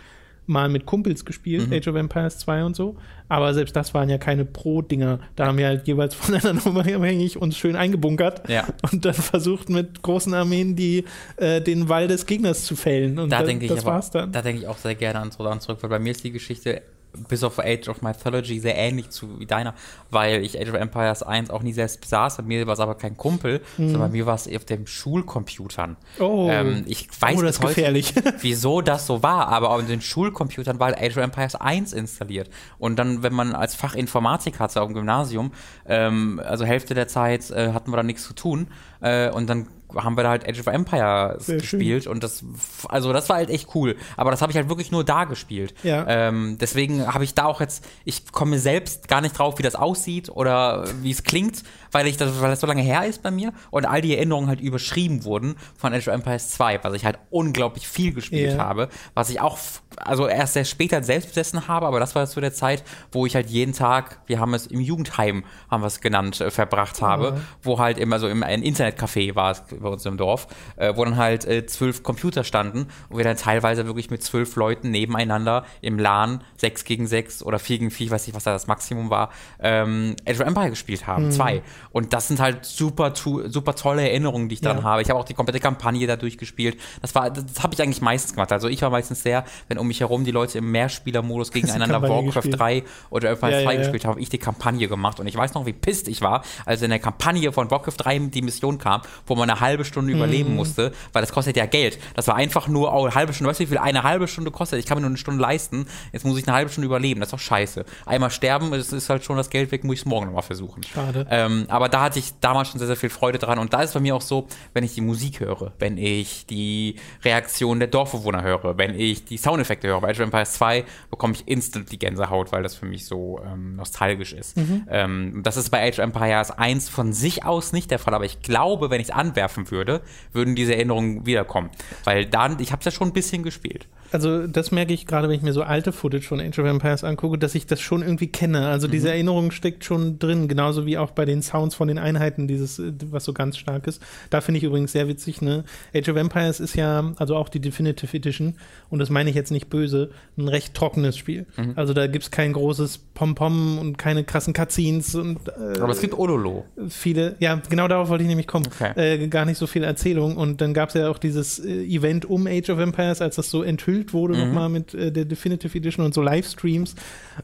mal 0.46 0.68
mit 0.68 0.86
Kumpels 0.86 1.24
gespielt, 1.24 1.68
mhm. 1.68 1.74
Age 1.74 1.88
of 1.88 1.96
Empires 1.96 2.38
2 2.38 2.64
und 2.64 2.76
so. 2.76 2.96
Aber 3.28 3.52
selbst 3.54 3.74
das 3.74 3.92
waren 3.94 4.08
ja 4.08 4.18
keine 4.18 4.44
Pro-Dinger. 4.44 5.20
Da 5.34 5.46
haben 5.46 5.58
wir 5.58 5.66
halt 5.66 5.86
jeweils 5.86 6.14
voneinander 6.16 6.66
unabhängig 6.66 7.36
uns 7.36 7.56
schön 7.56 7.76
eingebunkert 7.76 8.48
ja. 8.48 8.66
und 8.90 9.04
dann 9.04 9.14
versucht 9.14 9.68
mit 9.68 10.02
großen 10.02 10.32
Armeen 10.34 10.76
die, 10.76 11.04
äh, 11.36 11.60
den 11.60 11.88
Wall 11.88 12.08
des 12.08 12.26
Gegners 12.26 12.64
zu 12.64 12.76
fällen. 12.76 13.18
Und 13.18 13.30
da, 13.30 13.40
da 13.40 13.46
denke 13.46 13.66
ich 13.66 13.72
aber, 13.72 14.00
Da 14.32 14.42
denke 14.42 14.62
ich 14.62 14.68
auch 14.68 14.78
sehr 14.78 14.94
gerne 14.94 15.20
an 15.20 15.30
zurück, 15.60 15.78
weil 15.82 15.90
bei 15.90 15.98
mir 15.98 16.12
ist 16.12 16.24
die 16.24 16.32
Geschichte 16.32 16.82
bis 17.28 17.42
auf 17.42 17.58
Age 17.58 17.88
of 17.88 18.02
Mythology 18.02 18.60
sehr 18.60 18.76
ähnlich 18.76 19.10
zu 19.10 19.40
wie 19.40 19.46
deiner, 19.46 19.74
weil 20.10 20.44
ich 20.44 20.60
Age 20.60 20.70
of 20.70 20.74
Empires 20.74 21.22
1 21.22 21.50
auch 21.50 21.62
nie 21.62 21.72
selbst 21.72 22.00
besaß. 22.00 22.38
Bei 22.38 22.42
mir 22.42 22.66
war 22.66 22.74
es 22.74 22.80
aber 22.80 22.94
kein 22.94 23.16
Kumpel, 23.16 23.60
mhm. 23.76 23.90
sondern 23.90 24.10
bei 24.10 24.16
mir 24.16 24.26
war 24.26 24.34
es 24.34 24.48
auf 24.48 24.64
den 24.64 24.86
Schulcomputern. 24.86 25.96
Oh, 26.18 26.48
ähm, 26.50 26.84
ich 26.86 27.08
weiß 27.20 27.38
oh, 27.38 27.42
das 27.42 27.56
ist 27.56 27.60
gefährlich. 27.60 28.14
wieso 28.40 28.80
das 28.80 29.06
so 29.06 29.22
war, 29.22 29.48
aber 29.48 29.70
auf 29.70 29.84
den 29.86 30.00
Schulcomputern 30.00 30.78
war 30.78 30.92
Age 30.96 31.16
of 31.16 31.22
Empires 31.22 31.54
1 31.54 31.92
installiert. 31.92 32.50
Und 32.78 32.96
dann, 32.98 33.22
wenn 33.22 33.34
man 33.34 33.54
als 33.54 33.74
Fach 33.74 33.94
Informatik 33.94 34.60
hatte 34.60 34.80
auf 34.80 34.88
dem 34.88 34.94
Gymnasium, 34.94 35.52
ähm, 35.86 36.40
also 36.44 36.64
Hälfte 36.64 36.94
der 36.94 37.08
Zeit 37.08 37.50
äh, 37.50 37.72
hatten 37.72 37.90
wir 37.90 37.96
da 37.96 38.02
nichts 38.02 38.24
zu 38.24 38.34
tun. 38.34 38.68
Äh, 39.00 39.30
und 39.30 39.48
dann 39.48 39.68
haben 39.96 40.16
wir 40.16 40.22
da 40.22 40.30
halt 40.30 40.48
Age 40.48 40.60
of 40.60 40.66
Empires 40.66 41.46
Sehr 41.46 41.58
gespielt 41.58 42.04
schön. 42.04 42.12
und 42.12 42.22
das, 42.22 42.44
also 42.88 43.12
das 43.12 43.28
war 43.28 43.36
halt 43.36 43.50
echt 43.50 43.74
cool. 43.74 43.96
Aber 44.16 44.30
das 44.30 44.42
habe 44.42 44.52
ich 44.52 44.56
halt 44.56 44.68
wirklich 44.68 44.90
nur 44.90 45.04
da 45.04 45.24
gespielt. 45.24 45.74
Ja. 45.82 46.06
Ähm, 46.08 46.58
deswegen 46.60 47.12
habe 47.12 47.24
ich 47.24 47.34
da 47.34 47.44
auch 47.44 47.60
jetzt, 47.60 47.84
ich 48.04 48.30
komme 48.32 48.58
selbst 48.58 49.08
gar 49.08 49.20
nicht 49.20 49.38
drauf, 49.38 49.58
wie 49.58 49.62
das 49.62 49.74
aussieht 49.74 50.28
oder 50.30 50.84
wie 51.02 51.10
es 51.10 51.22
klingt, 51.22 51.62
weil 51.96 52.08
ich 52.08 52.18
das, 52.18 52.42
weil 52.42 52.50
das 52.50 52.60
so 52.60 52.66
lange 52.66 52.82
her 52.82 53.06
ist 53.06 53.22
bei 53.22 53.30
mir 53.30 53.54
und 53.70 53.86
all 53.86 54.02
die 54.02 54.14
Erinnerungen 54.14 54.50
halt 54.50 54.60
überschrieben 54.60 55.24
wurden 55.24 55.56
von 55.78 55.94
Age 55.94 56.08
of 56.08 56.14
Empires 56.14 56.50
2, 56.50 56.84
was 56.84 56.92
ich 56.92 57.06
halt 57.06 57.18
unglaublich 57.30 57.88
viel 57.88 58.12
gespielt 58.12 58.52
yeah. 58.52 58.62
habe, 58.62 58.90
was 59.14 59.30
ich 59.30 59.40
auch, 59.40 59.56
also 59.96 60.28
erst 60.28 60.52
sehr 60.52 60.66
später 60.66 61.02
selbst 61.02 61.28
besessen 61.28 61.68
habe, 61.68 61.86
aber 61.86 61.98
das 61.98 62.14
war 62.14 62.26
zu 62.26 62.38
der 62.42 62.52
Zeit, 62.52 62.84
wo 63.12 63.24
ich 63.24 63.34
halt 63.34 63.48
jeden 63.48 63.72
Tag, 63.72 64.20
wir 64.26 64.40
haben 64.40 64.52
es 64.52 64.66
im 64.66 64.80
Jugendheim, 64.80 65.44
haben 65.70 65.82
wir 65.82 65.86
es 65.86 66.02
genannt, 66.02 66.38
äh, 66.38 66.50
verbracht 66.50 67.00
habe, 67.00 67.32
mhm. 67.32 67.40
wo 67.62 67.78
halt 67.78 67.96
immer 67.96 68.18
so 68.18 68.28
im, 68.28 68.42
ein 68.42 68.62
Internetcafé 68.62 69.34
war 69.34 69.52
es 69.52 69.62
bei 69.62 69.88
uns 69.88 70.04
im 70.04 70.18
Dorf, 70.18 70.48
äh, 70.76 70.92
wo 70.96 71.02
dann 71.02 71.16
halt 71.16 71.46
äh, 71.46 71.64
zwölf 71.64 72.02
Computer 72.02 72.44
standen 72.44 72.88
und 73.08 73.16
wir 73.16 73.24
dann 73.24 73.38
teilweise 73.38 73.86
wirklich 73.86 74.10
mit 74.10 74.22
zwölf 74.22 74.54
Leuten 74.56 74.90
nebeneinander 74.90 75.64
im 75.80 75.98
LAN 75.98 76.44
sechs 76.58 76.84
gegen 76.84 77.06
sechs 77.06 77.42
oder 77.42 77.58
vier 77.58 77.78
gegen 77.78 77.90
vier, 77.90 78.08
ich 78.08 78.12
weiß 78.12 78.26
nicht, 78.26 78.36
was 78.36 78.44
da 78.44 78.52
das 78.52 78.66
Maximum 78.66 79.08
war, 79.08 79.30
ähm, 79.60 80.14
Age 80.28 80.40
of 80.40 80.46
Empire 80.46 80.68
gespielt 80.68 81.06
haben, 81.06 81.28
mhm. 81.28 81.30
zwei. 81.30 81.62
Und 81.90 82.12
das 82.12 82.28
sind 82.28 82.40
halt 82.40 82.64
super, 82.64 83.12
super 83.14 83.74
tolle 83.74 84.02
Erinnerungen, 84.02 84.48
die 84.48 84.54
ich 84.54 84.60
daran 84.60 84.78
ja. 84.78 84.84
habe. 84.84 85.02
Ich 85.02 85.10
habe 85.10 85.18
auch 85.18 85.24
die 85.24 85.34
komplette 85.34 85.60
Kampagne 85.60 86.06
da 86.06 86.16
durchgespielt. 86.16 86.78
Das 87.02 87.14
war, 87.14 87.30
das 87.30 87.62
habe 87.62 87.74
ich 87.74 87.82
eigentlich 87.82 88.02
meistens 88.02 88.34
gemacht. 88.34 88.52
Also 88.52 88.68
ich 88.68 88.82
war 88.82 88.90
meistens 88.90 89.22
sehr, 89.22 89.44
wenn 89.68 89.78
um 89.78 89.86
mich 89.86 90.00
herum 90.00 90.24
die 90.24 90.30
Leute 90.30 90.58
im 90.58 90.70
Mehrspielermodus 90.70 91.52
gegeneinander 91.52 92.02
Warcraft 92.08 92.32
gespielt. 92.32 92.58
3 92.58 92.82
oder 93.10 93.30
Empire 93.30 93.52
ja, 93.52 93.62
2 93.62 93.72
ja, 93.72 93.78
gespielt 93.80 94.04
haben, 94.04 94.10
habe 94.12 94.20
ich 94.20 94.28
die 94.28 94.38
Kampagne 94.38 94.88
gemacht. 94.88 95.20
Und 95.20 95.26
ich 95.26 95.36
weiß 95.36 95.54
noch, 95.54 95.66
wie 95.66 95.72
pisst 95.72 96.08
ich 96.08 96.20
war, 96.22 96.42
als 96.64 96.82
in 96.82 96.90
der 96.90 96.98
Kampagne 96.98 97.52
von 97.52 97.70
Warcraft 97.70 97.96
3 97.98 98.18
die 98.18 98.42
Mission 98.42 98.78
kam, 98.78 99.02
wo 99.26 99.34
man 99.34 99.48
eine 99.48 99.60
halbe 99.60 99.84
Stunde 99.84 100.12
mhm. 100.12 100.18
überleben 100.18 100.54
musste, 100.54 100.92
weil 101.12 101.22
das 101.22 101.32
kostet 101.32 101.56
ja 101.56 101.66
Geld. 101.66 101.98
Das 102.14 102.28
war 102.28 102.36
einfach 102.36 102.68
nur 102.68 102.92
oh, 102.92 103.04
eine 103.04 103.14
halbe 103.14 103.32
Stunde. 103.32 103.50
Weißt 103.50 103.60
du, 103.60 103.64
wie 103.64 103.68
viel 103.68 103.78
eine 103.78 104.02
halbe 104.02 104.28
Stunde 104.28 104.50
kostet? 104.50 104.78
Ich 104.78 104.86
kann 104.86 104.96
mir 104.96 105.02
nur 105.02 105.10
eine 105.10 105.18
Stunde 105.18 105.40
leisten. 105.40 105.86
Jetzt 106.12 106.24
muss 106.24 106.38
ich 106.38 106.46
eine 106.46 106.56
halbe 106.56 106.70
Stunde 106.70 106.86
überleben. 106.86 107.20
Das 107.20 107.28
ist 107.28 107.32
doch 107.32 107.38
scheiße. 107.38 107.84
Einmal 108.04 108.30
sterben, 108.30 108.70
das 108.70 108.92
ist 108.92 109.08
halt 109.10 109.24
schon 109.24 109.36
das 109.36 109.50
Geld 109.50 109.72
weg, 109.72 109.84
muss 109.84 109.94
ich 109.94 110.00
es 110.00 110.06
morgen 110.06 110.26
nochmal 110.26 110.42
versuchen. 110.42 110.82
Schade. 110.82 111.26
Ähm, 111.30 111.65
aber 111.70 111.88
da 111.88 112.02
hatte 112.02 112.18
ich 112.18 112.32
damals 112.40 112.68
schon 112.68 112.78
sehr, 112.78 112.86
sehr 112.86 112.96
viel 112.96 113.10
Freude 113.10 113.38
dran. 113.38 113.58
Und 113.58 113.72
da 113.72 113.82
ist 113.82 113.94
bei 113.94 114.00
mir 114.00 114.14
auch 114.14 114.22
so, 114.22 114.46
wenn 114.72 114.84
ich 114.84 114.94
die 114.94 115.00
Musik 115.00 115.40
höre, 115.40 115.72
wenn 115.78 115.98
ich 115.98 116.46
die 116.46 116.96
Reaktion 117.24 117.78
der 117.78 117.88
Dorfbewohner 117.88 118.42
höre, 118.42 118.78
wenn 118.78 118.98
ich 118.98 119.24
die 119.24 119.38
Soundeffekte 119.38 119.88
höre. 119.88 120.00
Bei 120.00 120.10
Age 120.10 120.20
of 120.20 120.24
Empires 120.24 120.52
2 120.54 120.84
bekomme 121.10 121.34
ich 121.34 121.48
instant 121.48 121.90
die 121.92 121.98
Gänsehaut, 121.98 122.52
weil 122.52 122.62
das 122.62 122.74
für 122.74 122.86
mich 122.86 123.06
so 123.06 123.40
ähm, 123.44 123.76
nostalgisch 123.76 124.32
ist. 124.32 124.56
Mhm. 124.56 124.86
Ähm, 124.90 125.40
das 125.42 125.56
ist 125.56 125.70
bei 125.70 125.86
Age 125.86 125.98
of 125.98 126.04
Empires 126.04 126.50
1 126.50 126.88
von 126.88 127.12
sich 127.12 127.44
aus 127.44 127.72
nicht 127.72 127.90
der 127.90 127.98
Fall, 127.98 128.14
aber 128.14 128.24
ich 128.24 128.40
glaube, 128.40 128.90
wenn 128.90 129.00
ich 129.00 129.08
es 129.08 129.14
anwerfen 129.14 129.70
würde, 129.70 130.02
würden 130.32 130.54
diese 130.54 130.74
Erinnerungen 130.74 131.26
wiederkommen. 131.26 131.70
Weil 132.04 132.26
dann, 132.26 132.58
ich 132.60 132.72
habe 132.72 132.80
es 132.80 132.84
ja 132.86 132.90
schon 132.90 133.08
ein 133.08 133.12
bisschen 133.12 133.42
gespielt 133.42 133.86
also 134.12 134.46
das 134.46 134.70
merke 134.70 134.92
ich 134.92 135.06
gerade, 135.06 135.28
wenn 135.28 135.36
ich 135.36 135.42
mir 135.42 135.52
so 135.52 135.62
alte 135.62 135.92
Footage 135.92 136.26
von 136.26 136.40
Age 136.40 136.58
of 136.58 136.66
Empires 136.66 137.04
angucke, 137.04 137.38
dass 137.38 137.54
ich 137.54 137.66
das 137.66 137.80
schon 137.80 138.02
irgendwie 138.02 138.28
kenne. 138.28 138.68
Also 138.68 138.88
mhm. 138.88 138.92
diese 138.92 139.10
Erinnerung 139.10 139.50
steckt 139.50 139.84
schon 139.84 140.18
drin, 140.18 140.48
genauso 140.48 140.86
wie 140.86 140.98
auch 140.98 141.10
bei 141.10 141.24
den 141.24 141.42
Sounds 141.42 141.74
von 141.74 141.88
den 141.88 141.98
Einheiten, 141.98 142.48
dieses, 142.48 142.80
was 143.10 143.24
so 143.24 143.32
ganz 143.32 143.56
stark 143.56 143.86
ist. 143.86 144.02
Da 144.30 144.40
finde 144.40 144.58
ich 144.58 144.64
übrigens 144.64 144.92
sehr 144.92 145.08
witzig, 145.08 145.42
ne? 145.42 145.64
Age 145.94 146.08
of 146.08 146.16
Empires 146.16 146.60
ist 146.60 146.76
ja, 146.76 147.12
also 147.16 147.36
auch 147.36 147.48
die 147.48 147.60
Definitive 147.60 148.16
Edition, 148.16 148.54
und 148.90 148.98
das 148.98 149.10
meine 149.10 149.30
ich 149.30 149.36
jetzt 149.36 149.50
nicht 149.50 149.68
böse, 149.68 150.10
ein 150.36 150.48
recht 150.48 150.74
trockenes 150.74 151.16
Spiel. 151.16 151.46
Mhm. 151.56 151.72
Also 151.76 151.92
da 151.92 152.06
gibt 152.06 152.24
es 152.24 152.30
kein 152.30 152.52
großes 152.52 152.98
Pom-Pom 153.14 153.78
und 153.78 153.98
keine 153.98 154.24
krassen 154.24 154.52
Cutscenes 154.52 155.14
und 155.14 155.48
äh, 155.48 155.80
Aber 155.80 155.90
es 155.90 156.00
gibt 156.00 156.16
Odolo. 156.18 156.64
Viele, 156.88 157.36
ja, 157.40 157.60
genau 157.68 157.88
darauf 157.88 158.08
wollte 158.08 158.22
ich 158.22 158.28
nämlich 158.28 158.46
kommen. 158.46 158.66
Okay. 158.66 158.92
Äh, 158.96 159.28
gar 159.28 159.44
nicht 159.44 159.58
so 159.58 159.66
viel 159.66 159.84
Erzählung. 159.84 160.36
Und 160.36 160.60
dann 160.60 160.74
gab 160.74 160.90
es 160.90 160.94
ja 160.94 161.10
auch 161.10 161.18
dieses 161.18 161.58
äh, 161.58 161.84
Event 161.84 162.24
um 162.24 162.46
Age 162.46 162.70
of 162.70 162.78
Empires, 162.78 163.20
als 163.20 163.36
das 163.36 163.50
so 163.50 163.62
enthüllt 163.62 163.95
gefüllt 163.96 164.12
wurde, 164.12 164.34
mhm. 164.34 164.40
nochmal 164.40 164.68
mit 164.68 164.94
äh, 164.94 165.10
der 165.10 165.24
Definitive 165.24 165.76
Edition 165.76 166.04
und 166.04 166.14
so 166.14 166.22
Livestreams. 166.22 166.94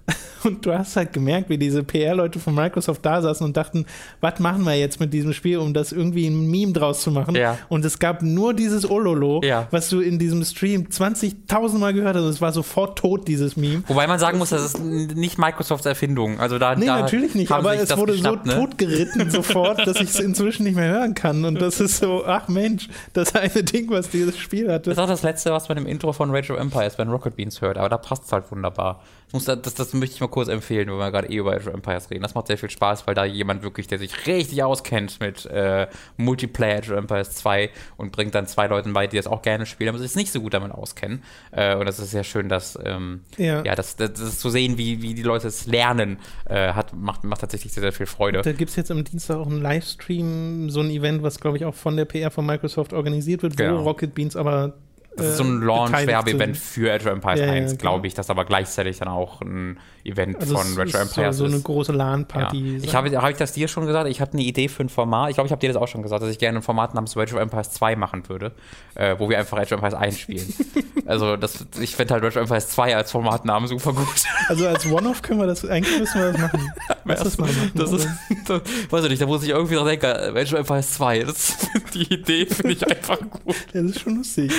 Und 0.45 0.67
du 0.67 0.77
hast 0.77 0.97
halt 0.97 1.13
gemerkt, 1.13 1.51
wie 1.51 1.59
diese 1.59 1.85
PR-Leute 1.85 2.41
von 2.41 2.53
Microsoft 2.53 3.07
da 3.07 3.23
saßen 3.23 3.47
und 3.47 3.57
dachten, 3.57 3.87
was 4.21 4.41
machen 4.41 4.65
wir 4.65 4.75
jetzt 4.75 4.99
mit 4.99 5.13
diesem 5.13 5.33
Spiel, 5.33 5.59
um 5.59 5.73
das 5.73 5.93
irgendwie 5.93 6.27
ein 6.27 6.51
Meme 6.51 6.73
draus 6.73 7.03
zu 7.03 7.13
machen? 7.13 7.37
Ja. 7.37 7.59
Und 7.69 7.85
es 7.85 8.01
gab 8.01 8.23
nur 8.23 8.53
dieses 8.53 8.91
Ololo, 8.91 9.41
ja. 9.45 9.69
was 9.71 9.89
du 9.89 10.01
in 10.01 10.19
diesem 10.19 10.45
Stream 10.45 10.89
20.000 10.91 11.79
Mal 11.79 11.95
gehört 11.95 12.17
hast. 12.17 12.25
Und 12.25 12.31
es 12.31 12.41
war 12.41 12.53
sofort 12.53 12.99
tot, 12.99 13.29
dieses 13.29 13.57
Meme. 13.57 13.85
Wobei 13.87 14.09
man 14.09 14.19
sagen 14.19 14.39
muss, 14.39 14.51
das 14.51 14.65
ist 14.65 14.81
nicht 14.81 15.39
Microsofts 15.39 15.87
Erfindung. 15.87 16.41
Also 16.41 16.59
da, 16.59 16.75
nee, 16.75 16.87
da 16.87 17.03
natürlich 17.03 17.37
nicht, 17.37 17.53
aber 17.53 17.77
es 17.77 17.97
wurde 17.97 18.15
so 18.15 18.33
ne? 18.33 18.43
totgeritten 18.45 19.31
sofort, 19.31 19.87
dass 19.87 20.01
ich 20.01 20.11
es 20.11 20.19
inzwischen 20.19 20.65
nicht 20.65 20.75
mehr 20.75 20.91
hören 20.91 21.15
kann. 21.15 21.45
Und 21.45 21.61
das 21.61 21.81
ist 21.81 21.99
so, 21.99 22.25
ach 22.27 22.49
Mensch, 22.49 22.89
das 23.13 23.33
eine 23.37 23.63
Ding, 23.63 23.91
was 23.91 24.11
dieses 24.11 24.37
Spiel 24.39 24.73
hatte. 24.73 24.91
Das 24.91 24.99
ist 24.99 25.05
auch 25.05 25.09
das 25.09 25.23
Letzte, 25.23 25.53
was 25.53 25.69
man 25.69 25.79
im 25.79 25.87
Intro 25.87 26.13
von 26.13 26.35
Rage 26.35 26.42
of 26.51 26.59
Empires 26.59 26.97
bei 26.97 27.05
Rocket 27.05 27.37
Beans 27.37 27.61
hört, 27.61 27.79
aber 27.79 27.89
da 27.89 27.99
passt 27.99 28.25
es 28.25 28.33
halt 28.33 28.51
wunderbar. 28.51 29.03
Das, 29.33 29.45
das, 29.45 29.75
das, 29.75 29.95
möchte 29.95 30.15
ich 30.15 30.21
mal 30.21 30.29
kurz 30.29 30.49
empfehlen, 30.49 30.89
wenn 30.89 30.99
wir 30.99 31.11
gerade 31.11 31.31
eh 31.31 31.37
über 31.37 31.57
of 31.57 31.67
Empires 31.67 32.11
reden. 32.11 32.23
Das 32.23 32.35
macht 32.35 32.49
sehr 32.49 32.59
viel 32.59 32.69
Spaß, 32.69 33.07
weil 33.07 33.15
da 33.15 33.25
jemand 33.25 33.63
wirklich, 33.63 33.87
der 33.87 33.99
sich 33.99 34.27
richtig 34.27 34.63
auskennt 34.63 35.21
mit 35.21 35.47
äh, 35.47 35.87
Multiplayer 36.19 36.81
of 36.81 36.91
Empires 36.91 37.31
2 37.37 37.71
und 37.97 38.13
bringt 38.13 38.35
dann 38.35 38.47
zwei 38.47 38.67
Leuten 38.67 38.93
bei, 38.93 39.07
die 39.07 39.17
das 39.17 39.27
auch 39.27 39.41
gerne 39.41 39.65
spielen, 39.65 39.89
aber 39.89 39.99
sich 39.99 40.15
nicht 40.17 40.33
so 40.33 40.41
gut 40.41 40.53
damit 40.53 40.73
auskennen. 40.73 41.23
Äh, 41.51 41.77
und 41.77 41.87
das 41.87 41.99
ist 41.99 42.11
sehr 42.11 42.25
schön, 42.25 42.51
dass 42.51 42.79
ähm, 42.85 43.21
ja. 43.39 43.63
ja, 43.65 43.75
das, 43.75 43.97
das, 43.97 44.13
das, 44.13 44.39
zu 44.39 44.51
sehen, 44.51 44.77
wie, 44.77 45.01
wie 45.01 45.15
die 45.15 45.23
Leute 45.23 45.49
es 45.49 45.67
lernen, 45.67 46.19
äh, 46.45 46.75
hat, 46.75 46.95
macht, 46.95 47.25
macht 47.25 47.41
tatsächlich 47.41 47.73
sehr, 47.73 47.83
sehr 47.83 47.93
viel 47.93 48.07
Freude. 48.07 48.43
Da 48.43 48.53
gibt 48.53 48.71
es 48.71 48.77
jetzt 48.77 48.91
am 48.91 49.03
Dienstag 49.03 49.37
auch 49.37 49.47
einen 49.47 49.63
Livestream, 49.63 50.69
so 50.69 50.81
ein 50.81 50.91
Event, 50.91 51.23
was 51.23 51.41
glaube 51.41 51.57
ich 51.57 51.65
auch 51.65 51.75
von 51.75 51.97
der 51.97 52.05
PR 52.05 52.31
von 52.31 52.45
Microsoft 52.45 52.93
organisiert 52.93 53.43
wird, 53.43 53.57
genau. 53.57 53.79
wo 53.79 53.83
Rocket 53.85 54.15
Beans 54.15 54.37
aber 54.37 54.75
das 55.17 55.27
ist 55.27 55.37
so 55.37 55.45
ein 55.45 55.63
äh, 55.63 55.65
Launch-Werbeevent 55.65 56.57
für 56.57 56.95
of 56.95 57.07
Empires 57.07 57.41
ja, 57.41 57.51
1, 57.51 57.73
ja, 57.73 57.77
glaube 57.77 58.07
ich, 58.07 58.15
das 58.15 58.31
aber 58.31 58.45
gleichzeitig 58.45 58.99
dann 58.99 59.09
auch 59.09 59.43
ein 59.43 59.79
Event 60.05 60.41
also 60.41 60.57
von 60.57 60.75
Retro 60.75 60.99
Empires 60.99 61.37
so, 61.37 61.47
so 61.47 61.53
eine 61.53 61.63
große 61.63 61.93
LAN-Party. 61.93 62.79
Ja. 62.79 62.83
Ich 62.83 62.95
habe 62.95 63.17
hab 63.21 63.31
ich 63.31 63.37
das 63.37 63.53
dir 63.53 63.69
schon 63.69 63.87
gesagt? 63.87 64.09
Ich 64.09 64.21
hatte 64.21 64.33
eine 64.33 64.43
Idee 64.43 64.69
für 64.69 64.83
ein 64.83 64.89
Format. 64.89 65.31
Ich 65.31 65.35
glaube, 65.35 65.47
ich 65.47 65.53
habe 65.53 65.61
dir 65.61 65.73
das 65.73 65.77
auch 65.77 65.87
schon 65.87 66.03
gesagt, 66.03 66.23
dass 66.23 66.31
ich 66.31 66.39
gerne 66.39 66.59
ein 66.59 66.63
Format 66.63 66.95
namens 66.95 67.17
Retro 67.17 67.39
Empires 67.39 67.71
2 67.73 67.97
machen 67.97 68.29
würde, 68.29 68.53
äh, 68.95 69.15
wo 69.19 69.29
wir 69.29 69.39
einfach 69.39 69.59
Retro 69.59 69.77
Empires 69.77 69.95
1 69.95 70.19
spielen. 70.19 70.53
also 71.07 71.37
das, 71.37 71.67
ich 71.81 71.95
finde 71.95 72.15
halt 72.15 72.25
Retro 72.25 72.41
Empires 72.41 72.69
2 72.71 72.97
als 72.97 73.13
Formatnamen 73.13 73.69
super 73.69 73.93
gut. 73.93 74.09
Also 74.49 74.67
als 74.67 74.87
One-Off 74.87 75.23
können 75.23 75.41
wir 75.41 75.47
das, 75.47 75.65
eigentlich 75.65 75.99
müssen 75.99 76.21
wir 76.21 76.33
das 76.33 76.41
machen. 76.41 76.73
Lass 77.05 77.23
das 77.23 77.39
mal 77.39 77.47
machen. 77.47 77.73
Das 77.75 77.93
ist, 77.93 78.09
das, 78.47 78.63
weiß 78.91 79.05
ich 79.05 79.11
nicht, 79.11 79.23
da 79.23 79.27
muss 79.27 79.43
ich 79.43 79.51
irgendwie 79.51 79.75
noch 79.75 79.87
denken, 79.87 80.07
Retro 80.07 80.57
Empires 80.57 80.93
2, 80.93 81.25
das, 81.25 81.57
die 81.95 82.13
Idee 82.13 82.47
finde 82.47 82.73
ich 82.73 82.87
einfach 82.87 83.19
gut. 83.45 83.57
Das 83.73 83.83
ist 83.83 84.01
schon 84.01 84.17
lustig. 84.17 84.51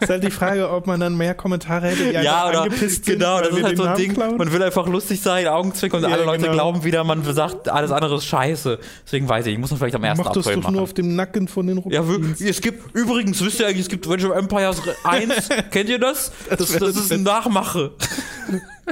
Ist 0.00 0.10
halt 0.10 0.24
die 0.24 0.30
Frage, 0.30 0.70
ob 0.70 0.86
man 0.86 1.00
dann 1.00 1.16
mehr 1.16 1.34
Kommentare 1.34 1.88
hätte, 1.88 2.04
die 2.04 2.14
ja, 2.14 2.48
oder, 2.48 2.62
angepisst 2.62 3.04
sind. 3.04 3.18
Genau, 3.18 3.40
das 3.40 3.50
ist 3.50 3.62
halt 3.62 3.76
so 3.76 3.84
ein 3.84 3.96
Ding, 3.96 4.14
klauen. 4.14 4.36
man 4.36 4.52
will 4.52 4.62
einfach 4.62 4.86
lustig 4.86 5.20
sein, 5.20 5.46
Augenzwinkern 5.46 6.04
und 6.04 6.10
ja, 6.10 6.16
alle 6.16 6.24
Leute 6.24 6.42
genau. 6.42 6.52
glauben 6.52 6.84
wieder, 6.84 7.04
man 7.04 7.22
sagt, 7.24 7.68
alles 7.68 7.90
andere 7.90 8.16
ist 8.16 8.24
scheiße. 8.24 8.78
Deswegen 9.04 9.28
weiß 9.28 9.46
ich, 9.46 9.54
ich 9.54 9.58
muss 9.58 9.70
das 9.70 9.78
vielleicht 9.78 9.94
am 9.94 10.04
ersten 10.04 10.24
Mach 10.24 10.32
das 10.32 10.46
April 10.46 10.56
doch 10.56 10.62
machen. 10.64 10.74
nur 10.74 10.82
auf 10.82 10.94
dem 10.94 11.14
Nacken 11.14 11.48
von 11.48 11.66
den 11.66 11.78
Rucksack. 11.78 12.04
Ja, 12.38 12.48
es 12.48 12.60
gibt, 12.60 12.94
übrigens, 12.94 13.44
wisst 13.44 13.60
ihr 13.60 13.66
eigentlich, 13.66 13.82
es 13.82 13.88
gibt 13.88 14.08
Rage 14.08 14.30
of 14.30 14.36
Empires 14.36 14.82
1, 15.04 15.48
kennt 15.70 15.88
ihr 15.88 15.98
das? 15.98 16.32
Das, 16.48 16.58
das, 16.58 16.78
das 16.78 16.96
ist 16.96 17.12
ein 17.12 17.22
Nachmache. 17.22 17.92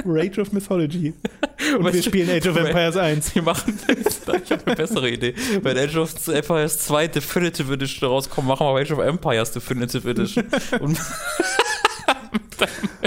Rage 0.05 0.39
of 0.39 0.51
Mythology. 0.51 1.13
Und 1.77 1.93
wir 1.93 2.01
spielen 2.01 2.29
Age 2.29 2.47
of 2.47 2.55
Empires 2.55 2.95
1. 2.95 3.35
Wir 3.35 3.41
machen, 3.41 3.77
ich 3.87 4.51
habe 4.51 4.65
eine 4.65 4.75
bessere 4.75 5.09
Idee. 5.09 5.33
Wenn 5.61 5.77
Age 5.77 5.97
of 5.97 6.27
Empires 6.27 6.79
2 6.79 7.07
Definitive 7.07 7.73
Edition 7.73 8.09
rauskommt, 8.09 8.47
machen 8.47 8.65
wir 8.65 8.79
Age 8.79 8.91
of 8.91 8.99
Empires 8.99 9.51
Definitive 9.51 10.09
Edition. 10.09 10.45
Und 10.79 10.97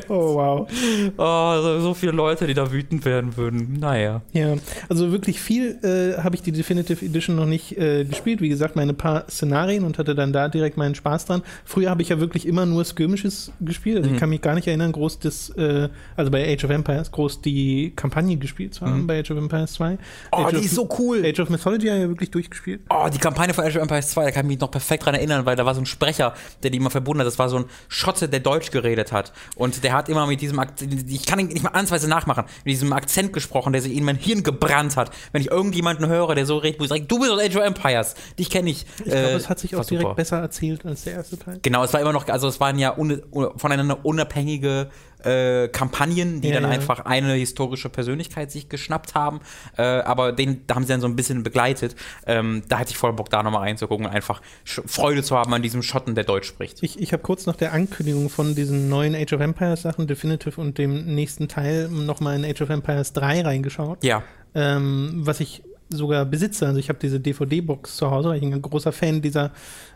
Oh, 0.09 0.35
wow. 0.35 0.69
Oh, 1.17 1.81
so 1.81 1.95
viele 1.95 2.13
Leute, 2.13 2.47
die 2.47 2.55
da 2.55 2.71
wütend 2.71 3.05
werden 3.05 3.37
würden. 3.37 3.79
Naja. 3.79 4.23
Ja, 4.33 4.55
also 4.89 5.13
wirklich 5.13 5.41
viel 5.41 5.79
äh, 5.83 6.21
habe 6.21 6.35
ich 6.35 6.43
die 6.43 6.53
Definitive 6.53 7.05
Edition 7.05 7.37
noch 7.37 7.47
nicht 7.47 7.77
äh, 7.79 8.05
gespielt. 8.05 8.41
Wie 8.41 8.49
gesagt, 8.49 8.77
meine 8.77 8.95
paar 8.95 9.29
Szenarien 9.31 9.85
und 9.85 9.99
hatte 9.99 10.15
dann 10.15 10.33
da 10.33 10.49
direkt 10.49 10.77
meinen 10.77 10.95
Spaß 10.95 11.27
dran. 11.27 11.43
Früher 11.65 11.91
habe 11.91 12.03
ich 12.03 12.11
ja 12.11 12.21
wirklich 12.21 12.47
immer 12.47 12.67
nur 12.67 12.85
Skirmishes 12.85 13.53
gespielt. 13.61 13.99
Also 13.99 14.09
mhm. 14.09 14.15
ich 14.15 14.21
kann 14.21 14.31
mich 14.31 14.43
gar 14.43 14.55
nicht 14.55 14.67
erinnern, 14.67 14.93
groß 14.93 15.21
das, 15.21 15.51
äh, 15.51 15.89
also 16.17 16.31
bei 16.31 16.53
Age 16.53 16.65
of 16.65 16.71
Empires, 16.71 17.11
groß 17.11 17.41
die 17.41 17.93
Kampagne 17.95 18.37
gespielt 18.37 18.75
zu 18.75 18.87
haben, 18.87 19.03
mhm. 19.03 19.07
bei 19.07 19.21
Age 19.21 19.31
of 19.31 19.39
Empires 19.39 19.75
2. 19.75 19.99
Oh, 20.33 20.37
Age 20.37 20.51
die 20.51 20.57
of, 20.57 20.65
ist 20.65 20.75
so 20.75 20.89
cool. 20.99 21.25
Age 21.25 21.41
of 21.41 21.51
Mythology 21.51 21.87
habe 21.87 21.99
ich 21.99 22.03
ja 22.03 22.09
wirklich 22.09 22.31
durchgespielt. 22.31 22.83
Oh, 22.91 23.09
die 23.13 23.19
Kampagne 23.19 23.55
von 23.55 23.65
Age 23.65 23.77
of 23.77 23.83
Empires 23.83 24.11
2, 24.11 24.25
da 24.25 24.31
kann 24.31 24.47
ich 24.47 24.49
mich 24.49 24.61
noch 24.61 24.71
perfekt 24.71 25.07
dran 25.07 25.15
erinnern, 25.15 25.47
weil 25.47 25.57
da 25.57 25.65
war 25.65 25.75
so 25.75 25.81
ein 25.81 25.87
Sprecher, 25.87 26.35
der 26.63 26.71
die 26.71 26.79
immer 26.79 26.91
verbunden 26.91 27.21
hat. 27.21 27.27
Das 27.27 27.39
war 27.39 27.49
so 27.49 27.59
ein 27.59 27.65
Schotte, 27.89 28.29
der 28.29 28.41
Deutsch 28.41 28.71
geredet 28.71 29.13
hat. 29.13 29.33
Und 29.57 29.85
der 29.85 29.93
hat 29.93 30.09
immer 30.09 30.27
mit 30.27 30.41
diesem 30.41 30.59
Akzent, 30.59 31.11
ich 31.11 31.27
kann 31.27 31.39
ihn 31.39 31.49
nicht 31.49 31.63
mal 31.63 31.71
ansatzweise 31.71 32.09
nachmachen, 32.09 32.45
mit 32.65 32.73
diesem 32.73 32.93
Akzent 32.93 33.33
gesprochen, 33.33 33.73
der 33.73 33.83
sich 33.83 33.97
in 33.97 34.05
mein 34.05 34.17
Hirn 34.17 34.43
gebrannt 34.43 34.97
hat. 34.97 35.11
Wenn 35.33 35.43
ich 35.43 35.51
irgendjemanden 35.51 36.07
höre, 36.07 36.35
der 36.35 36.47
so 36.47 36.59
redet, 36.59 36.81
wo 36.81 36.85
ich 36.85 36.91
sage, 36.91 37.03
du 37.03 37.19
bist 37.19 37.31
aus 37.31 37.41
Age 37.41 37.57
of 37.57 37.63
Empires, 37.63 38.15
dich 38.39 38.51
kenne 38.51 38.71
ich. 38.71 38.87
Ich 38.99 39.05
glaube, 39.05 39.19
äh, 39.19 39.35
es 39.35 39.49
hat 39.49 39.59
sich 39.59 39.77
auch 39.77 39.85
direkt 39.85 40.03
super. 40.03 40.15
besser 40.15 40.39
erzählt 40.39 40.85
als 40.87 41.05
der 41.05 41.15
erste 41.15 41.39
Teil. 41.39 41.59
Genau, 41.63 41.85
es 41.85 41.93
war 41.93 42.01
immer 42.01 42.13
noch, 42.13 42.29
also 42.29 42.49
es 42.49 42.61
waren 42.61 42.79
ja 42.79 42.97
un, 42.97 43.23
voneinander 43.57 44.05
unabhängige 44.05 44.91
äh, 45.25 45.69
Kampagnen, 45.69 46.41
die 46.41 46.49
ja, 46.49 46.55
dann 46.55 46.65
ja. 46.65 46.71
einfach 46.71 47.05
eine 47.05 47.35
historische 47.35 47.89
Persönlichkeit 47.89 48.51
sich 48.51 48.69
geschnappt 48.69 49.15
haben. 49.15 49.41
Äh, 49.77 49.83
aber 49.83 50.33
den 50.33 50.67
da 50.67 50.75
haben 50.75 50.83
sie 50.83 50.89
dann 50.89 51.01
so 51.01 51.07
ein 51.07 51.17
bisschen 51.17 51.43
begleitet. 51.43 51.97
Ähm, 52.27 52.63
da 52.69 52.79
hatte 52.79 52.91
ich 52.91 52.97
voll 52.97 53.13
Bock, 53.13 53.31
da 53.31 53.43
nochmal 53.43 53.63
reinzugucken 53.63 54.07
und 54.07 54.13
einfach 54.13 54.43
Freude 54.65 55.23
zu 55.23 55.37
haben 55.37 55.53
an 55.55 55.63
diesem 55.63 55.83
Schotten, 55.83 56.15
der 56.15 56.25
Deutsch 56.25 56.49
spricht. 56.49 56.83
Ich, 56.83 57.01
ich 57.01 57.13
habe 57.13 57.23
kurz 57.23 57.47
nach 57.47 57.57
der 57.57 57.73
Ankündigung 57.73 58.29
von 58.29 58.55
diesen 58.55 58.89
neuen 58.89 59.15
Age 59.15 59.33
of 59.35 59.41
Empires 59.41 59.83
Sachen, 59.83 60.07
Definitive 60.07 60.61
und 60.61 60.79
dem 60.79 61.15
nächsten 61.15 61.49
Teil, 61.49 61.89
nochmal 61.89 62.37
in 62.37 62.45
Age 62.45 62.63
of 62.63 62.71
Empires 62.71 63.13
3 63.13 63.43
reingeschaut. 63.43 64.03
Ja. 64.05 64.23
Ähm, 64.55 65.21
was 65.25 65.41
ich 65.41 65.63
sogar 65.97 66.25
besitze. 66.25 66.67
Also 66.67 66.79
ich 66.79 66.89
habe 66.89 66.99
diese 67.01 67.21
DVD-Box 67.21 67.97
zu 67.97 68.11
Hause, 68.11 68.31
weil 68.31 68.39
ich 68.39 68.43
ein 68.43 68.63
großer 68.63 68.93
Fan 68.93 69.23
dieser 69.23 69.53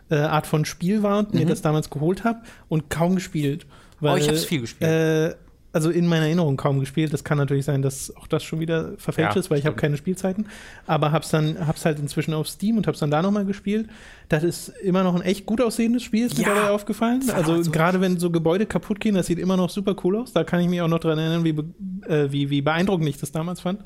äh, 0.09 0.15
Art 0.15 0.47
von 0.47 0.65
Spiel 0.65 1.03
war 1.03 1.19
und 1.19 1.33
mhm. 1.33 1.39
mir 1.41 1.45
das 1.45 1.61
damals 1.61 1.89
geholt 1.89 2.23
habe 2.23 2.41
und 2.69 2.89
kaum 2.89 3.15
gespielt. 3.15 3.65
Weil, 3.99 4.13
oh, 4.13 4.17
ich 4.17 4.27
habe 4.27 4.37
es 4.37 4.45
viel 4.45 4.61
gespielt. 4.61 4.89
Äh, 4.89 5.35
also 5.73 5.91
in 5.91 6.07
meiner 6.07 6.25
Erinnerung 6.25 6.57
kaum 6.57 6.79
gespielt. 6.79 7.13
Das 7.13 7.23
kann 7.23 7.37
natürlich 7.37 7.65
sein, 7.65 7.81
dass 7.81 8.15
auch 8.15 8.25
das 8.25 8.43
schon 8.43 8.59
wieder 8.59 8.93
verfälscht 8.97 9.35
ja, 9.35 9.39
ist, 9.39 9.51
weil 9.51 9.59
ich 9.59 9.65
habe 9.65 9.75
keine 9.75 9.97
Spielzeiten. 9.97 10.47
Aber 10.87 11.11
hab's 11.11 11.29
dann, 11.29 11.67
hab's 11.67 11.85
halt 11.85 11.99
inzwischen 11.99 12.33
auf 12.33 12.47
Steam 12.47 12.77
und 12.77 12.87
hab's 12.87 12.99
dann 12.99 13.11
da 13.11 13.21
nochmal 13.21 13.45
gespielt. 13.45 13.87
Das 14.27 14.43
ist 14.43 14.69
immer 14.69 15.03
noch 15.03 15.13
ein 15.15 15.21
echt 15.21 15.45
gut 15.45 15.61
aussehendes 15.61 16.03
Spiel, 16.03 16.25
ist 16.25 16.37
ja, 16.37 16.47
mir 16.47 16.55
dabei 16.55 16.71
aufgefallen. 16.71 17.21
Also 17.31 17.61
so 17.61 17.69
gerade 17.69 18.01
wenn 18.01 18.17
so 18.17 18.31
Gebäude 18.31 18.65
kaputt 18.65 18.99
gehen, 18.99 19.15
das 19.15 19.27
sieht 19.27 19.39
immer 19.39 19.55
noch 19.55 19.69
super 19.69 19.95
cool 20.03 20.15
aus. 20.17 20.33
Da 20.33 20.43
kann 20.43 20.59
ich 20.61 20.67
mich 20.67 20.81
auch 20.81 20.87
noch 20.87 20.99
dran 20.99 21.19
erinnern, 21.19 21.43
wie, 21.43 22.09
äh, 22.11 22.31
wie, 22.31 22.49
wie 22.49 22.61
beeindruckend 22.61 23.07
ich 23.07 23.17
das 23.17 23.31
damals 23.31 23.61
fand. 23.61 23.81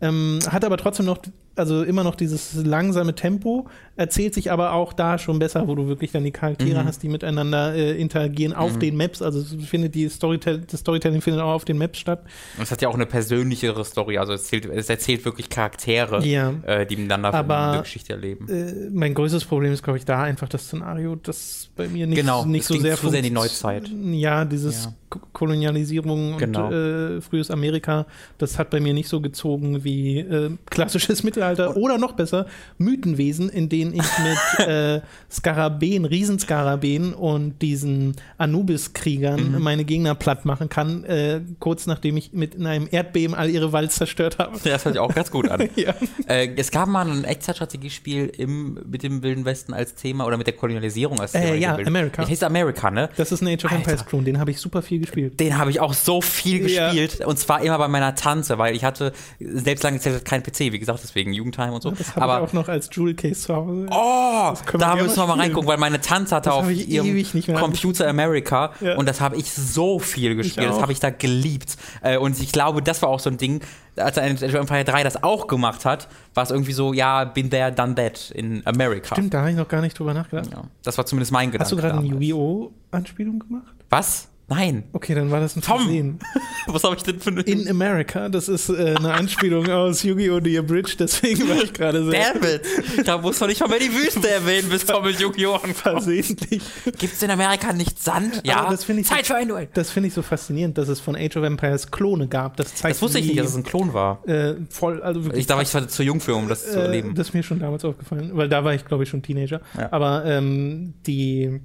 Ähm, 0.00 0.38
hat 0.48 0.64
aber 0.64 0.76
trotzdem 0.76 1.06
noch, 1.06 1.18
also 1.58 1.82
immer 1.82 2.04
noch 2.04 2.14
dieses 2.14 2.54
langsame 2.54 3.14
Tempo, 3.14 3.66
erzählt 3.96 4.32
sich 4.34 4.52
aber 4.52 4.72
auch 4.72 4.92
da 4.92 5.18
schon 5.18 5.38
besser, 5.38 5.66
wo 5.66 5.74
du 5.74 5.88
wirklich 5.88 6.12
dann 6.12 6.24
die 6.24 6.30
Charaktere 6.30 6.82
mhm. 6.82 6.86
hast, 6.86 7.02
die 7.02 7.08
miteinander 7.08 7.74
äh, 7.74 8.00
interagieren 8.00 8.52
auf 8.52 8.74
mhm. 8.74 8.80
den 8.80 8.96
Maps. 8.96 9.20
Also 9.22 9.42
findet 9.58 9.94
die 9.94 10.08
Storytell 10.08 10.60
das 10.60 10.80
Storytelling 10.80 11.20
findet 11.20 11.42
auch 11.42 11.52
auf 11.52 11.64
den 11.64 11.78
Maps 11.78 11.98
statt. 11.98 12.22
Und 12.56 12.62
es 12.62 12.70
hat 12.70 12.80
ja 12.80 12.88
auch 12.88 12.94
eine 12.94 13.06
persönlichere 13.06 13.84
Story, 13.84 14.18
also 14.18 14.32
es 14.32 14.42
erzählt, 14.42 14.66
es 14.66 14.88
erzählt 14.88 15.24
wirklich 15.24 15.48
Charaktere, 15.48 16.24
ja. 16.24 16.54
äh, 16.64 16.86
die 16.86 16.96
miteinander 16.96 17.34
aber, 17.34 17.72
eine 17.72 17.82
Geschichte 17.82 18.12
erleben. 18.12 18.48
Äh, 18.48 18.90
mein 18.90 19.14
größtes 19.14 19.44
Problem 19.44 19.72
ist, 19.72 19.82
glaube 19.82 19.98
ich, 19.98 20.04
da 20.04 20.22
einfach 20.22 20.48
das 20.48 20.66
Szenario, 20.66 21.16
das 21.16 21.70
bei 21.76 21.88
mir 21.88 22.06
nicht, 22.06 22.18
genau, 22.18 22.44
nicht 22.44 22.66
so 22.66 22.78
sehr 22.78 22.96
zu 22.96 23.08
sehr 23.08 23.18
in 23.18 23.24
die 23.24 23.30
Neuzeit. 23.30 23.90
Ja, 24.12 24.44
dieses 24.44 24.84
ja. 24.84 24.92
Kolonialisierung 25.32 26.36
genau. 26.38 26.66
und 26.66 26.72
äh, 26.72 27.20
frühes 27.20 27.50
Amerika, 27.50 28.06
das 28.38 28.58
hat 28.58 28.70
bei 28.70 28.80
mir 28.80 28.94
nicht 28.94 29.08
so 29.08 29.20
gezogen 29.20 29.82
wie 29.84 30.20
äh, 30.20 30.50
klassisches 30.70 31.22
Mittelalter 31.24 31.47
oder 31.56 31.98
noch 31.98 32.12
besser 32.12 32.46
Mythenwesen, 32.78 33.48
in 33.48 33.68
denen 33.68 33.94
ich 33.94 34.02
mit 34.58 34.66
äh, 34.66 35.00
Skarabäen, 35.30 36.04
Riesenskarabäen 36.04 37.14
und 37.14 37.60
diesen 37.62 38.16
Anubis-Kriegern 38.38 39.52
mhm. 39.52 39.62
meine 39.62 39.84
Gegner 39.84 40.14
platt 40.14 40.44
machen 40.44 40.68
kann, 40.68 41.04
äh, 41.04 41.40
kurz 41.58 41.86
nachdem 41.86 42.16
ich 42.16 42.32
mit 42.32 42.54
in 42.54 42.66
einem 42.66 42.88
Erdbeben 42.90 43.34
all 43.34 43.50
ihre 43.50 43.72
Wald 43.72 43.92
zerstört 43.92 44.38
habe. 44.38 44.58
Das 44.62 44.84
hört 44.84 44.94
sich 44.94 44.98
auch 44.98 45.14
ganz 45.14 45.30
gut 45.30 45.48
an. 45.48 45.68
ja. 45.76 45.94
Äh, 46.26 46.50
es 46.56 46.70
gab 46.70 46.88
mal 46.88 47.08
ein 47.08 47.24
Echtzeitstrategiespiel 47.24 48.32
mit 48.46 49.02
dem 49.02 49.22
Wilden 49.22 49.44
Westen 49.44 49.72
als 49.72 49.94
Thema 49.94 50.26
oder 50.26 50.36
mit 50.36 50.46
der 50.46 50.54
Kolonialisierung 50.54 51.20
als 51.20 51.32
Thema. 51.32 51.54
Äh, 51.54 51.58
ja, 51.58 51.76
America. 51.76 52.22
Das 52.22 52.30
heißt 52.30 52.44
America, 52.44 52.90
ne? 52.90 53.08
Das 53.16 53.32
ist 53.32 53.42
Age 53.42 53.64
of 53.64 53.72
Empires 53.72 54.04
Clone, 54.06 54.24
den 54.24 54.38
habe 54.38 54.50
ich 54.50 54.60
super 54.60 54.82
viel 54.82 55.00
gespielt. 55.00 55.38
Den 55.40 55.58
habe 55.58 55.70
ich 55.70 55.80
auch 55.80 55.94
so 55.94 56.20
viel 56.20 56.60
gespielt 56.60 57.20
ja. 57.20 57.26
und 57.26 57.38
zwar 57.38 57.62
immer 57.62 57.78
bei 57.78 57.88
meiner 57.88 58.14
Tante, 58.14 58.58
weil 58.58 58.74
ich 58.74 58.84
hatte 58.84 59.12
selbst 59.40 59.82
lange 59.82 59.98
Zeit 59.98 60.24
kein 60.24 60.42
PC, 60.42 60.72
wie 60.72 60.78
gesagt, 60.78 61.00
deswegen 61.02 61.27
Jugendtime 61.32 61.72
und 61.72 61.82
so. 61.82 61.90
das 61.90 62.14
habe 62.16 62.44
ich 62.44 62.48
auch 62.48 62.52
noch 62.52 62.68
als 62.68 62.88
Jewel 62.92 63.14
Case 63.14 63.40
zu 63.42 63.54
Hause. 63.54 63.86
Oh, 63.90 64.54
da 64.78 64.96
müssen 64.96 65.16
wir 65.16 65.26
mal 65.26 65.38
reingucken, 65.38 65.68
weil 65.68 65.78
meine 65.78 66.00
Tante 66.00 66.34
hatte 66.34 66.52
auf 66.52 66.70
ihrem 66.70 67.24
Computer 67.54 68.08
America 68.08 68.72
ja. 68.80 68.96
und 68.96 69.08
das 69.08 69.20
habe 69.20 69.36
ich 69.36 69.52
so 69.52 69.98
viel 69.98 70.36
gespielt, 70.36 70.68
das 70.68 70.80
habe 70.80 70.92
ich 70.92 71.00
da 71.00 71.10
geliebt. 71.10 71.76
Äh, 72.02 72.18
und 72.18 72.40
ich 72.40 72.52
glaube, 72.52 72.82
das 72.82 73.02
war 73.02 73.08
auch 73.08 73.20
so 73.20 73.30
ein 73.30 73.38
Ding, 73.38 73.60
als 73.96 74.18
of 74.18 74.54
Empire 74.54 74.84
3 74.84 75.02
das 75.02 75.22
auch 75.22 75.46
gemacht 75.46 75.84
hat, 75.84 76.08
war 76.34 76.44
es 76.44 76.50
irgendwie 76.50 76.72
so, 76.72 76.92
ja, 76.92 77.24
been 77.24 77.50
there, 77.50 77.72
done 77.72 77.94
that 77.94 78.30
in 78.30 78.62
America. 78.66 79.14
Stimmt, 79.14 79.34
da 79.34 79.40
habe 79.40 79.50
ich 79.50 79.56
noch 79.56 79.68
gar 79.68 79.80
nicht 79.80 79.98
drüber 79.98 80.14
nachgedacht. 80.14 80.50
Ja, 80.52 80.64
das 80.82 80.96
war 80.98 81.06
zumindest 81.06 81.32
mein 81.32 81.50
Gedanke. 81.50 81.64
Hast 81.64 81.72
du 81.72 81.76
gerade 81.76 81.98
eine 81.98 82.06
Yu-Gi-Oh! 82.06 82.72
Anspielung 82.90 83.38
gemacht? 83.38 83.74
Was? 83.90 84.27
Nein. 84.50 84.84
Okay, 84.94 85.14
dann 85.14 85.30
war 85.30 85.40
das 85.40 85.56
ein 85.56 85.62
Tom. 85.62 85.82
Versehen. 85.82 86.18
Was 86.66 86.82
habe 86.82 86.96
ich 86.96 87.02
denn 87.02 87.20
für 87.20 87.30
eine? 87.30 87.42
In 87.42 87.68
America, 87.68 88.30
das 88.30 88.48
ist 88.48 88.70
äh, 88.70 88.94
eine 88.96 89.12
Anspielung 89.12 89.68
aus 89.70 90.02
Yu-Gi-Oh! 90.02 90.40
The 90.42 90.60
Bridge, 90.62 90.94
deswegen 90.98 91.48
war 91.48 91.62
ich 91.62 91.72
gerade 91.74 92.02
so. 92.02 92.10
Damn 92.10 92.42
it! 92.42 93.06
Da 93.06 93.18
muss 93.18 93.38
man 93.40 93.50
nicht 93.50 93.60
mal 93.60 93.68
mehr 93.68 93.78
die 93.78 93.92
Wüste 93.92 94.28
erwähnen, 94.30 94.70
bis 94.70 94.86
Tom 94.86 95.04
mit 95.04 95.20
Yu-Gi-Oh! 95.20 95.52
ankommt. 95.54 95.76
Versehentlich. 95.76 96.62
Gibt 96.98 97.14
es 97.14 97.22
in 97.22 97.30
Amerika 97.30 97.74
nicht 97.74 98.02
Sand? 98.02 98.40
Ja. 98.44 98.70
das 98.70 98.88
ich 98.88 99.06
Zeit 99.06 99.26
so, 99.26 99.34
für 99.34 99.36
ein 99.36 99.48
Duell. 99.48 99.68
Das 99.74 99.90
finde 99.90 100.08
ich 100.08 100.14
so 100.14 100.22
faszinierend, 100.22 100.78
dass 100.78 100.88
es 100.88 100.98
von 100.98 101.14
Age 101.14 101.36
of 101.36 101.44
Empires 101.44 101.90
Klone 101.90 102.26
gab. 102.26 102.56
Das, 102.56 102.74
zeigt 102.74 102.94
das 102.94 103.02
wusste 103.02 103.18
ich 103.18 103.26
nicht, 103.26 103.38
dass 103.38 103.48
es 103.48 103.56
ein 103.56 103.64
Klon 103.64 103.92
war. 103.92 104.26
Äh, 104.26 104.54
voll, 104.70 105.02
also 105.02 105.24
wirklich 105.24 105.40
ich 105.40 105.46
da 105.46 105.56
war 105.56 105.62
ich 105.62 105.68
zu 105.68 106.02
jung 106.02 106.20
für, 106.20 106.34
um 106.34 106.48
das 106.48 106.66
äh, 106.66 106.72
zu 106.72 106.80
erleben. 106.80 107.14
Das 107.14 107.28
ist 107.28 107.34
mir 107.34 107.42
schon 107.42 107.60
damals 107.60 107.84
aufgefallen, 107.84 108.30
weil 108.32 108.48
da 108.48 108.64
war 108.64 108.72
ich, 108.72 108.86
glaube 108.86 109.02
ich, 109.02 109.10
schon 109.10 109.22
Teenager. 109.22 109.60
Ja. 109.76 109.92
Aber 109.92 110.24
ähm, 110.24 110.94
die, 111.06 111.60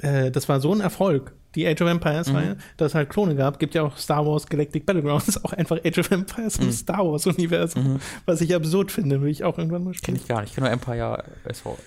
äh, 0.00 0.30
das 0.30 0.50
war 0.50 0.60
so 0.60 0.74
ein 0.74 0.80
Erfolg 0.80 1.32
die 1.54 1.66
Age 1.66 1.82
of 1.82 1.88
Empires 1.88 2.32
Reihe, 2.32 2.54
mhm. 2.54 2.58
dass 2.76 2.92
es 2.92 2.94
halt 2.94 3.08
Klone 3.08 3.34
gab. 3.34 3.58
Gibt 3.58 3.74
ja 3.74 3.82
auch 3.82 3.96
Star 3.96 4.26
Wars 4.26 4.46
Galactic 4.46 4.86
Battlegrounds, 4.86 5.44
auch 5.44 5.52
einfach 5.52 5.78
Age 5.84 5.98
of 5.98 6.10
Empires 6.10 6.58
mhm. 6.58 6.66
im 6.66 6.72
Star 6.72 7.06
Wars 7.06 7.26
Universum, 7.26 7.94
mhm. 7.94 8.00
was 8.26 8.40
ich 8.40 8.54
absurd 8.54 8.92
finde, 8.92 9.20
will 9.20 9.30
ich 9.30 9.44
auch 9.44 9.58
irgendwann 9.58 9.84
mal 9.84 9.94
spielen. 9.94 10.16
Kenn 10.16 10.22
ich 10.22 10.28
gar 10.28 10.40
nicht. 10.40 10.50
Ich 10.50 10.54
kenne 10.54 10.66
nur 10.66 10.72
Empire 10.72 11.24
SV. 11.44 11.78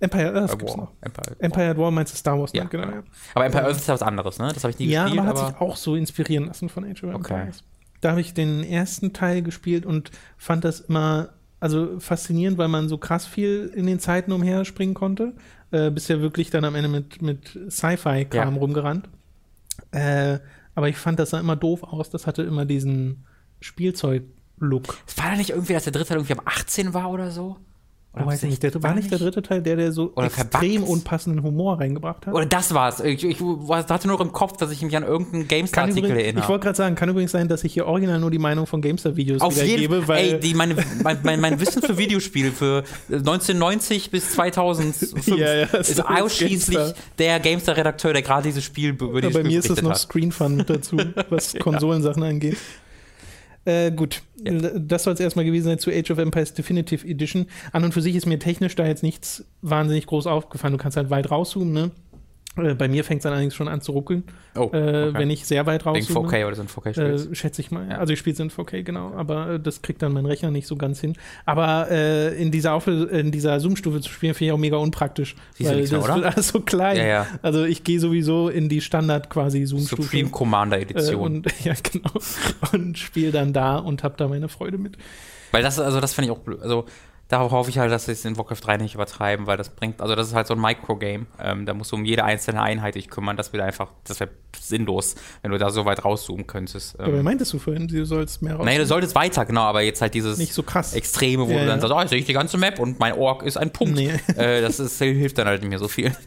Empire 0.00 0.34
Earth 0.34 0.58
gibt's 0.58 0.76
noch. 0.76 0.92
Empire, 1.00 1.36
Empire 1.38 1.70
at 1.70 1.78
War 1.78 1.90
meinst 1.90 2.12
du 2.12 2.16
Star 2.16 2.38
Wars? 2.38 2.52
Ja, 2.52 2.64
genau. 2.64 2.88
Ja. 2.88 3.02
Aber 3.34 3.44
Empire 3.44 3.64
Earth 3.64 3.76
ist 3.76 3.88
ja 3.88 3.94
was 3.94 4.02
anderes, 4.02 4.38
ne? 4.38 4.50
Das 4.52 4.64
habe 4.64 4.72
ich 4.72 4.78
nie 4.78 4.86
ja, 4.86 5.04
gespielt. 5.04 5.24
Ja, 5.24 5.30
aber 5.30 5.40
hat 5.40 5.48
sich 5.48 5.60
auch 5.60 5.76
so 5.76 5.96
inspirieren 5.96 6.46
lassen 6.46 6.68
von 6.68 6.84
Age 6.84 7.04
of 7.04 7.14
Empires. 7.14 7.58
Okay. 7.58 7.64
Da 8.00 8.10
habe 8.10 8.20
ich 8.22 8.32
den 8.32 8.64
ersten 8.64 9.12
Teil 9.12 9.42
gespielt 9.42 9.84
und 9.84 10.10
fand 10.38 10.64
das 10.64 10.80
immer 10.80 11.30
also 11.60 12.00
faszinierend, 12.00 12.56
weil 12.58 12.68
man 12.68 12.88
so 12.88 12.96
krass 12.96 13.26
viel 13.26 13.70
in 13.74 13.86
den 13.86 14.00
Zeiten 14.00 14.32
umherspringen 14.32 14.94
konnte. 14.94 15.34
Äh, 15.72 15.90
bis 15.90 16.08
ja 16.08 16.20
wirklich 16.20 16.50
dann 16.50 16.64
am 16.64 16.74
Ende 16.74 16.88
mit, 16.88 17.22
mit 17.22 17.58
Sci-Fi-Kram 17.68 18.54
ja. 18.54 18.60
rumgerannt. 18.60 19.08
Äh, 19.92 20.38
aber 20.74 20.88
ich 20.88 20.96
fand, 20.96 21.18
das 21.18 21.30
sah 21.30 21.40
immer 21.40 21.56
doof 21.56 21.82
aus. 21.82 22.10
Das 22.10 22.26
hatte 22.26 22.42
immer 22.42 22.64
diesen 22.64 23.24
Spielzeug-Look. 23.60 24.98
War 25.16 25.30
da 25.30 25.36
nicht 25.36 25.50
irgendwie, 25.50 25.72
dass 25.72 25.84
der 25.84 25.92
dritte 25.92 26.08
Teil 26.08 26.18
irgendwie 26.18 26.34
ab 26.34 26.42
18 26.44 26.94
war 26.94 27.10
oder 27.10 27.30
so? 27.30 27.56
Oder 28.12 28.26
weiß 28.26 28.42
ich 28.42 28.50
nicht, 28.50 28.62
der, 28.64 28.82
war 28.82 28.94
nicht 28.94 29.08
der 29.12 29.18
dritte 29.18 29.40
Teil, 29.40 29.62
der, 29.62 29.76
der 29.76 29.92
so 29.92 30.12
Oder 30.16 30.26
extrem 30.26 30.82
unpassenden 30.82 31.44
Humor 31.44 31.78
reingebracht 31.78 32.26
hat? 32.26 32.34
Oder 32.34 32.44
das 32.44 32.74
war's. 32.74 32.98
Ich, 32.98 33.22
ich 33.24 33.38
hatte 33.40 34.08
nur 34.08 34.20
im 34.20 34.32
Kopf, 34.32 34.56
dass 34.56 34.72
ich 34.72 34.82
mich 34.82 34.96
an 34.96 35.04
irgendeinen 35.04 35.46
GameStar-Artikel 35.46 36.10
erinnere. 36.10 36.42
Ich 36.42 36.48
wollte 36.48 36.64
gerade 36.64 36.76
sagen, 36.76 36.96
kann 36.96 37.08
übrigens 37.08 37.30
sein, 37.30 37.46
dass 37.46 37.62
ich 37.62 37.72
hier 37.72 37.86
original 37.86 38.18
nur 38.18 38.32
die 38.32 38.40
Meinung 38.40 38.66
von 38.66 38.82
GameStar-Videos 38.82 39.40
wiedergebe, 39.40 40.08
weil. 40.08 40.34
Ey, 40.34 40.40
die, 40.40 40.54
meine, 40.54 40.74
mein, 41.04 41.18
mein, 41.22 41.40
mein, 41.40 41.60
Wissen 41.60 41.82
für 41.82 41.98
Videospiele 41.98 42.50
für 42.50 42.82
1990 43.10 44.10
bis 44.10 44.32
2005 44.32 45.28
ja, 45.28 45.54
ja, 45.54 45.66
ist 45.66 46.04
ausschließlich 46.04 46.78
GameStar. 46.78 47.04
der 47.18 47.38
GameStar-Redakteur, 47.38 48.12
der 48.12 48.22
gerade 48.22 48.42
dieses 48.42 48.64
Spiel 48.64 48.90
über 48.90 49.22
ja, 49.22 49.30
Bei 49.30 49.44
mir 49.44 49.60
ist 49.60 49.70
es 49.70 49.82
noch 49.82 49.94
Screenfun 49.94 50.56
mit 50.56 50.68
dazu, 50.68 50.96
was 51.28 51.54
Konsolensachen 51.60 52.24
angeht. 52.24 52.56
Äh, 53.70 53.90
gut, 53.92 54.22
ja. 54.42 54.52
das 54.52 55.04
soll 55.04 55.14
es 55.14 55.20
erstmal 55.20 55.44
gewesen 55.44 55.66
sein 55.66 55.78
zu 55.78 55.90
Age 55.90 56.10
of 56.10 56.18
Empires 56.18 56.54
Definitive 56.54 57.06
Edition. 57.06 57.46
An 57.72 57.84
und 57.84 57.92
für 57.92 58.02
sich 58.02 58.16
ist 58.16 58.26
mir 58.26 58.38
technisch 58.38 58.74
da 58.74 58.86
jetzt 58.86 59.02
nichts 59.02 59.44
wahnsinnig 59.62 60.06
groß 60.06 60.26
aufgefallen. 60.26 60.72
Du 60.72 60.78
kannst 60.78 60.96
halt 60.96 61.10
weit 61.10 61.30
rauszoomen, 61.30 61.72
ne? 61.72 61.90
Äh, 62.56 62.74
bei 62.74 62.88
mir 62.88 63.04
fängt 63.04 63.20
es 63.20 63.22
dann 63.22 63.32
allerdings 63.32 63.54
schon 63.54 63.68
an 63.68 63.80
zu 63.80 63.92
ruckeln, 63.92 64.24
Oh, 64.56 64.62
äh, 64.62 64.64
okay. 64.64 65.10
wenn 65.14 65.30
ich 65.30 65.46
sehr 65.46 65.66
weit 65.66 65.86
raus 65.86 65.96
Wegen 65.96 66.12
4K 66.12 66.46
oder 66.46 66.56
so 66.56 66.62
ein 66.62 66.68
4K 66.68 66.92
spielst. 66.94 67.30
äh, 67.30 67.34
schätze 67.36 67.60
ich 67.62 67.70
mal. 67.70 67.88
Ja. 67.88 67.98
Also 67.98 68.12
ich 68.12 68.18
spiele 68.18 68.34
es 68.34 68.40
in 68.40 68.50
4K, 68.50 68.82
genau, 68.82 69.12
aber 69.14 69.50
äh, 69.50 69.60
das 69.60 69.82
kriegt 69.82 70.02
dann 70.02 70.12
mein 70.12 70.26
Rechner 70.26 70.50
nicht 70.50 70.66
so 70.66 70.74
ganz 70.74 71.00
hin. 71.00 71.14
Aber 71.46 71.88
äh, 71.92 72.34
in 72.40 72.50
dieser 72.50 72.84
in 72.88 73.30
dieser 73.30 73.60
Zoom-Stufe 73.60 74.00
zu 74.00 74.10
spielen, 74.10 74.34
finde 74.34 74.46
ich 74.46 74.52
auch 74.52 74.58
mega 74.58 74.76
unpraktisch. 74.78 75.36
Siehst 75.54 75.68
du 75.70 75.74
weil 75.74 75.76
nichts 75.76 75.92
mehr, 75.92 76.00
das 76.00 76.08
oder? 76.08 76.16
wird 76.24 76.34
alles 76.34 76.48
so 76.48 76.60
klein. 76.60 76.96
Ja, 76.96 77.04
ja. 77.06 77.26
Also 77.42 77.64
ich 77.64 77.84
gehe 77.84 78.00
sowieso 78.00 78.48
in 78.48 78.68
die 78.68 78.80
Standard 78.80 79.30
quasi 79.30 79.64
Zoom-Stufe. 79.64 80.02
Supreme 80.02 80.30
Commander 80.30 80.78
äh, 80.78 80.82
Edition. 80.82 81.20
und 81.20 81.46
ja, 81.64 81.74
genau. 81.80 82.10
Und 82.72 82.98
spiele 82.98 83.30
dann 83.30 83.52
da 83.52 83.76
und 83.78 84.02
habe 84.02 84.14
da 84.16 84.26
meine 84.26 84.48
Freude 84.48 84.76
mit. 84.76 84.96
Weil 85.52 85.62
das, 85.62 85.78
also 85.78 86.00
das 86.00 86.14
finde 86.14 86.26
ich 86.26 86.36
auch 86.36 86.40
blöd. 86.42 86.60
Also 86.62 86.84
darauf 87.30 87.52
hoffe 87.52 87.70
ich 87.70 87.78
halt, 87.78 87.90
dass 87.90 88.04
sie 88.04 88.12
es 88.12 88.24
in 88.26 88.36
Warcraft 88.36 88.60
3 88.62 88.76
nicht 88.76 88.94
übertreiben, 88.94 89.46
weil 89.46 89.56
das 89.56 89.70
bringt, 89.70 90.02
also 90.02 90.14
das 90.14 90.28
ist 90.28 90.34
halt 90.34 90.46
so 90.46 90.54
ein 90.54 90.60
Microgame. 90.60 91.26
Ähm, 91.42 91.64
da 91.64 91.72
musst 91.72 91.92
du 91.92 91.96
um 91.96 92.04
jede 92.04 92.24
einzelne 92.24 92.60
Einheit 92.60 92.96
dich 92.96 93.08
kümmern. 93.08 93.36
Das 93.38 93.52
wird 93.54 93.62
einfach, 93.62 93.88
das 94.04 94.20
wäre 94.20 94.30
sinnlos, 94.58 95.14
wenn 95.40 95.50
du 95.52 95.58
da 95.58 95.70
so 95.70 95.84
weit 95.86 96.04
rauszoomen 96.04 96.46
könntest. 96.46 97.00
Aber 97.00 97.14
Ähm, 97.14 97.24
meintest 97.24 97.52
du 97.54 97.58
vorhin, 97.58 97.88
du 97.88 98.04
sollst 98.04 98.42
mehr 98.42 98.56
raus? 98.56 98.64
nee, 98.66 98.76
du 98.76 98.84
solltest 98.84 99.14
weiter, 99.14 99.46
genau, 99.46 99.62
aber 99.62 99.80
jetzt 99.80 100.02
halt 100.02 100.12
dieses 100.14 100.36
Nicht 100.38 100.52
so 100.52 100.62
krass. 100.62 100.92
Extreme, 100.92 101.46
wo 101.46 101.52
Ja, 101.52 101.60
du 101.60 101.66
dann 101.66 101.76
ja. 101.76 101.80
sagst, 101.80 101.94
oh, 101.94 102.00
jetzt 102.00 102.10
sehe 102.10 102.18
ich 102.18 102.26
die 102.26 102.32
ganze 102.34 102.58
Map 102.58 102.78
und 102.78 102.98
mein 103.00 103.14
Ork 103.14 103.42
ist 103.44 103.56
ein 103.56 103.72
Punkt. 103.72 103.94
Nee. 103.94 104.10
Äh, 104.36 104.60
das 104.60 104.78
ist, 104.80 104.98
hilft 104.98 105.38
dann 105.38 105.46
halt 105.46 105.62
nicht 105.62 105.70
mehr 105.70 105.78
so 105.78 105.88
viel. 105.88 106.12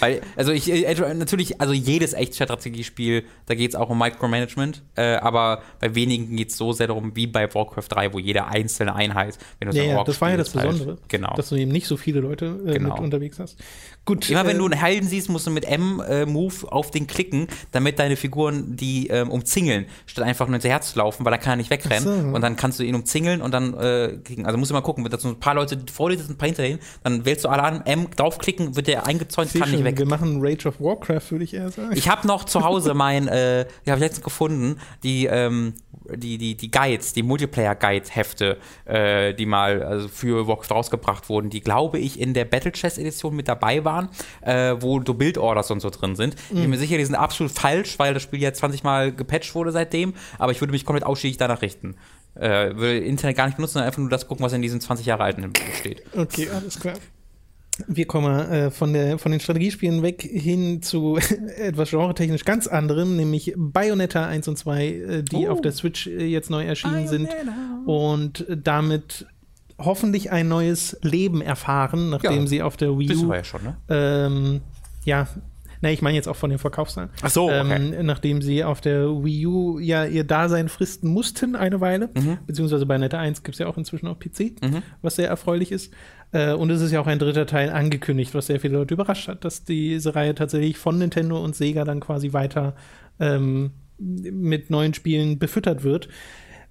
Weil, 0.00 0.20
also 0.36 0.52
ich, 0.52 0.70
äh, 0.70 0.94
natürlich, 1.14 1.60
also 1.60 1.72
jedes 1.72 2.12
Echtzeitstrategiespiel, 2.12 3.24
da 3.46 3.54
geht 3.54 3.70
es 3.70 3.76
auch 3.76 3.90
um 3.90 3.98
Micromanagement, 3.98 4.82
äh, 4.96 5.16
aber 5.16 5.62
bei 5.80 5.94
wenigen 5.94 6.36
geht 6.36 6.50
es 6.50 6.56
so 6.56 6.72
sehr 6.72 6.86
darum, 6.86 7.14
wie 7.14 7.26
bei 7.26 7.52
Warcraft 7.54 7.88
3, 7.88 8.12
wo 8.12 8.18
jede 8.18 8.46
einzelne 8.46 8.94
Einheit, 8.94 9.38
wenn 9.58 9.68
du 9.68 9.72
so 9.74 9.80
Ja, 9.80 9.84
ja, 9.84 10.04
das 10.04 10.20
war 10.20 10.30
ja 10.30 10.36
das 10.36 10.48
spielst, 10.48 10.66
halt, 10.66 10.78
Besondere. 10.78 10.98
genau. 11.08 11.34
Dass 11.36 11.48
du 11.48 11.56
eben 11.56 11.72
nicht 11.72 11.86
so 11.86 11.96
viele 11.96 12.20
Leute 12.20 12.60
äh, 12.66 12.72
Genau. 12.72 12.94
mit 12.94 13.04
unterwegs 13.04 13.38
hast. 13.38 13.56
Gut. 14.04 14.30
Immer 14.30 14.46
wenn 14.46 14.56
äh, 14.56 14.58
du 14.60 14.64
einen 14.66 14.74
Helden 14.80 15.08
siehst, 15.08 15.28
musst 15.28 15.46
du 15.48 15.50
mit 15.50 15.64
M-Move 15.64 16.70
auf 16.70 16.90
den 16.92 17.06
klicken, 17.08 17.48
damit 17.72 17.98
deine 17.98 18.16
Figuren 18.16 18.76
die 18.76 19.08
ähm, 19.08 19.30
umzingeln, 19.30 19.86
statt 20.06 20.24
einfach 20.24 20.46
nur 20.46 20.54
hinterher 20.54 20.80
zu 20.80 20.96
laufen, 20.98 21.24
weil 21.24 21.32
da 21.32 21.38
kann 21.38 21.54
er 21.54 21.56
nicht 21.56 21.70
wegrennen. 21.70 22.04
So. 22.30 22.34
Und 22.34 22.40
dann 22.40 22.56
kannst 22.56 22.78
du 22.78 22.84
ihn 22.84 22.94
umzingeln 22.94 23.42
und 23.42 23.52
dann 23.52 23.74
äh, 23.74 24.18
kriegen. 24.22 24.46
Also 24.46 24.58
musst 24.58 24.70
du 24.70 24.74
mal 24.74 24.80
gucken, 24.80 25.02
wenn 25.04 25.10
da 25.10 25.18
so 25.18 25.28
ein 25.28 25.40
paar 25.40 25.54
Leute 25.54 25.78
vor 25.92 26.10
dir 26.10 26.18
sind, 26.18 26.30
ein 26.30 26.36
paar 26.38 26.46
hinter 26.46 26.62
denen, 26.62 26.78
dann 27.02 27.24
wählst 27.24 27.44
du 27.44 27.48
alle 27.48 27.62
an, 27.64 27.82
M 27.84 28.08
draufklicken, 28.14 28.76
wird 28.76 28.86
der 28.86 29.06
eingezäunt, 29.06 29.50
kann 29.66 29.74
nicht 29.76 29.84
weg. 29.84 29.98
Wir 29.98 30.06
machen 30.06 30.38
Rage 30.40 30.68
of 30.68 30.80
Warcraft, 30.80 31.30
würde 31.30 31.44
ich 31.44 31.54
eher 31.54 31.70
sagen. 31.70 31.92
Ich 31.94 32.08
habe 32.08 32.26
noch 32.26 32.44
zu 32.44 32.64
Hause 32.64 32.94
mein, 32.94 33.28
äh, 33.28 33.66
die 33.84 33.90
habe 33.90 33.98
ich 33.98 34.04
letztens 34.04 34.24
gefunden, 34.24 34.78
die, 35.02 35.26
ähm, 35.26 35.74
die, 36.14 36.38
die, 36.38 36.56
die 36.56 36.70
Guides, 36.70 37.12
die 37.12 37.22
Multiplayer-Guide-Hefte, 37.22 38.58
äh, 38.84 39.34
die 39.34 39.46
mal 39.46 39.82
also 39.82 40.08
für 40.08 40.46
Warcraft 40.46 40.74
rausgebracht 40.74 41.28
wurden, 41.28 41.50
die 41.50 41.60
glaube 41.60 41.98
ich 41.98 42.20
in 42.20 42.34
der 42.34 42.44
Battle 42.44 42.72
Chess 42.72 42.98
Edition 42.98 43.34
mit 43.34 43.48
dabei 43.48 43.84
waren, 43.84 44.08
äh, 44.42 44.76
wo 44.78 45.00
so 45.04 45.14
Bildorders 45.14 45.70
und 45.70 45.80
so 45.80 45.90
drin 45.90 46.16
sind. 46.16 46.36
Ich 46.50 46.60
bin 46.60 46.70
mir 46.70 46.78
sicher, 46.78 46.98
die 46.98 47.04
sind 47.04 47.14
absolut 47.14 47.52
falsch, 47.52 47.98
weil 47.98 48.14
das 48.14 48.22
Spiel 48.22 48.40
ja 48.40 48.52
20 48.52 48.84
Mal 48.84 49.12
gepatcht 49.12 49.54
wurde 49.54 49.72
seitdem, 49.72 50.14
aber 50.38 50.52
ich 50.52 50.60
würde 50.60 50.72
mich 50.72 50.84
komplett 50.84 51.04
ausschließlich 51.04 51.38
danach 51.38 51.62
richten. 51.62 51.96
Äh, 52.34 52.76
würde 52.76 52.98
Internet 52.98 53.36
gar 53.36 53.46
nicht 53.46 53.56
benutzen, 53.56 53.74
sondern 53.74 53.86
einfach 53.86 53.98
nur 53.98 54.10
das 54.10 54.28
gucken, 54.28 54.44
was 54.44 54.52
in 54.52 54.60
diesem 54.60 54.80
20 54.80 55.06
Jahre 55.06 55.24
alten 55.24 55.52
Buch 55.52 55.74
steht. 55.78 56.02
Okay, 56.14 56.48
alles 56.50 56.78
klar. 56.78 56.94
Wir 57.88 58.06
kommen 58.06 58.34
äh, 58.50 58.70
von, 58.70 58.92
der, 58.94 59.18
von 59.18 59.32
den 59.32 59.40
Strategiespielen 59.40 60.02
weg 60.02 60.22
hin 60.22 60.80
zu 60.82 61.18
etwas 61.58 61.90
genretechnisch 61.90 62.44
ganz 62.44 62.66
anderem, 62.66 63.16
nämlich 63.16 63.52
Bayonetta 63.56 64.26
1 64.26 64.48
und 64.48 64.56
2, 64.56 64.86
äh, 64.86 65.22
die 65.22 65.46
Oh. 65.46 65.50
auf 65.50 65.60
der 65.60 65.72
Switch 65.72 66.06
äh, 66.06 66.24
jetzt 66.24 66.48
neu 66.48 66.64
erschienen 66.64 67.06
sind 67.06 67.28
und 67.84 68.46
damit 68.48 69.26
hoffentlich 69.78 70.32
ein 70.32 70.48
neues 70.48 70.96
Leben 71.02 71.42
erfahren, 71.42 72.08
nachdem 72.08 72.40
Ja. 72.42 72.46
sie 72.46 72.62
auf 72.62 72.78
der 72.78 72.98
Wii 72.98 73.14
U 73.14 73.32
ja 73.32 73.44
schon, 73.44 73.62
ne? 73.62 73.76
ähm, 73.90 74.60
ja, 75.04 75.28
na, 75.82 75.90
ich 75.90 76.00
meine 76.00 76.16
jetzt 76.16 76.26
auch 76.28 76.36
von 76.36 76.48
den 76.48 76.58
Verkaufszahlen. 76.58 77.10
Ach 77.20 77.28
so, 77.28 77.44
okay. 77.50 77.76
ähm, 77.76 78.06
nachdem 78.06 78.40
sie 78.40 78.64
auf 78.64 78.80
der 78.80 79.22
Wii 79.22 79.46
U 79.46 79.78
ja 79.78 80.06
ihr 80.06 80.24
Dasein 80.24 80.70
fristen 80.70 81.10
mussten 81.10 81.54
eine 81.54 81.82
Weile, 81.82 82.08
Mhm. 82.16 82.38
beziehungsweise 82.46 82.86
bei 82.86 82.96
Netta 82.96 83.18
1 83.18 83.42
gibt 83.42 83.56
es 83.56 83.58
ja 83.58 83.66
auch 83.66 83.76
inzwischen 83.76 84.06
auf 84.06 84.18
PC, 84.18 84.52
was 85.02 85.16
sehr 85.16 85.28
erfreulich 85.28 85.72
ist. 85.72 85.92
Äh, 86.32 86.52
und 86.52 86.70
es 86.70 86.80
ist 86.80 86.92
ja 86.92 87.00
auch 87.00 87.06
ein 87.06 87.18
dritter 87.18 87.46
Teil 87.46 87.70
angekündigt, 87.70 88.34
was 88.34 88.46
sehr 88.46 88.60
viele 88.60 88.78
Leute 88.78 88.94
überrascht 88.94 89.28
hat, 89.28 89.44
dass 89.44 89.64
diese 89.64 90.14
Reihe 90.14 90.34
tatsächlich 90.34 90.78
von 90.78 90.98
Nintendo 90.98 91.42
und 91.42 91.54
Sega 91.56 91.84
dann 91.84 92.00
quasi 92.00 92.32
weiter 92.32 92.74
ähm, 93.20 93.72
mit 93.98 94.70
neuen 94.70 94.94
Spielen 94.94 95.38
befüttert 95.38 95.82
wird. 95.82 96.08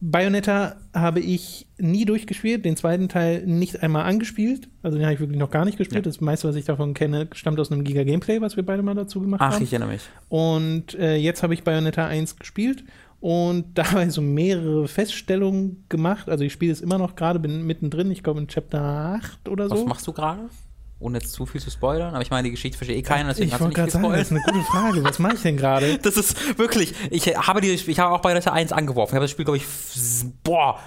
Bayonetta 0.02 0.76
habe 0.94 1.20
ich 1.20 1.68
nie 1.78 2.06
durchgespielt, 2.06 2.66
den 2.66 2.76
zweiten 2.76 3.10
Teil 3.10 3.46
nicht 3.46 3.82
einmal 3.82 4.04
angespielt. 4.04 4.68
Also 4.84 4.98
den 4.98 5.06
habe 5.06 5.16
ich 5.16 5.20
wirklich 5.20 5.40
noch 5.40 5.50
gar 5.50 5.66
nicht 5.66 5.78
gespielt. 5.78 6.06
Ja. 6.06 6.10
Das 6.12 6.22
meiste, 6.22 6.48
was 6.48 6.56
ich 6.56 6.66
davon 6.66 6.94
kenne, 6.94 7.28
stammt 7.32 7.60
aus 7.60 7.72
einem 7.72 7.84
Giga-Gameplay, 7.84 8.42
was 8.42 8.56
wir 8.56 8.66
beide 8.66 8.84
mal 8.84 8.94
dazu 8.94 9.22
gemacht 9.22 9.42
Ach, 9.42 9.54
haben. 9.54 9.64
ich 9.64 9.72
erinnere 9.72 9.94
mich. 9.94 10.04
Und 10.28 10.94
äh, 10.96 11.16
jetzt 11.16 11.44
habe 11.44 11.54
ich 11.54 11.64
Bayonetta 11.64 12.06
1 12.06 12.38
gespielt 12.38 12.84
und 13.26 13.74
dabei 13.74 14.08
so 14.10 14.22
mehrere 14.22 14.88
Feststellungen 14.88 15.84
gemacht. 15.90 16.30
Also 16.30 16.44
ich 16.44 16.54
spiele 16.54 16.72
es 16.72 16.80
immer 16.80 17.00
noch 17.00 17.16
gerade, 17.16 17.40
bin 17.40 17.66
mittendrin, 17.66 18.12
ich 18.12 18.22
glaube 18.22 18.40
in 18.40 18.48
Chapter 18.48 18.80
8 19.20 19.50
oder 19.50 19.68
Was 19.68 19.80
so. 19.80 19.86
machst 19.88 20.06
du 20.06 20.14
gerade? 20.14 20.42
Ohne 21.00 21.18
jetzt 21.18 21.32
zu 21.32 21.48
viel 21.48 21.60
zu 21.60 21.72
spoilern, 21.72 22.14
aber 22.14 22.22
ich 22.22 22.30
meine, 22.30 22.44
die 22.44 22.52
Geschichte 22.52 22.78
verstehe 22.78 22.98
eh 22.98 23.02
keiner, 23.02 23.30
deswegen 23.30 23.48
ich 23.48 23.58
kannst 23.58 23.62
du 23.62 23.66
wollte 23.66 23.82
nicht 23.82 23.92
sagen, 23.94 24.12
das 24.12 24.22
ist 24.22 24.32
eine 24.32 24.42
gute 24.42 24.62
Frage. 24.62 25.04
Was 25.04 25.18
mache 25.18 25.34
ich 25.34 25.42
denn 25.42 25.58
gerade? 25.58 25.98
Das 26.04 26.18
ist 26.18 26.60
wirklich, 26.60 26.94
ich 27.10 27.26
habe 27.36 27.62
die, 27.62 27.72
ich 27.72 28.00
habe 28.00 28.14
auch 28.14 28.22
bei 28.22 28.32
Letter 28.32 28.54
1 28.54 28.72
angeworfen. 28.72 29.14
Ich 29.14 29.16
habe 29.16 29.24
das 29.24 29.32
Spiel, 29.32 29.46
glaube 29.46 29.58
ich, 29.58 29.66
boah, 30.44 30.80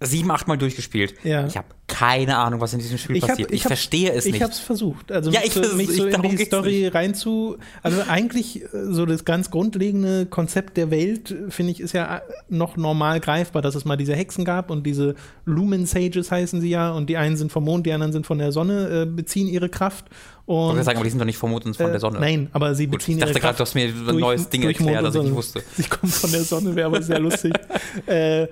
sieben, 0.00 0.32
acht 0.32 0.48
Mal 0.48 0.58
durchgespielt. 0.58 1.14
Ja. 1.22 1.46
Ich 1.46 1.56
habe 1.56 1.68
keine 1.90 2.38
Ahnung, 2.38 2.60
was 2.60 2.72
in 2.72 2.78
diesem 2.78 2.96
Spiel 2.96 3.16
Ich, 3.16 3.22
hab, 3.24 3.30
passiert. 3.30 3.50
Ich, 3.50 3.64
hab- 3.64 3.68
verstehe 3.68 4.12
es 4.12 4.24
ich 4.24 4.32
nicht. 4.32 4.42
habe 4.42 4.52
es 4.52 4.58
versucht. 4.60 5.10
Also 5.12 5.30
Ja, 5.30 5.40
ich 5.44 5.52
so, 5.52 5.60
mich 5.76 5.88
so 5.90 6.06
ich- 6.06 6.14
in 6.14 6.22
die 6.22 6.44
Story 6.44 6.86
reinzu. 6.86 7.58
Also 7.82 8.02
eigentlich 8.08 8.62
äh, 8.62 8.68
so 8.90 9.04
das 9.06 9.24
ganz 9.24 9.50
grundlegende 9.50 10.26
Konzept 10.26 10.76
der 10.76 10.90
Welt, 10.90 11.30
äh, 11.32 11.50
finde 11.50 11.72
ich, 11.72 11.80
ist 11.80 11.92
ja 11.92 12.18
äh, 12.18 12.20
noch 12.48 12.76
normal 12.76 13.20
greifbar, 13.20 13.60
dass 13.60 13.74
es 13.74 13.84
mal 13.84 13.96
diese 13.96 14.14
Hexen 14.14 14.44
gab 14.44 14.70
und 14.70 14.84
diese 14.86 15.14
Lumen 15.44 15.84
Sages 15.86 16.30
heißen 16.30 16.60
sie 16.60 16.70
ja 16.70 16.90
und 16.92 17.10
die 17.10 17.16
einen 17.16 17.36
sind 17.36 17.50
vom 17.52 17.64
Mond, 17.64 17.86
die 17.86 17.92
anderen 17.92 18.12
sind 18.12 18.26
von 18.26 18.38
der 18.38 18.52
Sonne, 18.52 19.02
äh, 19.02 19.06
beziehen 19.06 19.48
ihre 19.48 19.68
Kraft. 19.68 20.06
Ich 20.10 20.56
Und, 20.56 20.70
gerade 20.74 20.84
sagen, 20.84 20.96
aber 20.98 21.04
die 21.04 21.10
sind 21.10 21.18
doch 21.20 21.26
nicht 21.26 21.38
vom 21.38 21.50
Mond 21.50 21.64
und 21.66 21.76
von 21.76 21.86
äh, 21.86 21.90
der 21.90 22.00
Sonne. 22.00 22.18
Nein, 22.18 22.48
aber 22.52 22.74
sie 22.74 22.86
Gut, 22.86 22.98
beziehen 22.98 23.14
ich 23.18 23.20
dachte 23.20 23.32
ihre 23.32 23.40
gerade, 23.40 23.56
Kraft 23.56 23.60
du 23.60 23.62
hast 23.62 23.74
mir 24.06 24.12
ein 24.12 24.18
neues 24.18 24.48
Ding 24.48 24.62
erklärt, 24.64 25.04
das 25.04 25.14
ich 25.14 25.22
nicht 25.22 25.34
wusste. 25.34 25.62
Sie 25.76 25.84
kommen 25.84 26.10
von 26.10 26.30
der 26.32 26.42
Sonne, 26.42 26.74
wäre 26.74 26.86
aber 26.86 27.02
sehr 27.02 27.20
lustig. 27.20 27.52
äh, 28.06 28.48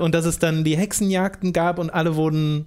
und 0.00 0.14
dass 0.14 0.24
es 0.24 0.38
dann 0.38 0.64
die 0.64 0.76
Hexenjagden 0.76 1.52
gab 1.52 1.78
und 1.78 1.90
alle 1.90 2.16
wurden 2.16 2.66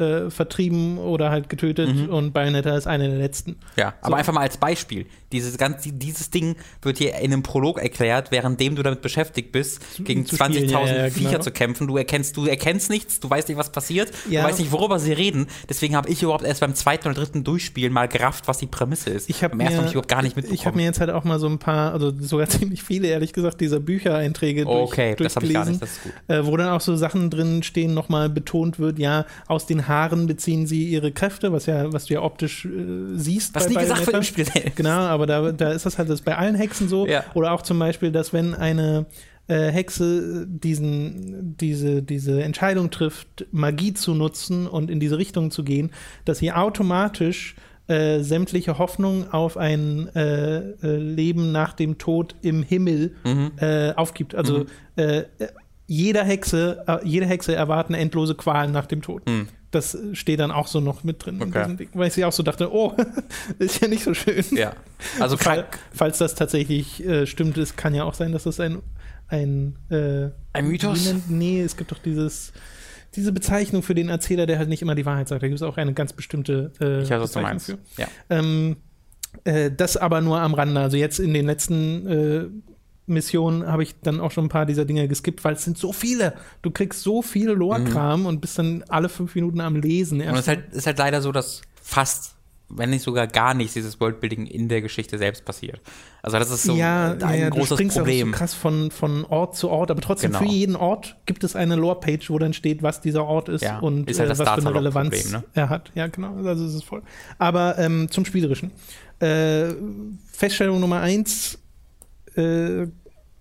äh, 0.00 0.30
vertrieben 0.30 0.98
oder 0.98 1.30
halt 1.30 1.48
getötet 1.48 1.94
Mhm. 1.94 2.08
und 2.08 2.32
Bayonetta 2.32 2.76
ist 2.76 2.86
eine 2.86 3.08
der 3.08 3.18
letzten. 3.18 3.56
Ja, 3.76 3.94
aber 4.02 4.16
einfach 4.16 4.32
mal 4.32 4.40
als 4.42 4.56
Beispiel. 4.56 5.06
Dieses, 5.32 5.56
ganze, 5.58 5.92
dieses 5.92 6.30
Ding 6.30 6.56
wird 6.82 6.98
dir 6.98 7.14
in 7.16 7.32
einem 7.32 7.42
Prolog 7.44 7.78
erklärt, 7.80 8.32
währenddem 8.32 8.74
du 8.74 8.82
damit 8.82 9.00
beschäftigt 9.00 9.52
bist, 9.52 9.80
gegen 10.04 10.26
zu 10.26 10.34
20.000 10.36 10.52
spielen, 10.54 10.68
ja, 10.70 11.04
ja, 11.04 11.10
Viecher 11.10 11.30
genau. 11.30 11.42
zu 11.42 11.50
kämpfen. 11.52 11.86
Du 11.86 11.96
erkennst, 11.96 12.36
du 12.36 12.46
erkennst 12.46 12.90
nichts, 12.90 13.20
du 13.20 13.30
weißt 13.30 13.48
nicht, 13.48 13.56
was 13.58 13.70
passiert, 13.70 14.10
Ja. 14.28 14.42
du 14.42 14.48
weißt 14.48 14.58
nicht, 14.58 14.72
worüber 14.72 14.98
sie 14.98 15.12
reden. 15.12 15.46
Deswegen 15.68 15.94
habe 15.94 16.08
ich 16.08 16.22
überhaupt 16.24 16.42
erst 16.44 16.60
beim 16.60 16.74
zweiten 16.74 17.06
oder 17.08 17.14
dritten 17.14 17.44
Durchspielen 17.44 17.92
mal 17.92 18.08
gerafft, 18.08 18.48
was 18.48 18.58
die 18.58 18.66
Prämisse 18.66 19.10
ist. 19.10 19.30
Ich 19.30 19.44
habe 19.44 19.56
mir, 19.56 19.66
habe 19.66 19.86
ich 19.86 19.92
überhaupt 19.92 20.08
gar 20.08 20.22
nicht 20.22 20.34
mitbekommen. 20.34 20.54
ich 20.58 20.66
habe 20.66 20.76
mir 20.76 20.84
jetzt 20.84 20.98
halt 20.98 21.10
auch 21.10 21.22
mal 21.22 21.38
so 21.38 21.46
ein 21.46 21.58
paar, 21.60 21.92
also 21.92 22.12
sogar 22.18 22.48
ziemlich 22.48 22.82
viele, 22.82 23.06
ehrlich 23.06 23.32
gesagt, 23.32 23.60
dieser 23.60 23.78
Büchereinträge 23.78 24.64
durch, 24.64 24.74
okay, 24.90 25.14
das 25.16 25.36
habe 25.36 25.46
ich 25.46 25.52
gar 25.52 25.64
nicht, 25.64 25.80
durchgelesen, 25.80 25.80
das 25.80 25.90
ist 25.90 26.02
gut. 26.02 26.12
äh, 26.36 26.46
wo 26.46 26.56
dann 26.56 26.70
auch 26.70 26.80
so 26.80 26.96
Sachen 26.96 27.30
drin 27.30 27.62
stehen, 27.62 27.94
nochmal 27.94 28.28
betont 28.30 28.80
wird, 28.80 28.98
ja, 28.98 29.26
aus 29.46 29.66
den 29.66 29.86
Haaren 29.90 30.26
beziehen 30.26 30.66
sie 30.66 30.88
ihre 30.88 31.12
Kräfte, 31.12 31.52
was 31.52 31.66
ja, 31.66 31.92
was 31.92 32.06
du 32.06 32.14
ja 32.14 32.22
optisch 32.22 32.64
äh, 32.64 32.70
siehst. 33.16 33.54
Was 33.54 33.68
nie 33.68 33.74
gesagt 33.74 34.06
wird 34.06 34.16
im 34.16 34.22
Spiel. 34.22 34.46
Genau, 34.74 34.90
aber 35.00 35.26
da, 35.26 35.52
da 35.52 35.72
ist 35.72 35.84
das 35.84 35.98
halt 35.98 36.08
das 36.08 36.22
bei 36.22 36.36
allen 36.38 36.54
Hexen 36.54 36.88
so. 36.88 37.06
Ja. 37.06 37.24
Oder 37.34 37.52
auch 37.52 37.60
zum 37.60 37.78
Beispiel, 37.78 38.10
dass 38.10 38.32
wenn 38.32 38.54
eine 38.54 39.04
äh, 39.48 39.70
Hexe 39.70 40.46
diesen, 40.48 41.56
diese, 41.58 42.02
diese 42.02 42.42
Entscheidung 42.42 42.90
trifft, 42.90 43.46
Magie 43.52 43.92
zu 43.92 44.14
nutzen 44.14 44.66
und 44.66 44.90
in 44.90 45.00
diese 45.00 45.18
Richtung 45.18 45.50
zu 45.50 45.64
gehen, 45.64 45.90
dass 46.24 46.38
sie 46.38 46.52
automatisch 46.52 47.56
äh, 47.88 48.20
sämtliche 48.20 48.78
Hoffnung 48.78 49.32
auf 49.32 49.56
ein 49.56 50.08
äh, 50.14 50.58
äh, 50.58 50.96
Leben 50.96 51.50
nach 51.50 51.72
dem 51.72 51.98
Tod 51.98 52.36
im 52.42 52.62
Himmel 52.62 53.16
Mhm. 53.24 53.50
äh, 53.58 53.92
aufgibt. 53.94 54.34
Also 54.36 54.66
äh, 54.94 55.24
jeder 55.88 56.22
Hexe, 56.22 56.84
äh, 56.86 56.98
jede 57.04 57.26
Hexe 57.26 57.52
erwarten 57.56 57.94
endlose 57.94 58.36
Qualen 58.36 58.70
nach 58.70 58.86
dem 58.86 59.02
Tod. 59.02 59.28
Mhm. 59.28 59.48
Das 59.70 59.96
steht 60.14 60.40
dann 60.40 60.50
auch 60.50 60.66
so 60.66 60.80
noch 60.80 61.04
mit 61.04 61.24
drin 61.24 61.36
in 61.36 61.42
Okay. 61.42 61.60
diesem 61.62 61.76
Ding, 61.76 61.88
weil 61.94 62.08
ich 62.08 62.14
sie 62.14 62.24
auch 62.24 62.32
so 62.32 62.42
dachte, 62.42 62.72
oh, 62.74 62.92
ist 63.60 63.80
ja 63.80 63.86
nicht 63.88 64.02
so 64.02 64.14
schön. 64.14 64.44
Ja. 64.50 64.72
Also 65.20 65.36
Fall, 65.36 65.66
falls 65.92 66.18
das 66.18 66.34
tatsächlich 66.34 67.04
äh, 67.06 67.26
stimmt, 67.26 67.56
es 67.58 67.76
kann 67.76 67.94
ja 67.94 68.02
auch 68.04 68.14
sein, 68.14 68.32
dass 68.32 68.44
das 68.44 68.58
ein 68.60 68.82
ein, 69.28 69.76
äh, 69.90 70.30
Ein 70.52 70.66
Mythos? 70.66 71.04
nennt- 71.06 71.30
Nee, 71.30 71.62
es 71.62 71.76
gibt 71.76 71.92
doch 71.92 71.98
dieses 71.98 72.52
diese 73.14 73.30
Bezeichnung 73.32 73.82
für 73.84 73.94
den 73.94 74.08
Erzähler, 74.08 74.46
der 74.46 74.58
halt 74.58 74.68
nicht 74.68 74.82
immer 74.82 74.94
die 74.96 75.06
Wahrheit 75.06 75.28
sagt. 75.28 75.42
Da 75.42 75.46
gibt 75.48 75.58
es 75.60 75.62
auch 75.62 75.76
eine 75.76 75.92
ganz 75.94 76.12
bestimmte 76.12 76.72
äh, 76.80 77.02
Ich 77.02 77.10
weiß, 77.10 77.20
was 77.20 77.32
du 77.32 77.38
Bezeichnung 77.40 77.42
meinst. 77.42 77.66
für. 77.66 77.78
Ja. 77.96 78.08
Ähm, 78.28 78.76
äh, 79.44 79.70
das 79.70 79.96
aber 79.96 80.20
nur 80.20 80.40
am 80.40 80.54
Rande. 80.54 80.80
Also 80.80 80.96
jetzt 80.96 81.20
in 81.20 81.32
den 81.34 81.46
letzten 81.46 82.06
äh, 82.08 82.46
Missionen 83.10 83.66
habe 83.66 83.82
ich 83.82 83.94
dann 84.00 84.20
auch 84.20 84.30
schon 84.30 84.46
ein 84.46 84.48
paar 84.48 84.66
dieser 84.66 84.84
Dinge 84.84 85.06
geskippt, 85.08 85.44
weil 85.44 85.54
es 85.54 85.64
sind 85.64 85.76
so 85.78 85.92
viele. 85.92 86.34
Du 86.62 86.70
kriegst 86.70 87.02
so 87.02 87.22
viel 87.22 87.50
Lore-Kram 87.50 88.26
und 88.26 88.40
bist 88.40 88.58
dann 88.58 88.84
alle 88.88 89.08
fünf 89.08 89.34
Minuten 89.34 89.60
am 89.60 89.76
Lesen. 89.76 90.18
Mhm. 90.18 90.28
Und 90.28 90.34
es 90.34 90.40
ist 90.40 90.48
halt, 90.48 90.72
ist 90.72 90.86
halt 90.86 90.98
leider 90.98 91.20
so, 91.22 91.32
dass 91.32 91.62
fast 91.82 92.36
wenn 92.70 92.90
nicht 92.90 93.02
sogar 93.02 93.26
gar 93.26 93.54
nichts, 93.54 93.74
dieses 93.74 94.00
Worldbuilding 94.00 94.46
in 94.46 94.68
der 94.68 94.80
Geschichte 94.80 95.18
selbst 95.18 95.44
passiert. 95.44 95.80
Also 96.22 96.38
das 96.38 96.50
ist 96.50 96.62
so 96.64 96.74
ja, 96.74 97.12
ein 97.20 97.40
ja, 97.40 97.48
großes 97.48 97.76
du 97.76 97.88
Problem. 97.88 98.28
Auch 98.28 98.32
so 98.32 98.38
krass 98.38 98.54
von, 98.54 98.90
von 98.90 99.24
Ort 99.24 99.56
zu 99.56 99.68
Ort, 99.70 99.90
aber 99.90 100.00
trotzdem 100.00 100.32
Genau. 100.32 100.44
für 100.44 100.50
jeden 100.50 100.76
Ort 100.76 101.16
gibt 101.26 101.44
es 101.44 101.56
eine 101.56 101.76
Lore-Page, 101.76 102.30
wo 102.30 102.38
dann 102.38 102.52
steht, 102.52 102.82
was 102.82 103.00
dieser 103.00 103.24
Ort 103.24 103.48
ist 103.48 103.62
Ja, 103.62 103.78
und 103.80 104.08
ist 104.08 104.20
halt 104.20 104.30
äh, 104.30 104.38
was 104.38 104.48
für 104.48 104.54
eine 104.54 104.74
Relevanz 104.74 105.32
ne? 105.32 105.44
er 105.54 105.68
hat. 105.68 105.90
Ja, 105.94 106.06
genau, 106.06 106.36
also 106.36 106.64
es 106.64 106.74
ist 106.74 106.84
voll. 106.84 107.02
Aber 107.38 107.78
ähm, 107.78 108.10
zum 108.10 108.24
Spielerischen. 108.24 108.70
Äh, 109.18 109.74
Feststellung 110.32 110.80
Nummer 110.80 111.00
eins, 111.00 111.58
äh, 112.36 112.86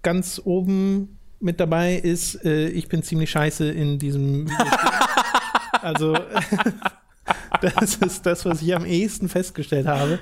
ganz 0.02 0.42
oben 0.44 1.18
mit 1.40 1.60
dabei 1.60 1.96
ist, 1.96 2.44
äh, 2.46 2.68
ich 2.70 2.88
bin 2.90 3.04
ziemlich 3.04 3.30
scheiße 3.32 3.70
in 3.70 4.00
diesem 4.00 4.50
Videospiel. 4.50 4.90
also 5.82 6.18
das 7.62 7.96
ist 7.96 8.26
das, 8.26 8.46
was 8.46 8.62
ich 8.62 8.76
am 8.76 8.86
ehesten 8.86 9.30
festgestellt 9.30 9.88
habe. 9.88 10.20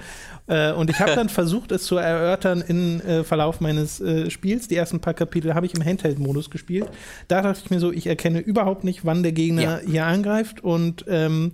Äh, 0.47 0.71
und 0.71 0.89
ich 0.89 0.99
habe 0.99 1.15
dann 1.15 1.30
versucht, 1.30 1.71
es 1.71 1.84
zu 1.84 1.97
erörtern 1.97 2.63
im 2.65 3.01
äh, 3.01 3.23
Verlauf 3.23 3.59
meines 3.59 3.99
äh, 3.99 4.30
Spiels. 4.30 4.67
Die 4.67 4.75
ersten 4.75 4.99
paar 4.99 5.13
Kapitel 5.13 5.53
habe 5.53 5.65
ich 5.65 5.73
im 5.73 5.84
Handheld-Modus 5.84 6.49
gespielt. 6.49 6.89
Da 7.28 7.41
dachte 7.41 7.61
ich 7.63 7.69
mir 7.69 7.80
so, 7.80 7.91
ich 7.91 8.07
erkenne 8.07 8.39
überhaupt 8.39 8.84
nicht, 8.84 9.05
wann 9.05 9.23
der 9.23 9.32
Gegner 9.34 9.61
Ja. 9.61 9.80
hier 9.86 10.05
angreift 10.05 10.63
und 10.63 11.05
ähm, 11.07 11.51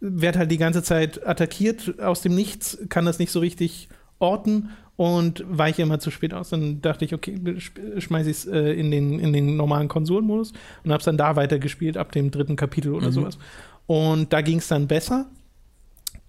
werde 0.00 0.40
halt 0.40 0.50
die 0.50 0.58
ganze 0.58 0.82
Zeit 0.82 1.26
attackiert 1.26 2.00
aus 2.00 2.20
dem 2.20 2.34
Nichts, 2.34 2.78
kann 2.88 3.06
das 3.06 3.18
nicht 3.18 3.32
so 3.32 3.40
richtig 3.40 3.88
orten 4.18 4.70
und 4.96 5.44
weiche 5.48 5.82
immer 5.82 5.98
zu 5.98 6.10
spät 6.10 6.32
aus. 6.34 6.50
Dann 6.50 6.80
dachte 6.80 7.04
ich, 7.04 7.14
okay, 7.14 7.34
sch- 7.34 8.00
schmeiß 8.00 8.26
ich 8.26 8.36
es 8.38 8.46
äh, 8.46 8.72
in, 8.72 8.90
den, 8.90 9.18
in 9.18 9.32
den 9.32 9.56
normalen 9.56 9.88
Konsolenmodus 9.88 10.52
und 10.84 10.92
habe 10.92 11.00
es 11.00 11.04
dann 11.04 11.16
da 11.16 11.36
weitergespielt, 11.36 11.96
ab 11.96 12.12
dem 12.12 12.30
dritten 12.30 12.56
Kapitel 12.56 12.94
oder 12.94 13.06
sowas. 13.12 13.38
Und 13.86 14.32
da 14.32 14.40
ging 14.40 14.58
es 14.58 14.68
dann 14.68 14.86
besser. 14.86 15.26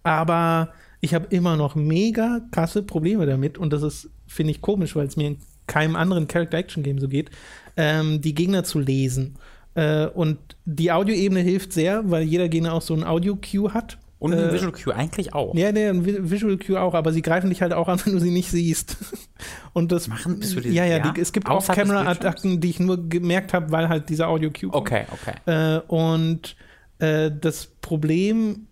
Aber 0.04 0.74
ich 1.02 1.14
habe 1.14 1.28
immer 1.30 1.58
noch 1.58 1.76
mega 1.76 2.42
krasse 2.52 2.84
Probleme 2.84 3.26
damit 3.26 3.58
und 3.58 3.72
das 3.74 3.84
ist, 3.84 4.10
finde 4.28 4.52
ich, 4.52 4.62
komisch, 4.62 4.96
weil 4.96 5.08
es 5.08 5.18
mir 5.18 5.28
in 5.28 5.38
keinem 5.68 5.96
anderen 5.96 6.28
Character-Action-Game 6.28 7.00
so 7.00 7.08
geht, 7.08 7.32
ähm, 7.78 8.22
die 8.22 8.36
Gegner 8.36 8.64
zu 8.64 8.80
lesen. 8.80 9.36
Äh, 9.74 10.08
und 10.08 10.38
die 10.66 10.92
Audioebene 10.92 11.42
hilft 11.42 11.74
sehr, 11.74 12.10
weil 12.10 12.24
jeder 12.24 12.50
Gegner 12.50 12.74
auch 12.74 12.82
so 12.82 12.94
ein 12.94 13.04
Audio-Cue 13.04 13.74
hat. 13.74 13.98
Und 14.18 14.34
ein 14.34 14.40
Äh, 14.50 14.54
Visual 14.54 14.72
Cue 14.72 14.96
eigentlich 14.96 15.34
auch. 15.34 15.54
Ja, 15.56 15.70
Vi- 15.70 16.30
Visual 16.32 16.58
Cue 16.58 16.80
auch, 16.80 16.94
aber 16.94 17.12
sie 17.12 17.22
greifen 17.22 17.50
dich 17.50 17.62
halt 17.62 17.74
auch 17.74 17.88
an, 17.88 18.00
wenn 18.06 18.14
du 18.14 18.20
sie 18.20 18.32
nicht 18.32 18.50
siehst. 18.50 18.98
Und 19.74 19.92
das 19.92 20.08
Machen- 20.08 20.40
bist 20.40 20.56
du 20.56 20.62
die- 20.62 20.70
ja, 20.70 20.86
ja, 20.86 20.98
ja? 20.98 21.12
Die, 21.12 21.20
es 21.22 21.34
gibt 21.34 21.48
Außerhalb 21.50 21.78
des 21.82 21.90
Off-Camera-Attacken, 21.92 22.62
die 22.62 22.70
ich 22.70 22.80
nur 22.80 23.10
gemerkt 23.10 23.54
habe, 23.54 23.72
weil 23.72 23.90
halt 23.90 24.10
dieser 24.10 24.30
Audio-Cue 24.30 24.70
kommt. 24.70 24.76
Okay, 24.76 25.06
okay. 25.12 25.36
Äh, 25.46 25.82
und 25.88 26.56
äh, 27.00 27.30
das 27.42 27.66
Problem 27.82 28.68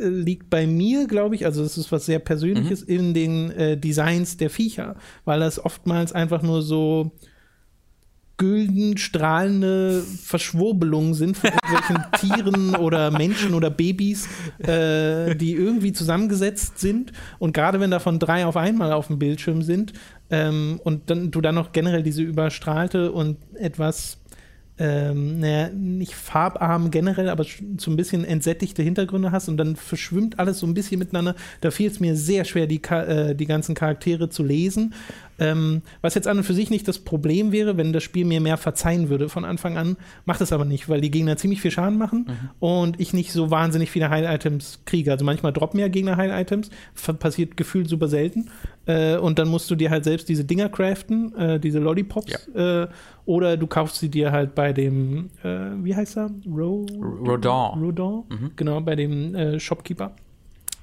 äh, 0.00 0.06
liegt 0.08 0.48
bei 0.48 0.66
mir, 0.66 1.06
glaube 1.06 1.34
ich, 1.34 1.44
also 1.44 1.62
es 1.62 1.76
ist 1.76 1.92
was 1.92 2.06
sehr 2.06 2.18
Persönliches, 2.18 2.82
Mhm. 2.86 2.94
in 2.94 3.14
den 3.14 3.50
äh, 3.50 3.76
Designs 3.76 4.36
der 4.38 4.48
Viecher, 4.48 4.96
weil 5.26 5.40
das 5.40 5.62
oftmals 5.62 6.12
einfach 6.12 6.42
nur 6.42 6.62
so 6.62 7.12
gülden, 8.38 8.96
strahlende 8.96 10.02
Verschwurbelungen 10.02 11.12
sind 11.12 11.36
von 11.36 11.50
irgendwelchen 11.50 12.04
Tieren 12.18 12.74
oder 12.76 13.10
Menschen 13.10 13.52
oder 13.52 13.68
Babys, 13.68 14.28
äh, 14.58 15.34
die 15.34 15.52
irgendwie 15.52 15.92
zusammengesetzt 15.92 16.78
sind. 16.78 17.12
Und 17.38 17.52
gerade 17.52 17.80
wenn 17.80 17.90
davon 17.90 18.18
drei 18.18 18.46
auf 18.46 18.56
einmal 18.56 18.92
auf 18.92 19.08
dem 19.08 19.18
Bildschirm 19.18 19.62
sind 19.62 19.92
ähm, 20.30 20.80
und 20.84 21.10
dann, 21.10 21.30
du 21.30 21.40
dann 21.40 21.56
noch 21.56 21.72
generell 21.72 22.02
diese 22.02 22.22
überstrahlte 22.22 23.12
und 23.12 23.36
etwas 23.54 24.18
ähm, 24.80 25.40
naja, 25.40 25.70
nicht 25.70 26.14
farbarm 26.14 26.90
generell, 26.90 27.28
aber 27.28 27.44
so 27.78 27.90
ein 27.90 27.96
bisschen 27.96 28.24
entsättigte 28.24 28.82
Hintergründe 28.82 29.32
hast 29.32 29.48
und 29.48 29.56
dann 29.56 29.74
verschwimmt 29.74 30.38
alles 30.38 30.60
so 30.60 30.66
ein 30.66 30.74
bisschen 30.74 31.00
miteinander. 31.00 31.34
Da 31.60 31.70
fiel 31.70 31.90
es 31.90 31.98
mir 31.98 32.14
sehr 32.14 32.44
schwer, 32.44 32.66
die, 32.66 32.80
äh, 32.84 33.34
die 33.34 33.46
ganzen 33.46 33.74
Charaktere 33.74 34.28
zu 34.28 34.44
lesen. 34.44 34.94
Ähm, 35.38 35.82
was 36.00 36.14
jetzt 36.14 36.26
an 36.26 36.38
und 36.38 36.44
für 36.44 36.54
sich 36.54 36.70
nicht 36.70 36.88
das 36.88 36.98
Problem 36.98 37.52
wäre, 37.52 37.76
wenn 37.76 37.92
das 37.92 38.02
Spiel 38.02 38.24
mir 38.24 38.40
mehr 38.40 38.56
verzeihen 38.56 39.08
würde 39.08 39.28
von 39.28 39.44
Anfang 39.44 39.76
an, 39.76 39.96
macht 40.24 40.40
es 40.40 40.52
aber 40.52 40.64
nicht, 40.64 40.88
weil 40.88 41.00
die 41.00 41.10
Gegner 41.10 41.36
ziemlich 41.36 41.60
viel 41.60 41.70
Schaden 41.70 41.98
machen 41.98 42.26
und 42.58 43.00
ich 43.00 43.12
nicht 43.12 43.32
so 43.32 43.50
wahnsinnig 43.50 43.90
viele 43.90 44.10
Heil-Items 44.10 44.80
kriege. 44.84 45.12
Also 45.12 45.24
manchmal 45.24 45.52
droppen 45.52 45.80
ja 45.80 45.88
Gegner 45.88 46.16
Heil-Items, 46.16 46.70
passiert 47.18 47.56
gefühlt 47.56 47.88
super 47.88 48.08
selten. 48.08 48.50
Äh, 48.86 49.16
und 49.18 49.38
dann 49.38 49.48
musst 49.48 49.70
du 49.70 49.76
dir 49.76 49.90
halt 49.90 50.04
selbst 50.04 50.28
diese 50.28 50.44
Dinger 50.44 50.68
craften, 50.68 51.34
äh, 51.36 51.60
diese 51.60 51.78
Lollipops, 51.78 52.48
äh, 52.54 52.88
oder 53.26 53.56
du 53.56 53.66
kaufst 53.66 53.96
sie 53.96 54.08
dir 54.08 54.32
halt 54.32 54.54
bei 54.54 54.72
dem, 54.72 55.30
äh, 55.42 55.70
wie 55.82 55.94
heißt 55.94 56.16
er? 56.16 56.30
Ro 56.46 56.86
Rodin. 57.00 57.50
Rodin, 57.50 58.50
genau, 58.56 58.80
bei 58.80 58.96
dem 58.96 59.34
äh, 59.34 59.60
Shopkeeper. 59.60 60.16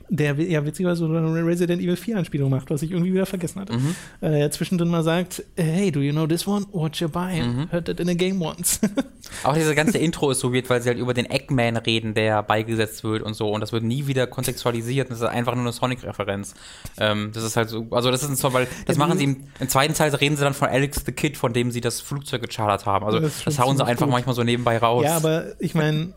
Der 0.10 0.34
ja 0.34 0.66
witzigerweise 0.66 1.00
so 1.00 1.06
eine 1.06 1.46
Resident 1.46 1.82
Evil 1.82 1.96
4 1.96 2.18
Anspielung 2.18 2.50
macht, 2.52 2.70
was 2.70 2.82
ich 2.84 2.92
irgendwie 2.92 3.14
wieder 3.14 3.26
vergessen 3.26 3.62
hatte. 3.62 3.74
Äh, 4.22 4.42
er 4.42 4.52
zwischendrin 4.52 4.88
mal 4.88 5.04
sagt, 5.04 5.44
hey, 5.56 5.92
do 5.92 6.00
you 6.02 6.12
know 6.12 6.28
this 6.28 6.48
one? 6.48 6.66
What 6.72 6.98
you 6.98 7.10
buying? 7.10 7.68
Heard 7.72 7.86
that 7.86 8.00
in 8.00 8.10
a 8.10 8.14
game 8.14 8.42
once. 8.42 8.80
Auch 9.44 9.56
diese 9.56 9.74
ganze 9.74 9.98
Intro 9.98 10.30
ist 10.32 10.40
so 10.40 10.54
weird, 10.54 10.70
weil 10.70 10.82
sie 10.82 10.90
halt 10.90 11.00
über 11.00 11.14
den 11.14 11.26
Eggman 11.26 11.78
reden, 11.78 12.14
der 12.14 12.44
beigesetzt 12.44 13.04
wird 13.04 13.24
und 13.24 13.34
so. 13.34 13.50
Und 13.50 13.62
das 13.62 13.72
wird 13.72 13.84
nie 13.84 14.06
wieder 14.08 14.28
kontextualisiert. 14.28 15.10
Das 15.10 15.18
ist 15.22 15.28
einfach 15.28 15.56
nur 15.56 15.64
eine 15.64 15.72
Sonic-Referenz. 15.74 16.54
Ähm, 16.98 17.32
das 17.34 17.44
ist 17.44 17.58
halt 17.58 17.70
so, 17.70 17.88
also 17.92 18.12
das 18.12 18.22
ist 18.22 18.30
ein 18.30 18.36
Song, 18.36 18.54
weil 18.54 18.68
das 18.86 18.98
machen 18.98 19.18
sie 19.18 19.24
im, 19.24 19.38
im 19.60 19.70
zweiten 19.70 19.94
Teil 19.96 20.14
reden 20.14 20.38
sie 20.38 20.44
dann 20.44 20.54
von 20.54 20.68
Alex 20.70 21.04
the 21.06 21.12
Kid, 21.12 21.38
von 21.38 21.52
dem 21.54 21.72
sie 21.72 21.82
das 21.82 22.02
Flugzeug 22.02 22.42
gechartert 22.44 22.86
haben. 22.86 23.06
Also 23.06 23.20
Das 23.20 23.44
das, 23.44 23.60
hauen 23.60 23.76
sie 23.78 23.84
einfach 23.86 24.06
gut. 24.06 24.14
manchmal 24.14 24.36
so 24.36 24.44
nebenbei 24.44 24.78
raus. 24.78 25.04
Ja, 25.04 25.16
aber 25.18 25.60
ich 25.60 25.74
meine, 25.74 26.14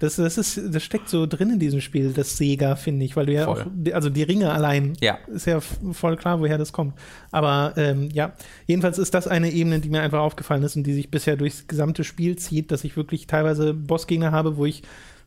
das, 0.00 0.16
das, 0.16 0.36
ist, 0.38 0.60
das 0.74 0.82
steckt 0.82 1.08
so 1.08 1.26
drin 1.26 1.50
in 1.50 1.58
diesem 1.58 1.80
Spiel, 1.80 2.12
das 2.12 2.36
Sega, 2.36 2.74
finde 2.76 3.04
ich, 3.04 3.14
weil 3.16 3.26
du 3.26 3.32
ja 3.32 3.44
Voll. 3.44 3.62
auch, 3.62 3.94
also 3.94 4.10
die 4.10 4.22
Ringe 4.24 4.50
allein, 4.52 4.94
Ja. 5.00 5.18
ist 5.32 5.46
ja 5.46 5.60
voll 5.60 6.16
klar, 6.16 6.40
woher 6.40 6.58
das 6.58 6.72
kommt. 6.72 6.94
Aber 7.30 7.74
ähm, 7.76 8.08
ja, 8.12 8.32
jedenfalls 8.66 8.98
ist 8.98 9.14
das 9.14 9.28
eine 9.28 9.50
Ebene, 9.50 9.78
die 9.80 9.88
mir 9.90 10.02
einfach 10.02 10.20
aufgefallen 10.20 10.62
ist 10.64 10.76
und 10.76 10.84
die 10.84 10.94
sich 10.94 11.10
bisher 11.10 11.36
durchs 11.36 11.66
gesamte 11.68 12.02
Spiel 12.04 12.36
zieht, 12.36 12.70
dass 12.72 12.84
ich 12.84 12.96
wirklich 12.96 13.26
teilweise 13.26 13.74
Bossgegner 13.74 14.32
habe, 14.32 14.56
wo 14.56 14.66
ich 14.66 14.82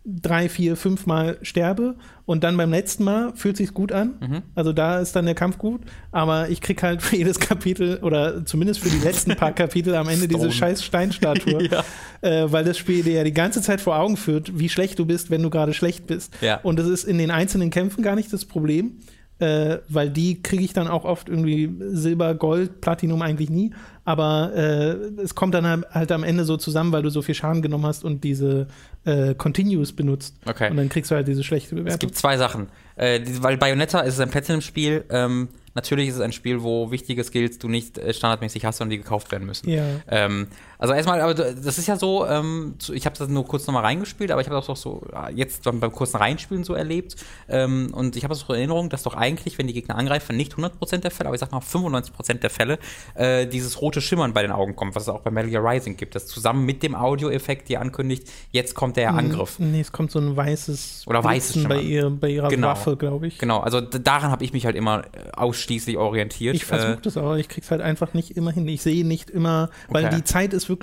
drei, 0.06 0.50
vier, 0.50 0.76
fünf 0.76 1.08
Mal 1.08 1.38
sterbe 1.42 1.96
und 2.26 2.44
dann 2.44 2.56
beim 2.58 2.70
letzten 2.70 3.04
Mal 3.04 3.34
fühlt 3.36 3.58
sich's 3.58 3.74
gut 3.74 3.92
an. 3.92 4.14
Mhm. 4.20 4.42
Also 4.54 4.72
da 4.72 5.00
ist 5.00 5.16
dann 5.16 5.26
der 5.26 5.34
Kampf 5.34 5.58
gut, 5.58 5.82
aber 6.12 6.50
ich 6.50 6.62
krieg 6.62 6.84
halt 6.84 7.02
für 7.02 7.16
jedes 7.16 7.40
Kapitel 7.40 7.98
oder 8.04 8.46
zumindest 8.46 8.82
für 8.82 8.90
die 8.90 9.00
letzten 9.04 9.36
paar 9.36 9.52
Kapitel 9.56 9.96
am 9.96 10.08
Ende 10.08 10.28
diese 10.28 10.42
Stone. 10.42 10.54
scheiß 10.54 10.84
Steinstatue, 10.84 11.68
Ja. 11.72 11.84
äh, 12.22 12.52
weil 12.52 12.64
das 12.64 12.78
Spiel 12.78 13.04
dir 13.04 13.14
ja 13.14 13.24
die 13.24 13.34
ganze 13.34 13.62
Zeit 13.64 13.82
vor 13.82 13.98
Augen 13.98 14.16
führt, 14.18 14.60
wie 14.60 14.70
schlecht 14.70 15.00
du 15.00 15.06
bist, 15.06 15.32
wenn 15.32 15.42
du 15.42 15.50
gerade 15.50 15.74
schlecht 15.74 16.06
bist. 16.06 16.34
Ja. 16.42 16.60
Und 16.62 16.78
das 16.78 16.88
ist 16.88 17.04
in 17.04 17.18
den 17.18 17.32
einzelnen 17.32 17.72
Kämpfen 17.72 18.04
gar 18.04 18.16
nicht 18.16 18.32
das 18.32 18.46
Problem, 18.46 19.00
äh, 19.40 19.78
weil 19.90 20.10
die 20.10 20.42
kriege 20.42 20.64
ich 20.64 20.74
dann 20.74 20.88
auch 20.88 21.04
oft 21.06 21.28
irgendwie 21.30 21.70
Silber, 21.92 22.36
Gold, 22.36 22.82
Platinum 22.82 23.22
eigentlich 23.22 23.50
nie. 23.50 23.74
Aber 24.06 24.52
äh, 24.56 25.22
es 25.22 25.34
kommt 25.36 25.54
dann 25.56 25.84
halt- 25.92 26.12
am 26.12 26.24
Ende 26.24 26.46
so 26.46 26.58
zusammen, 26.58 26.92
weil 26.92 27.02
du 27.02 27.10
so 27.10 27.22
viel 27.22 27.34
Schaden 27.36 27.62
genommen 27.62 27.86
hast 27.86 28.04
und 28.06 28.24
diese 28.24 28.68
äh, 29.04 29.34
Continues 29.36 29.94
benutzt. 29.94 30.36
Okay. 30.46 30.70
Und 30.70 30.78
dann 30.78 30.90
kriegst 30.90 31.12
du 31.12 31.16
halt 31.16 31.28
diese 31.28 31.44
schlechte 31.44 31.76
Es 31.76 31.82
Bewertung. 31.82 32.00
gibt 32.00 32.16
zwei 32.16 32.38
Sachen. 32.38 32.68
Äh, 32.96 33.22
weil 33.42 33.58
Bayonetta 33.58 34.02
ist 34.02 34.20
ein 34.20 34.30
Platinum-Spiel. 34.30 35.06
Ähm, 35.10 35.50
natürlich 35.74 36.08
ist 36.10 36.16
es 36.16 36.22
ein 36.22 36.32
Spiel, 36.32 36.62
wo 36.64 36.92
wichtige 36.92 37.24
Skills 37.24 37.58
du 37.58 37.68
nicht 37.68 37.98
äh, 37.98 38.14
standardmäßig 38.14 38.64
hast, 38.64 38.78
sondern 38.78 38.92
die 38.92 38.98
gekauft 39.00 39.32
werden 39.32 39.46
müssen. 39.48 39.70
Ja. 39.70 39.84
Ähm, 40.08 40.48
also 40.86 40.94
erstmal, 40.94 41.20
aber 41.22 41.34
das 41.34 41.78
ist 41.80 41.88
ja 41.88 41.96
so, 41.98 42.28
ähm, 42.28 42.76
ich 42.94 43.06
habe 43.08 43.18
das 43.18 43.28
nur 43.28 43.46
kurz 43.48 43.66
nochmal 43.66 43.84
reingespielt, 43.84 44.30
aber 44.30 44.42
ich 44.42 44.48
habe 44.48 44.56
das 44.58 44.70
auch 44.70 44.76
so 44.78 45.02
äh, 45.14 45.34
jetzt 45.34 45.64
beim, 45.64 45.80
beim 45.80 45.92
kurzen 45.92 46.18
Reinspielen 46.18 46.64
so 46.64 46.76
erlebt. 46.76 47.16
Ähm, 47.50 47.90
und 47.94 48.16
ich 48.16 48.24
habe 48.24 48.36
so 48.36 48.46
in 48.54 48.60
Erinnerung, 48.60 48.90
dass 48.90 49.02
doch 49.04 49.16
eigentlich, 49.16 49.58
wenn 49.58 49.66
die 49.66 49.74
Gegner 49.74 49.96
angreifen, 49.98 50.38
nicht 50.38 50.54
100% 50.54 50.98
der 50.98 51.10
Fälle, 51.10 51.30
aber 51.30 51.36
ich 51.36 51.40
sag 51.40 51.52
mal 51.52 51.60
95% 51.62 52.36
der 52.36 52.50
Fälle, 52.52 52.78
äh, 53.16 53.48
dieses 53.48 53.82
rote 53.82 54.00
Schimmern 54.00 54.34
bei 54.34 54.44
den 54.44 54.52
Augen 54.52 54.76
kommt, 54.76 54.96
was 54.96 55.04
es 55.04 55.10
auch 55.10 55.22
bei 55.22 55.32
Metal 55.32 55.50
Gear 55.50 55.64
Rising 55.66 55.98
gibt, 55.98 56.14
das 56.14 56.28
zusammen 56.28 56.66
mit 56.66 56.84
dem 56.84 56.94
Audioeffekt 56.94 57.68
dir 57.70 57.82
ankündigt, 57.82 58.30
jetzt 58.52 58.76
kommt 58.76 58.98
der 58.98 59.14
Angriff. 59.16 59.58
Nee, 59.58 59.82
es 59.82 59.92
kommt 59.92 60.12
so 60.12 60.20
ein 60.20 60.36
weißes 60.38 61.06
Oder 61.08 61.24
weißes 61.24 61.54
Blitzen 61.54 61.70
bei, 61.70 61.76
Schimmern. 61.80 61.90
ihr, 61.92 62.10
bei 62.12 62.30
ihrer 62.30 62.50
Genau. 62.50 62.68
Waffe, 62.68 62.96
glaube 62.96 63.26
ich. 63.28 63.40
Genau, 63.40 63.60
also 63.62 63.82
daran 63.82 64.30
habe 64.30 64.44
ich 64.44 64.54
mich 64.54 64.66
halt 64.68 64.76
immer 64.76 65.00
äh, 65.06 65.32
ausschließlich 65.36 65.98
orientiert. 65.98 66.56
Ich 66.56 66.66
versuche 66.66 66.94
Äh, 66.94 66.98
das 67.02 67.18
aber, 67.18 67.38
ich 67.40 67.48
krieg's 67.50 67.72
halt 67.72 67.82
einfach 67.82 68.14
nicht 68.14 68.38
immer 68.38 68.52
hin. 68.52 68.68
Ich 68.68 68.82
sehe 68.84 69.06
nicht 69.06 69.30
immer, 69.32 69.70
weil 69.90 70.06
Okay. 70.06 70.16
die 70.18 70.24
Zeit 70.24 70.54
ist 70.54 70.68
wirklich, 70.70 70.75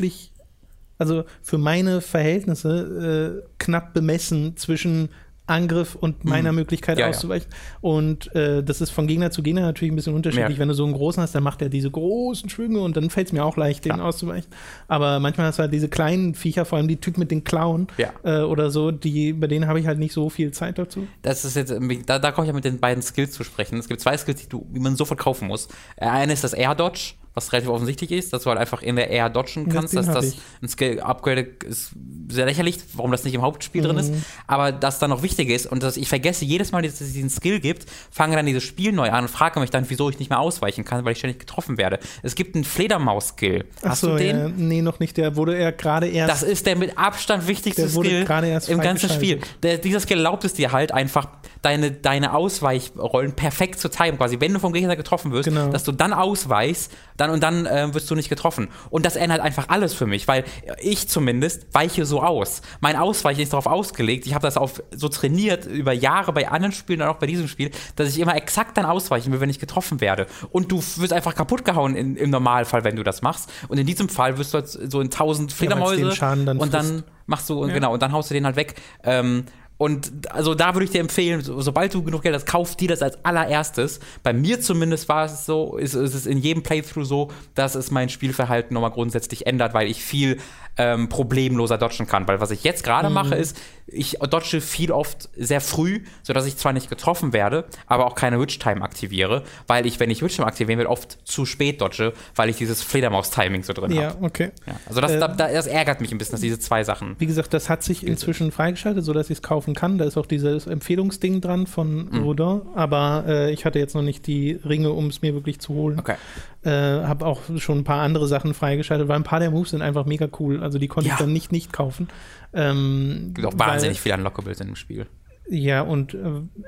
also 0.99 1.25
für 1.43 1.59
meine 1.59 2.01
Verhältnisse 2.01 3.43
äh, 3.45 3.49
knapp 3.59 3.93
bemessen 3.95 4.57
zwischen 4.57 5.09
Angriff 5.45 5.97
und 5.97 6.25
meiner 6.25 6.53
Möglichkeit 6.53 6.97
Mhm. 6.97 7.01
Ja, 7.01 7.07
ja. 7.07 7.11
auszuweichen. 7.11 7.49
Und 7.81 8.33
äh, 8.37 8.63
das 8.63 8.81
ist 8.81 8.91
von 8.91 9.09
Gegner 9.09 9.33
zu 9.33 9.43
Gegner 9.43 9.63
natürlich 9.63 9.93
ein 9.93 9.97
bisschen 9.97 10.15
unterschiedlich. 10.15 10.53
Ja. 10.57 10.59
Wenn 10.61 10.69
du 10.69 10.75
so 10.75 10.85
einen 10.85 10.95
großen 10.95 11.21
hast, 11.21 11.35
dann 11.35 11.43
macht 11.43 11.61
er 11.61 11.69
diese 11.69 11.91
großen 11.91 12.49
Schwünge 12.49 12.79
und 12.81 12.97
dann 12.97 13.11
fällt 13.11 13.27
es 13.27 13.33
mir 13.33 13.45
auch 13.45 13.57
leicht, 13.57 13.85
den 13.85 14.01
auszuweichen. 14.01 14.49
Aber 14.87 15.19
manchmal 15.19 15.49
hast 15.49 15.59
du 15.59 15.63
halt 15.63 15.73
diese 15.73 15.89
kleinen 15.89 16.37
Viecher, 16.37 16.65
vor 16.65 16.79
allem 16.79 16.87
die 16.87 16.97
Typen 16.99 17.19
mit 17.19 17.33
den 17.33 17.43
Klauen 17.43 17.89
Ja. 17.99 18.13
äh, 18.23 18.43
oder 18.45 18.71
so, 18.71 18.93
die, 18.93 19.33
bei 19.33 19.49
denen 19.49 19.67
habe 19.67 19.81
ich 19.81 19.87
halt 19.89 19.99
nicht 19.99 20.13
so 20.13 20.31
viel 20.31 20.53
Zeit 20.53 20.79
dazu. 20.79 21.09
Das 21.23 21.45
ist 21.45 21.57
jetzt, 21.57 21.75
da, 22.07 22.21
da 22.21 22.31
komme 22.31 22.47
ich 22.47 22.49
ja 22.51 22.55
mit 22.55 22.65
den 22.65 22.79
beiden 22.79 23.03
Skills 23.03 23.33
zu 23.33 23.43
sprechen. 23.43 23.79
Es 23.79 23.89
gibt 23.89 24.01
zwei 24.01 24.17
Skills, 24.17 24.43
die, 24.43 24.49
du, 24.49 24.65
die 24.71 24.81
man 24.81 24.95
sofort 24.95 25.19
kaufen 25.19 25.49
muss. 25.49 25.67
Äh, 25.97 26.07
Eine 26.07 26.33
ist 26.35 26.45
das 26.45 26.53
Air 26.53 26.77
Dodge, 26.77 27.15
was 27.35 27.53
relativ 27.53 27.71
offensichtlich 27.71 28.13
ist, 28.13 28.33
dass 28.33 28.43
du 28.43 28.51
halt 28.51 28.59
einfach 28.59 28.83
in 28.83 28.97
der 28.97 29.11
Air 29.11 29.31
dodgen 29.31 29.69
kannst, 29.69 29.95
den 29.95 30.05
dass 30.05 30.15
das 30.15 30.25
ich. 30.27 30.41
ein 30.63 30.69
Skill 30.69 31.01
Upgrade 31.01 31.49
ist, 31.65 31.93
sehr 32.29 32.47
lächerlich, 32.47 32.79
warum 32.95 33.11
das 33.11 33.25
nicht 33.25 33.35
im 33.35 33.43
Hauptspiel 33.43 33.83
mhm. 33.83 33.87
drin 33.87 33.99
ist, 33.99 34.13
aber 34.47 34.73
das 34.73 34.99
dann 34.99 35.11
noch 35.11 35.23
wichtig 35.23 35.49
ist 35.49 35.67
und 35.67 35.83
dass 35.83 35.97
ich 35.97 36.09
vergesse 36.09 36.45
jedes 36.45 36.73
Mal, 36.73 36.83
dass 36.83 37.01
es 37.01 37.13
diesen 37.13 37.31
Skill 37.31 37.61
gibt, 37.61 37.87
fange 38.11 38.37
dann 38.37 38.47
dieses 38.47 38.63
Spiel 38.63 38.93
neu 38.93 39.11
an 39.11 39.25
und 39.25 39.29
frage 39.29 39.61
mich 39.61 39.71
dann, 39.71 39.89
wieso 39.89 40.11
ich 40.11 40.19
nicht 40.19 40.31
mehr 40.31 40.41
ausweichen 40.41 40.85
kann, 40.85 41.05
weil 41.05 41.13
ich 41.13 41.19
ständig 41.19 41.39
getroffen 41.39 41.79
werde. 41.79 41.99
Es 42.23 42.35
gibt 42.35 42.55
einen 42.55 42.65
Fledermaus-Skill. 42.65 43.65
Hast 43.83 44.01
so, 44.01 44.11
du 44.11 44.17
den? 44.17 44.39
Ja. 44.39 44.49
Nee, 44.49 44.83
noch 44.83 45.01
nicht. 45.01 45.17
Der 45.17 45.37
wurde 45.37 45.57
er 45.57 45.73
gerade 45.73 46.09
erst. 46.09 46.31
Das 46.31 46.43
ist 46.43 46.67
der 46.67 46.77
mit 46.77 46.99
Abstand 46.99 47.47
wichtigste 47.47 47.89
Skill 47.89 48.27
im 48.69 48.81
ganzen 48.81 49.11
Spiel. 49.11 49.41
Der, 49.63 49.79
dieser 49.79 50.01
Skill 50.01 50.19
erlaubt 50.19 50.45
es 50.45 50.55
dir 50.55 50.73
halt 50.73 50.93
einfach, 50.93 51.29
deine, 51.63 51.93
deine 51.93 52.35
Ausweichrollen 52.35 53.33
perfekt 53.33 53.79
zu 53.79 53.89
timen. 53.89 54.19
Quasi, 54.19 54.41
wenn 54.41 54.53
du 54.53 54.61
vom 54.61 54.73
Gegner 54.73 54.97
getroffen 54.97 55.33
wirst, 55.33 55.49
genau. 55.49 55.69
dass 55.69 55.85
du 55.85 55.93
dann 55.93 56.13
ausweichst, 56.13 56.93
dann 57.17 57.31
und 57.31 57.43
dann 57.43 57.67
äh, 57.67 57.95
wirst 57.95 58.11
du 58.11 58.17
nicht 58.17 58.29
getroffen. 58.29 58.69
Und 58.91 59.07
das 59.07 59.17
ändert 59.17 59.41
einfach 59.41 59.69
alles 59.69 59.95
für 59.95 60.07
mich, 60.07 60.27
weil 60.29 60.45
ich 60.81 61.09
zumindest 61.09 61.67
weiche 61.73 62.05
so 62.05 62.21
aus. 62.21 62.63
Mein 62.81 62.97
Ausweichen 62.97 63.41
ist 63.41 63.53
darauf 63.53 63.67
ausgelegt. 63.67 64.27
Ich 64.27 64.35
habe 64.35 64.43
das 64.43 64.57
auf 64.57 64.83
so 64.91 65.09
trainiert 65.09 65.65
über 65.67 65.93
Jahre 65.93 66.33
bei 66.33 66.49
anderen 66.49 66.73
Spielen 66.73 67.01
und 67.01 67.09
auch 67.09 67.19
bei 67.19 67.27
diesem 67.27 67.47
Spiel, 67.47 67.71
dass 67.97 68.09
ich 68.09 68.19
immer 68.19 68.37
exakt 68.37 68.77
dann 68.77 68.85
ausweichen 68.85 69.33
will, 69.33 69.41
wenn 69.41 69.51
ich 69.51 69.61
getroffen 69.61 70.01
werde. 70.01 70.27
Und 70.51 70.73
du 70.73 70.79
wirst 70.79 71.13
einfach 71.13 71.35
kaputt 71.35 71.65
gehauen 71.65 71.95
in, 71.95 72.17
im 72.17 72.31
Normalfall, 72.31 72.83
wenn 72.83 72.97
du 72.97 73.05
das 73.05 73.23
machst. 73.23 73.51
Und 73.69 73.79
in 73.79 73.87
diesem 73.87 74.09
Fall 74.09 74.37
wirst 74.39 74.53
du 74.53 74.59
halt 74.59 74.69
so 74.69 75.01
in 75.01 75.11
tausend 75.11 75.53
Fledermäuse 75.53 76.09
ja, 76.09 76.15
dann 76.35 76.59
und 76.59 76.75
dann 76.75 77.05
machst 77.27 77.49
du, 77.49 77.67
ja. 77.67 77.73
genau, 77.73 77.93
und 77.93 78.03
dann 78.03 78.13
haust 78.13 78.31
du 78.31 78.35
den 78.35 78.45
halt 78.45 78.57
weg. 78.57 78.75
Ähm, 79.05 79.45
und 79.83 80.31
also 80.33 80.55
da 80.55 80.77
würde 80.77 80.85
ich 80.85 80.93
dir 80.93 81.01
empfehlen, 81.01 81.41
so, 81.41 81.61
sobald 81.61 81.93
du 81.93 82.05
genug 82.05 82.23
Geld 82.23 82.37
hast, 82.37 82.47
kauf 82.47 82.77
dir 82.77 82.87
das 82.87 83.03
als 83.03 83.25
allererstes. 83.25 83.99
Bei 84.23 84.33
mir 84.33 84.61
zumindest 84.61 85.09
war 85.09 85.25
es 85.25 85.45
so, 85.45 85.77
ist, 85.77 85.95
ist 85.95 86.15
es 86.15 86.25
in 86.25 86.39
jedem 86.39 86.63
Playthrough 86.63 87.05
so, 87.05 87.33
dass 87.57 87.75
es 87.75 87.91
mein 87.91 88.09
Spielverhalten 88.09 88.75
nochmal 88.75 88.93
grundsätzlich 88.93 89.45
ändert, 89.45 89.75
weil 89.75 89.91
ich 89.91 90.01
viel 90.01 90.39
ähm, 90.77 91.09
problemloser 91.09 91.79
dodgen 91.79 92.07
kann. 92.07 92.29
Weil 92.29 92.41
was 92.41 92.53
ich 92.53 92.63
jetzt 92.63 92.85
gerade 92.85 93.09
mhm. 93.09 93.15
mache, 93.15 93.35
ist, 93.35 93.61
ich 93.93 94.19
dodge 94.19 94.61
viel 94.61 94.93
oft 94.93 95.29
sehr 95.37 95.61
früh, 95.61 96.01
sodass 96.23 96.47
ich 96.47 96.57
zwar 96.57 96.73
nicht 96.73 96.89
getroffen 96.89 97.33
werde, 97.33 97.65
aber 97.87 98.07
auch 98.07 98.15
keine 98.15 98.41
Witch-Time 98.41 98.83
aktiviere, 98.83 99.43
weil 99.67 99.87
ich, 99.87 100.01
wenn 100.01 100.11
ich 100.11 100.23
Witch-Time 100.23 100.47
aktivieren 100.47 100.79
will, 100.79 100.87
oft 100.87 101.19
zu 101.25 101.47
spät 101.47 101.81
dodge, 101.81 102.13
weil 102.35 102.49
ich 102.49 102.57
dieses 102.57 102.83
Fledermaus-Timing 102.83 103.63
so 103.63 103.73
drin 103.73 103.93
habe. 103.93 104.03
Ja, 104.03 104.15
okay. 104.21 104.51
Ja, 104.67 104.75
also 104.87 105.01
das, 105.01 105.13
äh, 105.13 105.19
da, 105.19 105.29
das, 105.29 105.67
ärgert 105.67 106.01
mich 106.01 106.13
ein 106.13 106.19
bisschen, 106.19 106.33
dass 106.33 106.41
diese 106.41 106.59
zwei 106.59 106.85
Sachen. 106.85 107.17
Wie 107.19 107.27
gesagt, 107.27 107.55
das 107.55 107.69
hat 107.69 107.83
sich 107.83 108.07
inzwischen 108.07 108.53
freigeschaltet, 108.53 109.05
sodass 109.05 109.31
ich 109.31 109.39
es 109.39 109.43
kaufen 109.43 109.75
kann. 109.75 109.99
Da 109.99 110.05
ist 110.05 110.17
auch 110.17 110.27
dieses 110.27 110.67
Empfehlungsding 110.67 111.41
dran 111.41 111.67
von 111.67 112.09
mhm. 112.11 112.23
Rodin, 112.23 112.63
aber 112.75 113.25
äh, 113.27 113.53
ich 113.53 113.65
hatte 113.65 113.79
jetzt 113.79 113.95
noch 113.95 114.03
nicht 114.03 114.27
die 114.27 114.53
Ringe, 114.65 114.91
um 114.93 115.09
es 115.09 115.23
mir 115.23 115.35
wirklich 115.35 115.61
zu 115.61 115.75
holen. 115.75 115.99
Okay. 115.99 116.17
Äh, 116.65 116.71
habe 116.71 117.27
auch 117.27 117.41
schon 117.59 117.79
ein 117.79 117.85
paar 117.85 118.03
andere 118.03 118.29
Sachen 118.29 118.55
freigeschaltet, 118.55 119.09
weil 119.09 119.17
ein 119.17 119.25
paar 119.25 119.41
der 119.41 119.51
Moves 119.51 119.71
sind 119.71 119.83
einfach 119.83 120.07
mega 120.07 120.29
cool. 120.39 120.63
Also 120.63 120.79
die 120.79 120.89
konnte 120.89 121.09
ja. 121.09 121.15
ich 121.15 121.21
dann 121.21 121.33
nicht 121.33 121.51
nicht 121.51 121.73
kaufen. 121.73 122.09
Ähm, 122.53 123.29
es 123.29 123.35
gibt 123.35 123.47
auch 123.47 123.59
wahnsinnig 123.59 123.99
weil, 123.99 124.03
viele 124.03 124.15
Unlockables 124.17 124.61
in 124.61 124.69
dem 124.69 124.77
Spiel. 124.77 125.07
Ja, 125.49 125.83
und 125.83 126.15
äh, 126.15 126.19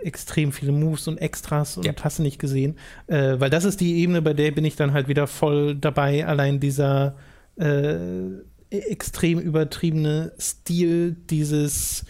extrem 0.02 0.52
viele 0.52 0.72
Moves 0.72 1.08
und 1.08 1.18
Extras 1.18 1.76
und 1.76 1.86
ja. 1.86 1.92
hast 2.02 2.18
du 2.18 2.22
nicht 2.22 2.38
gesehen. 2.38 2.76
Äh, 3.06 3.38
weil 3.38 3.50
das 3.50 3.64
ist 3.64 3.80
die 3.80 3.96
Ebene, 4.00 4.20
bei 4.20 4.34
der 4.34 4.50
bin 4.50 4.64
ich 4.64 4.76
dann 4.76 4.92
halt 4.92 5.08
wieder 5.08 5.26
voll 5.26 5.74
dabei. 5.74 6.26
Allein 6.26 6.60
dieser 6.60 7.16
äh, 7.56 8.04
extrem 8.70 9.38
übertriebene 9.38 10.32
Stil, 10.38 11.16
dieses 11.30 12.04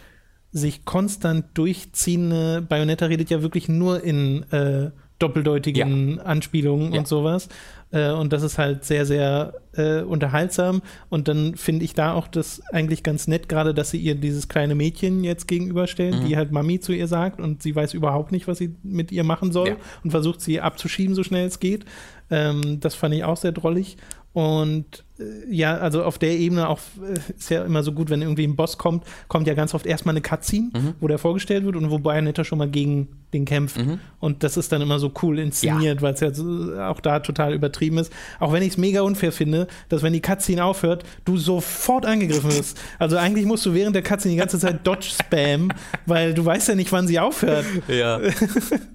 sich 0.53 0.85
konstant 0.85 1.47
durchziehende 1.55 2.63
Bayonetta 2.63 3.07
redet 3.07 3.29
ja 3.29 3.43
wirklich 3.43 3.69
nur 3.69 4.03
in 4.03 4.45
äh, 4.53 4.91
doppeldeutigen 5.19 6.17
ja. 6.17 6.23
Anspielungen 6.23 6.93
ja. 6.93 7.01
und 7.01 7.09
sowas. 7.09 7.49
Äh, 7.95 8.11
und 8.11 8.33
das 8.33 8.43
ist 8.43 8.59
halt 8.59 8.85
sehr, 8.85 9.07
sehr 9.07 9.55
äh, 9.75 10.01
unterhaltsam. 10.01 10.83
Und 11.09 11.29
dann 11.29 11.55
finde 11.55 11.85
ich 11.85 11.95
da 11.95 12.13
auch 12.13 12.27
das 12.27 12.61
eigentlich 12.73 13.03
ganz 13.05 13.29
nett, 13.29 13.49
gerade, 13.49 13.73
dass 13.73 13.91
sie 13.91 13.99
ihr 13.99 14.17
dieses 14.17 14.49
kleine 14.49 14.75
Mädchen 14.75 15.23
jetzt 15.23 15.47
gegenüberstellen, 15.47 16.23
mhm. 16.23 16.27
die 16.27 16.37
halt 16.37 16.51
Mami 16.51 16.81
zu 16.81 16.93
ihr 16.93 17.07
sagt 17.07 17.41
und 17.41 17.63
sie 17.63 17.75
weiß 17.75 17.95
überhaupt 17.95 18.33
nicht, 18.33 18.49
was 18.49 18.59
sie 18.59 18.75
mit 18.83 19.13
ihr 19.13 19.25
machen 19.25 19.53
soll 19.53 19.69
ja. 19.69 19.77
und 20.03 20.11
versucht 20.11 20.41
sie 20.41 20.61
abzuschieben, 20.61 21.15
so 21.15 21.23
schnell 21.23 21.47
es 21.47 21.61
geht. 21.61 21.85
Ähm, 22.31 22.81
das 22.81 22.97
fand 22.97 23.15
ich 23.15 23.23
auch 23.23 23.37
sehr 23.37 23.53
drollig. 23.53 23.97
Und 24.35 25.05
äh, 25.21 25.23
ja, 25.49 25.77
also 25.77 26.03
auf 26.03 26.19
der 26.19 26.33
Ebene 26.33 26.69
auch 26.69 26.81
äh, 27.01 27.33
ist 27.39 27.51
ja 27.51 27.65
immer 27.65 27.85
so 27.85 27.93
gut, 27.93 28.11
wenn 28.11 28.21
irgendwie 28.21 28.43
ein 28.43 28.57
Boss 28.57 28.79
kommt, 28.79 29.05
kommt 29.29 29.47
ja 29.47 29.55
ganz 29.55 29.73
oft 29.73 29.87
erstmal 29.87 30.13
eine 30.13 30.23
Cutscene, 30.23 30.71
mhm. 30.75 30.95
wo 30.99 31.07
der 31.07 31.19
vorgestellt 31.19 31.65
wird 31.65 31.77
und 31.77 31.89
wo 31.93 32.01
Bayonetta 32.01 32.43
schon 32.43 32.59
mal 32.59 32.69
gegen 32.69 33.09
den 33.33 33.45
kämpft. 33.45 33.77
Mhm. 33.77 34.01
Und 34.19 34.43
das 34.43 34.57
ist 34.57 34.73
dann 34.73 34.83
immer 34.83 34.99
so 34.99 35.13
cool 35.23 35.39
inszeniert, 35.39 35.99
ja. 35.99 36.03
weil 36.03 36.15
es 36.15 36.21
ja 36.21 36.35
so, 36.35 36.77
auch 36.81 37.01
da 37.01 37.21
total 37.21 37.55
übertrieben 37.55 37.99
ist. 37.99 38.13
Auch 38.41 38.53
wenn 38.53 38.65
ich 38.65 38.71
es 38.71 38.77
mega 38.77 39.03
unfair 39.03 39.31
finde, 39.31 39.69
dass 39.89 40.03
wenn 40.03 40.13
die 40.13 40.21
Cutscene 40.21 40.65
aufhört, 40.65 41.05
du 41.25 41.37
sofort 41.37 42.05
angegriffen 42.05 42.51
wirst. 42.51 42.81
Also 42.99 43.17
eigentlich 43.17 43.47
musst 43.47 43.65
du 43.67 43.73
während 43.73 43.95
der 43.95 44.03
Cutscene 44.03 44.35
die 44.35 44.41
ganze 44.41 44.59
Zeit 44.59 44.81
Dodge 44.85 45.11
spam, 45.11 45.71
weil 46.07 46.35
du 46.35 46.45
weißt 46.45 46.71
ja 46.71 46.75
nicht, 46.75 46.91
wann 46.91 47.07
sie 47.07 47.21
aufhört. 47.21 47.67
Ja. 47.87 48.21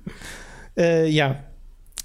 äh, 0.77 1.07
ja, 1.09 1.45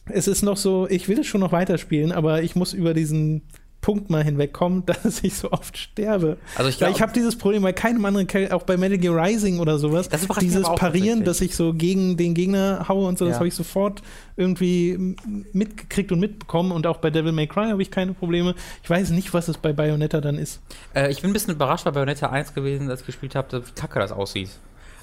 es 0.07 0.29
ist 0.29 0.43
noch 0.43 0.57
so, 0.57 0.87
ich 0.89 1.09
will 1.09 1.21
es 1.21 1.27
schon 1.27 1.41
noch 1.41 1.53
weiterspielen, 1.53 2.13
aber 2.13 2.43
ich 2.43 2.57
muss 2.57 2.73
über 2.73 2.95
diesen 2.95 3.43
Punkt 3.85 4.09
mal 4.09 4.25
hinwegkommen, 4.25 4.87
dass 5.05 5.23
ich 5.23 5.35
so 5.35 5.53
oft 5.53 5.77
sterbe. 5.77 6.39
Also 6.57 6.71
ich, 6.71 6.81
ich 6.81 7.03
habe 7.03 7.13
dieses 7.13 7.37
Problem 7.37 7.63
bei 7.63 7.75
keinem 7.75 8.03
anderen 8.07 8.51
auch 8.51 8.63
bei 8.63 8.79
Metal 8.79 8.97
Gear 8.97 9.15
Rising 9.15 9.59
oder 9.59 9.79
sowas. 9.79 10.09
Das 10.09 10.27
dieses 10.41 10.65
Parieren, 10.65 11.23
dass 11.25 11.43
ich 11.43 11.55
so 11.55 11.75
gegen 11.75 12.17
den 12.17 12.33
Gegner 12.33 12.87
haue 12.89 13.07
und 13.07 13.19
so, 13.19 13.27
ja. 13.27 13.33
das 13.33 13.39
habe 13.39 13.49
ich 13.49 13.55
sofort 13.55 14.01
irgendwie 14.37 15.17
mitgekriegt 15.53 16.13
und 16.13 16.21
mitbekommen. 16.21 16.73
Und 16.73 16.87
auch 16.87 16.97
bei 16.97 17.11
Devil 17.11 17.33
May 17.33 17.47
Cry 17.47 17.69
habe 17.69 17.83
ich 17.83 17.91
keine 17.91 18.15
Probleme. 18.15 18.55
Ich 18.83 18.89
weiß 18.89 19.11
nicht, 19.11 19.35
was 19.35 19.49
es 19.49 19.59
bei 19.59 19.75
Bayonetta 19.75 20.23
dann 20.23 20.39
ist. 20.39 20.63
Äh, 20.95 21.11
ich 21.11 21.21
bin 21.21 21.31
ein 21.31 21.35
bisschen 21.35 21.53
überrascht 21.53 21.85
bei 21.85 21.91
Bayonetta 21.91 22.31
1 22.31 22.55
gewesen, 22.55 22.89
als 22.89 23.01
ich 23.01 23.07
gespielt 23.07 23.35
habe, 23.35 23.67
wie 23.67 23.73
kacke 23.73 24.01
das 24.01 24.13
aussieht. 24.13 24.49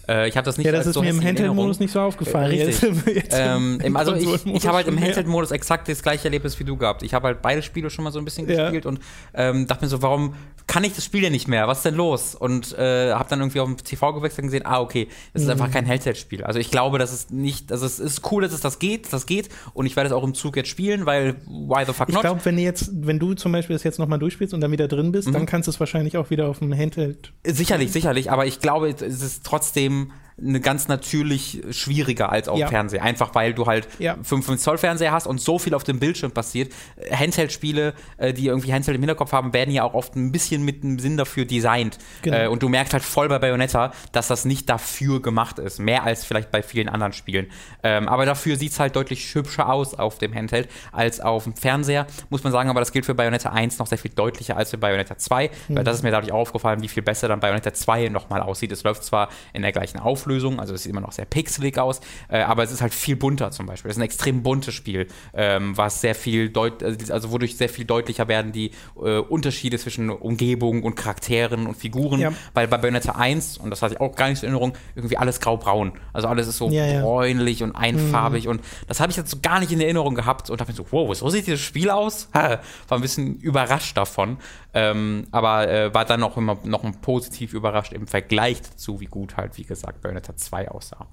Äh, 0.07 0.27
ich 0.27 0.37
habe 0.37 0.45
das 0.45 0.57
nicht 0.57 0.65
Ja, 0.65 0.71
das 0.71 0.87
ist 0.87 0.93
so 0.93 1.01
mir 1.01 1.09
im 1.09 1.23
Handheld-Modus 1.23 1.79
nicht 1.79 1.91
so 1.91 2.01
aufgefallen. 2.01 2.51
Äh, 2.51 2.65
jetzt, 2.65 2.81
jetzt 3.05 3.35
ähm, 3.37 3.79
im, 3.83 3.95
also 3.95 4.15
ich, 4.15 4.45
ich 4.45 4.67
habe 4.67 4.77
halt 4.77 4.87
im 4.87 4.99
Handheld-Modus 4.99 5.51
exakt 5.51 5.87
das 5.87 6.01
gleiche 6.03 6.25
Erlebnis 6.25 6.59
wie 6.59 6.63
du 6.63 6.77
gehabt. 6.77 7.03
Ich 7.03 7.13
habe 7.13 7.27
halt 7.27 7.41
beide 7.41 7.61
Spiele 7.61 7.89
schon 7.89 8.03
mal 8.03 8.11
so 8.11 8.19
ein 8.19 8.25
bisschen 8.25 8.49
ja. 8.49 8.63
gespielt 8.63 8.85
und 8.85 8.99
ähm, 9.33 9.67
dachte 9.67 9.85
mir 9.85 9.89
so, 9.89 10.01
warum 10.01 10.35
kann 10.67 10.83
ich 10.83 10.93
das 10.93 11.05
Spiel 11.05 11.21
denn 11.21 11.31
nicht 11.31 11.47
mehr? 11.47 11.67
Was 11.67 11.79
ist 11.79 11.85
denn 11.85 11.95
los? 11.95 12.35
Und 12.35 12.77
äh, 12.77 13.11
habe 13.11 13.29
dann 13.29 13.39
irgendwie 13.39 13.59
auf 13.59 13.67
dem 13.67 13.77
TV 13.77 14.13
gewechselt 14.13 14.43
und 14.43 14.47
gesehen, 14.51 14.65
ah, 14.65 14.79
okay, 14.79 15.07
das 15.33 15.43
ist 15.43 15.47
mhm. 15.47 15.53
einfach 15.53 15.71
kein 15.71 15.87
Handheld-Spiel. 15.87 16.43
Also 16.43 16.59
ich 16.59 16.71
glaube, 16.71 16.97
dass 16.97 17.11
es 17.11 17.29
nicht, 17.29 17.71
also 17.71 17.85
es 17.85 17.99
ist 17.99 18.31
cool, 18.31 18.41
dass 18.41 18.53
es 18.53 18.61
das 18.61 18.79
geht, 18.79 19.11
das 19.11 19.25
geht 19.25 19.49
und 19.73 19.85
ich 19.85 19.95
werde 19.95 20.07
es 20.07 20.13
auch 20.13 20.23
im 20.23 20.33
Zug 20.33 20.55
jetzt 20.55 20.69
spielen, 20.69 21.05
weil 21.05 21.35
why 21.45 21.83
the 21.85 21.93
fuck 21.93 22.07
not? 22.07 22.17
Ich 22.17 22.21
glaube, 22.21 22.45
wenn 22.45 22.57
jetzt, 22.57 22.91
wenn 22.93 23.19
du 23.19 23.33
zum 23.33 23.51
Beispiel 23.51 23.75
das 23.75 23.83
jetzt 23.83 23.99
nochmal 23.99 24.19
durchspielst 24.19 24.53
und 24.53 24.61
dann 24.61 24.71
wieder 24.71 24.87
drin 24.87 25.11
bist, 25.11 25.27
mhm. 25.27 25.33
dann 25.33 25.45
kannst 25.45 25.67
du 25.67 25.71
es 25.71 25.79
wahrscheinlich 25.79 26.17
auch 26.17 26.29
wieder 26.29 26.47
auf 26.47 26.59
dem 26.59 26.73
Handheld. 26.73 27.33
Sicherlich, 27.45 27.91
sicherlich, 27.91 28.31
aber 28.31 28.45
ich 28.45 28.59
glaube, 28.59 28.89
es 28.89 29.01
ist 29.01 29.43
trotzdem 29.45 29.90
eben 29.91 30.13
eine 30.37 30.59
ganz 30.59 30.87
natürlich 30.87 31.61
schwieriger 31.71 32.31
als 32.31 32.47
auf 32.47 32.57
ja. 32.57 32.67
Fernseher. 32.67 33.03
Einfach 33.03 33.35
weil 33.35 33.53
du 33.53 33.65
halt 33.65 33.87
ja. 33.99 34.17
5 34.21 34.57
Zoll 34.57 34.77
Fernseher 34.77 35.11
hast 35.11 35.27
und 35.27 35.39
so 35.39 35.59
viel 35.59 35.73
auf 35.73 35.83
dem 35.83 35.99
Bildschirm 35.99 36.31
passiert. 36.31 36.73
Handheld-Spiele, 37.11 37.93
äh, 38.17 38.33
die 38.33 38.47
irgendwie 38.47 38.73
Handheld 38.73 38.95
im 38.95 39.01
Hinterkopf 39.01 39.31
haben, 39.31 39.53
werden 39.53 39.73
ja 39.73 39.83
auch 39.83 39.93
oft 39.93 40.15
ein 40.15 40.31
bisschen 40.31 40.63
mit 40.63 40.83
einem 40.83 40.99
Sinn 40.99 41.17
dafür 41.17 41.45
designt. 41.45 41.97
Genau. 42.21 42.37
Äh, 42.37 42.47
und 42.47 42.63
du 42.63 42.69
merkst 42.69 42.93
halt 42.93 43.03
voll 43.03 43.29
bei 43.29 43.39
Bayonetta, 43.39 43.91
dass 44.11 44.27
das 44.27 44.45
nicht 44.45 44.69
dafür 44.69 45.21
gemacht 45.21 45.59
ist. 45.59 45.79
Mehr 45.79 46.03
als 46.03 46.25
vielleicht 46.25 46.51
bei 46.51 46.63
vielen 46.63 46.89
anderen 46.89 47.13
Spielen. 47.13 47.47
Ähm, 47.83 48.07
aber 48.07 48.25
dafür 48.25 48.55
sieht 48.55 48.71
es 48.71 48.79
halt 48.79 48.95
deutlich 48.95 49.33
hübscher 49.33 49.71
aus 49.71 49.93
auf 49.93 50.17
dem 50.17 50.33
Handheld 50.33 50.69
als 50.91 51.21
auf 51.21 51.43
dem 51.43 51.55
Fernseher. 51.55 52.07
Muss 52.29 52.43
man 52.43 52.51
sagen, 52.51 52.69
aber 52.69 52.79
das 52.79 52.91
gilt 52.91 53.05
für 53.05 53.15
Bayonetta 53.15 53.51
1 53.51 53.79
noch 53.79 53.87
sehr 53.87 53.97
viel 53.97 54.11
deutlicher 54.11 54.57
als 54.57 54.71
für 54.71 54.77
Bayonetta 54.77 55.17
2. 55.17 55.49
Mhm. 55.67 55.75
Weil 55.75 55.83
das 55.83 55.97
ist 55.97 56.03
mir 56.03 56.11
dadurch 56.11 56.31
aufgefallen, 56.31 56.81
wie 56.81 56.87
viel 56.87 57.03
besser 57.03 57.27
dann 57.27 57.39
Bayonetta 57.39 57.73
2 57.73 58.09
nochmal 58.09 58.41
aussieht. 58.41 58.71
Es 58.71 58.83
läuft 58.83 59.03
zwar 59.03 59.29
in 59.53 59.61
der 59.61 59.71
gleichen 59.71 59.99
Auflösung, 59.99 60.30
Auflösung, 60.31 60.59
also 60.59 60.73
es 60.73 60.83
sieht 60.83 60.91
immer 60.91 61.01
noch 61.01 61.11
sehr 61.11 61.25
pixelig 61.25 61.77
aus, 61.77 61.99
äh, 62.29 62.41
aber 62.41 62.63
es 62.63 62.71
ist 62.71 62.81
halt 62.81 62.93
viel 62.93 63.15
bunter 63.15 63.51
zum 63.51 63.65
Beispiel. 63.65 63.91
Es 63.91 63.97
ist 63.97 64.01
ein 64.01 64.05
extrem 64.05 64.43
buntes 64.43 64.73
Spiel, 64.73 65.07
ähm, 65.33 65.77
was 65.77 65.99
sehr 66.01 66.15
viel 66.15 66.49
deut 66.49 66.83
also 67.11 67.31
wodurch 67.31 67.57
sehr 67.57 67.69
viel 67.69 67.85
deutlicher 67.85 68.27
werden 68.27 68.51
die 68.51 68.71
äh, 68.95 69.17
Unterschiede 69.17 69.77
zwischen 69.77 70.09
Umgebung 70.09 70.83
und 70.83 70.95
Charakteren 70.95 71.67
und 71.67 71.75
Figuren, 71.75 72.19
ja. 72.19 72.33
weil 72.53 72.67
bei 72.67 72.77
Bayonetta 72.77 73.13
1, 73.13 73.57
und 73.57 73.69
das 73.71 73.81
hatte 73.81 73.95
ich 73.95 73.99
auch 73.99 74.15
gar 74.15 74.29
nicht 74.29 74.43
in 74.43 74.49
Erinnerung, 74.49 74.73
irgendwie 74.95 75.17
alles 75.17 75.39
grau-braun. 75.39 75.93
Also 76.13 76.27
alles 76.27 76.47
ist 76.47 76.57
so 76.57 76.69
ja, 76.69 76.85
ja. 76.85 77.01
bräunlich 77.01 77.63
und 77.63 77.75
einfarbig 77.75 78.45
mhm. 78.45 78.51
und 78.51 78.61
das 78.87 78.99
habe 78.99 79.11
ich 79.11 79.17
jetzt 79.17 79.31
so 79.31 79.37
gar 79.41 79.59
nicht 79.59 79.71
in 79.71 79.81
Erinnerung 79.81 80.15
gehabt 80.15 80.49
und 80.49 80.61
dachte 80.61 80.71
mir 80.71 80.77
so, 80.77 80.85
wow, 80.91 81.13
so 81.13 81.29
sieht 81.29 81.47
dieses 81.47 81.61
Spiel 81.61 81.89
aus? 81.89 82.29
Ha, 82.41 82.61
war 82.87 82.97
ein 82.97 83.01
bisschen 83.01 83.35
überrascht 83.39 83.97
davon, 83.97 84.37
ähm, 84.73 85.27
aber 85.31 85.67
äh, 85.67 85.93
war 85.93 86.05
dann 86.05 86.23
auch 86.23 86.37
immer 86.37 86.57
noch 86.63 86.83
positiv 87.01 87.53
überrascht 87.53 87.91
im 87.91 88.07
Vergleich 88.07 88.61
dazu, 88.61 89.01
wie 89.01 89.05
gut 89.05 89.35
halt, 89.35 89.57
wie 89.57 89.63
gesagt, 89.63 90.01
Bayonetta 90.11 90.35
2 90.35 90.69
aussah. 90.69 91.07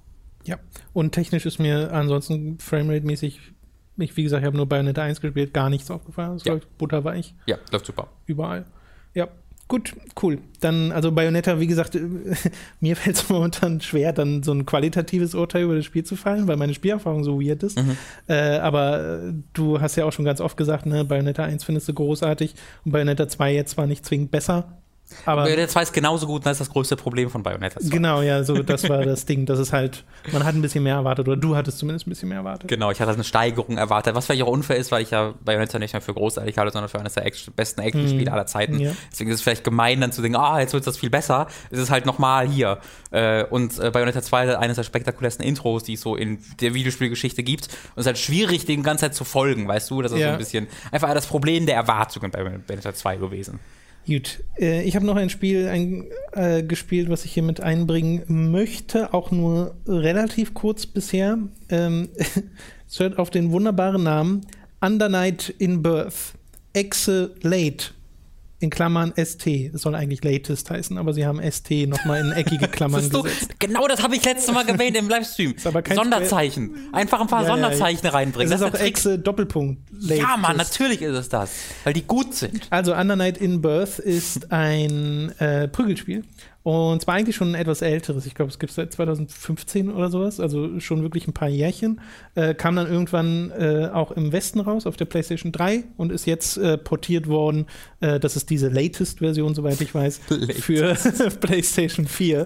Ja, 0.45 0.57
und 0.93 1.13
technisch 1.13 1.45
ist 1.45 1.59
mir 1.59 1.93
ansonsten 1.93 2.59
Framerate-mäßig, 2.59 3.39
ich, 3.97 4.17
wie 4.17 4.23
gesagt, 4.23 4.41
ich 4.41 4.45
habe 4.45 4.57
nur 4.57 4.67
Bayonetta 4.67 5.01
1 5.01 5.21
gespielt, 5.21 5.53
gar 5.53 5.69
nichts 5.69 5.89
aufgefallen. 5.89 6.35
Es 6.35 6.43
ja. 6.43 6.53
läuft 6.53 6.77
butterweich. 6.77 7.33
Ja, 7.45 7.57
läuft 7.71 7.85
super. 7.85 8.09
Überall. 8.25 8.65
Ja, 9.13 9.29
Gut, 9.69 9.95
cool. 10.23 10.39
Dann, 10.61 10.91
also 10.91 11.11
Bayonetta, 11.11 11.59
wie 11.59 11.67
gesagt, 11.67 11.95
mir 12.79 12.95
fällt 12.95 13.17
es 13.17 13.29
momentan 13.29 13.79
schwer, 13.81 14.13
dann 14.13 14.41
so 14.41 14.51
ein 14.51 14.65
qualitatives 14.65 15.35
Urteil 15.35 15.65
über 15.65 15.75
das 15.75 15.85
Spiel 15.85 16.03
zu 16.03 16.15
fallen, 16.15 16.47
weil 16.47 16.57
meine 16.57 16.73
Spielerfahrung 16.73 17.23
so 17.23 17.39
weird 17.39 17.61
ist. 17.61 17.77
Mhm. 17.77 17.95
Äh, 18.27 18.57
aber 18.57 19.27
äh, 19.27 19.33
du 19.53 19.79
hast 19.79 19.95
ja 19.95 20.05
auch 20.05 20.11
schon 20.11 20.25
ganz 20.25 20.41
oft 20.41 20.57
gesagt, 20.57 20.87
ne, 20.87 21.05
Bayonetta 21.05 21.43
1 21.43 21.63
findest 21.63 21.87
du 21.87 21.93
großartig 21.93 22.55
und 22.83 22.93
Bayonetta 22.93 23.27
2 23.27 23.53
jetzt 23.53 23.71
zwar 23.71 23.85
nicht 23.85 24.03
zwingend 24.07 24.31
besser, 24.31 24.78
Aber 25.25 25.43
Bayonetta 25.43 25.69
2 25.69 25.81
ist 25.81 25.93
genauso 25.93 26.27
gut, 26.27 26.45
das 26.45 26.53
ist 26.53 26.61
das 26.61 26.69
größte 26.69 26.95
Problem 26.95 27.29
von 27.29 27.43
Bayonetta 27.43 27.79
2. 27.79 27.89
Genau, 27.89 28.21
ja, 28.21 28.43
so 28.43 28.61
das 28.61 28.87
war 28.87 29.03
das 29.03 29.25
Ding. 29.27 29.45
Das 29.45 29.59
ist 29.59 29.73
halt, 29.73 30.03
man 30.31 30.43
hat 30.43 30.55
ein 30.55 30.61
bisschen 30.61 30.83
mehr 30.83 30.95
erwartet, 30.95 31.27
oder 31.27 31.37
du 31.37 31.55
hattest 31.55 31.79
zumindest 31.79 32.07
ein 32.07 32.11
bisschen 32.11 32.29
mehr 32.29 32.39
erwartet. 32.39 32.67
Genau, 32.67 32.91
ich 32.91 33.01
hatte 33.01 33.11
eine 33.11 33.23
Steigerung 33.23 33.77
erwartet, 33.77 34.15
was 34.15 34.25
vielleicht 34.25 34.43
auch 34.43 34.47
unfair 34.47 34.77
ist, 34.77 34.91
weil 34.91 35.01
ich 35.01 35.11
ja 35.11 35.33
Bayonetta 35.43 35.79
nicht 35.79 35.93
mehr 35.93 36.01
für 36.01 36.13
großartig 36.13 36.57
halte, 36.57 36.73
sondern 36.73 36.89
für 36.89 36.99
eines 36.99 37.13
der 37.13 37.25
Action, 37.25 37.53
besten 37.53 37.81
Action-Spiele 37.81 38.29
mm, 38.29 38.33
aller 38.33 38.45
Zeiten. 38.45 38.79
Ja. 38.79 38.91
Deswegen 39.11 39.29
ist 39.29 39.37
es 39.37 39.41
vielleicht 39.41 39.63
gemein, 39.63 40.01
dann 40.01 40.11
zu 40.11 40.21
denken, 40.21 40.37
ah, 40.37 40.59
jetzt 40.59 40.73
wird 40.73 40.85
das 40.85 40.97
viel 40.97 41.09
besser. 41.09 41.47
Es 41.71 41.79
ist 41.79 41.89
halt 41.89 42.05
nochmal 42.05 42.47
hier. 42.47 42.79
Äh, 43.11 43.45
und 43.45 43.79
äh, 43.79 43.91
Bayonetta 43.91 44.21
2 44.21 44.45
ist 44.45 44.55
eines 44.55 44.75
der 44.75 44.83
spektakulärsten 44.83 45.45
Intros, 45.45 45.83
die 45.83 45.93
es 45.93 46.01
so 46.01 46.15
in 46.15 46.39
der 46.61 46.73
Videospielgeschichte 46.73 47.43
gibt. 47.43 47.67
Und 47.67 47.73
es 47.95 48.01
ist 48.01 48.07
halt 48.07 48.17
schwierig, 48.17 48.65
dem 48.65 48.83
ganze 48.83 49.05
Zeit 49.05 49.15
zu 49.15 49.23
folgen, 49.23 49.67
weißt 49.67 49.89
du? 49.89 50.01
Das 50.01 50.11
ist 50.11 50.19
ja. 50.19 50.27
so 50.27 50.31
ein 50.33 50.37
bisschen 50.37 50.67
einfach 50.91 51.13
das 51.13 51.25
Problem 51.25 51.65
der 51.65 51.75
Erwartungen 51.75 52.31
bei 52.31 52.43
Bayonetta 52.43 52.93
2 52.93 53.17
gewesen. 53.17 53.59
Gut, 54.09 54.43
äh, 54.59 54.81
ich 54.85 54.95
habe 54.95 55.05
noch 55.05 55.17
ein 55.17 55.29
Spiel 55.29 55.67
ein, 55.67 56.05
äh, 56.31 56.63
gespielt, 56.63 57.09
was 57.09 57.25
ich 57.25 57.33
hier 57.33 57.43
mit 57.43 57.61
einbringen 57.61 58.23
möchte, 58.27 59.13
auch 59.13 59.29
nur 59.29 59.75
relativ 59.87 60.55
kurz 60.55 60.87
bisher. 60.87 61.37
Ähm, 61.69 62.09
es 62.89 62.99
hört 62.99 63.19
auf 63.19 63.29
den 63.29 63.51
wunderbaren 63.51 64.01
Namen 64.01 64.41
Under 64.81 65.09
Night 65.09 65.53
in 65.59 65.83
Birth. 65.83 66.33
Exe 66.73 67.35
Late 67.43 67.91
in 68.59 68.69
Klammern 68.69 69.13
ST. 69.15 69.47
Es 69.47 69.81
soll 69.81 69.95
eigentlich 69.95 70.23
Latest 70.23 70.69
heißen, 70.69 70.97
aber 70.97 71.13
sie 71.13 71.25
haben 71.25 71.39
ST 71.41 71.71
nochmal 71.87 72.19
in 72.19 72.31
eckige 72.33 72.67
Klammern 72.71 73.09
gesetzt. 73.09 73.59
Genau 73.59 73.87
das 73.87 74.03
habe 74.03 74.15
ich 74.15 74.25
letztes 74.25 74.53
Mal 74.53 74.67
erwähnt 74.67 74.97
im 74.97 75.07
Livestream. 75.07 75.55
Sonderzeichen. 75.57 76.89
Einfach 76.91 77.21
ein 77.21 77.27
paar 77.27 77.43
ja, 77.43 77.49
Sonderzeichen 77.49 78.05
ja, 78.05 78.11
reinbringen. 78.11 78.51
Das 78.51 78.61
ist 78.61 78.67
auch 78.67 78.79
Exe 78.79 79.17
Doppelpunkt. 79.17 79.81
Latest. 79.91 80.19
Ja, 80.19 80.37
Mann, 80.37 80.57
natürlich 80.57 81.01
ist 81.01 81.15
es 81.15 81.29
das. 81.29 81.51
Weil 81.83 81.93
die 81.93 82.03
gut 82.03 82.33
sind. 82.33 82.67
Also 82.69 82.93
Under 82.93 83.15
Night 83.15 83.37
in 83.37 83.61
Birth 83.61 83.99
ist 83.99 84.51
ein 84.51 85.33
äh, 85.39 85.67
Prügelspiel. 85.67 86.25
Und 86.61 87.01
zwar 87.01 87.15
eigentlich 87.15 87.37
schon 87.37 87.51
ein 87.51 87.55
etwas 87.55 87.81
älteres. 87.81 88.25
Ich 88.25 88.35
glaube, 88.35 88.51
es 88.51 88.59
gibt 88.59 88.71
es 88.71 88.75
seit 88.75 88.91
2015 88.91 89.89
oder 89.89 90.09
sowas, 90.09 90.41
also 90.41 90.79
schon 90.81 91.01
wirklich 91.03 91.25
ein 91.27 91.33
paar 91.33 91.47
Jährchen. 91.47 92.01
Äh, 92.35 92.53
kam 92.53 92.75
dann 92.75 92.87
irgendwann 92.87 93.51
äh, 93.51 93.89
auch 93.93 94.11
im 94.11 94.33
Westen 94.33 94.59
raus 94.59 94.85
auf 94.85 94.97
der 94.97 95.05
PlayStation 95.05 95.53
3 95.53 95.85
und 95.95 96.11
ist 96.11 96.25
jetzt 96.25 96.57
äh, 96.57 96.77
portiert 96.77 97.27
worden. 97.27 97.65
Äh, 98.01 98.19
das 98.19 98.35
ist 98.35 98.49
diese 98.49 98.67
Latest-Version, 98.67 99.55
soweit 99.55 99.79
ich 99.79 99.95
weiß, 99.95 100.19
für 100.59 100.95
PlayStation 101.39 102.05
4. 102.05 102.45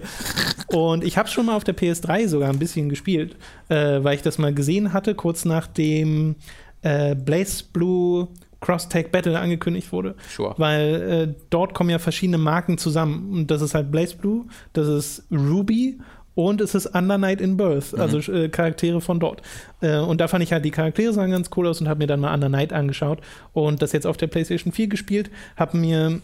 Und 0.68 1.02
ich 1.02 1.18
habe 1.18 1.26
es 1.26 1.34
schon 1.34 1.46
mal 1.46 1.56
auf 1.56 1.64
der 1.64 1.76
PS3 1.76 2.28
sogar 2.28 2.50
ein 2.50 2.58
bisschen 2.60 2.88
gespielt, 2.88 3.36
äh, 3.68 4.02
weil 4.04 4.14
ich 4.14 4.22
das 4.22 4.38
mal 4.38 4.54
gesehen 4.54 4.92
hatte, 4.92 5.16
kurz 5.16 5.44
nachdem 5.44 6.36
äh, 6.82 7.16
Blaze 7.16 7.64
Blue 7.72 8.28
Cross-Tag 8.64 9.12
Battle 9.12 9.38
angekündigt 9.38 9.92
wurde. 9.92 10.14
Sure. 10.28 10.54
Weil 10.56 10.94
äh, 11.28 11.34
dort 11.50 11.74
kommen 11.74 11.90
ja 11.90 11.98
verschiedene 11.98 12.38
Marken 12.38 12.78
zusammen. 12.78 13.30
Und 13.32 13.50
das 13.50 13.60
ist 13.60 13.74
halt 13.74 13.90
Blaze 13.90 14.16
Blue, 14.16 14.46
das 14.72 14.88
ist 14.88 15.24
Ruby 15.30 15.98
und 16.34 16.60
es 16.60 16.74
ist 16.74 16.86
Under 16.86 17.18
Night 17.18 17.40
in 17.40 17.56
Birth, 17.56 17.92
mhm. 17.92 18.00
also 18.00 18.32
äh, 18.32 18.48
Charaktere 18.48 19.00
von 19.00 19.20
dort. 19.20 19.42
Äh, 19.80 19.98
und 19.98 20.20
da 20.20 20.28
fand 20.28 20.42
ich 20.42 20.52
halt 20.52 20.64
die 20.64 20.70
Charaktere 20.70 21.12
sahen 21.12 21.30
ganz 21.30 21.50
cool 21.56 21.66
aus 21.66 21.80
und 21.80 21.88
habe 21.88 21.98
mir 21.98 22.06
dann 22.06 22.20
mal 22.20 22.32
Under 22.32 22.48
Night 22.48 22.72
angeschaut 22.72 23.20
und 23.52 23.82
das 23.82 23.92
jetzt 23.92 24.06
auf 24.06 24.16
der 24.16 24.26
PlayStation 24.26 24.72
4 24.72 24.88
gespielt, 24.88 25.30
habe 25.56 25.76
mir 25.76 26.20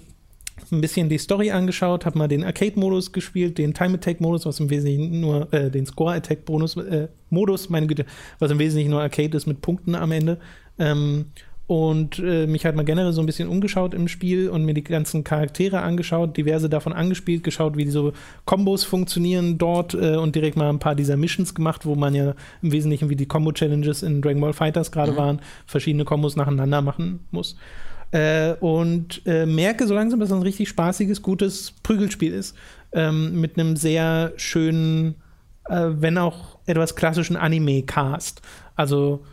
ein 0.72 0.80
bisschen 0.80 1.08
die 1.08 1.18
Story 1.18 1.50
angeschaut, 1.50 2.04
habe 2.04 2.18
mal 2.18 2.28
den 2.28 2.44
Arcade-Modus 2.44 3.12
gespielt, 3.12 3.58
den 3.58 3.72
Time-Attack-Modus, 3.72 4.46
was 4.46 4.60
im 4.60 4.68
Wesentlichen 4.68 5.20
nur, 5.20 5.52
äh, 5.52 5.70
den 5.70 5.86
Score-Attack-Modus, 5.86 6.76
äh, 6.76 7.08
Modus, 7.30 7.70
meine 7.70 7.86
Güte, 7.86 8.04
was 8.38 8.50
im 8.50 8.58
Wesentlichen 8.58 8.90
nur 8.90 9.00
Arcade 9.00 9.36
ist 9.36 9.46
mit 9.46 9.62
Punkten 9.62 9.94
am 9.94 10.12
Ende. 10.12 10.38
Ähm, 10.78 11.26
und 11.70 12.18
äh, 12.18 12.48
mich 12.48 12.64
halt 12.64 12.74
mal 12.74 12.84
generell 12.84 13.12
so 13.12 13.22
ein 13.22 13.26
bisschen 13.26 13.48
umgeschaut 13.48 13.94
im 13.94 14.08
Spiel 14.08 14.48
und 14.48 14.64
mir 14.64 14.74
die 14.74 14.82
ganzen 14.82 15.22
Charaktere 15.22 15.82
angeschaut, 15.82 16.36
diverse 16.36 16.68
davon 16.68 16.92
angespielt, 16.92 17.44
geschaut, 17.44 17.76
wie 17.76 17.84
die 17.84 17.92
so 17.92 18.12
Kombos 18.44 18.82
funktionieren 18.82 19.56
dort 19.56 19.94
äh, 19.94 20.16
und 20.16 20.34
direkt 20.34 20.56
mal 20.56 20.68
ein 20.68 20.80
paar 20.80 20.96
dieser 20.96 21.16
Missions 21.16 21.54
gemacht, 21.54 21.86
wo 21.86 21.94
man 21.94 22.12
ja 22.12 22.34
im 22.60 22.72
Wesentlichen 22.72 23.08
wie 23.08 23.14
die 23.14 23.26
Combo-Challenges 23.26 24.02
in 24.02 24.20
Dragon 24.20 24.40
Ball 24.40 24.52
Fighters 24.52 24.90
gerade 24.90 25.12
mhm. 25.12 25.16
waren, 25.16 25.40
verschiedene 25.64 26.04
Kombos 26.04 26.34
nacheinander 26.34 26.82
machen 26.82 27.20
muss. 27.30 27.54
Äh, 28.10 28.54
und 28.54 29.22
äh, 29.24 29.46
merke 29.46 29.86
so 29.86 29.94
langsam, 29.94 30.18
dass 30.18 30.30
das 30.30 30.38
ein 30.38 30.42
richtig 30.42 30.68
spaßiges, 30.70 31.22
gutes 31.22 31.70
Prügelspiel 31.84 32.32
ist. 32.32 32.56
Ähm, 32.90 33.40
mit 33.40 33.56
einem 33.56 33.76
sehr 33.76 34.32
schönen, 34.34 35.14
äh, 35.68 35.86
wenn 35.90 36.18
auch 36.18 36.58
etwas 36.66 36.96
klassischen 36.96 37.36
Anime-Cast. 37.36 38.42
Also 38.74 39.24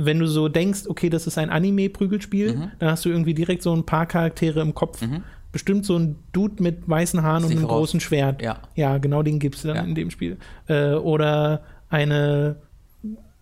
wenn 0.00 0.20
du 0.20 0.26
so 0.26 0.48
denkst, 0.48 0.82
okay, 0.88 1.10
das 1.10 1.26
ist 1.26 1.38
ein 1.38 1.50
Anime-Prügelspiel, 1.50 2.56
mhm. 2.56 2.70
dann 2.78 2.90
hast 2.92 3.04
du 3.04 3.08
irgendwie 3.08 3.34
direkt 3.34 3.62
so 3.62 3.74
ein 3.74 3.84
paar 3.84 4.06
Charaktere 4.06 4.60
im 4.60 4.74
Kopf. 4.74 5.02
Mhm. 5.02 5.24
Bestimmt 5.50 5.84
so 5.84 5.98
ein 5.98 6.16
Dude 6.32 6.62
mit 6.62 6.88
weißen 6.88 7.22
Haaren 7.22 7.44
und 7.44 7.50
einem 7.50 7.62
voraus. 7.62 7.78
großen 7.78 8.00
Schwert. 8.00 8.40
Ja, 8.40 8.60
ja 8.76 8.98
genau 8.98 9.22
den 9.22 9.38
gibt 9.40 9.56
es 9.56 9.62
dann 9.62 9.76
ja. 9.76 9.82
in 9.82 9.94
dem 9.94 10.10
Spiel. 10.10 10.36
Äh, 10.68 10.92
oder 10.92 11.62
eine 11.88 12.56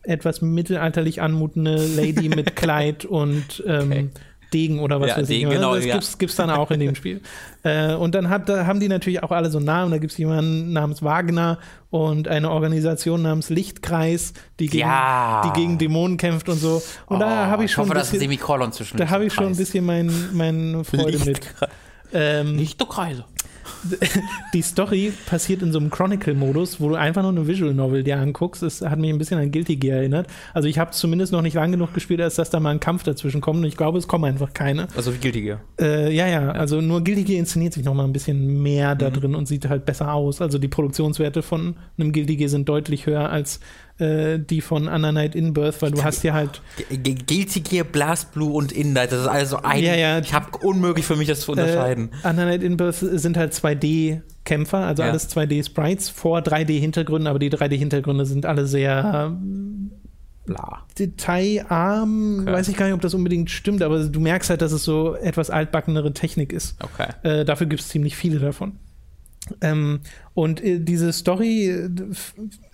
etwas 0.03 0.41
mittelalterlich 0.41 1.20
anmutende 1.20 1.77
Lady 1.77 2.28
mit 2.28 2.57
Kleid 2.57 3.05
und 3.05 3.62
ähm, 3.66 3.91
okay. 3.91 4.09
Degen 4.52 4.78
oder 4.78 5.01
was 5.01 5.10
ja, 5.10 5.16
weiß 5.18 5.28
Degen, 5.28 5.48
ich. 5.51 5.56
Genau, 5.56 5.74
das 5.74 5.85
ja. 5.85 5.98
gibt 6.18 6.31
es 6.31 6.36
dann 6.36 6.51
auch 6.51 6.70
in 6.70 6.81
dem 6.81 6.94
Spiel. 6.94 7.20
Äh, 7.62 7.94
und 7.94 8.14
dann 8.14 8.28
hat, 8.28 8.48
da 8.48 8.64
haben 8.66 8.78
die 8.78 8.86
natürlich 8.86 9.24
auch 9.24 9.32
alle 9.32 9.51
so 9.51 9.59
Namen. 9.59 9.90
Da 9.90 9.98
gibt 9.98 10.12
es 10.12 10.18
jemanden 10.18 10.73
namens 10.73 11.02
Wagner 11.02 11.59
und 11.90 12.28
eine 12.28 12.52
Organisation 12.52 13.23
namens 13.23 13.51
Lichtkreis, 13.51 14.35
die 14.60 14.68
gegen, 14.68 14.86
ja. 14.86 15.43
die 15.44 15.60
gegen 15.60 15.77
Dämonen 15.77 16.16
kämpft 16.16 16.48
und 16.48 16.59
so. 16.59 16.81
Und 17.06 17.16
oh, 17.16 17.18
da 17.18 17.47
habe 17.48 17.64
ich 17.64 17.73
schon. 17.73 17.82
Ich 17.82 17.90
hoffe, 17.90 17.98
ein 17.98 18.02
bisschen, 18.02 18.20
Da 18.98 19.10
habe 19.10 19.24
ich 19.24 19.32
schon 19.32 19.47
ein 19.47 19.56
bisschen 19.56 19.85
meine 19.85 20.12
mein 20.32 20.85
Freude 20.85 21.18
mit. 21.24 21.40
Ähm, 22.12 22.56
Lichtkreise. 22.56 23.24
die 24.55 24.62
Story 24.62 25.12
passiert 25.27 25.62
in 25.62 25.73
so 25.73 25.78
einem 25.78 25.90
Chronicle-Modus, 25.90 26.81
wo 26.81 26.89
du 26.89 26.94
einfach 26.94 27.23
nur 27.23 27.32
eine 27.32 27.47
Visual 27.47 27.74
Novel 27.74 28.03
dir 28.03 28.19
anguckst. 28.19 28.62
Es 28.62 28.82
hat 28.82 28.98
mich 28.98 29.11
ein 29.11 29.19
bisschen 29.19 29.39
an 29.39 29.51
Guilty 29.51 29.77
Gear 29.77 29.98
erinnert. 29.98 30.27
Also 30.55 30.69
ich 30.69 30.78
habe 30.78 30.90
zumindest 30.93 31.32
noch 31.32 31.43
nicht 31.43 31.55
lang 31.55 31.70
genug 31.70 31.94
gespielt, 31.94 32.20
als 32.20 32.36
dass 32.36 32.51
da 32.51 32.61
mal 32.61 32.70
ein 32.70 32.81
Kampf 32.81 33.03
dazwischen 33.03 33.40
kommt. 33.40 33.59
Und 33.59 33.65
ich 33.65 33.77
glaube, 33.77 33.98
es 33.98 34.09
kommen 34.09 34.24
einfach 34.24 34.53
keine. 34.53 34.89
Also 34.97 35.12
wie 35.15 35.19
Guilty 35.19 35.43
Gear. 35.43 35.61
Äh, 35.81 36.15
ja, 36.15 36.27
ja, 36.27 36.51
Also 36.51 36.81
nur 36.81 37.03
Guilty 37.03 37.24
Gear 37.24 37.39
inszeniert 37.39 37.73
sich 37.73 37.85
noch 37.85 37.94
mal 37.94 38.05
ein 38.05 38.12
bisschen 38.12 38.62
mehr 38.62 38.94
da 38.94 39.11
mhm. 39.11 39.15
drin 39.15 39.35
und 39.35 39.47
sieht 39.47 39.69
halt 39.69 39.85
besser 39.85 40.12
aus. 40.12 40.40
Also 40.40 40.59
die 40.59 40.69
Produktionswerte 40.69 41.43
von 41.43 41.77
einem 41.98 42.12
Guilty 42.12 42.36
Gear 42.36 42.48
sind 42.48 42.69
deutlich 42.69 43.07
höher 43.07 43.31
als 43.31 43.61
äh, 43.98 44.39
die 44.39 44.60
von 44.60 44.89
Under 44.89 45.12
Night 45.12 45.35
in 45.35 45.55
Birth, 45.55 45.81
weil 45.81 45.90
du 45.90 46.05
hast 46.05 46.23
ja 46.23 46.35
halt. 46.35 46.60
Guilty 46.90 47.60
Gear, 47.60 47.85
Blast 47.85 48.32
Blue 48.32 48.52
und 48.52 48.73
In 48.73 48.93
Night, 48.93 49.12
das 49.12 49.23
ist 49.23 49.27
also 49.27 49.59
ein. 49.62 49.82
Ja, 49.82 49.94
ja. 49.94 50.18
Ich 50.18 50.35
habe 50.35 50.59
unmöglich 50.59 51.06
für 51.06 51.16
mich 51.16 51.28
das 51.28 51.40
zu 51.40 51.52
unterscheiden. 51.52 52.10
Äh, 52.23 52.28
Under 52.28 52.44
Night 52.44 52.62
in 52.62 52.77
Birth 52.77 52.97
sind 52.97 53.36
halt 53.36 53.55
2D-Kämpfer, 53.55 54.78
also 54.78 55.02
ja. 55.02 55.10
alles 55.10 55.31
2D-Sprites 55.35 56.10
vor 56.10 56.40
3D-Hintergründen, 56.40 57.27
aber 57.27 57.39
die 57.39 57.51
3D-Hintergründe 57.51 58.27
sind 58.27 58.47
alle 58.47 58.66
sehr. 58.66 59.36
Bla. 60.47 60.85
Detailarm, 60.97 62.43
okay. 62.43 62.52
weiß 62.52 62.68
ich 62.68 62.77
gar 62.77 62.86
nicht, 62.86 62.94
ob 62.94 63.01
das 63.01 63.14
unbedingt 63.14 63.51
stimmt, 63.51 63.82
aber 63.82 64.05
du 64.05 64.20
merkst 64.20 64.48
halt, 64.48 64.62
dass 64.62 64.70
es 64.70 64.85
so 64.85 65.16
etwas 65.16 65.51
altbackenere 65.51 66.12
Technik 66.12 66.52
ist. 66.52 66.77
Okay. 66.82 67.09
Äh, 67.24 67.44
dafür 67.44 67.66
gibt 67.66 67.82
es 67.82 67.89
ziemlich 67.89 68.14
viele 68.14 68.39
davon. 68.39 68.78
Ähm, 69.60 70.01
und 70.35 70.62
äh, 70.62 70.81
diese 70.81 71.12
Story 71.12 71.68
äh, 71.68 71.90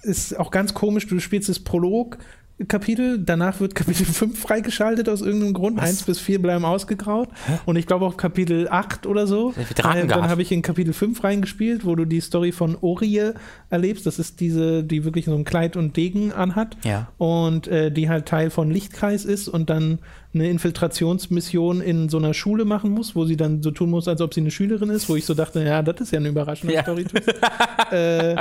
ist 0.02 0.38
auch 0.38 0.50
ganz 0.50 0.74
komisch. 0.74 1.06
Du 1.06 1.18
spielst 1.20 1.48
das 1.48 1.60
Prolog 1.60 2.18
Kapitel. 2.68 3.18
Danach 3.18 3.60
wird 3.60 3.74
Kapitel 3.74 4.04
5 4.12 4.38
freigeschaltet 4.38 5.08
aus 5.08 5.20
irgendeinem 5.20 5.54
Grund. 5.54 5.76
Was? 5.78 5.84
1 5.84 6.02
bis 6.04 6.18
4 6.18 6.40
bleiben 6.40 6.64
ausgegraut. 6.64 7.28
Hä? 7.46 7.58
Und 7.66 7.76
ich 7.76 7.86
glaube 7.86 8.06
auch 8.06 8.16
Kapitel 8.16 8.68
8 8.68 9.06
oder 9.06 9.26
so. 9.26 9.52
Äh, 9.52 9.74
dann 9.74 10.28
habe 10.28 10.42
ich 10.42 10.52
in 10.52 10.62
Kapitel 10.62 10.92
5 10.92 11.22
reingespielt, 11.22 11.84
wo 11.84 11.94
du 11.94 12.04
die 12.04 12.20
Story 12.20 12.52
von 12.52 12.76
Orie 12.80 13.32
erlebst. 13.70 14.06
Das 14.06 14.18
ist 14.18 14.40
diese, 14.40 14.84
die 14.84 15.04
wirklich 15.04 15.26
so 15.26 15.34
ein 15.34 15.44
Kleid 15.44 15.76
und 15.76 15.96
Degen 15.96 16.32
anhat. 16.32 16.76
Ja. 16.84 17.08
Und 17.18 17.68
äh, 17.68 17.90
die 17.90 18.08
halt 18.08 18.26
Teil 18.26 18.50
von 18.50 18.70
Lichtkreis 18.70 19.24
ist 19.24 19.48
und 19.48 19.70
dann 19.70 19.98
eine 20.34 20.48
Infiltrationsmission 20.48 21.80
in 21.80 22.08
so 22.08 22.16
einer 22.16 22.32
Schule 22.32 22.64
machen 22.64 22.90
muss, 22.90 23.14
wo 23.14 23.24
sie 23.24 23.36
dann 23.36 23.62
so 23.62 23.70
tun 23.70 23.90
muss, 23.90 24.08
als 24.08 24.20
ob 24.20 24.32
sie 24.32 24.40
eine 24.40 24.50
Schülerin 24.50 24.88
ist, 24.88 25.08
wo 25.08 25.16
ich 25.16 25.26
so 25.26 25.34
dachte, 25.34 25.62
ja, 25.62 25.82
das 25.82 26.00
ist 26.00 26.12
ja 26.12 26.18
eine 26.18 26.28
überraschende 26.28 26.74
ja. 26.74 26.82
Story. 26.82 27.04
äh, 27.90 28.36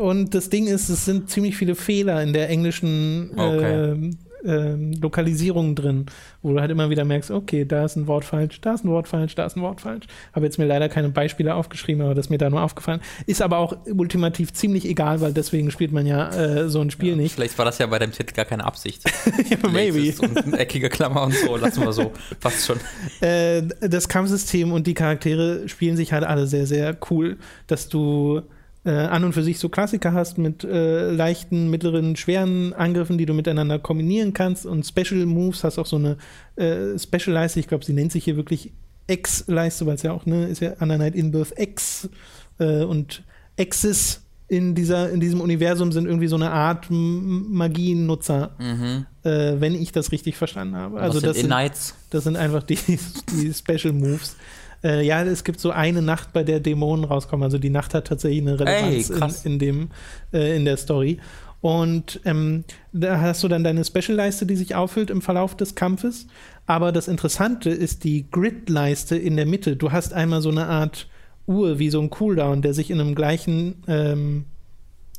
und 0.00 0.34
das 0.34 0.50
Ding 0.50 0.66
ist, 0.66 0.88
es 0.88 1.04
sind 1.04 1.30
ziemlich 1.30 1.56
viele 1.56 1.74
Fehler 1.74 2.22
in 2.22 2.32
der 2.32 2.48
englischen 2.48 3.30
okay. 3.36 3.92
äh, 3.92 4.10
äh, 4.46 4.76
Lokalisierung 5.00 5.74
drin, 5.74 6.06
wo 6.42 6.52
du 6.52 6.60
halt 6.60 6.70
immer 6.70 6.90
wieder 6.90 7.04
merkst, 7.04 7.30
okay, 7.30 7.64
da 7.64 7.84
ist 7.84 7.96
ein 7.96 8.06
Wort 8.06 8.24
falsch, 8.24 8.60
da 8.60 8.74
ist 8.74 8.84
ein 8.84 8.90
Wort 8.90 9.08
falsch, 9.08 9.34
da 9.34 9.46
ist 9.46 9.56
ein 9.56 9.62
Wort 9.62 9.80
falsch. 9.80 10.06
Habe 10.32 10.46
jetzt 10.46 10.58
mir 10.58 10.66
leider 10.66 10.88
keine 10.88 11.08
Beispiele 11.08 11.54
aufgeschrieben, 11.54 12.02
aber 12.02 12.14
das 12.14 12.26
ist 12.26 12.30
mir 12.30 12.38
da 12.38 12.48
nur 12.48 12.62
aufgefallen. 12.62 13.00
Ist 13.26 13.42
aber 13.42 13.58
auch 13.58 13.76
ultimativ 13.86 14.52
ziemlich 14.52 14.84
egal, 14.86 15.20
weil 15.20 15.32
deswegen 15.32 15.70
spielt 15.70 15.92
man 15.92 16.06
ja 16.06 16.30
äh, 16.30 16.68
so 16.68 16.80
ein 16.80 16.90
Spiel 16.90 17.10
ja, 17.10 17.16
nicht. 17.16 17.34
Vielleicht 17.34 17.58
war 17.58 17.64
das 17.64 17.78
ja 17.78 17.86
bei 17.86 17.98
dem 17.98 18.12
Titel 18.12 18.34
gar 18.34 18.44
keine 18.44 18.64
Absicht. 18.64 19.02
ja, 19.50 19.56
maybe. 19.68 20.14
Und 20.20 20.54
eckige 20.54 20.88
Klammer 20.88 21.22
und 21.22 21.34
so, 21.34 21.56
lassen 21.56 21.82
wir 21.82 21.92
so. 21.92 22.12
Passt 22.40 22.66
schon. 22.66 22.78
Äh, 23.20 23.62
das 23.80 24.08
Kampfsystem 24.08 24.72
und 24.72 24.86
die 24.86 24.94
Charaktere 24.94 25.68
spielen 25.68 25.96
sich 25.96 26.12
halt 26.12 26.24
alle 26.24 26.46
sehr, 26.46 26.66
sehr 26.66 26.96
cool, 27.10 27.36
dass 27.66 27.88
du 27.88 28.42
äh, 28.86 28.90
an 28.90 29.24
und 29.24 29.32
für 29.32 29.42
sich 29.42 29.58
so 29.58 29.68
Klassiker 29.68 30.12
hast 30.12 30.38
mit 30.38 30.62
äh, 30.64 31.10
leichten, 31.10 31.68
mittleren, 31.68 32.14
schweren 32.16 32.72
Angriffen, 32.72 33.18
die 33.18 33.26
du 33.26 33.34
miteinander 33.34 33.78
kombinieren 33.78 34.32
kannst 34.32 34.64
und 34.64 34.86
Special 34.86 35.26
Moves, 35.26 35.64
hast 35.64 35.78
auch 35.78 35.86
so 35.86 35.96
eine 35.96 36.16
äh, 36.54 36.98
Special-Leiste, 36.98 37.58
ich 37.58 37.66
glaube, 37.66 37.84
sie 37.84 37.92
nennt 37.92 38.12
sich 38.12 38.24
hier 38.24 38.36
wirklich 38.36 38.72
X-Leiste, 39.08 39.86
weil 39.86 39.96
es 39.96 40.02
ja 40.02 40.12
auch, 40.12 40.24
ne, 40.24 40.46
ist 40.46 40.60
ja 40.60 40.74
Under 40.78 40.98
Night 40.98 41.16
in 41.16 41.32
Birth 41.32 41.52
X 41.56 42.08
äh, 42.58 42.84
und 42.84 43.24
X's 43.56 44.22
in, 44.48 44.76
dieser, 44.76 45.10
in 45.10 45.18
diesem 45.18 45.40
Universum 45.40 45.90
sind 45.90 46.06
irgendwie 46.06 46.28
so 46.28 46.36
eine 46.36 46.52
Art 46.52 46.86
Magiennutzer, 46.88 48.54
mhm. 48.58 49.06
äh, 49.24 49.60
wenn 49.60 49.74
ich 49.74 49.90
das 49.90 50.12
richtig 50.12 50.36
verstanden 50.36 50.76
habe. 50.76 51.00
Also 51.00 51.20
das 51.20 51.38
sind, 51.38 51.52
das 52.10 52.22
sind 52.24 52.36
einfach 52.36 52.62
die, 52.62 52.78
die 53.32 53.52
Special 53.52 53.92
Moves. 53.92 54.36
Äh, 54.84 55.04
ja, 55.06 55.22
es 55.22 55.44
gibt 55.44 55.60
so 55.60 55.70
eine 55.70 56.02
Nacht, 56.02 56.32
bei 56.32 56.42
der 56.42 56.60
Dämonen 56.60 57.04
rauskommen. 57.04 57.44
Also 57.44 57.58
die 57.58 57.70
Nacht 57.70 57.94
hat 57.94 58.06
tatsächlich 58.06 58.42
eine 58.42 58.58
Relevanz 58.58 59.10
Ey, 59.10 59.16
in, 59.16 59.52
in, 59.52 59.58
dem, 59.58 59.88
äh, 60.32 60.56
in 60.56 60.64
der 60.64 60.76
Story. 60.76 61.18
Und 61.60 62.20
ähm, 62.24 62.64
da 62.92 63.20
hast 63.20 63.42
du 63.42 63.48
dann 63.48 63.64
deine 63.64 63.84
Special-Leiste, 63.84 64.46
die 64.46 64.56
sich 64.56 64.74
auffüllt 64.74 65.10
im 65.10 65.22
Verlauf 65.22 65.56
des 65.56 65.74
Kampfes. 65.74 66.26
Aber 66.66 66.92
das 66.92 67.08
Interessante 67.08 67.70
ist 67.70 68.04
die 68.04 68.30
Grid-Leiste 68.30 69.16
in 69.16 69.36
der 69.36 69.46
Mitte. 69.46 69.76
Du 69.76 69.92
hast 69.92 70.12
einmal 70.12 70.42
so 70.42 70.50
eine 70.50 70.66
Art 70.66 71.08
Uhr 71.46 71.78
wie 71.78 71.90
so 71.90 72.00
ein 72.00 72.10
Cooldown, 72.10 72.62
der 72.62 72.74
sich 72.74 72.90
in 72.90 73.00
einem 73.00 73.14
gleichen 73.14 73.82
ähm, 73.86 74.44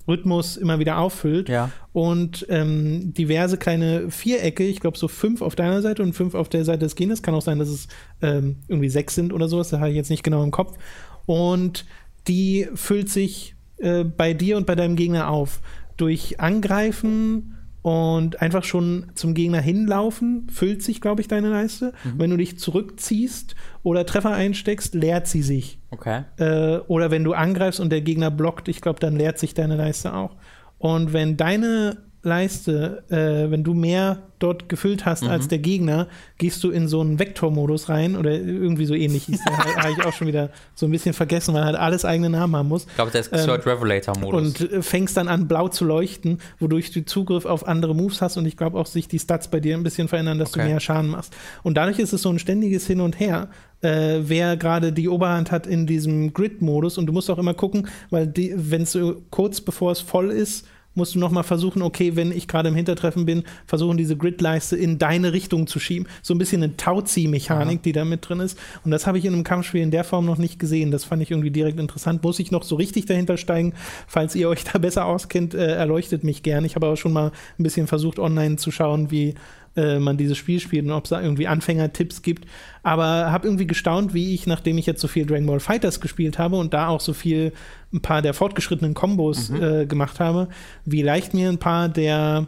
Rhythmus 0.07 0.57
immer 0.57 0.79
wieder 0.79 0.97
auffüllt. 0.99 1.49
Ja. 1.49 1.71
Und 1.93 2.45
ähm, 2.49 3.13
diverse 3.13 3.57
kleine 3.57 4.09
Vierecke, 4.11 4.63
ich 4.63 4.79
glaube 4.79 4.97
so 4.97 5.07
fünf 5.07 5.41
auf 5.41 5.55
deiner 5.55 5.81
Seite 5.81 6.03
und 6.03 6.13
fünf 6.13 6.35
auf 6.35 6.49
der 6.49 6.65
Seite 6.65 6.79
des 6.79 6.95
Gegners. 6.95 7.21
Kann 7.21 7.35
auch 7.35 7.41
sein, 7.41 7.59
dass 7.59 7.69
es 7.69 7.87
ähm, 8.21 8.57
irgendwie 8.67 8.89
sechs 8.89 9.15
sind 9.15 9.33
oder 9.33 9.47
sowas, 9.47 9.69
da 9.69 9.79
habe 9.79 9.89
ich 9.89 9.95
jetzt 9.95 10.09
nicht 10.09 10.23
genau 10.23 10.43
im 10.43 10.51
Kopf. 10.51 10.77
Und 11.25 11.85
die 12.27 12.67
füllt 12.75 13.09
sich 13.09 13.55
äh, 13.77 14.03
bei 14.03 14.33
dir 14.33 14.57
und 14.57 14.65
bei 14.65 14.75
deinem 14.75 14.95
Gegner 14.95 15.29
auf. 15.29 15.61
Durch 15.97 16.39
Angreifen, 16.39 17.57
und 17.87 18.41
einfach 18.41 18.65
schon 18.65 19.05
zum 19.15 19.33
Gegner 19.33 19.61
hinlaufen, 19.61 20.49
füllt 20.49 20.83
sich, 20.83 20.99
glaube 20.99 21.21
ich, 21.21 21.29
deine 21.29 21.47
Leiste. 21.47 21.93
Mhm. 22.03 22.13
Wenn 22.17 22.29
du 22.31 22.35
dich 22.35 22.59
zurückziehst 22.59 23.55
oder 23.81 24.05
Treffer 24.05 24.31
einsteckst, 24.31 24.93
leert 24.93 25.25
sie 25.27 25.41
sich. 25.41 25.76
Okay. 25.91 26.23
Äh, 26.37 26.79
oder 26.87 27.11
wenn 27.11 27.23
du 27.23 27.33
angreifst 27.33 27.79
und 27.79 27.89
der 27.91 28.01
Gegner 28.01 28.31
blockt, 28.31 28.67
ich 28.67 28.81
glaube, 28.81 28.99
dann 28.99 29.15
leert 29.15 29.39
sich 29.39 29.53
deine 29.53 29.75
Leiste 29.75 30.13
auch. 30.13 30.35
Und 30.79 31.13
wenn 31.13 31.37
deine 31.37 32.06
Leiste, 32.27 33.03
äh, 33.09 33.49
wenn 33.49 33.63
du 33.63 33.73
mehr 33.73 34.19
dort 34.39 34.69
gefüllt 34.69 35.05
hast 35.05 35.23
mhm. 35.23 35.29
als 35.29 35.47
der 35.47 35.57
Gegner, 35.57 36.07
gehst 36.37 36.63
du 36.63 36.69
in 36.69 36.87
so 36.87 37.01
einen 37.01 37.17
Vektormodus 37.17 37.89
rein 37.89 38.15
oder 38.15 38.31
irgendwie 38.31 38.85
so 38.85 38.93
ähnlich 38.93 39.23
hieß 39.25 39.43
der. 39.43 39.57
Habe 39.77 39.91
ich 39.91 40.05
auch 40.05 40.13
schon 40.13 40.27
wieder 40.27 40.51
so 40.75 40.85
ein 40.85 40.91
bisschen 40.91 41.13
vergessen, 41.13 41.55
weil 41.55 41.65
halt 41.65 41.75
alles 41.75 42.05
eigene 42.05 42.29
Namen 42.29 42.55
haben 42.55 42.69
muss. 42.69 42.85
Ich 42.85 42.95
glaube, 42.95 43.11
der 43.11 43.21
ist 43.21 43.33
ähm, 43.33 43.45
Third 43.45 43.65
Revelator-Modus. 43.65 44.61
Und 44.61 44.71
äh, 44.71 44.81
fängst 44.81 45.17
dann 45.17 45.27
an, 45.27 45.47
blau 45.47 45.69
zu 45.69 45.85
leuchten, 45.85 46.39
wodurch 46.59 46.91
du 46.91 47.03
Zugriff 47.03 47.45
auf 47.45 47.67
andere 47.67 47.95
Moves 47.95 48.21
hast 48.21 48.37
und 48.37 48.45
ich 48.45 48.57
glaube 48.57 48.77
auch 48.77 48.85
sich 48.85 49.07
die 49.07 49.19
Stats 49.19 49.47
bei 49.47 49.59
dir 49.59 49.75
ein 49.75 49.83
bisschen 49.83 50.07
verändern, 50.07 50.37
dass 50.37 50.49
okay. 50.49 50.61
du 50.61 50.67
mehr 50.67 50.79
Schaden 50.79 51.09
machst. 51.09 51.35
Und 51.63 51.75
dadurch 51.75 51.97
ist 51.97 52.13
es 52.13 52.21
so 52.21 52.29
ein 52.29 52.39
ständiges 52.39 52.85
Hin 52.85 53.01
und 53.01 53.19
Her. 53.19 53.49
Äh, 53.81 54.21
wer 54.21 54.57
gerade 54.57 54.91
die 54.91 55.07
Oberhand 55.07 55.51
hat 55.51 55.67
in 55.67 55.85
diesem 55.85 56.33
Grid-Modus 56.33 56.97
und 56.97 57.05
du 57.05 57.13
musst 57.13 57.29
auch 57.29 57.37
immer 57.37 57.53
gucken, 57.53 57.87
weil 58.09 58.31
wenn 58.35 58.83
es 58.83 58.91
so 58.91 59.21
kurz 59.29 59.61
bevor 59.61 59.91
es 59.91 59.99
voll 59.99 60.31
ist, 60.31 60.65
musst 60.97 61.15
du 61.15 61.19
nochmal 61.19 61.43
versuchen, 61.43 61.81
okay, 61.81 62.15
wenn 62.15 62.31
ich 62.31 62.47
gerade 62.47 62.69
im 62.69 62.75
Hintertreffen 62.75 63.25
bin, 63.25 63.43
versuchen 63.65 63.97
diese 63.97 64.17
Gridleiste 64.17 64.75
in 64.75 64.97
deine 64.97 65.31
Richtung 65.31 65.67
zu 65.67 65.79
schieben. 65.79 66.07
So 66.21 66.33
ein 66.33 66.37
bisschen 66.37 66.61
eine 66.61 66.75
Tauzieh-Mechanik, 66.75 67.83
die 67.83 67.93
da 67.93 68.03
mit 68.03 68.27
drin 68.27 68.41
ist. 68.41 68.59
Und 68.83 68.91
das 68.91 69.07
habe 69.07 69.17
ich 69.17 69.25
in 69.25 69.33
einem 69.33 69.43
Kampfspiel 69.43 69.81
in 69.81 69.91
der 69.91 70.03
Form 70.03 70.25
noch 70.25 70.37
nicht 70.37 70.59
gesehen. 70.59 70.91
Das 70.91 71.05
fand 71.05 71.21
ich 71.21 71.31
irgendwie 71.31 71.51
direkt 71.51 71.79
interessant. 71.79 72.23
Muss 72.23 72.39
ich 72.39 72.51
noch 72.51 72.63
so 72.63 72.75
richtig 72.75 73.05
dahinter 73.05 73.37
steigen? 73.37 73.73
Falls 74.07 74.35
ihr 74.35 74.49
euch 74.49 74.63
da 74.63 74.79
besser 74.79 75.05
auskennt, 75.05 75.53
äh, 75.53 75.75
erleuchtet 75.75 76.23
mich 76.23 76.43
gern. 76.43 76.65
Ich 76.65 76.75
habe 76.75 76.87
aber 76.87 76.97
schon 76.97 77.13
mal 77.13 77.31
ein 77.57 77.63
bisschen 77.63 77.87
versucht, 77.87 78.19
online 78.19 78.57
zu 78.57 78.71
schauen, 78.71 79.11
wie 79.11 79.35
äh, 79.77 79.99
man 79.99 80.17
dieses 80.17 80.37
Spiel 80.37 80.59
spielt 80.59 80.85
und 80.85 80.91
ob 80.91 81.05
es 81.05 81.11
da 81.11 81.21
irgendwie 81.21 81.47
Anfängertipps 81.47 82.21
gibt. 82.21 82.45
Aber 82.83 83.31
habe 83.31 83.47
irgendwie 83.47 83.67
gestaunt, 83.67 84.13
wie 84.13 84.33
ich, 84.33 84.47
nachdem 84.47 84.77
ich 84.77 84.85
jetzt 84.85 85.01
so 85.01 85.07
viel 85.07 85.25
Dragon 85.25 85.45
Ball 85.45 85.59
Fighters 85.59 86.01
gespielt 86.01 86.37
habe 86.39 86.57
und 86.57 86.73
da 86.73 86.87
auch 86.87 87.01
so 87.01 87.13
viel 87.13 87.53
ein 87.93 88.01
paar 88.01 88.21
der 88.21 88.33
fortgeschrittenen 88.33 88.93
Kombos 88.93 89.49
mhm. 89.49 89.63
äh, 89.63 89.85
gemacht 89.85 90.19
habe, 90.19 90.49
wie 90.85 91.01
leicht 91.01 91.33
mir 91.33 91.49
ein 91.49 91.59
paar 91.59 91.89
der 91.89 92.47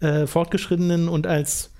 äh, 0.00 0.26
fortgeschrittenen 0.26 1.08
und 1.08 1.26
als 1.26 1.72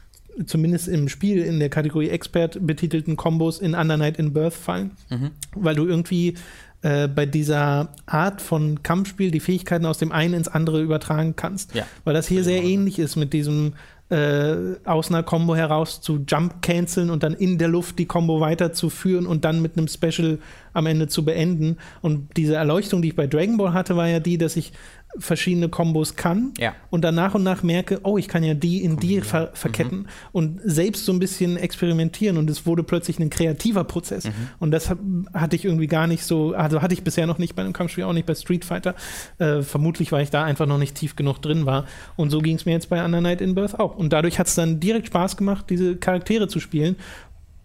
zumindest 0.47 0.89
im 0.89 1.09
Spiel 1.09 1.43
in 1.43 1.59
der 1.59 1.69
Kategorie 1.69 2.11
Expert 2.11 2.59
betitelten 2.65 3.17
Kombos 3.17 3.59
in 3.59 3.75
Under 3.75 3.97
Night 3.97 4.19
in 4.19 4.33
Birth 4.33 4.55
fallen, 4.55 4.93
mhm. 5.11 5.31
weil 5.55 5.75
du 5.75 5.87
irgendwie 5.87 6.35
äh, 6.83 7.09
bei 7.09 7.27
dieser 7.27 7.93
Art 8.07 8.41
von 8.41 8.83
Kampfspiel 8.83 9.31
die 9.31 9.41
Fähigkeiten 9.41 9.85
aus 9.85 9.99
dem 9.99 10.13
einen 10.13 10.35
ins 10.35 10.49
andere 10.49 10.81
übertragen 10.81 11.35
kannst. 11.35 11.75
Ja. 11.75 11.87
Weil 12.05 12.15
das 12.15 12.29
hier 12.29 12.45
sehr 12.45 12.63
ähnlich 12.63 12.99
ist 12.99 13.17
mit 13.17 13.33
diesem 13.33 13.75
äh, 14.11 14.77
aus 14.85 15.11
einer 15.11 15.23
Combo 15.23 15.55
heraus 15.55 16.01
zu 16.01 16.25
Jump 16.27 16.63
canceln 16.63 17.11
und 17.11 17.23
dann 17.23 17.35
in 17.35 17.59
der 17.59 17.69
Luft 17.69 17.99
die 17.99 18.07
Combo 18.07 18.41
weiterzuführen 18.41 19.27
und 19.27 19.45
dann 19.45 19.61
mit 19.61 19.77
einem 19.77 19.89
Special 19.89 20.39
am 20.73 20.87
Ende 20.87 21.09
zu 21.09 21.25
beenden. 21.25 21.77
Und 22.01 22.37
diese 22.37 22.55
Erleuchtung, 22.55 23.03
die 23.03 23.09
ich 23.09 23.17
bei 23.17 23.27
Dragon 23.27 23.59
Ball 23.59 23.73
hatte, 23.75 23.97
war 23.97 24.09
ja 24.09 24.21
die, 24.21 24.39
dass 24.39 24.57
ich 24.57 24.73
verschiedene 25.19 25.69
Kombos 25.69 26.17
kann 26.17 26.53
ja. 26.59 26.75
und 26.91 27.03
dann 27.03 27.15
nach 27.15 27.35
und 27.35 27.43
nach 27.43 27.63
merke, 27.63 28.01
oh, 28.03 28.19
ich 28.19 28.29
kann 28.29 28.43
ja 28.43 28.55
die 28.55 28.83
in 28.83 28.97
die 28.97 29.21
ver 29.21 29.51
verketten 29.55 29.99
mhm. 30.01 30.07
und 30.33 30.61
selbst 30.65 31.05
so 31.05 31.13
ein 31.13 31.19
bisschen 31.19 31.57
experimentieren 31.57 32.37
und 32.37 32.49
es 32.51 32.67
wurde 32.67 32.83
plötzlich 32.83 33.19
ein 33.19 33.31
kreativer 33.31 33.85
Prozess 33.85 34.25
mhm. 34.25 34.33
und 34.59 34.71
das 34.71 34.91
hatte 35.33 35.57
ich 35.57 35.65
irgendwie 35.65 35.87
gar 35.87 36.07
nicht 36.07 36.25
so, 36.25 36.55
also 36.55 36.83
hatte 36.83 36.95
ich 36.95 37.03
bisher 37.03 37.27
noch 37.27 37.39
nicht 37.39 37.55
bei 37.55 37.63
einem 37.63 37.73
Kampfspiel, 37.73 38.05
auch 38.05 38.13
nicht 38.13 38.27
bei 38.27 38.35
Street 38.35 38.65
Fighter, 38.65 38.95
äh, 39.39 39.63
vermutlich, 39.63 40.13
weil 40.13 40.23
ich 40.23 40.31
da 40.31 40.45
einfach 40.45 40.67
noch 40.67 40.79
nicht 40.79 40.95
tief 40.95 41.17
genug 41.17 41.41
drin 41.43 41.67
war 41.67 41.87
und 42.17 42.31
so 42.31 42.41
ging 42.41 42.57
es 42.57 42.67
mir 42.67 42.73
jetzt 42.73 42.89
bei 42.89 43.05
Under 43.05 43.21
Night 43.21 43.41
in 43.41 43.55
Birth 43.55 43.79
auch 43.79 43.97
und 43.97 44.13
dadurch 44.13 44.39
hat 44.39 44.47
es 44.47 44.55
dann 44.55 44.81
direkt 44.81 45.09
Spaß 45.09 45.37
gemacht, 45.37 45.67
diese 45.71 45.97
Charaktere 45.97 46.49
zu 46.49 46.61
spielen 46.61 46.97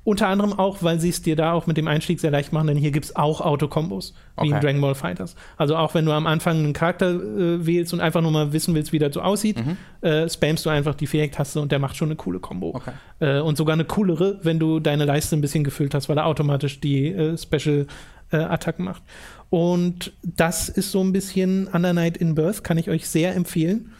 unter 0.05 0.27
anderem 0.27 0.51
auch, 0.53 0.83
weil 0.83 0.99
sie 0.99 1.09
es 1.09 1.21
dir 1.21 1.35
da 1.37 1.53
auch 1.53 1.65
mit 1.65 1.77
dem 1.77 1.87
Einstieg 1.87 2.19
sehr 2.19 2.31
leicht 2.31 2.51
machen, 2.51 2.67
denn 2.67 2.77
hier 2.77 2.91
gibt 2.91 3.05
es 3.05 3.15
auch 3.15 3.39
Autokombos, 3.39 4.13
wie 4.35 4.47
okay. 4.47 4.55
in 4.55 4.59
Dragon 4.59 4.81
Ball 4.81 4.95
Fighters. 4.95 5.35
Also 5.55 5.77
auch 5.77 5.93
wenn 5.93 6.05
du 6.05 6.11
am 6.11 6.27
Anfang 6.27 6.57
einen 6.57 6.73
Charakter 6.73 7.11
äh, 7.11 7.65
wählst 7.65 7.93
und 7.93 8.01
einfach 8.01 8.21
nur 8.21 8.31
mal 8.31 8.51
wissen 8.51 8.75
willst, 8.75 8.91
wie 8.91 8.99
das 8.99 9.13
so 9.13 9.21
aussieht, 9.21 9.57
mhm. 9.65 9.77
äh, 10.01 10.29
spammst 10.29 10.65
du 10.65 10.69
einfach 10.69 10.95
die 10.95 11.07
Viereck-Taste 11.07 11.61
und 11.61 11.71
der 11.71 11.79
macht 11.79 11.95
schon 11.95 12.09
eine 12.09 12.17
coole 12.17 12.39
Combo. 12.39 12.73
Okay. 12.75 12.91
Äh, 13.19 13.39
und 13.39 13.55
sogar 13.55 13.73
eine 13.73 13.85
coolere, 13.85 14.39
wenn 14.43 14.59
du 14.59 14.81
deine 14.81 15.05
Leiste 15.05 15.37
ein 15.37 15.41
bisschen 15.41 15.63
gefüllt 15.63 15.93
hast, 15.93 16.09
weil 16.09 16.17
er 16.17 16.25
automatisch 16.25 16.81
die 16.81 17.07
äh, 17.07 17.37
Special-Attacken 17.37 18.83
macht. 18.83 19.03
Und 19.49 20.11
das 20.21 20.67
ist 20.67 20.91
so 20.91 21.01
ein 21.01 21.13
bisschen 21.13 21.67
Under 21.67 21.93
Night 21.93 22.17
in 22.17 22.35
Birth, 22.35 22.63
kann 22.63 22.77
ich 22.77 22.89
euch 22.89 23.07
sehr 23.07 23.35
empfehlen. 23.35 23.93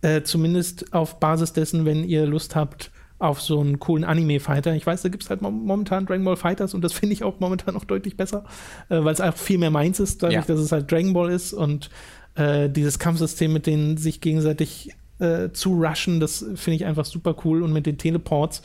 Äh, 0.00 0.22
zumindest 0.22 0.94
auf 0.94 1.20
Basis 1.20 1.52
dessen, 1.52 1.84
wenn 1.84 2.04
ihr 2.04 2.24
Lust 2.26 2.56
habt, 2.56 2.90
auf 3.18 3.40
so 3.40 3.60
einen 3.60 3.78
coolen 3.78 4.04
Anime-Fighter. 4.04 4.74
Ich 4.74 4.86
weiß, 4.86 5.02
da 5.02 5.08
gibt 5.08 5.24
es 5.24 5.30
halt 5.30 5.42
momentan 5.42 6.06
Dragon 6.06 6.24
Ball 6.24 6.36
Fighters 6.36 6.74
und 6.74 6.82
das 6.82 6.92
finde 6.94 7.14
ich 7.14 7.24
auch 7.24 7.40
momentan 7.40 7.74
noch 7.74 7.84
deutlich 7.84 8.16
besser, 8.16 8.44
äh, 8.88 9.02
weil 9.02 9.12
es 9.12 9.20
einfach 9.20 9.40
viel 9.40 9.58
mehr 9.58 9.70
meins 9.70 10.00
ist, 10.00 10.22
dadurch, 10.22 10.46
ja. 10.46 10.54
dass 10.54 10.60
es 10.60 10.72
halt 10.72 10.90
Dragon 10.90 11.12
Ball 11.12 11.30
ist 11.30 11.52
und 11.52 11.90
äh, 12.36 12.68
dieses 12.70 12.98
Kampfsystem 12.98 13.52
mit 13.52 13.66
denen 13.66 13.96
sich 13.96 14.20
gegenseitig 14.20 14.90
äh, 15.18 15.50
zu 15.50 15.74
rushen, 15.74 16.20
das 16.20 16.44
finde 16.54 16.76
ich 16.76 16.84
einfach 16.84 17.04
super 17.04 17.34
cool 17.44 17.62
und 17.62 17.72
mit 17.72 17.86
den 17.86 17.98
Teleports 17.98 18.62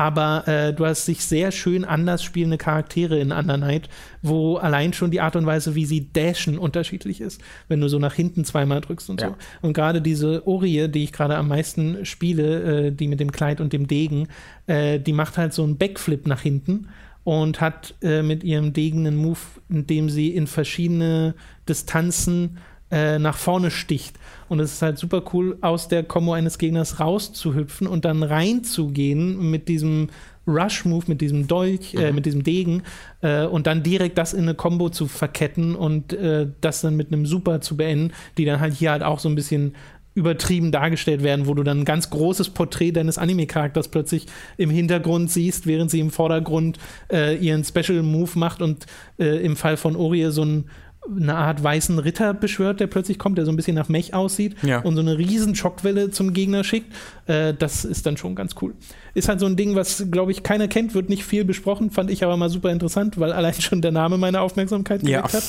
aber 0.00 0.48
äh, 0.48 0.72
du 0.72 0.86
hast 0.86 1.04
sich 1.04 1.22
sehr 1.22 1.52
schön 1.52 1.84
anders 1.84 2.22
spielende 2.22 2.56
Charaktere 2.56 3.18
in 3.18 3.32
Under 3.32 3.58
Night, 3.58 3.90
wo 4.22 4.56
allein 4.56 4.94
schon 4.94 5.10
die 5.10 5.20
Art 5.20 5.36
und 5.36 5.44
Weise, 5.44 5.74
wie 5.74 5.84
sie 5.84 6.10
dashen, 6.10 6.56
unterschiedlich 6.56 7.20
ist, 7.20 7.42
wenn 7.68 7.82
du 7.82 7.88
so 7.88 7.98
nach 7.98 8.14
hinten 8.14 8.46
zweimal 8.46 8.80
drückst 8.80 9.10
und 9.10 9.20
ja. 9.20 9.28
so. 9.28 9.36
Und 9.60 9.74
gerade 9.74 10.00
diese 10.00 10.46
Orie, 10.46 10.88
die 10.88 11.04
ich 11.04 11.12
gerade 11.12 11.36
am 11.36 11.48
meisten 11.48 12.06
spiele, 12.06 12.86
äh, 12.86 12.92
die 12.92 13.08
mit 13.08 13.20
dem 13.20 13.30
Kleid 13.30 13.60
und 13.60 13.74
dem 13.74 13.88
Degen, 13.88 14.28
äh, 14.68 14.98
die 14.98 15.12
macht 15.12 15.36
halt 15.36 15.52
so 15.52 15.64
einen 15.64 15.76
Backflip 15.76 16.26
nach 16.26 16.40
hinten 16.40 16.88
und 17.22 17.60
hat 17.60 17.94
äh, 18.00 18.22
mit 18.22 18.42
ihrem 18.42 18.72
Degen 18.72 19.06
einen 19.06 19.18
Move, 19.18 19.38
in 19.68 19.86
dem 19.86 20.08
sie 20.08 20.34
in 20.34 20.46
verschiedene 20.46 21.34
Distanzen 21.68 22.56
äh, 22.90 23.18
nach 23.18 23.36
vorne 23.36 23.70
sticht. 23.70 24.16
Und 24.48 24.60
es 24.60 24.72
ist 24.72 24.82
halt 24.82 24.98
super 24.98 25.22
cool, 25.32 25.58
aus 25.60 25.88
der 25.88 26.02
Kombo 26.02 26.32
eines 26.32 26.58
Gegners 26.58 27.00
rauszuhüpfen 27.00 27.86
und 27.86 28.04
dann 28.04 28.22
reinzugehen 28.22 29.50
mit 29.50 29.68
diesem 29.68 30.08
Rush-Move, 30.46 31.04
mit 31.06 31.20
diesem 31.20 31.46
Dolch, 31.46 31.94
äh, 31.94 32.08
mhm. 32.08 32.16
mit 32.16 32.26
diesem 32.26 32.42
Degen 32.42 32.82
äh, 33.20 33.44
und 33.44 33.66
dann 33.66 33.82
direkt 33.82 34.18
das 34.18 34.32
in 34.32 34.42
eine 34.42 34.54
Combo 34.54 34.88
zu 34.88 35.06
verketten 35.06 35.76
und 35.76 36.12
äh, 36.12 36.48
das 36.60 36.80
dann 36.80 36.96
mit 36.96 37.12
einem 37.12 37.26
Super 37.26 37.60
zu 37.60 37.76
beenden, 37.76 38.12
die 38.38 38.44
dann 38.44 38.60
halt 38.60 38.74
hier 38.74 38.90
halt 38.90 39.02
auch 39.02 39.18
so 39.18 39.28
ein 39.28 39.34
bisschen 39.34 39.74
übertrieben 40.14 40.72
dargestellt 40.72 41.22
werden, 41.22 41.46
wo 41.46 41.54
du 41.54 41.62
dann 41.62 41.80
ein 41.80 41.84
ganz 41.84 42.10
großes 42.10 42.50
Porträt 42.50 42.92
deines 42.92 43.16
Anime-Charakters 43.16 43.88
plötzlich 43.88 44.26
im 44.56 44.68
Hintergrund 44.68 45.30
siehst, 45.30 45.66
während 45.66 45.90
sie 45.90 46.00
im 46.00 46.10
Vordergrund 46.10 46.78
äh, 47.12 47.36
ihren 47.36 47.62
Special 47.62 48.02
Move 48.02 48.30
macht 48.34 48.60
und 48.60 48.86
äh, 49.18 49.44
im 49.44 49.54
Fall 49.54 49.76
von 49.76 49.94
Orie 49.94 50.30
so 50.30 50.44
ein 50.44 50.64
eine 51.08 51.34
Art 51.34 51.62
weißen 51.62 51.98
Ritter 51.98 52.34
beschwört, 52.34 52.80
der 52.80 52.86
plötzlich 52.86 53.18
kommt, 53.18 53.38
der 53.38 53.46
so 53.46 53.52
ein 53.52 53.56
bisschen 53.56 53.74
nach 53.74 53.88
Mech 53.88 54.14
aussieht 54.14 54.56
ja. 54.62 54.80
und 54.80 54.94
so 54.94 55.00
eine 55.00 55.18
riesen 55.18 55.54
Schockwelle 55.54 56.10
zum 56.10 56.32
Gegner 56.32 56.62
schickt. 56.62 56.92
Äh, 57.26 57.54
das 57.54 57.84
ist 57.84 58.06
dann 58.06 58.16
schon 58.16 58.34
ganz 58.34 58.54
cool. 58.60 58.74
Ist 59.14 59.28
halt 59.28 59.40
so 59.40 59.46
ein 59.46 59.56
Ding, 59.56 59.74
was, 59.74 60.04
glaube 60.10 60.30
ich, 60.32 60.42
keiner 60.42 60.68
kennt, 60.68 60.94
wird 60.94 61.08
nicht 61.08 61.24
viel 61.24 61.44
besprochen, 61.44 61.90
fand 61.90 62.10
ich 62.10 62.22
aber 62.22 62.36
mal 62.36 62.50
super 62.50 62.70
interessant, 62.70 63.18
weil 63.18 63.32
allein 63.32 63.54
schon 63.60 63.80
der 63.80 63.92
Name 63.92 64.18
meine 64.18 64.40
Aufmerksamkeit 64.40 65.00
geweckt 65.00 65.32
ja. 65.32 65.38
hat. 65.38 65.44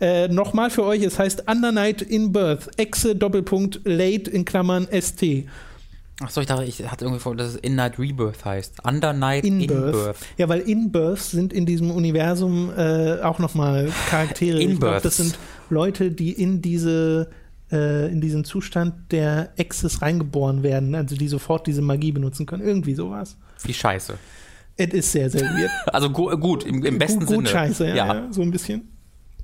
Äh, 0.00 0.28
Nochmal 0.28 0.70
für 0.70 0.84
euch, 0.84 1.02
es 1.02 1.18
heißt 1.18 1.44
Under 1.48 1.72
Night 1.72 2.02
in 2.02 2.32
Birth, 2.32 2.70
Exe 2.76 3.14
Doppelpunkt 3.14 3.80
Late 3.84 4.30
in 4.30 4.44
Klammern 4.44 4.88
ST. 4.90 5.46
Achso, 6.22 6.40
ich 6.40 6.46
dachte, 6.46 6.64
ich 6.64 6.90
hatte 6.90 7.04
irgendwie 7.04 7.20
vor, 7.20 7.36
dass 7.36 7.48
es 7.48 7.56
In 7.56 7.74
Night 7.74 7.98
Rebirth 7.98 8.44
heißt. 8.44 8.84
Under 8.84 9.12
Night 9.12 9.44
In, 9.44 9.66
Birth. 9.66 10.16
Ja, 10.36 10.48
weil 10.48 10.60
In 10.60 10.92
Birth 10.92 11.20
sind 11.20 11.52
in 11.52 11.66
diesem 11.66 11.90
Universum 11.90 12.70
äh, 12.76 13.20
auch 13.22 13.38
nochmal 13.38 13.90
Charaktere. 14.08 14.58
In 14.62 14.78
Births. 14.78 15.02
das 15.02 15.16
sind 15.16 15.38
Leute, 15.70 16.10
die 16.10 16.32
in 16.32 16.62
diese 16.62 17.30
äh, 17.72 18.10
in 18.10 18.20
diesen 18.20 18.44
Zustand 18.44 19.10
der 19.10 19.52
Exes 19.56 20.02
reingeboren 20.02 20.62
werden, 20.62 20.94
also 20.94 21.16
die 21.16 21.28
sofort 21.28 21.66
diese 21.66 21.82
Magie 21.82 22.12
benutzen 22.12 22.46
können. 22.46 22.62
Irgendwie 22.62 22.94
sowas. 22.94 23.36
Wie 23.64 23.72
scheiße. 23.72 24.14
Es 24.76 24.88
ist 24.88 25.12
sehr, 25.12 25.30
sehr 25.30 25.42
weird. 25.42 25.70
Also 25.92 26.10
gu 26.10 26.36
gut, 26.38 26.64
im, 26.64 26.84
im 26.84 26.98
besten 26.98 27.20
gut, 27.20 27.28
Sinne. 27.28 27.42
Gut 27.42 27.48
scheiße, 27.48 27.88
ja, 27.88 27.94
ja. 27.94 28.28
so 28.30 28.42
ein 28.42 28.50
bisschen. 28.50 28.88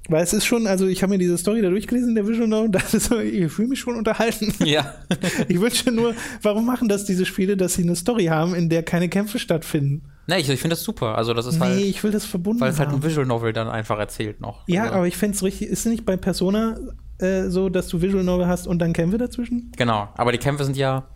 Weil 0.09 0.23
es 0.23 0.33
ist 0.33 0.47
schon, 0.47 0.67
also 0.67 0.87
ich 0.87 1.03
habe 1.03 1.13
mir 1.13 1.19
diese 1.19 1.37
Story 1.37 1.61
da 1.61 1.69
durchgelesen, 1.69 2.15
der 2.15 2.27
Visual 2.27 2.49
Novel, 2.49 2.71
das 2.71 2.95
ist, 2.95 3.13
ich 3.13 3.53
fühle 3.53 3.69
mich 3.69 3.79
schon 3.79 3.97
unterhalten. 3.97 4.53
Ja. 4.65 4.95
ich 5.49 5.61
wünsche 5.61 5.91
nur, 5.91 6.15
warum 6.43 6.67
machen 6.67 6.89
das 6.89 7.05
diese 7.05 7.27
Spiele, 7.27 7.57
dass 7.57 7.75
sie 7.75 7.83
eine 7.83 7.95
Story 7.95 8.27
haben, 8.27 8.55
in 8.55 8.69
der 8.69 8.83
keine 8.83 9.09
Kämpfe 9.09 9.39
stattfinden? 9.39 10.11
Nee, 10.27 10.39
ich, 10.39 10.49
ich 10.51 10.61
finde 10.61 10.75
das 10.75 10.83
super. 10.83 11.17
Also 11.17 11.33
das 11.33 11.47
ist 11.47 11.59
nee, 11.59 11.65
halt. 11.65 11.81
ich 11.81 12.05
will 12.05 12.11
das 12.11 12.27
verbunden 12.27 12.61
Weil 12.61 12.71
es 12.71 12.79
halt 12.79 12.91
ein. 12.91 13.03
Visual 13.03 13.27
Novel 13.27 13.53
dann 13.53 13.69
einfach 13.69 13.99
erzählt 13.99 14.41
noch. 14.41 14.67
Ja, 14.67 14.85
also, 14.85 14.95
aber 14.95 15.07
ich 15.07 15.17
fände 15.17 15.37
es 15.37 15.43
richtig, 15.43 15.69
ist 15.69 15.81
es 15.81 15.87
nicht 15.87 16.05
bei 16.05 16.17
Persona 16.17 16.79
äh, 17.19 17.49
so, 17.49 17.69
dass 17.69 17.89
du 17.89 18.03
Visual 18.03 18.25
Novel 18.25 18.47
hast 18.47 18.67
und 18.67 18.79
dann 18.79 18.93
Kämpfe 18.93 19.19
dazwischen? 19.19 19.73
Genau. 19.77 20.09
Aber 20.17 20.33
die 20.33 20.39
Kämpfe 20.39 20.65
sind 20.65 20.77
ja. 20.77 21.09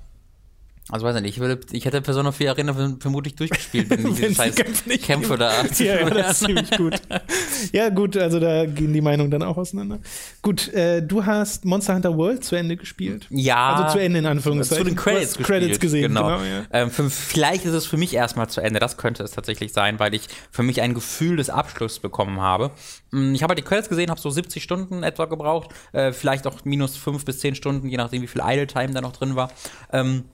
Also 0.91 1.07
weiß 1.07 1.15
ich 1.17 1.23
nicht, 1.23 1.37
ich, 1.37 1.41
würde, 1.41 1.61
ich 1.71 1.85
hätte 1.85 2.03
Persona 2.03 2.33
4 2.33 2.51
Arena 2.51 2.97
vermutlich 2.99 3.37
durchgespielt, 3.37 3.89
wenn 3.89 4.07
ich 4.09 4.15
diese 4.17 4.35
scheiß 4.35 4.55
Kämpfe 5.03 5.39
da. 5.39 5.65
ja, 5.79 5.85
ja, 6.01 6.11
das 6.11 6.33
ist 6.41 6.47
ziemlich 6.47 6.71
gut. 6.73 6.95
Ja, 7.73 7.89
gut, 7.91 8.17
also 8.17 8.41
da 8.41 8.67
gehen 8.67 8.93
die 8.93 9.01
Meinungen 9.01 9.31
dann 9.31 9.43
auch 9.45 9.57
auseinander. 9.57 10.01
Gut, 10.43 10.69
äh, 10.75 11.01
du 11.01 11.25
hast 11.25 11.65
Monster 11.65 11.95
Hunter 11.95 12.17
World 12.17 12.43
zu 12.45 12.57
Ende 12.57 12.77
gespielt. 12.77 13.27
Ja. 13.31 13.75
Also 13.75 13.95
zu 13.97 14.03
Ende 14.03 14.19
in 14.19 14.27
Anführungszeichen. 14.27 14.85
Zu 14.85 14.91
den 14.91 14.97
Credits, 14.97 15.37
gespielt, 15.39 15.47
Credits 15.61 15.79
gesehen, 15.81 16.03
Genau. 16.09 16.39
genau 16.39 16.43
ja. 16.43 16.65
ähm, 16.73 16.91
für, 16.91 17.09
vielleicht 17.09 17.65
ist 17.65 17.73
es 17.75 17.87
für 17.87 17.97
mich 17.97 18.15
erstmal 18.15 18.49
zu 18.49 18.61
Ende. 18.61 18.81
Das 18.81 18.97
könnte 18.97 19.23
es 19.23 19.31
tatsächlich 19.31 19.73
sein, 19.73 20.01
weil 20.01 20.13
ich 20.13 20.23
für 20.51 20.65
mich 20.65 20.83
ein 20.83 20.93
Gefühl 20.95 21.37
des 21.37 21.49
Abschlusses 21.51 22.01
bekommen 22.01 22.41
habe. 22.41 22.73
Mm, 23.13 23.35
Ich 23.35 23.43
habe 23.45 23.53
halt 23.53 23.59
die 23.59 23.63
Credits 23.65 23.89
gesehen, 23.89 24.11
habe 24.11 24.21
so 24.21 24.29
70 24.31 24.63
Stunden 24.63 25.05
etwa 25.05 25.27
gebraucht. 25.27 25.71
Äh, 25.93 26.13
vielleicht 26.13 26.47
auch 26.49 26.65
minus 26.65 26.97
5 26.97 27.25
bis 27.25 27.39
10 27.39 27.55
Stunden, 27.55 27.89
je 27.89 27.97
nachdem, 27.97 28.23
wie 28.23 28.27
viel 28.27 28.43
Idle 28.45 28.67
Time 28.67 28.93
da 28.93 29.01
noch 29.01 29.13
drin 29.13 29.37
war. 29.37 29.51
Ähm, 29.93 30.25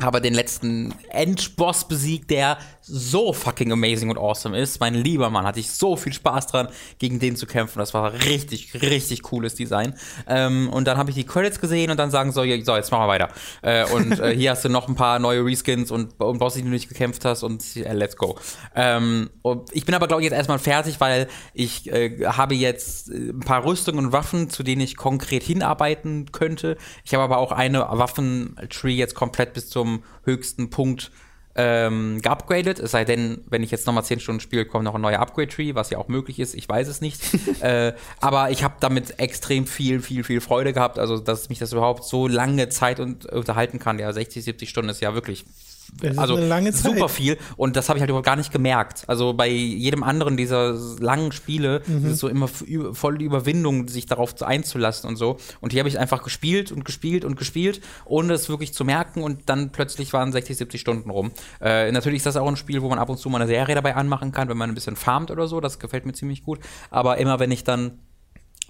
habe 0.00 0.20
den 0.20 0.34
letzten 0.34 0.94
Endboss 1.10 1.86
besiegt, 1.86 2.30
der 2.30 2.58
so 2.82 3.32
fucking 3.32 3.72
amazing 3.72 4.10
und 4.10 4.18
awesome 4.18 4.58
ist. 4.58 4.80
Mein 4.80 4.94
lieber 4.94 5.30
Mann, 5.30 5.44
hatte 5.44 5.60
ich 5.60 5.70
so 5.70 5.96
viel 5.96 6.12
Spaß 6.12 6.48
dran, 6.48 6.68
gegen 6.98 7.18
den 7.18 7.36
zu 7.36 7.46
kämpfen. 7.46 7.78
Das 7.78 7.94
war 7.94 8.12
richtig, 8.12 8.74
richtig 8.82 9.22
cooles 9.22 9.54
Design. 9.54 9.94
Ähm, 10.26 10.68
und 10.68 10.86
dann 10.86 10.98
habe 10.98 11.10
ich 11.10 11.16
die 11.16 11.24
Credits 11.24 11.60
gesehen 11.60 11.90
und 11.90 11.96
dann 11.96 12.10
sagen 12.10 12.32
so, 12.32 12.42
so 12.42 12.76
jetzt 12.76 12.90
machen 12.90 13.04
wir 13.04 13.08
weiter. 13.08 13.28
Äh, 13.62 13.84
und 13.86 14.18
äh, 14.18 14.34
hier 14.36 14.50
hast 14.50 14.64
du 14.64 14.68
noch 14.68 14.88
ein 14.88 14.94
paar 14.94 15.18
neue 15.18 15.44
Reskins 15.44 15.90
und, 15.90 16.20
und 16.20 16.38
Bosse, 16.38 16.58
die 16.58 16.64
du 16.64 16.70
nicht 16.70 16.88
gekämpft 16.88 17.24
hast 17.24 17.42
und 17.42 17.64
äh, 17.76 17.92
let's 17.92 18.16
go. 18.16 18.36
Ähm, 18.74 19.30
ich 19.72 19.84
bin 19.84 19.94
aber, 19.94 20.08
glaube 20.08 20.22
ich, 20.22 20.24
jetzt 20.24 20.36
erstmal 20.36 20.58
fertig, 20.58 21.00
weil 21.00 21.28
ich 21.54 21.90
äh, 21.90 22.26
habe 22.26 22.54
jetzt 22.54 23.10
äh, 23.10 23.30
ein 23.30 23.40
paar 23.40 23.64
Rüstungen 23.64 24.06
und 24.06 24.12
Waffen, 24.12 24.50
zu 24.50 24.62
denen 24.62 24.80
ich 24.80 24.96
konkret 24.96 25.42
hinarbeiten 25.42 26.32
könnte. 26.32 26.76
Ich 27.04 27.14
habe 27.14 27.22
aber 27.22 27.38
auch 27.38 27.52
eine 27.52 27.80
Waffentree 27.80 28.92
jetzt 28.92 29.14
komplett 29.14 29.54
bis 29.54 29.68
zum 29.68 30.02
höchsten 30.24 30.70
Punkt 30.70 31.12
ähm, 31.54 32.20
geupgradet. 32.22 32.78
Es 32.78 32.92
sei 32.92 33.04
denn, 33.04 33.42
wenn 33.48 33.62
ich 33.62 33.70
jetzt 33.70 33.86
nochmal 33.86 34.04
10 34.04 34.20
Stunden 34.20 34.40
spiele, 34.40 34.64
kommt 34.64 34.84
noch 34.84 34.94
ein 34.94 35.00
neuer 35.00 35.20
Upgrade-Tree, 35.20 35.74
was 35.74 35.90
ja 35.90 35.98
auch 35.98 36.08
möglich 36.08 36.38
ist. 36.38 36.54
Ich 36.54 36.68
weiß 36.68 36.88
es 36.88 37.00
nicht. 37.00 37.22
äh, 37.62 37.92
aber 38.20 38.50
ich 38.50 38.64
habe 38.64 38.74
damit 38.80 39.18
extrem 39.18 39.66
viel, 39.66 40.00
viel, 40.00 40.24
viel 40.24 40.40
Freude 40.40 40.72
gehabt. 40.72 40.98
Also, 40.98 41.18
dass 41.18 41.48
mich 41.48 41.58
das 41.58 41.72
überhaupt 41.72 42.04
so 42.04 42.26
lange 42.26 42.68
Zeit 42.68 43.00
und, 43.00 43.26
unterhalten 43.26 43.78
kann. 43.78 43.98
Ja, 43.98 44.12
60, 44.12 44.44
70 44.44 44.68
Stunden 44.68 44.90
ist 44.90 45.00
ja 45.00 45.14
wirklich 45.14 45.44
also 46.16 46.36
super 46.72 47.08
viel 47.08 47.38
und 47.56 47.76
das 47.76 47.88
habe 47.88 47.98
ich 47.98 48.00
halt 48.00 48.08
überhaupt 48.10 48.26
gar 48.26 48.36
nicht 48.36 48.50
gemerkt. 48.52 49.04
Also 49.08 49.34
bei 49.34 49.48
jedem 49.48 50.02
anderen 50.02 50.36
dieser 50.36 50.74
langen 50.98 51.32
Spiele 51.32 51.82
Mhm. 51.86 52.06
ist 52.06 52.12
es 52.12 52.18
so 52.18 52.28
immer 52.28 52.48
voll 52.48 53.18
die 53.18 53.24
Überwindung, 53.24 53.88
sich 53.88 54.06
darauf 54.06 54.34
zu- 54.34 54.44
einzulassen 54.44 55.08
und 55.08 55.16
so. 55.16 55.36
Und 55.60 55.72
hier 55.72 55.80
habe 55.80 55.88
ich 55.88 55.98
einfach 55.98 56.22
gespielt 56.22 56.72
und 56.72 56.84
gespielt 56.84 57.24
und 57.24 57.36
gespielt, 57.36 57.80
ohne 58.04 58.32
es 58.32 58.48
wirklich 58.48 58.72
zu 58.72 58.84
merken 58.84 59.22
und 59.22 59.48
dann 59.48 59.70
plötzlich 59.70 60.12
waren 60.12 60.32
60, 60.32 60.56
70 60.56 60.80
Stunden 60.80 61.10
rum. 61.10 61.30
Äh, 61.60 61.92
natürlich 61.92 62.18
ist 62.18 62.26
das 62.26 62.36
auch 62.36 62.48
ein 62.48 62.56
Spiel, 62.56 62.82
wo 62.82 62.88
man 62.88 62.98
ab 62.98 63.08
und 63.08 63.18
zu 63.18 63.28
mal 63.28 63.38
eine 63.40 63.46
Serie 63.46 63.74
dabei 63.74 63.94
anmachen 63.94 64.32
kann, 64.32 64.48
wenn 64.48 64.56
man 64.56 64.70
ein 64.70 64.74
bisschen 64.74 64.96
farmt 64.96 65.30
oder 65.30 65.46
so. 65.46 65.60
Das 65.60 65.78
gefällt 65.78 66.06
mir 66.06 66.14
ziemlich 66.14 66.42
gut. 66.42 66.58
Aber 66.90 67.18
immer 67.18 67.38
wenn 67.38 67.50
ich 67.50 67.64
dann 67.64 67.98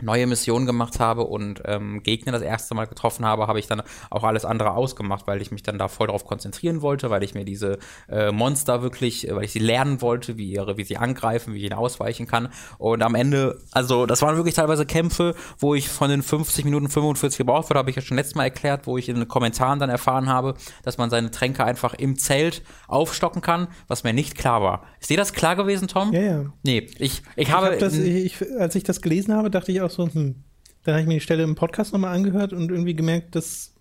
neue 0.02 0.26
Missionen 0.26 0.66
gemacht 0.66 1.00
habe 1.00 1.24
und 1.24 1.62
ähm, 1.64 2.02
Gegner 2.02 2.32
das 2.32 2.42
erste 2.42 2.74
Mal 2.74 2.86
getroffen 2.86 3.24
habe, 3.24 3.46
habe 3.46 3.58
ich 3.58 3.66
dann 3.66 3.82
auch 4.10 4.24
alles 4.24 4.44
andere 4.44 4.72
ausgemacht, 4.72 5.26
weil 5.26 5.40
ich 5.40 5.50
mich 5.50 5.62
dann 5.62 5.78
da 5.78 5.88
voll 5.88 6.08
drauf 6.08 6.24
konzentrieren 6.24 6.82
wollte, 6.82 7.10
weil 7.10 7.22
ich 7.22 7.34
mir 7.34 7.44
diese 7.44 7.78
äh, 8.08 8.32
Monster 8.32 8.82
wirklich, 8.82 9.28
äh, 9.28 9.34
weil 9.34 9.44
ich 9.44 9.52
sie 9.52 9.58
lernen 9.58 10.02
wollte, 10.02 10.36
wie, 10.36 10.52
ihre, 10.52 10.76
wie 10.76 10.84
sie 10.84 10.96
angreifen, 10.96 11.54
wie 11.54 11.58
ich 11.58 11.64
ihnen 11.64 11.74
ausweichen 11.74 12.26
kann. 12.26 12.48
Und 12.78 13.02
am 13.02 13.14
Ende, 13.14 13.58
also 13.70 14.06
das 14.06 14.22
waren 14.22 14.36
wirklich 14.36 14.54
teilweise 14.54 14.86
Kämpfe, 14.86 15.34
wo 15.58 15.74
ich 15.74 15.88
von 15.88 16.10
den 16.10 16.22
50 16.22 16.64
Minuten 16.64 16.88
45 16.88 17.38
gebraucht 17.38 17.70
wurde, 17.70 17.78
habe 17.78 17.90
ich 17.90 17.96
ja 17.96 18.02
schon 18.02 18.16
letztes 18.16 18.34
Mal 18.34 18.44
erklärt, 18.44 18.86
wo 18.86 18.98
ich 18.98 19.08
in 19.08 19.16
den 19.16 19.28
Kommentaren 19.28 19.78
dann 19.78 19.90
erfahren 19.90 20.28
habe, 20.28 20.54
dass 20.82 20.98
man 20.98 21.10
seine 21.10 21.30
Tränke 21.30 21.64
einfach 21.64 21.94
im 21.94 22.18
Zelt 22.18 22.62
aufstocken 22.88 23.42
kann, 23.42 23.68
was 23.88 24.04
mir 24.04 24.12
nicht 24.12 24.36
klar 24.36 24.62
war. 24.62 24.82
Ist 25.00 25.10
dir 25.10 25.16
das 25.16 25.32
klar 25.32 25.56
gewesen, 25.56 25.88
Tom? 25.88 26.12
Ja, 26.12 26.20
ja. 26.20 26.44
Nee, 26.62 26.88
ich, 26.98 27.22
ich, 27.36 27.48
Ich 27.48 27.52
habe. 27.52 27.66
hab 27.66 27.78
das, 27.78 27.96
ich, 27.96 28.36
als 28.58 28.74
ich 28.74 28.82
das 28.82 29.00
gelesen 29.00 29.34
habe, 29.34 29.50
dachte 29.50 29.70
ich 29.72 29.80
auch 29.80 29.90
so, 29.92 30.08
hm. 30.08 30.36
Dann 30.84 30.94
habe 30.94 31.02
ich 31.02 31.08
mir 31.08 31.14
die 31.14 31.20
Stelle 31.20 31.44
im 31.44 31.54
Podcast 31.54 31.92
nochmal 31.92 32.14
angehört 32.14 32.52
und 32.52 32.70
irgendwie 32.70 32.94
gemerkt, 32.94 33.36
dass, 33.36 33.71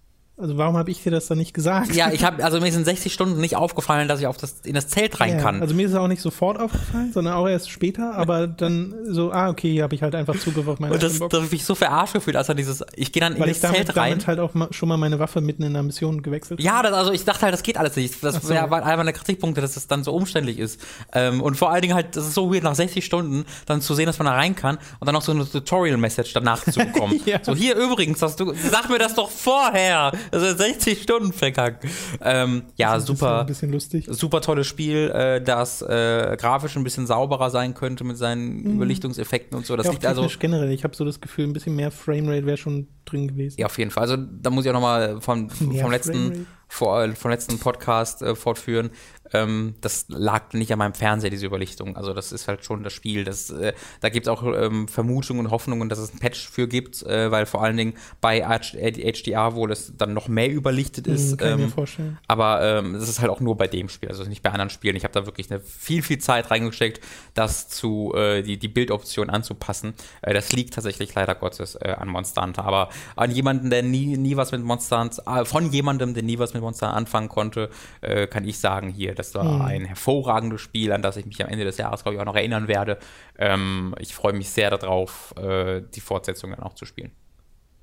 also 0.42 0.58
warum 0.58 0.78
habe 0.78 0.92
ich 0.92 1.02
dir 1.04 1.12
das 1.12 1.28
dann 1.28 1.38
nicht 1.38 1.54
gesagt? 1.54 1.94
Ja, 1.96 2.12
ich 2.12 2.24
habe 2.24 2.44
also 2.44 2.60
mir 2.60 2.72
sind 2.72 2.86
60 2.86 3.14
Stunden 3.14 3.40
nicht 3.40 3.56
aufgefallen, 3.56 4.08
dass 4.08 4.20
ich 4.20 4.28
auf 4.28 4.38
das 4.38 4.62
in 4.64 4.74
das 4.74 4.88
Zelt 4.88 5.20
rein 5.20 5.36
Ja, 5.38 5.42
kann. 5.42 5.62
Also 5.62 5.74
mir 5.76 5.86
ist 5.86 5.92
es 5.94 5.98
auch 5.98 6.08
nicht 6.08 6.22
sofort 6.22 6.60
aufgefallen, 6.60 7.12
sondern 7.14 7.34
auch 7.36 7.48
erst 7.48 7.70
später, 7.70 8.16
aber 8.16 8.48
dann 8.48 8.94
so, 9.08 9.32
ah, 9.32 9.50
okay, 9.50 9.72
hier 9.72 9.84
habe 9.84 9.96
ich 9.96 10.02
halt 10.02 10.16
einfach 10.16 10.38
Zugriff 10.38 10.68
auf 10.68 10.80
meine 10.80 10.94
und 10.94 11.04
das, 11.04 11.20
da 11.20 11.26
habe 11.42 11.48
ich 11.52 11.64
so 11.66 11.76
verarscht 11.76 12.14
gefühlt, 12.14 12.36
als 12.36 12.48
dann 12.48 12.58
dieses, 12.58 12.84
ich 12.96 13.12
gehe 13.12 13.22
dann 13.22 13.34
in 13.34 13.40
weil 13.40 13.48
das 13.48 13.58
ich 13.58 13.62
damit, 13.62 13.78
Zelt 13.78 13.96
rein. 13.98 14.12
damit 14.12 14.28
halt 14.28 14.40
auch 14.40 14.54
ma- 14.54 14.68
schon 14.72 14.90
mal 14.90 14.98
meine 14.98 15.20
Waffe 15.20 15.42
mitten 15.42 15.64
in 15.64 15.70
einer 15.70 15.84
Mission 15.84 16.22
gewechselt. 16.22 16.60
Ja, 16.60 16.82
das, 16.84 16.94
also 16.94 17.12
ich 17.12 17.24
dachte 17.24 17.44
halt, 17.44 17.54
das 17.54 17.64
geht 17.64 17.78
alles 17.78 17.96
nicht. 17.96 18.24
Das 18.24 18.36
so. 18.36 18.54
war 18.54 18.84
einer 18.84 18.98
meiner 18.98 19.14
Kritikpunkte, 19.14 19.62
dass 19.62 19.78
es 19.78 19.88
dann 19.88 20.04
so 20.04 20.14
umständlich 20.14 20.60
ist. 20.60 20.80
Ähm, 21.14 21.42
und 21.42 21.56
vor 21.56 21.72
allen 21.72 21.82
Dingen 21.82 21.94
halt, 21.94 22.16
das 22.16 22.26
ist 22.28 22.34
so 22.34 22.54
weird, 22.54 22.64
nach 22.64 22.76
60 22.76 23.04
Stunden 23.06 23.46
dann 23.66 23.82
zu 23.82 23.94
sehen, 23.94 24.06
dass 24.08 24.18
man 24.20 24.26
da 24.26 24.34
rein 24.34 24.56
kann 24.56 24.78
und 25.00 25.06
dann 25.06 25.14
noch 25.14 25.22
so 25.22 25.32
eine 25.32 25.50
Tutorial-Message 25.50 26.34
danach 26.34 26.64
zu 26.64 26.80
bekommen. 26.80 27.20
Ja. 27.26 27.40
So, 27.44 27.56
hier 27.56 27.76
übrigens, 27.76 28.22
hast 28.22 28.40
du, 28.40 28.54
sag 28.70 28.90
mir 28.90 28.98
das 28.98 29.14
doch 29.16 29.30
vorher. 29.30 30.12
Das 30.32 30.44
ist 30.44 30.58
60 30.58 31.02
Stunden 31.03 31.34
verkackt. 31.34 31.86
Ähm, 32.22 32.64
ja, 32.78 32.94
Das 32.94 33.03
ist 33.03 33.08
super. 33.08 33.41
Ein 33.41 33.45
bisschen 33.48 33.72
lustig. 33.72 34.08
super 34.10 34.41
tolles 34.41 34.68
Spiel, 34.68 35.10
äh, 35.14 35.41
das 35.41 35.82
äh, 35.82 36.36
grafisch 36.40 36.76
ein 36.78 36.84
bisschen 36.84 37.06
sauberer 37.08 37.49
sein 37.49 37.74
könnte 37.74 38.03
mit 38.03 38.18
seinen 38.18 38.66
Überlichtungseffekten 38.76 39.58
und 39.58 39.66
so. 39.66 39.76
Das 39.76 39.86
Mhm. 39.86 39.91
Ja, 39.91 39.94
liegt 39.94 40.06
also 40.06 40.28
generell. 40.40 40.72
Ich 40.72 40.84
habe 40.84 40.95
so 40.95 41.03
das 41.06 41.20
Gefühl, 41.22 41.45
ein 41.45 41.53
bisschen 41.53 41.76
mehr 41.76 41.91
Framerate 41.91 42.45
wäre 42.45 42.58
schon 42.58 42.88
drin 43.06 43.28
gewesen. 43.28 43.60
ja 43.60 43.66
auf 43.66 43.78
jeden 43.78 43.91
Fall. 43.91 44.03
Also 44.03 44.18
da 44.18 44.49
muss 44.49 44.64
ich 44.66 44.70
auch 44.72 44.76
nochmal 44.76 45.20
vom, 45.22 45.49
Mehr 45.60 45.82
vom 45.84 45.91
letzten 45.91 46.48
vor, 46.68 47.06
vom 47.16 47.32
letzten 47.32 47.60
Podcast 47.60 48.22
äh, 48.22 48.34
fortführen. 48.36 48.91
Ähm, 49.34 49.76
das 49.82 50.06
lag 50.10 50.53
nicht 50.53 50.72
an 50.72 50.80
meinem 50.80 50.94
Fernseher, 50.94 51.30
diese 51.30 51.45
Überlichtung. 51.45 51.95
Also 51.95 52.14
das 52.14 52.32
ist 52.32 52.48
halt 52.48 52.66
schon 52.66 52.84
das 52.84 52.94
Spiel. 52.94 53.24
Das, 53.24 53.49
äh, 53.49 53.74
da 53.99 54.10
gibt 54.10 54.28
es 54.28 54.32
auch 54.32 54.44
ähm, 54.44 54.88
Vermutungen 54.88 55.45
und 55.45 55.52
Hoffnungen, 55.52 55.90
dass 55.90 55.99
es 55.99 56.14
ein 56.14 56.20
Patch 56.20 56.49
für 56.49 56.68
gibt, 56.68 57.03
äh, 57.03 57.32
weil 57.32 57.45
vor 57.45 57.64
allen 57.64 57.78
Dingen 57.78 57.94
bei 58.20 58.41
HDR 58.41 59.56
wohl 59.56 59.72
es 59.72 59.94
dann 59.98 60.14
noch 60.14 60.28
mehr 60.28 60.52
überlichtet 60.52 61.08
ist. 61.08 61.32
Hm, 61.32 61.38
kann 61.38 61.49
ich 61.49 61.58
mir 61.58 61.64
ähm, 61.64 61.72
vorstellen. 61.72 62.18
Aber 62.28 62.62
ähm, 62.62 62.94
das 62.94 63.10
ist 63.10 63.20
halt 63.20 63.30
auch 63.30 63.40
nur 63.40 63.58
bei 63.58 63.68
dem 63.68 63.90
Spiel, 63.90 64.10
also 64.10 64.24
nicht 64.24 64.41
bei 64.41 64.52
anderen 64.52 64.70
Spielen. 64.70 64.95
Ich 64.95 65.03
habe 65.03 65.14
da 65.14 65.26
wirklich 65.26 65.49
eine 65.52 65.60
viel, 65.60 66.02
viel 66.02 66.20
Zeit 66.20 66.52
reingesteckt, 66.52 67.02
das 67.34 67.70
zu 67.70 68.14
äh, 68.16 68.41
die, 68.41 68.58
die 68.58 68.68
Bildoption 68.68 69.30
anzupassen. 69.30 69.94
Äh, 70.22 70.34
das 70.34 70.52
liegt 70.52 70.74
tatsächlich 70.74 71.14
leider 71.14 71.36
Gottes 71.36 71.76
äh, 71.76 71.95
an 71.98 72.10
Monster 72.10 72.44
Hunter. 72.44 72.66
Aber 72.66 72.90
an 73.16 73.32
jemanden, 73.32 73.70
der 73.70 73.84
nie, 73.84 74.18
nie 74.18 74.38
was 74.38 74.52
mit 74.52 74.64
Monster 74.64 75.02
Hunter, 75.02 75.41
äh, 75.41 75.45
von 75.45 75.72
jemandem, 75.72 76.14
der 76.14 76.24
nie 76.24 76.40
was 76.40 76.53
mit 76.53 76.62
Monster 76.62 76.88
Hunter 76.88 76.98
anfangen 76.98 77.30
konnte, 77.30 77.70
kann 78.02 78.48
ich 78.48 78.60
sagen, 78.60 78.90
hier, 78.90 79.14
das 79.22 79.35
war 79.35 79.65
ein 79.65 79.85
hervorragendes 79.85 80.61
Spiel, 80.61 80.91
an 80.91 81.02
das 81.02 81.18
ich 81.18 81.26
mich 81.26 81.43
am 81.43 81.49
Ende 81.49 81.65
des 81.65 81.77
Jahres, 81.77 82.03
glaube 82.03 82.15
ich, 82.15 82.22
auch 82.22 82.26
noch 82.26 82.35
erinnern 82.35 82.68
werde. 82.68 82.98
Ähm, 83.38 83.95
ich 83.99 84.15
freue 84.15 84.34
mich 84.34 84.49
sehr 84.49 84.69
darauf, 84.69 85.34
äh, 85.38 85.81
die 85.93 86.02
Fortsetzung 86.02 86.52
dann 86.52 86.61
auch 86.61 86.73
zu 86.73 86.85
spielen. 86.85 87.11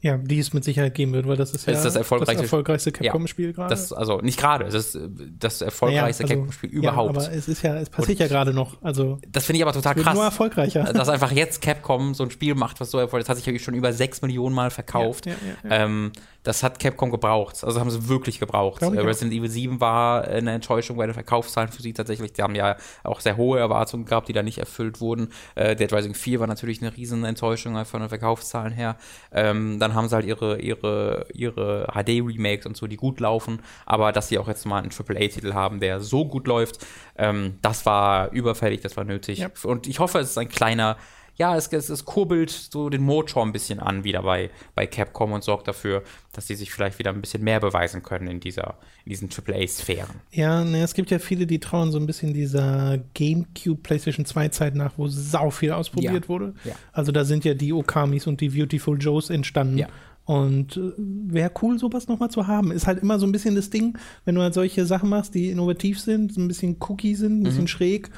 Ja, 0.00 0.16
die 0.16 0.38
es 0.38 0.52
mit 0.52 0.62
Sicherheit 0.62 0.94
geben 0.94 1.12
wird, 1.12 1.26
weil 1.26 1.36
das 1.36 1.50
ist 1.50 1.66
ja 1.66 1.72
Das 1.72 1.84
ist 1.84 1.94
das 1.96 1.96
erfolgreichste- 1.96 2.42
erfolgreichste 2.42 2.92
Capcom-Spiel 2.92 3.52
gerade. 3.52 3.68
Das, 3.70 3.92
also 3.92 4.20
nicht 4.20 4.38
gerade, 4.38 4.64
es 4.66 4.74
ist 4.74 4.94
äh, 4.94 5.08
das 5.40 5.60
erfolgreichste 5.60 6.22
Naja, 6.22 6.34
also, 6.36 6.40
Capcom-Spiel 6.44 6.70
überhaupt. 6.70 7.16
Ja, 7.16 7.22
aber 7.26 7.32
es 7.34 7.48
ist 7.48 7.62
ja, 7.62 7.74
es 7.76 7.90
passiert 7.90 8.20
ja 8.20 8.28
gerade 8.28 8.54
noch. 8.54 8.80
Also 8.80 9.18
Das 9.28 9.44
finde 9.46 9.56
ich 9.58 9.62
aber 9.64 9.72
total 9.72 9.96
krass. 9.96 10.14
nur 10.14 10.22
erfolgreicher. 10.24 10.84
dass 10.92 11.08
einfach 11.08 11.32
jetzt 11.32 11.62
Capcom 11.62 12.14
so 12.14 12.22
ein 12.22 12.30
Spiel 12.30 12.54
macht, 12.54 12.80
was 12.80 12.92
so 12.92 12.98
erfolgreich 12.98 13.22
ist. 13.22 13.28
Das 13.28 13.30
hat 13.30 13.36
sich 13.38 13.46
wirklich 13.46 13.64
schon 13.64 13.74
über 13.74 13.92
6 13.92 14.22
Millionen 14.22 14.54
Mal 14.54 14.70
verkauft. 14.70 15.26
Ja, 15.26 15.32
ja, 15.64 15.68
ja, 15.70 15.84
Ähm, 15.84 16.12
das 16.44 16.62
hat 16.62 16.78
Capcom 16.78 17.10
gebraucht. 17.10 17.62
Also 17.64 17.78
haben 17.80 17.90
sie 17.90 18.08
wirklich 18.08 18.38
gebraucht. 18.38 18.80
Äh. 18.82 18.86
Resident 18.86 19.32
Evil 19.34 19.50
7 19.50 19.80
war 19.80 20.24
eine 20.24 20.52
Enttäuschung 20.52 20.96
bei 20.96 21.04
den 21.06 21.12
Verkaufszahlen 21.12 21.70
für 21.70 21.82
sie 21.82 21.92
tatsächlich. 21.92 22.32
Die 22.32 22.42
haben 22.42 22.54
ja 22.54 22.76
auch 23.02 23.20
sehr 23.20 23.36
hohe 23.36 23.58
Erwartungen 23.58 24.04
gehabt, 24.06 24.28
die 24.28 24.32
da 24.32 24.42
nicht 24.42 24.58
erfüllt 24.58 25.00
wurden. 25.00 25.28
Äh, 25.56 25.74
Dead 25.76 25.92
Rising 25.92 26.14
4 26.14 26.40
war 26.40 26.46
natürlich 26.46 26.80
eine 26.80 26.96
riesen 26.96 27.24
Enttäuschung 27.24 27.84
von 27.84 28.00
den 28.00 28.08
Verkaufszahlen 28.08 28.72
her. 28.72 28.96
Ähm, 29.32 29.78
dann 29.88 29.96
haben 29.96 30.08
sie 30.08 30.14
halt 30.14 30.26
ihre, 30.26 30.60
ihre, 30.60 31.26
ihre 31.32 31.86
HD-Remakes 31.92 32.66
und 32.66 32.76
so, 32.76 32.86
die 32.86 32.96
gut 32.96 33.20
laufen. 33.20 33.60
Aber 33.86 34.12
dass 34.12 34.28
sie 34.28 34.38
auch 34.38 34.48
jetzt 34.48 34.66
mal 34.66 34.82
einen 34.82 34.90
AAA-Titel 34.92 35.54
haben, 35.54 35.80
der 35.80 36.00
so 36.00 36.24
gut 36.24 36.46
läuft, 36.46 36.86
ähm, 37.16 37.58
das 37.62 37.86
war 37.86 38.30
überfällig, 38.32 38.80
das 38.80 38.96
war 38.96 39.04
nötig. 39.04 39.38
Ja. 39.38 39.50
Und 39.64 39.86
ich 39.86 39.98
hoffe, 39.98 40.18
es 40.18 40.30
ist 40.30 40.38
ein 40.38 40.48
kleiner 40.48 40.96
ja, 41.38 41.56
es, 41.56 41.68
es, 41.68 41.88
es 41.88 42.04
kurbelt 42.04 42.50
so 42.50 42.90
den 42.90 43.02
Motor 43.02 43.44
ein 43.46 43.52
bisschen 43.52 43.78
an 43.78 44.02
wieder 44.02 44.22
bei, 44.22 44.50
bei 44.74 44.88
Capcom 44.88 45.32
und 45.32 45.44
sorgt 45.44 45.68
dafür, 45.68 46.02
dass 46.32 46.48
sie 46.48 46.56
sich 46.56 46.72
vielleicht 46.72 46.98
wieder 46.98 47.10
ein 47.10 47.20
bisschen 47.20 47.44
mehr 47.44 47.60
beweisen 47.60 48.02
können 48.02 48.26
in, 48.26 48.40
dieser, 48.40 48.74
in 49.04 49.10
diesen 49.10 49.30
AAA-Sphären. 49.30 50.16
Ja, 50.32 50.64
ne, 50.64 50.82
es 50.82 50.94
gibt 50.94 51.12
ja 51.12 51.20
viele, 51.20 51.46
die 51.46 51.60
trauen 51.60 51.92
so 51.92 51.98
ein 51.98 52.06
bisschen 52.06 52.34
dieser 52.34 52.98
GameCube 53.14 53.80
PlayStation 53.82 54.26
2 54.26 54.48
Zeit 54.48 54.74
nach, 54.74 54.94
wo 54.96 55.06
sau 55.06 55.50
viel 55.50 55.70
ausprobiert 55.70 56.24
ja. 56.24 56.28
wurde. 56.28 56.54
Ja. 56.64 56.74
Also 56.92 57.12
da 57.12 57.24
sind 57.24 57.44
ja 57.44 57.54
die 57.54 57.72
Okamis 57.72 58.26
und 58.26 58.40
die 58.40 58.48
Beautiful 58.48 58.98
Joes 58.98 59.30
entstanden. 59.30 59.78
Ja. 59.78 59.88
Und 60.24 60.76
äh, 60.76 60.92
wäre 60.96 61.52
cool, 61.62 61.78
sowas 61.78 62.08
nochmal 62.08 62.30
zu 62.30 62.48
haben. 62.48 62.72
Ist 62.72 62.86
halt 62.86 63.00
immer 63.00 63.18
so 63.18 63.26
ein 63.26 63.32
bisschen 63.32 63.54
das 63.54 63.70
Ding, 63.70 63.96
wenn 64.24 64.34
du 64.34 64.42
halt 64.42 64.52
solche 64.52 64.84
Sachen 64.84 65.08
machst, 65.08 65.34
die 65.34 65.50
innovativ 65.50 66.00
sind, 66.00 66.36
ein 66.36 66.48
bisschen 66.48 66.76
cookie 66.80 67.14
sind, 67.14 67.40
ein 67.40 67.44
bisschen 67.44 67.62
mhm. 67.62 67.68
schräg 67.68 68.10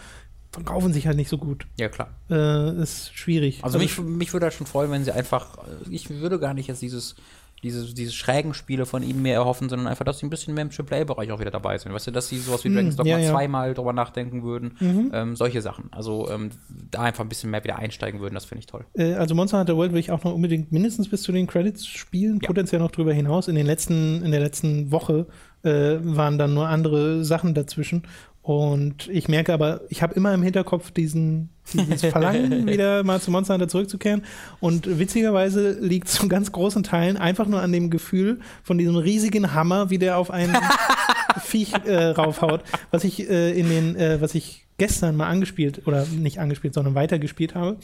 verkaufen 0.51 0.93
sich 0.93 1.07
halt 1.07 1.17
nicht 1.17 1.29
so 1.29 1.39
gut. 1.39 1.67
Ja, 1.79 1.89
klar. 1.89 2.11
Äh, 2.29 2.83
ist 2.83 3.15
schwierig. 3.15 3.63
Also, 3.63 3.79
also 3.79 4.03
mich, 4.03 4.17
mich 4.17 4.33
würde 4.33 4.47
halt 4.47 4.55
schon 4.55 4.67
freuen, 4.67 4.91
wenn 4.91 5.05
sie 5.05 5.13
einfach, 5.13 5.59
äh, 5.59 5.91
ich 5.91 6.11
würde 6.11 6.39
gar 6.39 6.55
nicht 6.55 6.69
jetzt 6.69 6.83
dieses, 6.83 7.15
diese, 7.63 7.93
diese 7.95 8.13
schrägen 8.13 8.55
Spiele 8.55 8.87
von 8.87 9.03
ihnen 9.03 9.21
mehr 9.21 9.35
erhoffen, 9.35 9.69
sondern 9.69 9.87
einfach, 9.87 10.05
dass 10.05 10.19
sie 10.19 10.27
ein 10.27 10.31
bisschen 10.31 10.55
mehr 10.55 10.65
im 10.65 10.71
AAA-Bereich 10.71 11.31
auch 11.31 11.41
wieder 11.41 11.51
dabei 11.51 11.77
sind. 11.77 11.93
Weißt 11.93 12.07
du, 12.07 12.11
dass 12.11 12.29
sie 12.29 12.39
sowas 12.39 12.65
wie 12.65 12.73
Dragon's 12.73 12.97
Dogma 12.97 13.13
ja, 13.13 13.19
ja. 13.19 13.31
zweimal 13.31 13.75
drüber 13.75 13.93
nachdenken 13.93 14.43
würden. 14.43 14.77
Mhm. 14.81 15.11
Ähm, 15.13 15.37
solche 15.37 15.61
Sachen. 15.61 15.89
Also 15.91 16.31
ähm, 16.31 16.51
da 16.91 17.03
einfach 17.03 17.23
ein 17.23 17.29
bisschen 17.29 17.51
mehr 17.51 17.63
wieder 17.63 17.79
einsteigen 17.79 18.21
würden, 18.21 18.35
das 18.35 18.47
finde 18.47 18.61
ich 18.61 18.67
toll. 18.67 18.87
Äh, 18.95 19.15
also 19.15 19.35
Monster 19.35 19.59
Hunter 19.61 19.77
World 19.77 19.93
will 19.93 20.01
ich 20.01 20.11
auch 20.11 20.25
noch 20.25 20.35
unbedingt 20.35 20.73
mindestens 20.73 21.09
bis 21.09 21.23
zu 21.23 21.33
den 21.33 21.47
Credits 21.47 21.87
spielen, 21.87 22.39
ja. 22.41 22.47
potenziell 22.47 22.81
noch 22.81 22.91
drüber 22.91 23.13
hinaus. 23.13 23.47
In 23.47 23.55
den 23.55 23.67
letzten, 23.67 24.23
in 24.23 24.31
der 24.31 24.41
letzten 24.41 24.91
Woche 24.91 25.27
äh, 25.63 25.99
waren 26.01 26.39
dann 26.39 26.55
nur 26.55 26.67
andere 26.69 27.25
Sachen 27.25 27.53
dazwischen. 27.53 28.05
Und 28.43 29.09
ich 29.09 29.29
merke 29.29 29.53
aber, 29.53 29.83
ich 29.91 30.03
habe 30.03 30.15
immer 30.15 30.33
im 30.33 30.43
Hinterkopf 30.43 30.91
diesen, 30.91 31.51
dieses 31.75 32.01
Verlangen, 32.01 32.67
wieder 32.69 33.05
mal 33.05 33.21
zu 33.21 33.31
Monster 33.31 33.55
Hunter 33.55 33.69
zurückzukehren. 33.69 34.25
Und 34.61 34.99
witzigerweise 34.99 35.73
liegt 35.73 36.09
es 36.09 36.15
zu 36.15 36.29
ganz 36.29 36.51
großen 36.51 36.83
Teilen 36.83 37.17
einfach 37.17 37.47
nur 37.47 37.61
an 37.61 37.73
dem 37.73 37.91
Gefühl 37.91 38.41
von 38.63 38.79
diesem 38.79 38.97
riesigen 38.97 39.53
Hammer, 39.53 39.91
wie 39.91 39.99
der 39.99 40.17
auf 40.17 40.31
einen 40.31 40.57
Viech 41.45 41.75
äh, 41.85 42.07
raufhaut, 42.07 42.63
was 42.91 43.05
ich 43.05 43.29
äh, 43.29 43.53
in 43.59 43.69
den, 43.69 43.97
äh, 43.97 44.21
was 44.21 44.35
ich 44.35 44.67
gestern 44.79 45.17
mal 45.17 45.29
angespielt 45.29 45.87
oder 45.87 46.07
nicht 46.07 46.39
angespielt, 46.39 46.73
sondern 46.73 46.95
weitergespielt 46.95 47.55
habe 47.55 47.77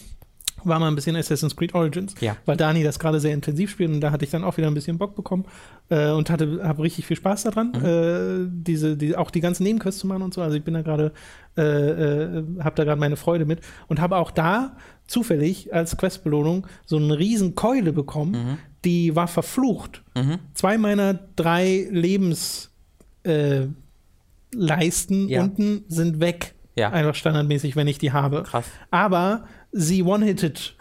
war 0.66 0.78
mal 0.78 0.88
ein 0.88 0.94
bisschen 0.94 1.16
Assassin's 1.16 1.56
Creed 1.56 1.74
Origins, 1.74 2.14
ja. 2.20 2.36
weil 2.44 2.56
Dani 2.56 2.82
das 2.82 2.98
gerade 2.98 3.20
sehr 3.20 3.32
intensiv 3.32 3.70
spielt 3.70 3.90
und 3.90 4.00
da 4.00 4.10
hatte 4.10 4.24
ich 4.24 4.30
dann 4.30 4.44
auch 4.44 4.56
wieder 4.56 4.66
ein 4.66 4.74
bisschen 4.74 4.98
Bock 4.98 5.14
bekommen 5.14 5.44
äh, 5.88 6.10
und 6.10 6.30
hatte 6.30 6.60
habe 6.62 6.82
richtig 6.82 7.06
viel 7.06 7.16
Spaß 7.16 7.44
daran, 7.44 7.72
mhm. 7.72 7.84
äh, 7.84 8.48
diese, 8.50 8.96
die, 8.96 9.16
auch 9.16 9.30
die 9.30 9.40
ganzen 9.40 9.62
Nebenquests 9.62 10.00
zu 10.00 10.06
machen 10.06 10.22
und 10.22 10.34
so. 10.34 10.42
Also 10.42 10.56
ich 10.56 10.64
bin 10.64 10.74
da 10.74 10.82
gerade, 10.82 11.12
äh, 11.56 11.62
äh 11.62 12.44
habe 12.60 12.76
da 12.76 12.84
gerade 12.84 13.00
meine 13.00 13.16
Freude 13.16 13.44
mit 13.44 13.60
und 13.88 14.00
habe 14.00 14.16
auch 14.16 14.30
da 14.30 14.76
zufällig 15.06 15.72
als 15.72 15.96
Questbelohnung 15.96 16.66
so 16.84 16.96
eine 16.96 17.18
riesen 17.18 17.54
Keule 17.54 17.92
bekommen, 17.92 18.32
mhm. 18.32 18.58
die 18.84 19.14
war 19.16 19.28
verflucht. 19.28 20.02
Mhm. 20.14 20.38
Zwei 20.54 20.78
meiner 20.78 21.14
drei 21.36 21.86
Lebensleisten 21.90 23.68
äh, 25.28 25.32
ja. 25.32 25.42
unten 25.42 25.84
sind 25.88 26.20
weg. 26.20 26.55
Ja. 26.76 26.90
Einfach 26.90 27.14
standardmäßig, 27.14 27.74
wenn 27.74 27.88
ich 27.88 27.98
die 27.98 28.12
habe. 28.12 28.42
Krass. 28.42 28.66
Aber 28.90 29.44
sie 29.72 30.02
one-hitted 30.02 30.76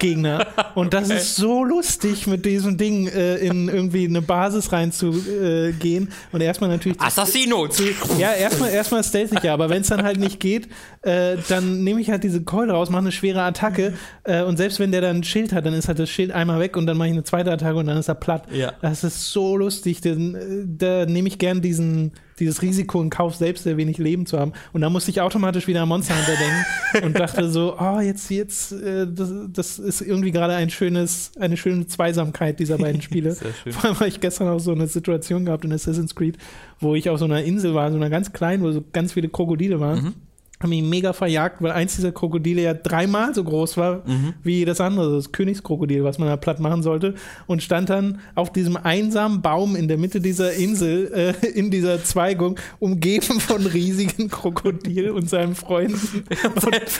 Gegner. 0.00 0.46
Und 0.74 0.94
das 0.94 1.06
okay. 1.06 1.18
ist 1.18 1.36
so 1.36 1.64
lustig, 1.64 2.26
mit 2.26 2.44
diesem 2.44 2.76
Ding 2.76 3.08
äh, 3.08 3.36
in 3.36 3.68
irgendwie 3.68 4.06
eine 4.06 4.22
Basis 4.22 4.72
reinzugehen. 4.72 6.08
Äh, 6.08 6.34
und 6.34 6.40
erstmal 6.40 6.70
natürlich. 6.70 7.00
Assassino! 7.00 7.68
Zu, 7.68 7.84
ja, 8.18 8.32
erstmal 8.32 8.70
erstmal 8.70 9.02
stealth 9.02 9.42
ja, 9.42 9.54
aber 9.54 9.70
wenn 9.70 9.82
es 9.82 9.88
dann 9.88 10.02
halt 10.02 10.18
nicht 10.18 10.40
geht, 10.40 10.68
äh, 11.02 11.36
dann 11.48 11.84
nehme 11.84 12.00
ich 12.00 12.10
halt 12.10 12.24
diese 12.24 12.42
Keule 12.42 12.72
raus, 12.72 12.90
mache 12.90 13.02
eine 13.02 13.12
schwere 13.12 13.42
Attacke. 13.42 13.94
Äh, 14.24 14.42
und 14.42 14.56
selbst 14.56 14.78
wenn 14.78 14.92
der 14.92 15.00
dann 15.00 15.18
ein 15.18 15.24
Schild 15.24 15.52
hat, 15.52 15.64
dann 15.66 15.74
ist 15.74 15.88
halt 15.88 15.98
das 15.98 16.10
Schild 16.10 16.32
einmal 16.32 16.60
weg 16.60 16.76
und 16.76 16.86
dann 16.86 16.96
mache 16.96 17.08
ich 17.08 17.14
eine 17.14 17.24
zweite 17.24 17.50
Attacke 17.50 17.76
und 17.76 17.86
dann 17.86 17.96
ist 17.96 18.08
er 18.08 18.14
platt. 18.14 18.44
Ja. 18.52 18.72
Das 18.82 19.04
ist 19.04 19.32
so 19.32 19.56
lustig. 19.56 20.00
Den, 20.00 20.34
äh, 20.34 20.38
da 20.66 21.06
nehme 21.06 21.28
ich 21.28 21.38
gern 21.38 21.60
diesen 21.62 22.12
dieses 22.38 22.62
Risiko 22.62 23.02
in 23.02 23.10
Kauf, 23.10 23.36
selbst 23.36 23.64
sehr 23.64 23.76
wenig 23.76 23.98
Leben 23.98 24.26
zu 24.26 24.38
haben. 24.38 24.52
Und 24.72 24.80
da 24.80 24.90
musste 24.90 25.10
ich 25.10 25.20
automatisch 25.20 25.66
wieder 25.66 25.82
an 25.82 25.88
Monster 25.88 26.14
Hunter 26.16 26.34
denken 26.36 27.06
und 27.06 27.18
dachte 27.18 27.48
so, 27.50 27.76
oh, 27.78 28.00
jetzt, 28.00 28.30
jetzt, 28.30 28.72
äh, 28.72 29.06
das, 29.10 29.32
das 29.52 29.78
ist 29.78 30.00
irgendwie 30.00 30.30
gerade 30.30 30.54
ein 30.54 30.70
schönes, 30.70 31.32
eine 31.38 31.56
schöne 31.56 31.86
Zweisamkeit 31.86 32.58
dieser 32.58 32.78
beiden 32.78 33.02
Spiele. 33.02 33.34
Vor 33.34 33.84
allem 33.84 33.94
habe 33.96 34.08
ich 34.08 34.20
gestern 34.20 34.48
auch 34.48 34.60
so 34.60 34.72
eine 34.72 34.86
Situation 34.86 35.44
gehabt 35.44 35.64
in 35.64 35.72
Assassin's 35.72 36.14
Creed, 36.14 36.38
wo 36.80 36.94
ich 36.94 37.10
auf 37.10 37.18
so 37.18 37.24
einer 37.24 37.42
Insel 37.42 37.74
war, 37.74 37.90
so 37.90 37.96
einer 37.96 38.10
ganz 38.10 38.32
kleinen, 38.32 38.62
wo 38.62 38.70
so 38.72 38.84
ganz 38.92 39.12
viele 39.12 39.28
Krokodile 39.28 39.80
waren. 39.80 40.04
Mhm 40.04 40.14
haben 40.60 40.72
ihn 40.72 40.88
mega 40.88 41.12
verjagt, 41.12 41.62
weil 41.62 41.70
eins 41.70 41.94
dieser 41.94 42.10
Krokodile 42.10 42.62
ja 42.62 42.74
dreimal 42.74 43.32
so 43.34 43.44
groß 43.44 43.76
war 43.76 44.02
mhm. 44.06 44.34
wie 44.42 44.64
das 44.64 44.80
andere, 44.80 45.14
das 45.14 45.30
Königskrokodil, 45.30 46.02
was 46.02 46.18
man 46.18 46.28
da 46.28 46.36
platt 46.36 46.58
machen 46.58 46.82
sollte. 46.82 47.14
Und 47.46 47.62
stand 47.62 47.90
dann 47.90 48.20
auf 48.34 48.52
diesem 48.52 48.76
einsamen 48.76 49.40
Baum 49.40 49.76
in 49.76 49.86
der 49.86 49.98
Mitte 49.98 50.20
dieser 50.20 50.52
Insel, 50.54 51.34
äh, 51.42 51.46
in 51.46 51.70
dieser 51.70 52.02
Zweigung, 52.02 52.58
umgeben 52.80 53.40
von 53.40 53.66
riesigen 53.66 54.28
Krokodil 54.30 55.10
und 55.10 55.30
seinen 55.30 55.54
Freunden. 55.54 56.24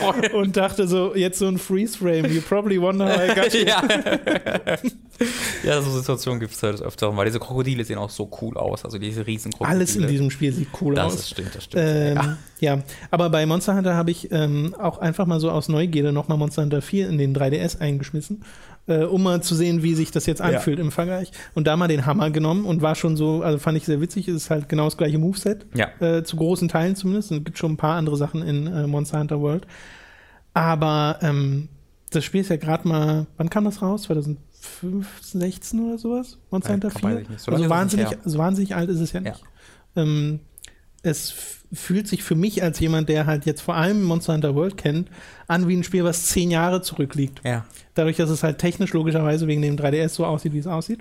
und, 0.01 0.35
und, 0.35 0.57
dachte 0.57 0.87
so, 0.87 1.15
jetzt 1.17 1.41
so 1.41 1.49
ein 1.49 1.59
Freeze-Frame. 1.59 2.27
You 2.27 2.41
probably 2.41 2.81
wonder 2.81 3.09
how 3.09 3.29
I 3.29 3.35
got 3.35 3.53
ja. 3.55 3.83
ja, 5.65 5.83
so 5.83 5.91
Situationen 5.91 6.39
gibt 6.39 6.55
es 6.55 6.63
halt 6.63 6.81
öfter, 6.81 7.17
weil 7.17 7.27
diese 7.27 7.41
Krokodile 7.41 7.85
sehen 7.85 7.99
auch 7.99 8.11
so 8.11 8.31
cool 8.41 8.57
aus. 8.57 8.85
Also 8.85 8.99
diese 8.99 9.27
riesen 9.27 9.51
Krokodile. 9.51 9.77
Alles 9.77 9.97
in 9.97 10.07
diesem 10.07 10.31
Spiel 10.31 10.53
sieht 10.53 10.69
cool 10.81 10.95
das 10.95 11.07
aus. 11.07 11.17
Das 11.17 11.31
stimmt, 11.31 11.55
das 11.55 11.65
stimmt. 11.65 11.85
Ähm, 11.85 12.15
ja. 12.15 12.39
Ja, 12.61 12.83
aber 13.11 13.31
bei 13.31 13.47
Monster 13.47 13.77
Hunter 13.77 13.95
habe 13.95 14.11
ich 14.11 14.33
ähm, 14.33 14.75
auch 14.79 14.99
einfach 14.99 15.27
mal 15.27 15.41
so 15.41 15.51
aus 15.51 15.69
Neugierde 15.69 16.13
nochmal 16.13 16.39
Monster 16.39 16.63
Hunter 16.63 16.83
4 16.83 17.09
in 17.09 17.19
den 17.19 17.35
3DS 17.35 17.81
eingeschmissen, 17.81 18.43
äh, 18.87 19.05
um 19.05 19.23
mal 19.23 19.43
zu 19.43 19.55
sehen, 19.55 19.83
wie 19.83 19.95
sich 19.95 20.11
das 20.11 20.27
jetzt 20.27 20.41
anfühlt 20.41 20.79
ja. 20.79 20.85
im 20.85 20.91
Vergleich. 20.91 21.31
Und 21.55 21.67
da 21.67 21.77
mal 21.77 21.89
den 21.89 22.07
Hammer 22.07 22.31
genommen 22.31 22.65
und 22.65 22.83
war 22.83 22.95
schon 22.95 23.17
so, 23.17 23.43
also 23.43 23.59
fand 23.59 23.77
ich 23.77 23.85
sehr 23.85 24.01
witzig, 24.01 24.29
es 24.29 24.37
ist 24.37 24.51
halt 24.51 24.69
genau 24.69 24.85
das 24.85 24.97
gleiche 24.97 25.19
Moveset, 25.19 25.67
ja. 25.75 25.89
äh, 26.01 26.25
zu 26.25 26.37
großen 26.37 26.69
Teilen 26.69 26.97
zumindest. 26.97 27.31
Es 27.31 27.45
gibt 27.45 27.59
schon 27.59 27.73
ein 27.73 27.77
paar 27.77 27.97
andere 27.97 28.17
Sachen 28.17 28.43
in 28.43 28.67
äh, 28.67 28.87
Monster 28.87 29.21
Hunter 29.21 29.41
World. 29.41 29.67
Aber 30.55 31.19
ähm, 31.23 31.69
das 32.11 32.25
Spiel 32.25 32.41
ist 32.41 32.51
ja 32.51 32.57
gerade 32.57 32.89
mal, 32.89 33.27
wann 33.37 33.51
kam 33.51 33.65
das 33.65 33.83
raus? 33.83 34.03
2015, 34.03 35.41
16 35.41 35.81
oder 35.81 35.99
sowas? 35.99 36.39
Monster 36.51 36.73
Hunter 36.73 36.91
4? 36.91 37.25
So 37.37 37.53
also 37.53 37.71
wahnsinnig, 37.71 38.09
so 38.25 38.39
wahnsinnig 38.39 38.75
alt 38.75 38.91
ist 38.91 39.01
es 39.01 39.13
ja 39.13 39.21
nicht. 39.21 39.43
Ja. 39.95 40.03
Ähm, 40.03 40.41
es 41.03 41.58
fühlt 41.73 42.09
sich 42.09 42.23
für 42.23 42.35
mich 42.35 42.63
als 42.63 42.81
jemand, 42.81 43.09
der 43.09 43.27
halt 43.27 43.47
jetzt 43.47 43.61
vor 43.61 43.75
allem 43.75 44.03
Monster 44.03 44.35
Hunter 44.35 44.55
World 44.55 44.77
kennt, 44.77 45.11
an 45.47 45.69
wie 45.69 45.77
ein 45.77 45.85
Spiel, 45.85 46.05
was 46.05 46.27
zehn 46.27 46.51
Jahre 46.51 46.83
zurückliegt. 46.83 47.41
Ja. 47.45 47.67
Dadurch, 47.95 48.17
dass 48.17 48.31
es 48.31 48.43
halt 48.43 48.59
technisch 48.59 48.93
logischerweise 48.93 49.47
wegen 49.47 49.63
dem 49.63 49.77
3DS 49.77 50.11
so 50.11 50.25
aussieht, 50.25 50.53
wie 50.53 50.59
es 50.59 50.67
aussieht. 50.67 51.01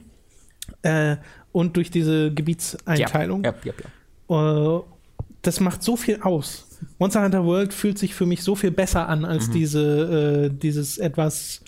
Äh, 0.81 1.17
und 1.51 1.77
durch 1.77 1.89
diese 1.89 2.33
Gebietseinteilung. 2.33 3.43
Ja, 3.43 3.53
ja, 3.63 3.73
ja, 4.29 4.77
äh, 4.77 4.81
das 5.41 5.59
macht 5.59 5.83
so 5.83 5.95
viel 5.95 6.21
aus. 6.21 6.67
Monster 6.99 7.23
Hunter 7.23 7.45
World 7.45 7.73
fühlt 7.73 7.97
sich 7.97 8.13
für 8.13 8.25
mich 8.25 8.43
so 8.43 8.55
viel 8.55 8.71
besser 8.71 9.07
an 9.07 9.25
als 9.25 9.47
mhm. 9.47 9.53
diese, 9.53 10.49
äh, 10.51 10.57
dieses 10.57 10.97
etwas 10.97 11.61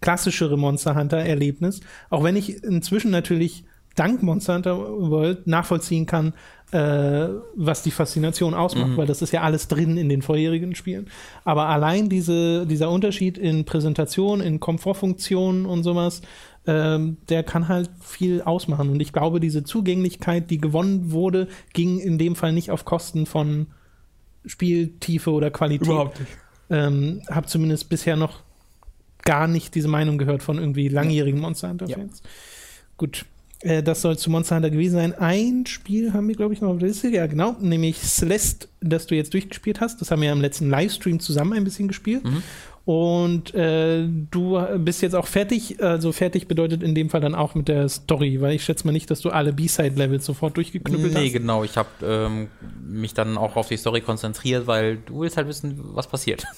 klassischere 0.00 0.56
Monster 0.56 0.94
Hunter-Erlebnis. 0.94 1.80
Auch 2.10 2.24
wenn 2.24 2.36
ich 2.36 2.64
inzwischen 2.64 3.10
natürlich 3.10 3.64
dank 3.94 4.22
Monster 4.22 4.54
Hunter 4.54 4.78
World 4.78 5.46
nachvollziehen 5.46 6.06
kann, 6.06 6.32
äh, 6.72 7.28
was 7.54 7.82
die 7.82 7.90
Faszination 7.90 8.54
ausmacht, 8.54 8.90
mhm. 8.90 8.96
weil 8.96 9.06
das 9.06 9.22
ist 9.22 9.32
ja 9.32 9.42
alles 9.42 9.68
drin 9.68 9.96
in 9.96 10.08
den 10.08 10.22
vorherigen 10.22 10.74
Spielen. 10.74 11.08
Aber 11.44 11.66
allein 11.66 12.08
diese, 12.08 12.66
dieser 12.66 12.90
Unterschied 12.90 13.38
in 13.38 13.64
Präsentation, 13.64 14.40
in 14.40 14.58
Komfortfunktionen 14.58 15.64
und 15.64 15.84
sowas, 15.84 16.22
ähm, 16.66 17.18
der 17.28 17.44
kann 17.44 17.68
halt 17.68 17.90
viel 18.00 18.42
ausmachen. 18.42 18.90
Und 18.90 19.00
ich 19.00 19.12
glaube, 19.12 19.38
diese 19.38 19.62
Zugänglichkeit, 19.62 20.50
die 20.50 20.58
gewonnen 20.58 21.12
wurde, 21.12 21.46
ging 21.72 22.00
in 22.00 22.18
dem 22.18 22.34
Fall 22.34 22.52
nicht 22.52 22.72
auf 22.72 22.84
Kosten 22.84 23.26
von 23.26 23.68
Spieltiefe 24.44 25.30
oder 25.30 25.50
Qualität. 25.50 25.86
Überhaupt 25.86 26.18
nicht. 26.18 26.32
Ähm, 26.68 27.22
hab 27.28 27.48
zumindest 27.48 27.88
bisher 27.88 28.16
noch 28.16 28.42
gar 29.24 29.46
nicht 29.46 29.74
diese 29.74 29.88
Meinung 29.88 30.18
gehört 30.18 30.42
von 30.42 30.58
irgendwie 30.58 30.88
langjährigen 30.88 31.40
Monster 31.40 31.68
Hunter-Fans. 31.68 32.22
Ja. 32.24 32.30
Gut, 32.96 33.24
äh, 33.60 33.82
das 33.82 34.02
soll 34.02 34.18
zu 34.18 34.30
Monster 34.30 34.56
Hunter 34.56 34.70
gewesen 34.70 34.94
sein. 34.94 35.14
Ein 35.14 35.66
Spiel 35.66 36.12
haben 36.12 36.28
wir, 36.28 36.34
glaube 36.34 36.54
ich, 36.54 36.60
noch 36.60 36.70
auf 36.70 36.78
der 36.78 36.88
Liste. 36.88 37.08
Ja, 37.08 37.26
genau. 37.26 37.56
Nämlich 37.60 38.00
Celeste, 38.00 38.68
das 38.80 39.06
du 39.06 39.14
jetzt 39.14 39.32
durchgespielt 39.34 39.80
hast. 39.80 40.00
Das 40.00 40.10
haben 40.10 40.20
wir 40.20 40.28
ja 40.28 40.32
im 40.32 40.40
letzten 40.40 40.68
Livestream 40.68 41.20
zusammen 41.20 41.54
ein 41.54 41.64
bisschen 41.64 41.88
gespielt. 41.88 42.24
Mhm. 42.24 42.42
Und 42.86 43.52
äh, 43.52 44.06
du 44.30 44.64
bist 44.78 45.02
jetzt 45.02 45.16
auch 45.16 45.26
fertig. 45.26 45.82
Also 45.82 46.12
fertig 46.12 46.46
bedeutet 46.46 46.84
in 46.84 46.94
dem 46.94 47.10
Fall 47.10 47.20
dann 47.20 47.34
auch 47.34 47.56
mit 47.56 47.66
der 47.66 47.88
Story, 47.88 48.40
weil 48.40 48.54
ich 48.54 48.64
schätze 48.64 48.86
mal 48.86 48.92
nicht, 48.92 49.10
dass 49.10 49.20
du 49.20 49.30
alle 49.30 49.52
B-Side-Levels 49.52 50.24
sofort 50.24 50.56
durchgeknüppelt 50.56 51.08
nee, 51.08 51.14
hast. 51.16 51.24
Nee, 51.24 51.30
genau. 51.30 51.64
Ich 51.64 51.76
habe 51.76 51.88
ähm, 52.04 52.46
mich 52.86 53.12
dann 53.12 53.38
auch 53.38 53.56
auf 53.56 53.66
die 53.66 53.76
Story 53.76 54.02
konzentriert, 54.02 54.68
weil 54.68 54.98
du 54.98 55.18
willst 55.18 55.36
halt 55.36 55.48
wissen, 55.48 55.80
was 55.94 56.06
passiert. 56.06 56.46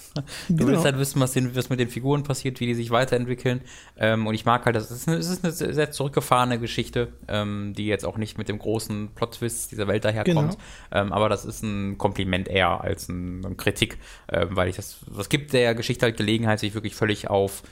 Du 0.48 0.56
genau. 0.56 0.68
willst 0.70 0.84
halt 0.84 0.98
wissen, 0.98 1.20
was, 1.20 1.32
den, 1.32 1.54
was, 1.54 1.70
mit 1.70 1.78
den 1.78 1.88
Figuren 1.88 2.22
passiert, 2.22 2.58
wie 2.60 2.66
die 2.66 2.74
sich 2.74 2.90
weiterentwickeln. 2.90 3.60
Ähm, 3.96 4.26
und 4.26 4.34
ich 4.34 4.44
mag 4.44 4.64
halt, 4.64 4.74
das 4.76 4.90
ist 4.90 5.06
eine, 5.06 5.16
es 5.16 5.28
ist 5.28 5.44
eine 5.44 5.52
sehr 5.52 5.90
zurückgefahrene 5.90 6.58
Geschichte, 6.58 7.08
ähm, 7.28 7.72
die 7.76 7.86
jetzt 7.86 8.04
auch 8.04 8.16
nicht 8.16 8.36
mit 8.36 8.48
dem 8.48 8.58
großen 8.58 9.10
Plot-Twist 9.14 9.72
dieser 9.72 9.86
Welt 9.86 10.04
daherkommt. 10.04 10.56
Genau. 10.90 11.02
Ähm, 11.02 11.12
aber 11.12 11.28
das 11.28 11.44
ist 11.44 11.62
ein 11.62 11.98
Kompliment 11.98 12.48
eher 12.48 12.80
als 12.82 13.08
ein, 13.08 13.44
eine 13.44 13.54
Kritik, 13.54 13.98
ähm, 14.30 14.48
weil 14.50 14.68
ich 14.68 14.76
das, 14.76 14.98
was 15.06 15.28
gibt 15.28 15.52
der 15.52 15.74
Geschichte 15.74 16.06
halt 16.06 16.17
Gelegenheit, 16.18 16.60
sich 16.60 16.74
wirklich 16.74 16.94
völlig 16.94 17.30
auf, 17.30 17.62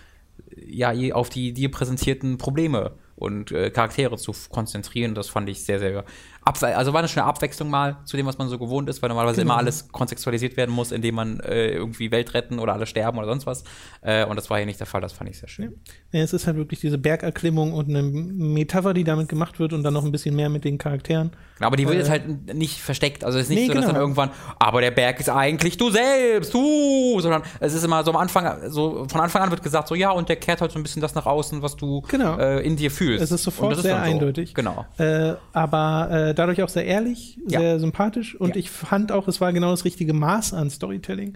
ja, 0.56 0.92
auf 1.14 1.28
die 1.28 1.52
dir 1.52 1.70
präsentierten 1.70 2.38
Probleme 2.38 2.94
und 3.16 3.50
äh, 3.50 3.70
Charaktere 3.70 4.16
zu 4.16 4.32
konzentrieren. 4.48 5.14
Das 5.14 5.28
fand 5.28 5.48
ich 5.48 5.64
sehr, 5.64 5.78
sehr 5.78 6.04
also 6.46 6.92
war 6.92 7.00
eine 7.00 7.08
schöne 7.08 7.26
Abwechslung 7.26 7.68
mal 7.68 7.96
zu 8.04 8.16
dem, 8.16 8.24
was 8.24 8.38
man 8.38 8.48
so 8.48 8.56
gewohnt 8.56 8.88
ist, 8.88 9.02
weil 9.02 9.08
normalerweise 9.08 9.40
genau. 9.40 9.54
immer 9.54 9.58
alles 9.58 9.88
kontextualisiert 9.88 10.56
werden 10.56 10.72
muss, 10.72 10.92
indem 10.92 11.16
man 11.16 11.40
äh, 11.40 11.70
irgendwie 11.70 12.12
Welt 12.12 12.34
retten 12.34 12.60
oder 12.60 12.74
alle 12.74 12.86
sterben 12.86 13.18
oder 13.18 13.26
sonst 13.26 13.46
was. 13.46 13.64
Äh, 14.00 14.24
und 14.24 14.36
das 14.36 14.48
war 14.48 14.58
hier 14.58 14.66
nicht 14.66 14.78
der 14.78 14.86
Fall, 14.86 15.00
das 15.00 15.12
fand 15.12 15.28
ich 15.28 15.38
sehr 15.38 15.48
schön. 15.48 15.74
Ja, 16.12 16.20
es 16.20 16.32
ist 16.32 16.46
halt 16.46 16.56
wirklich 16.56 16.78
diese 16.78 16.98
Bergerklimmung 16.98 17.72
und 17.72 17.88
eine 17.88 18.02
Metapher, 18.04 18.94
die 18.94 19.02
damit 19.02 19.28
gemacht 19.28 19.58
wird 19.58 19.72
und 19.72 19.82
dann 19.82 19.92
noch 19.92 20.04
ein 20.04 20.12
bisschen 20.12 20.36
mehr 20.36 20.48
mit 20.48 20.64
den 20.64 20.78
Charakteren. 20.78 21.32
Genau, 21.56 21.66
aber 21.66 21.76
die 21.76 21.84
wird 21.84 21.96
äh, 21.96 21.98
jetzt 21.98 22.10
halt 22.10 22.54
nicht 22.54 22.80
versteckt. 22.80 23.24
Also 23.24 23.38
es 23.38 23.44
ist 23.44 23.50
nicht 23.50 23.62
nee, 23.62 23.66
so, 23.66 23.72
dass 23.72 23.82
genau. 23.82 23.94
dann 23.94 24.02
irgendwann, 24.02 24.30
aber 24.60 24.80
der 24.80 24.92
Berg 24.92 25.18
ist 25.18 25.28
eigentlich 25.28 25.76
du 25.78 25.90
selbst, 25.90 26.54
du, 26.54 27.18
sondern 27.20 27.42
es 27.58 27.74
ist 27.74 27.82
immer 27.82 28.04
so 28.04 28.12
am 28.12 28.18
Anfang, 28.18 28.70
so 28.70 29.06
von 29.08 29.20
Anfang 29.20 29.42
an 29.42 29.50
wird 29.50 29.64
gesagt, 29.64 29.88
so 29.88 29.96
ja, 29.96 30.12
und 30.12 30.28
der 30.28 30.36
kehrt 30.36 30.60
halt 30.60 30.70
so 30.70 30.78
ein 30.78 30.84
bisschen 30.84 31.02
das 31.02 31.16
nach 31.16 31.26
außen, 31.26 31.60
was 31.60 31.74
du 31.74 32.02
genau. 32.02 32.38
äh, 32.38 32.60
in 32.60 32.76
dir 32.76 32.92
fühlst. 32.92 33.05
Es 33.14 33.30
ist 33.32 33.44
sofort 33.44 33.76
sehr 33.76 33.96
so. 33.96 34.02
eindeutig. 34.02 34.54
Genau. 34.54 34.86
Äh, 34.98 35.34
aber 35.52 36.10
äh, 36.10 36.34
dadurch 36.34 36.62
auch 36.62 36.68
sehr 36.68 36.86
ehrlich, 36.86 37.38
sehr 37.46 37.60
ja. 37.60 37.78
sympathisch 37.78 38.34
und 38.34 38.50
ja. 38.50 38.56
ich 38.56 38.70
fand 38.70 39.12
auch, 39.12 39.28
es 39.28 39.40
war 39.40 39.52
genau 39.52 39.70
das 39.70 39.84
richtige 39.84 40.12
Maß 40.12 40.54
an 40.54 40.70
Storytelling. 40.70 41.34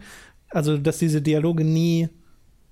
Also, 0.51 0.77
dass 0.77 0.99
diese 0.99 1.23
Dialoge 1.23 1.65
nie 1.65 2.09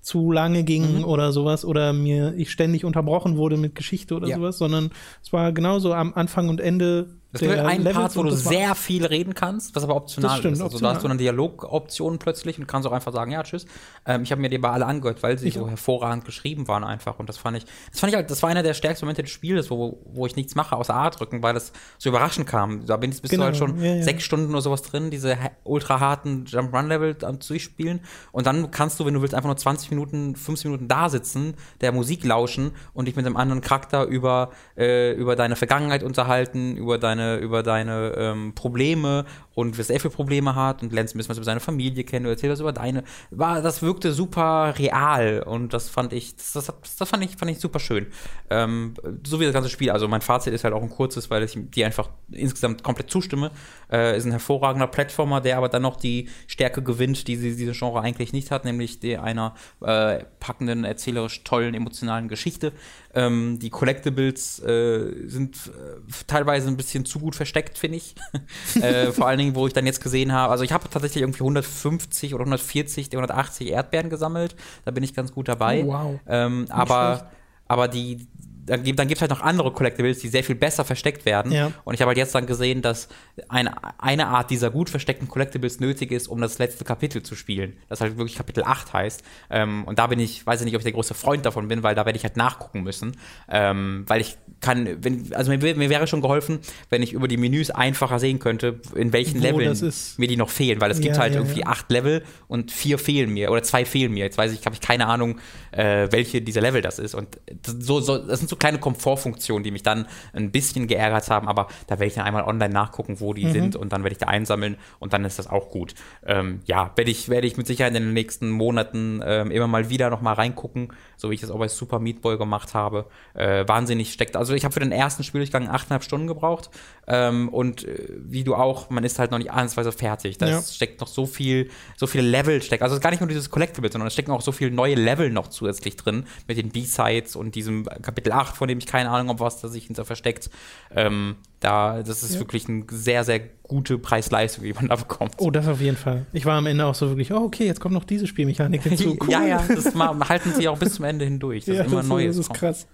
zu 0.01 0.33
lange 0.33 0.65
gingen 0.65 0.99
mhm. 0.99 1.05
oder 1.05 1.33
sowas 1.33 1.65
oder 1.65 1.93
mir 1.93 2.35
ich 2.37 2.51
ständig 2.51 2.85
unterbrochen 2.85 3.37
wurde 3.37 3.57
mit 3.57 3.75
Geschichte 3.75 4.15
oder 4.15 4.29
ja. 4.29 4.37
sowas, 4.37 4.59
sondern 4.59 4.91
es 5.23 5.33
war 5.33 5.53
genauso 5.53 5.93
am 5.93 6.15
Anfang 6.15 6.49
und 6.49 6.61
Ende 6.61 7.18
es 7.31 7.41
gibt 7.41 7.53
einen 7.53 7.85
Levels 7.85 7.95
Part, 7.97 8.17
wo 8.17 8.23
du 8.23 8.31
sehr 8.31 8.75
viel 8.75 9.05
reden 9.05 9.35
kannst, 9.35 9.77
was 9.77 9.85
aber 9.85 9.97
optional 9.97 10.39
stimmt, 10.39 10.55
ist. 10.55 10.63
Also 10.63 10.77
optional. 10.77 10.93
da 10.93 10.97
hast 10.97 11.05
du 11.05 11.09
eine 11.09 11.19
Dialogoption 11.19 12.19
plötzlich 12.19 12.59
und 12.59 12.67
kannst 12.67 12.89
auch 12.89 12.93
einfach 12.93 13.13
sagen, 13.13 13.33
ja, 13.33 13.43
tschüss. 13.43 13.67
Ähm, 14.07 14.23
ich 14.23 14.33
habe 14.33 14.41
mir 14.41 14.49
die 14.49 14.57
bei 14.57 14.71
alle 14.71 14.87
angehört, 14.87 15.23
weil 15.23 15.39
sie 15.39 15.49
ich 15.49 15.55
so 15.55 15.65
auch. 15.65 15.69
hervorragend 15.69 16.25
geschrieben 16.25 16.69
waren 16.69 16.85
einfach. 16.85 17.19
Und 17.19 17.29
das 17.29 17.37
fand 17.37 17.59
ich, 17.59 17.67
das 17.91 18.01
fand 18.01 18.13
ich 18.13 18.17
halt, 18.17 18.31
das 18.31 18.43
war 18.43 18.49
einer 18.49 18.63
der 18.63 18.73
stärksten 18.73 19.05
Momente 19.05 19.23
des 19.23 19.31
Spiels, 19.31 19.71
wo, 19.71 20.01
wo 20.07 20.25
ich 20.25 20.37
nichts 20.37 20.55
mache 20.55 20.75
außer 20.75 20.95
A 20.95 21.11
drücken, 21.11 21.43
weil 21.43 21.53
das 21.53 21.73
so 21.99 22.09
überraschend 22.09 22.47
kam. 22.47 22.87
Da 22.87 22.97
bin, 22.97 23.11
bist 23.11 23.25
genau. 23.29 23.43
du 23.43 23.45
halt 23.45 23.57
schon 23.59 23.79
ja, 23.79 23.97
ja. 23.97 24.03
sechs 24.03 24.25
Stunden 24.25 24.51
oder 24.53 24.63
sowas 24.63 24.81
drin, 24.81 25.11
diese 25.11 25.37
ultra 25.65 26.01
harten 26.01 26.47
Jump-Run-Level 26.47 27.15
durchspielen. 27.15 28.01
Und 28.33 28.47
dann 28.47 28.71
kannst 28.71 29.01
du, 29.01 29.05
wenn 29.05 29.13
du 29.13 29.21
willst, 29.21 29.35
einfach 29.35 29.49
nur 29.49 29.57
20 29.59 29.91
Minuten, 29.91 30.35
15 30.35 30.71
Minuten 30.71 30.89
da 30.89 31.11
sitzen, 31.11 31.57
der 31.83 31.93
Musik 31.93 32.25
lauschen 32.25 32.73
und 32.95 33.07
dich 33.07 33.17
mit 33.17 33.27
einem 33.27 33.37
anderen 33.37 33.61
Charakter 33.61 34.05
über, 34.07 34.51
äh, 34.79 35.13
über 35.13 35.37
deine 35.37 35.57
Vergangenheit 35.57 36.03
unterhalten, 36.03 36.75
über 36.75 36.97
deine 36.97 37.18
deine, 37.19 37.37
über 37.39 37.63
deine 37.63 38.15
ähm, 38.17 38.55
Probleme 38.55 39.25
und 39.59 39.77
was 39.77 39.91
er 39.91 39.99
für 39.99 40.09
Probleme 40.09 40.55
hat 40.55 40.85
und 40.85 40.93
lernst 40.93 41.17
ein 41.17 41.19
bisschen 41.19 41.31
was 41.31 41.37
über 41.37 41.45
seine 41.45 41.59
Familie 41.59 42.05
kennen 42.05 42.27
oder 42.27 42.35
erzählst 42.35 42.53
was 42.53 42.61
über 42.61 42.73
deine. 42.73 43.03
War, 43.33 43.61
das 43.61 43.83
wirkte 43.83 44.13
super 44.13 44.73
real 44.79 45.43
und 45.43 45.75
das 45.75 45.89
fand 45.89 46.13
ich, 46.13 46.37
das, 46.37 46.53
das, 46.53 46.73
das 46.97 47.09
fand 47.09 47.25
ich, 47.25 47.37
fand 47.37 47.51
ich 47.51 47.59
super 47.59 47.81
schön. 47.81 48.07
Ähm, 48.51 48.95
so 49.27 49.41
wie 49.41 49.45
das 49.47 49.53
ganze 49.53 49.69
Spiel. 49.69 49.91
Also 49.91 50.07
mein 50.07 50.21
Fazit 50.21 50.55
ist 50.55 50.63
halt 50.63 50.75
auch 50.75 50.83
ein 50.83 50.91
kurzes, 50.91 51.29
weil 51.29 51.43
ich 51.43 51.59
dir 51.75 51.87
einfach 51.87 52.09
insgesamt 52.31 52.85
komplett 52.85 53.11
zustimme. 53.11 53.51
Äh, 53.91 54.17
ist 54.17 54.27
ein 54.27 54.31
hervorragender 54.31 54.87
Plattformer, 54.87 55.41
der 55.41 55.57
aber 55.57 55.69
dann 55.69 55.83
noch 55.83 55.97
die 55.97 56.29
Stärke 56.47 56.81
gewinnt, 56.81 57.27
die 57.27 57.35
sie, 57.35 57.57
diese 57.57 57.73
Genre 57.73 58.01
eigentlich 58.01 58.33
nicht 58.33 58.53
hat, 58.53 58.65
nämlich 58.65 59.01
die 59.01 59.19
einer 59.19 59.57
äh, 59.81 60.23
packenden, 60.39 60.85
erzählerisch 60.85 61.43
tollen, 61.43 61.75
emotionalen 61.75 62.29
Geschichte. 62.29 62.73
Ähm, 63.13 63.59
die 63.59 63.71
Collectibles 63.71 64.61
äh, 64.61 65.27
sind 65.27 65.57
äh, 65.67 66.13
teilweise 66.29 66.69
ein 66.69 66.77
bisschen 66.77 67.05
zu 67.05 67.19
gut 67.19 67.35
versteckt, 67.35 67.77
finde 67.77 67.97
ich. 67.97 68.15
äh, 68.81 69.11
vor 69.11 69.27
allen 69.27 69.39
Dingen, 69.39 69.48
wo 69.55 69.67
ich 69.67 69.73
dann 69.73 69.87
jetzt 69.87 70.03
gesehen 70.03 70.33
habe, 70.33 70.51
also 70.51 70.65
ich 70.65 70.73
habe 70.73 70.89
tatsächlich 70.89 71.23
irgendwie 71.23 71.41
150 71.41 72.35
oder 72.35 72.43
140, 72.43 73.13
180 73.13 73.71
Erdbeeren 73.71 74.11
gesammelt. 74.11 74.57
Da 74.85 74.91
bin 74.91 75.03
ich 75.05 75.15
ganz 75.15 75.33
gut 75.33 75.49
dabei. 75.49 75.85
Oh, 75.85 75.89
wow. 75.89 76.21
Ähm, 76.27 76.67
aber, 76.71 77.31
aber 77.67 77.89
die, 77.89 78.27
dann 78.69 78.83
gibt 79.09 79.17
es 79.17 79.21
halt 79.21 79.31
noch 79.31 79.41
andere 79.41 79.73
Collectibles, 79.73 80.19
die 80.19 80.29
sehr 80.29 80.45
viel 80.45 80.55
besser 80.55 80.85
versteckt 80.85 81.25
werden. 81.25 81.53
Ja. 81.53 81.73
Und 81.85 81.95
ich 81.95 82.01
habe 82.01 82.09
halt 82.11 82.19
jetzt 82.19 82.35
dann 82.35 82.47
gesehen, 82.47 82.83
dass 82.83 83.09
eine, 83.49 83.73
eine 84.01 84.29
Art 84.29 84.51
dieser 84.51 84.71
gut 84.71 84.91
versteckten 84.91 85.29
Collectibles 85.29 85.81
nötig 85.81 86.13
ist, 86.13 86.29
um 86.29 86.41
das 86.41 86.59
letzte 86.59 86.85
Kapitel 86.85 87.23
zu 87.23 87.35
spielen. 87.35 87.77
Das 87.89 88.01
halt 88.01 88.17
wirklich 88.19 88.37
Kapitel 88.37 88.65
8 88.65 88.93
heißt. 88.93 89.23
Ähm, 89.51 89.85
und 89.85 89.99
da 89.99 90.07
bin 90.07 90.21
ich, 90.21 90.47
weiß 90.47 90.61
ich 90.61 90.65
nicht, 90.65 90.75
ob 90.75 90.81
ich 90.81 90.85
der 90.85 90.93
große 90.93 91.15
Freund 91.15 91.47
davon 91.47 91.69
bin, 91.69 91.83
weil 91.83 91.95
da 91.95 92.05
werde 92.07 92.17
ich 92.17 92.25
halt 92.25 92.37
nachgucken 92.37 92.83
müssen. 92.83 93.17
Ähm, 93.49 94.05
weil 94.07 94.21
ich 94.21 94.37
kann, 94.61 95.03
wenn, 95.03 95.33
also 95.35 95.51
mir, 95.51 95.77
mir, 95.77 95.91
wäre 95.91 96.07
schon 96.07 96.21
geholfen, 96.21 96.61
wenn 96.91 97.03
ich 97.03 97.13
über 97.13 97.29
die 97.29 97.37
Menüs 97.37 97.71
einfacher 97.71 98.19
sehen 98.19 98.39
könnte, 98.39 98.81
in 98.95 99.13
welchen 99.13 99.41
Wo 99.41 99.59
Leveln 99.59 99.93
mir 100.17 100.29
die 100.29 100.37
noch 100.37 100.51
fehlen. 100.51 100.81
Weil 100.81 100.91
es 100.91 101.01
gibt 101.01 101.17
ja, 101.17 101.23
halt 101.23 101.35
ja, 101.35 101.41
irgendwie 101.41 101.65
acht 101.65 101.91
Level 101.91 102.23
und 102.49 102.73
vier 102.73 102.99
fehlen 102.99 103.33
mir 103.33 103.51
oder 103.51 103.63
zwei 103.63 103.85
fehlen 103.85 104.13
mir. 104.13 104.25
Jetzt 104.25 104.39
weiß 104.39 104.53
ich, 104.53 104.65
habe 104.67 104.75
ich 104.75 104.81
keine 104.81 105.07
Ahnung, 105.07 105.39
äh, 105.73 106.09
welche 106.11 106.43
dieser 106.43 106.61
Level 106.61 106.83
das 106.83 106.99
ist. 106.99 107.15
Und 107.15 107.39
so, 107.67 108.01
so, 108.01 108.19
das 108.19 108.39
sind 108.39 108.49
so 108.49 108.57
kleine 108.59 108.79
Komfortfunktionen, 108.79 109.63
die 109.63 109.71
mich 109.71 109.83
dann 109.83 110.07
ein 110.33 110.51
bisschen 110.51 110.87
geärgert 110.87 111.31
haben, 111.31 111.49
aber 111.49 111.69
da 111.87 111.95
werde 111.99 112.07
ich 112.07 112.15
dann 112.15 112.25
einmal 112.25 112.45
online 112.45 112.73
nachgucken, 112.73 113.21
wo 113.21 113.35
die 113.35 113.47
mhm. 113.47 113.53
sind 113.53 113.77
und 113.77 113.93
dann 113.93 114.03
werde 114.03 114.13
ich 114.13 114.19
da 114.19 114.27
einsammeln 114.27 114.77
und 114.99 115.13
dann 115.13 115.25
ist 115.25 115.39
das 115.39 115.49
auch 115.49 115.71
gut. 115.71 115.95
Ähm, 116.27 116.61
ja, 116.67 116.93
werde 116.97 117.11
ich, 117.11 117.29
werde 117.29 117.47
ich 117.47 117.57
mit 117.57 117.67
Sicherheit 117.67 117.95
in 117.95 118.03
den 118.03 118.13
nächsten 118.13 118.51
Monaten 118.51 119.21
ähm, 119.25 119.51
immer 119.51 119.67
mal 119.67 119.91
wieder 119.91 120.11
noch 120.11 120.21
mal 120.21 120.35
reingucken, 120.35 120.93
so 121.19 121.31
wie 121.31 121.35
ich 121.35 121.41
das 121.43 121.51
auch 121.51 121.59
bei 121.59 121.69
Super 121.69 121.99
Meat 121.99 122.23
Boy 122.23 122.39
gemacht 122.39 122.73
habe. 122.73 123.05
Äh, 123.35 123.69
wahnsinnig 123.69 124.13
steckt, 124.13 124.37
also 124.37 124.55
ich 124.55 124.65
habe 124.65 124.73
für 124.73 124.81
den 124.81 124.93
ersten 124.93 125.25
Spieldurchgang 125.25 125.69
achteinhalb 125.69 126.05
Stunden 126.05 126.27
gebraucht 126.27 126.71
ähm, 127.07 127.51
und 127.51 127.85
äh, 127.85 128.09
wie 128.17 128.45
du 128.45 128.55
auch, 128.55 128.89
man 128.89 129.05
ist 129.05 129.19
halt 129.19 129.33
noch 129.33 129.39
nicht 129.39 129.51
ansatzweise 129.51 129.93
fertig. 129.93 130.39
Da 130.39 130.49
ja. 130.49 130.63
steckt 130.63 131.01
noch 131.01 131.09
so 131.09 131.27
viel, 131.27 131.71
so 131.97 132.07
viele 132.07 132.27
Level 132.27 132.63
steckt, 132.63 132.83
also 132.83 132.95
es 132.95 133.01
ist 133.01 133.03
gar 133.03 133.11
nicht 133.11 133.21
nur 133.21 133.29
dieses 133.29 133.51
Collectible, 133.51 133.93
sondern 133.93 134.07
es 134.07 134.15
stecken 134.15 134.31
auch 134.31 134.41
so 134.41 134.53
viele 134.53 134.71
neue 134.71 134.95
Level 134.95 135.31
noch 135.31 135.49
zusätzlich 135.49 135.97
drin 135.97 136.25
mit 136.47 136.57
den 136.57 136.71
B-Sides 136.71 137.37
und 137.37 137.55
diesem 137.55 137.85
Kapitel 138.03 138.33
8, 138.33 138.57
von 138.57 138.69
dem 138.69 138.79
ich 138.79 138.87
keine 138.87 139.11
Ahnung 139.11 139.29
habe, 139.29 139.41
was 139.41 139.61
da 139.61 139.69
sich 139.69 139.87
hinter 139.87 140.05
versteckt. 140.05 140.49
Ähm, 140.95 141.37
da, 141.61 142.03
das 142.03 142.23
ist 142.23 142.35
ja. 142.35 142.41
wirklich 142.41 142.69
eine 142.69 142.85
sehr, 142.91 143.25
sehr 143.25 143.41
gute 143.41 143.99
Preis-Leistung, 143.99 144.65
die 144.65 144.73
man 144.73 144.89
da 144.89 144.97
bekommt. 144.97 145.35
Oh, 145.39 145.51
das 145.51 145.67
auf 145.67 145.81
jeden 145.81 145.97
Fall. 145.97 146.27
Ich 146.33 146.47
war 146.47 146.57
am 146.57 146.67
Ende 146.67 146.87
auch 146.87 146.95
so 146.95 147.09
wirklich, 147.09 147.33
oh, 147.33 147.39
okay, 147.39 147.67
jetzt 147.67 147.81
kommt 147.81 147.95
noch 147.95 148.05
diese 148.05 148.27
Spielmechanik 148.27 148.83
hinzu. 148.83 149.17
Cool. 149.21 149.31
ja, 149.31 149.45
ja, 149.45 149.65
das 149.67 149.95
halten 149.95 150.53
sie 150.55 150.69
auch 150.69 150.79
bis 150.79 150.95
zum 150.95 151.05
Ende 151.05 151.25
hindurch. 151.25 151.65
Das 151.65 151.75
ja, 151.77 151.83
ist 151.83 151.89
immer 151.89 152.01
das, 152.01 152.09
Neues. 152.09 152.37
Das 152.37 152.47
ist 152.47 152.55
krass. 152.55 152.87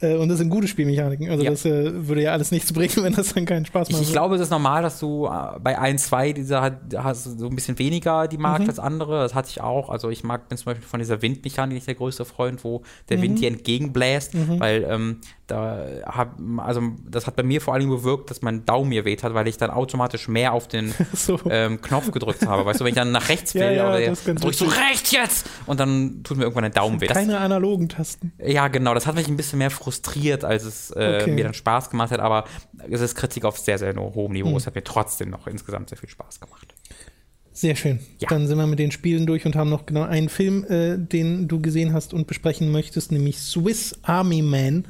Und 0.00 0.28
das 0.28 0.38
sind 0.38 0.50
gute 0.50 0.68
Spielmechaniken. 0.68 1.28
Also 1.28 1.42
ja. 1.42 1.50
das 1.50 1.64
äh, 1.64 2.06
würde 2.06 2.22
ja 2.22 2.32
alles 2.32 2.50
nichts 2.50 2.72
bringen, 2.74 2.92
wenn 2.98 3.14
das 3.14 3.34
dann 3.34 3.44
keinen 3.46 3.66
Spaß 3.66 3.90
macht. 3.90 4.00
Ich, 4.00 4.08
ich 4.08 4.12
glaube, 4.12 4.36
es 4.36 4.40
ist 4.40 4.50
normal, 4.50 4.82
dass 4.82 5.00
du 5.00 5.26
äh, 5.26 5.58
bei 5.60 5.78
1, 5.78 6.06
2 6.06 6.32
dieser 6.32 6.62
hat, 6.62 6.80
hast 6.96 7.24
so 7.24 7.46
ein 7.46 7.54
bisschen 7.54 7.78
weniger 7.78 8.28
die 8.28 8.38
magst 8.38 8.62
mhm. 8.62 8.68
als 8.68 8.78
andere. 8.78 9.22
Das 9.22 9.34
hatte 9.34 9.50
ich 9.50 9.60
auch. 9.60 9.90
Also 9.90 10.10
ich 10.10 10.24
mag 10.24 10.48
bin 10.48 10.56
zum 10.58 10.66
Beispiel 10.66 10.86
von 10.86 11.00
dieser 11.00 11.22
Windmechanik 11.22 11.74
nicht 11.74 11.86
der 11.86 11.94
größte 11.94 12.24
Freund, 12.24 12.64
wo 12.64 12.82
der 13.08 13.18
mhm. 13.18 13.22
Wind 13.22 13.38
dir 13.40 13.48
entgegenbläst, 13.48 14.34
mhm. 14.34 14.60
weil 14.60 14.86
ähm, 14.88 15.20
da 15.48 15.84
hab, 16.04 16.38
also 16.58 16.82
das 17.08 17.26
hat 17.26 17.36
bei 17.36 17.42
mir 17.42 17.60
vor 17.60 17.74
allem 17.74 17.88
bewirkt, 17.88 18.30
dass 18.30 18.42
mein 18.42 18.66
Daumen 18.66 18.90
mir 18.90 19.04
weht 19.04 19.22
hat, 19.22 19.34
weil 19.34 19.48
ich 19.48 19.56
dann 19.56 19.70
automatisch 19.70 20.28
mehr 20.28 20.52
auf 20.52 20.68
den 20.68 20.94
so. 21.14 21.40
ähm, 21.48 21.80
Knopf 21.80 22.10
gedrückt 22.10 22.46
habe. 22.46 22.66
Weißt 22.66 22.80
du, 22.80 22.84
wenn 22.84 22.90
ich 22.90 22.96
dann 22.96 23.12
nach 23.12 23.28
rechts 23.28 23.54
will, 23.54 23.62
ja, 23.62 23.72
ja, 23.72 23.88
oder 23.88 24.34
drücke 24.34 24.50
ich 24.50 24.56
so 24.56 24.66
rechts 24.66 25.10
jetzt 25.10 25.48
und 25.66 25.80
dann 25.80 26.22
tut 26.22 26.36
mir 26.36 26.44
irgendwann 26.44 26.64
der 26.64 26.72
Daumen 26.72 27.00
weh. 27.00 27.06
Keine 27.06 27.38
analogen 27.38 27.88
Tasten. 27.88 28.32
Ja, 28.38 28.68
genau. 28.68 28.94
Das 28.94 29.06
hat 29.06 29.14
mich 29.14 29.26
ein 29.28 29.36
bisschen 29.36 29.58
mehr 29.58 29.70
frustriert, 29.70 29.87
als 30.44 30.64
es 30.64 30.90
äh, 30.90 31.20
okay. 31.20 31.32
mir 31.32 31.44
dann 31.44 31.54
Spaß 31.54 31.90
gemacht 31.90 32.10
hat. 32.10 32.20
Aber 32.20 32.44
es 32.90 33.00
ist 33.00 33.14
Kritik 33.14 33.44
auf 33.44 33.58
sehr, 33.58 33.78
sehr 33.78 33.94
hohem 33.96 34.32
Niveau. 34.32 34.50
Hm. 34.50 34.56
Es 34.56 34.66
hat 34.66 34.74
mir 34.74 34.84
trotzdem 34.84 35.30
noch 35.30 35.46
insgesamt 35.46 35.88
sehr 35.88 35.98
viel 35.98 36.08
Spaß 36.08 36.40
gemacht. 36.40 36.74
Sehr 37.52 37.74
schön. 37.74 37.98
Ja. 38.20 38.28
Dann 38.28 38.46
sind 38.46 38.56
wir 38.56 38.66
mit 38.68 38.78
den 38.78 38.92
Spielen 38.92 39.26
durch 39.26 39.44
und 39.44 39.56
haben 39.56 39.70
noch 39.70 39.84
genau 39.84 40.02
einen 40.02 40.28
Film, 40.28 40.64
äh, 40.68 40.96
den 40.96 41.48
du 41.48 41.60
gesehen 41.60 41.92
hast 41.92 42.14
und 42.14 42.28
besprechen 42.28 42.70
möchtest, 42.70 43.10
nämlich 43.10 43.38
Swiss 43.38 43.98
Army 44.02 44.42
Man 44.42 44.86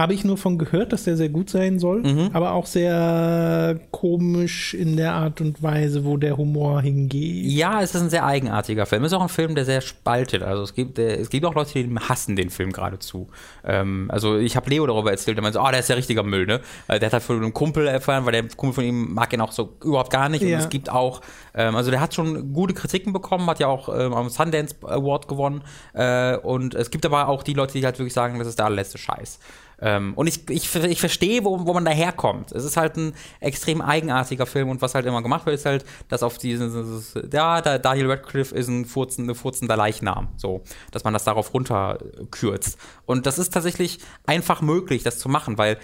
Habe 0.00 0.14
ich 0.14 0.24
nur 0.24 0.38
von 0.38 0.56
gehört, 0.56 0.94
dass 0.94 1.04
der 1.04 1.18
sehr 1.18 1.28
gut 1.28 1.50
sein 1.50 1.78
soll, 1.78 2.00
mhm. 2.00 2.30
aber 2.32 2.52
auch 2.52 2.64
sehr 2.64 3.78
komisch 3.90 4.72
in 4.72 4.96
der 4.96 5.12
Art 5.12 5.42
und 5.42 5.62
Weise, 5.62 6.06
wo 6.06 6.16
der 6.16 6.38
Humor 6.38 6.80
hingeht. 6.80 7.44
Ja, 7.44 7.82
es 7.82 7.94
ist 7.94 8.00
ein 8.00 8.08
sehr 8.08 8.24
eigenartiger 8.24 8.86
Film. 8.86 9.04
Es 9.04 9.12
ist 9.12 9.18
auch 9.18 9.22
ein 9.22 9.28
Film, 9.28 9.54
der 9.54 9.66
sehr 9.66 9.82
spaltet. 9.82 10.42
Also 10.42 10.62
es 10.62 10.72
gibt, 10.72 10.98
es 10.98 11.28
gibt 11.28 11.44
auch 11.44 11.54
Leute, 11.54 11.74
die 11.74 11.94
hassen 11.98 12.34
den 12.34 12.48
Film 12.48 12.72
geradezu. 12.72 13.28
Ähm, 13.62 14.08
also 14.10 14.38
ich 14.38 14.56
habe 14.56 14.70
Leo 14.70 14.86
darüber 14.86 15.10
erzählt, 15.10 15.36
der 15.36 15.42
meinte 15.42 15.58
so, 15.58 15.64
oh, 15.66 15.70
der 15.70 15.80
ist 15.80 15.90
ja 15.90 15.96
richtiger 15.96 16.22
Müll, 16.22 16.46
ne? 16.46 16.62
Äh, 16.88 16.98
der 16.98 17.08
hat 17.08 17.12
halt 17.12 17.22
von 17.22 17.36
einem 17.36 17.52
Kumpel 17.52 17.86
erfahren, 17.86 18.24
weil 18.24 18.32
der 18.32 18.44
Kumpel 18.56 18.76
von 18.76 18.84
ihm 18.84 19.12
mag 19.12 19.30
ihn 19.34 19.42
auch 19.42 19.52
so 19.52 19.76
überhaupt 19.84 20.10
gar 20.10 20.30
nicht. 20.30 20.40
Ja. 20.40 20.56
Und 20.56 20.62
es 20.62 20.70
gibt 20.70 20.88
auch, 20.88 21.20
ähm, 21.52 21.76
also 21.76 21.90
der 21.90 22.00
hat 22.00 22.14
schon 22.14 22.54
gute 22.54 22.72
Kritiken 22.72 23.12
bekommen, 23.12 23.46
hat 23.50 23.60
ja 23.60 23.66
auch 23.66 23.90
ähm, 23.90 24.14
am 24.14 24.30
Sundance 24.30 24.76
Award 24.82 25.28
gewonnen. 25.28 25.60
Äh, 25.92 26.38
und 26.38 26.74
es 26.74 26.90
gibt 26.90 27.04
aber 27.04 27.28
auch 27.28 27.42
die 27.42 27.52
Leute, 27.52 27.74
die 27.74 27.84
halt 27.84 27.98
wirklich 27.98 28.14
sagen, 28.14 28.38
das 28.38 28.48
ist 28.48 28.58
der 28.58 28.64
allerletzte 28.64 28.96
Scheiß. 28.96 29.38
Ähm, 29.80 30.12
und 30.14 30.26
ich, 30.26 30.48
ich, 30.50 30.74
ich 30.74 31.00
verstehe, 31.00 31.44
wo, 31.44 31.66
wo 31.66 31.72
man 31.72 31.84
daherkommt. 31.84 32.52
Es 32.52 32.64
ist 32.64 32.76
halt 32.76 32.96
ein 32.96 33.14
extrem 33.40 33.80
eigenartiger 33.80 34.46
Film 34.46 34.68
und 34.68 34.82
was 34.82 34.94
halt 34.94 35.06
immer 35.06 35.22
gemacht 35.22 35.46
wird, 35.46 35.56
ist 35.56 35.66
halt, 35.66 35.84
dass 36.08 36.22
auf 36.22 36.38
dieses, 36.38 37.14
ja, 37.32 37.60
da 37.60 37.78
Daniel 37.78 38.10
Radcliffe 38.10 38.54
ist 38.54 38.68
ein 38.68 38.84
furzender, 38.84 39.34
furzender 39.34 39.76
Leichnam, 39.76 40.28
so, 40.36 40.62
dass 40.90 41.04
man 41.04 41.12
das 41.12 41.24
darauf 41.24 41.54
runterkürzt. 41.54 42.78
Und 43.06 43.26
das 43.26 43.38
ist 43.38 43.52
tatsächlich 43.52 44.00
einfach 44.26 44.60
möglich, 44.60 45.02
das 45.02 45.18
zu 45.18 45.28
machen, 45.28 45.58
weil 45.58 45.78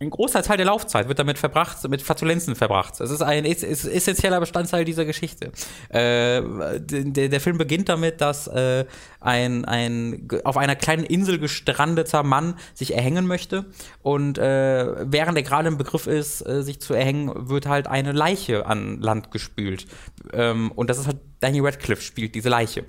ein 0.00 0.10
großer 0.10 0.42
Teil 0.42 0.56
der 0.56 0.66
Laufzeit 0.66 1.08
wird 1.08 1.18
damit 1.18 1.38
verbracht, 1.38 1.88
mit 1.88 2.02
Flatulenzen 2.02 2.54
verbracht. 2.54 3.00
Es 3.00 3.10
ist 3.10 3.20
ein 3.20 3.44
ist, 3.44 3.64
essentieller 3.64 4.38
Bestandteil 4.38 4.84
dieser 4.84 5.04
Geschichte. 5.04 5.50
Äh, 5.88 6.40
der, 6.80 7.28
der, 7.28 7.40
Film 7.40 7.58
beginnt 7.58 7.88
damit, 7.88 8.20
dass 8.20 8.46
äh, 8.46 8.84
ein, 9.20 9.64
ein 9.64 10.28
auf 10.44 10.56
einer 10.56 10.76
kleinen 10.76 11.04
Insel 11.04 11.38
gestrandeter 11.38 12.22
Mann 12.22 12.54
sich 12.74 12.94
erhängen 12.94 13.26
möchte 13.26 13.66
und 14.02 14.38
äh, 14.38 15.10
während 15.10 15.36
er 15.36 15.42
gerade 15.42 15.66
im 15.68 15.78
Begriff 15.78 16.06
ist, 16.06 16.46
äh, 16.46 16.62
sich 16.62 16.80
zu 16.80 16.94
erhängen, 16.94 17.48
wird 17.48 17.66
halt 17.66 17.88
eine 17.88 18.12
Leiche 18.12 18.66
an 18.66 19.00
Land 19.00 19.32
gespült. 19.32 19.86
Ähm, 20.32 20.70
und 20.72 20.90
das 20.90 20.98
ist 20.98 21.08
halt 21.08 21.18
Danny 21.40 21.60
Radcliffe 21.60 22.02
spielt 22.02 22.34
diese 22.34 22.48
Leiche. 22.48 22.84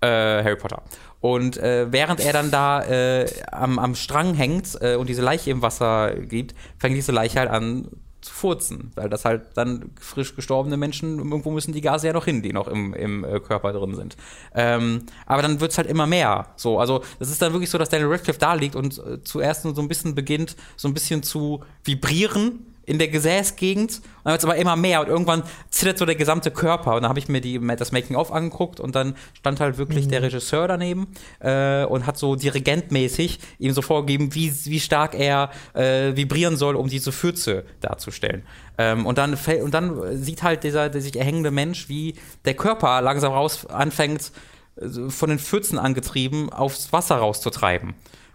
Äh, 0.00 0.06
Harry 0.42 0.56
Potter. 0.56 0.82
Und 1.24 1.56
äh, 1.56 1.90
während 1.90 2.20
er 2.20 2.34
dann 2.34 2.50
da 2.50 2.82
äh, 2.82 3.26
am, 3.50 3.78
am 3.78 3.94
Strang 3.94 4.34
hängt 4.34 4.76
äh, 4.82 4.96
und 4.96 5.08
diese 5.08 5.22
Leiche 5.22 5.50
im 5.50 5.62
Wasser 5.62 6.16
gibt, 6.16 6.54
fängt 6.76 6.98
diese 6.98 7.12
Leiche 7.12 7.38
halt 7.38 7.48
an 7.48 7.88
zu 8.20 8.30
furzen, 8.30 8.92
weil 8.94 9.08
das 9.08 9.24
halt 9.24 9.46
dann 9.54 9.92
frisch 9.98 10.36
gestorbene 10.36 10.76
Menschen, 10.76 11.16
irgendwo 11.20 11.50
müssen 11.50 11.72
die 11.72 11.80
Gase 11.80 12.08
ja 12.08 12.12
noch 12.12 12.26
hin, 12.26 12.42
die 12.42 12.52
noch 12.52 12.68
im, 12.68 12.92
im 12.92 13.24
äh, 13.24 13.40
Körper 13.40 13.72
drin 13.72 13.94
sind. 13.94 14.18
Ähm, 14.54 15.06
aber 15.24 15.40
dann 15.40 15.60
wird 15.60 15.72
es 15.72 15.78
halt 15.78 15.88
immer 15.88 16.06
mehr. 16.06 16.48
So, 16.56 16.78
also 16.78 17.02
das 17.18 17.30
ist 17.30 17.40
dann 17.40 17.54
wirklich 17.54 17.70
so, 17.70 17.78
dass 17.78 17.88
Daniel 17.88 18.10
Radcliffe 18.10 18.38
da 18.38 18.52
liegt 18.52 18.76
und 18.76 18.98
äh, 18.98 19.22
zuerst 19.24 19.64
nur 19.64 19.74
so 19.74 19.80
ein 19.80 19.88
bisschen 19.88 20.14
beginnt, 20.14 20.56
so 20.76 20.88
ein 20.88 20.92
bisschen 20.92 21.22
zu 21.22 21.64
vibrieren 21.84 22.73
in 22.86 22.98
der 22.98 23.08
Gesäßgegend 23.08 23.96
und 23.96 24.02
dann 24.24 24.32
wird 24.32 24.40
es 24.40 24.44
aber 24.44 24.56
immer 24.56 24.76
mehr 24.76 25.00
und 25.00 25.08
irgendwann 25.08 25.42
zittert 25.70 25.98
so 25.98 26.06
der 26.06 26.14
gesamte 26.14 26.50
Körper 26.50 26.94
und 26.94 27.02
dann 27.02 27.08
habe 27.08 27.18
ich 27.18 27.28
mir 27.28 27.40
die, 27.40 27.60
das 27.76 27.92
Making-of 27.92 28.32
angeguckt 28.32 28.80
und 28.80 28.94
dann 28.94 29.16
stand 29.34 29.60
halt 29.60 29.78
wirklich 29.78 30.06
mhm. 30.06 30.10
der 30.10 30.22
Regisseur 30.22 30.68
daneben 30.68 31.08
äh, 31.40 31.84
und 31.84 32.06
hat 32.06 32.18
so 32.18 32.36
dirigentmäßig 32.36 33.38
ihm 33.58 33.72
so 33.72 33.82
vorgegeben, 33.82 34.34
wie, 34.34 34.52
wie 34.64 34.80
stark 34.80 35.14
er 35.14 35.50
äh, 35.74 36.16
vibrieren 36.16 36.56
soll, 36.56 36.76
um 36.76 36.88
diese 36.88 37.12
Fürze 37.12 37.64
darzustellen. 37.80 38.42
Ähm, 38.78 39.06
und, 39.06 39.18
dann, 39.18 39.34
und 39.62 39.72
dann 39.72 40.16
sieht 40.22 40.42
halt 40.42 40.64
dieser 40.64 40.88
der 40.88 41.00
sich 41.00 41.16
erhängende 41.16 41.50
Mensch, 41.50 41.88
wie 41.88 42.14
der 42.44 42.54
Körper 42.54 43.00
langsam 43.00 43.32
raus 43.32 43.66
anfängt, 43.66 44.32
äh, 44.76 45.10
von 45.10 45.28
den 45.28 45.38
Pfützen 45.38 45.78
angetrieben, 45.78 46.52
aufs 46.52 46.92
Wasser 46.92 47.16
rauszutreiben. 47.16 47.94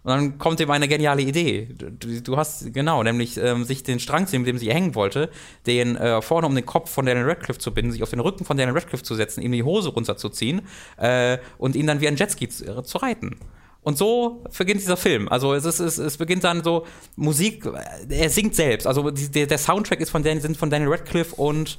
Und 0.10 0.16
dann 0.16 0.38
kommt 0.40 0.60
ihm 0.60 0.72
eine 0.72 0.88
geniale 0.88 1.22
Idee. 1.22 1.68
Du, 1.78 2.22
du 2.22 2.36
hast, 2.36 2.74
genau, 2.74 3.04
nämlich 3.04 3.38
ähm, 3.38 3.64
sich 3.64 3.84
den 3.84 4.00
Strang 4.00 4.26
zu 4.26 4.32
nehmen, 4.32 4.46
mit 4.46 4.56
dem 4.56 4.58
sie 4.58 4.74
hängen 4.74 4.96
wollte, 4.96 5.30
den 5.68 5.98
äh, 5.98 6.20
vorne 6.24 6.48
um 6.48 6.56
den 6.56 6.66
Kopf 6.66 6.90
von 6.90 7.06
Daniel 7.06 7.28
Radcliffe 7.28 7.60
zu 7.60 7.72
binden, 7.72 7.92
sich 7.92 8.02
auf 8.02 8.10
den 8.10 8.20
Rücken 8.20 8.44
von 8.44 8.58
Daniel 8.58 8.76
Radcliffe 8.76 9.04
zu 9.04 9.14
setzen, 9.14 9.44
ihm 9.44 9.52
die 9.52 9.62
Hose 9.62 9.90
runterzuziehen 9.90 10.64
äh, 10.98 11.38
und 11.60 11.76
ihn 11.76 11.86
dann 11.86 12.02
wie 12.02 12.08
ein 12.08 12.16
Jetski 12.16 12.50
zu, 12.50 12.66
äh, 12.66 12.84
zu 12.84 12.98
reiten. 12.98 13.36
Und 13.84 14.00
so 14.00 14.44
beginnt 14.58 14.82
dieser 14.82 14.98
Film. 14.98 15.30
Also 15.30 15.54
es, 15.54 15.66
ist, 15.66 15.80
es, 15.80 16.00
es 16.00 16.18
beginnt 16.18 16.44
dann 16.44 16.64
so 16.64 16.88
Musik, 17.16 17.68
äh, 17.68 18.22
er 18.22 18.32
singt 18.32 18.56
selbst. 18.56 18.88
Also 18.88 19.12
die, 19.12 19.30
der, 19.30 19.46
der 19.46 19.60
Soundtrack 19.60 20.02
ist 20.02 20.10
von, 20.10 20.24
Dan, 20.24 20.42
sind 20.42 20.58
von 20.58 20.72
Daniel 20.72 20.90
Radcliffe 20.90 21.36
und 21.36 21.78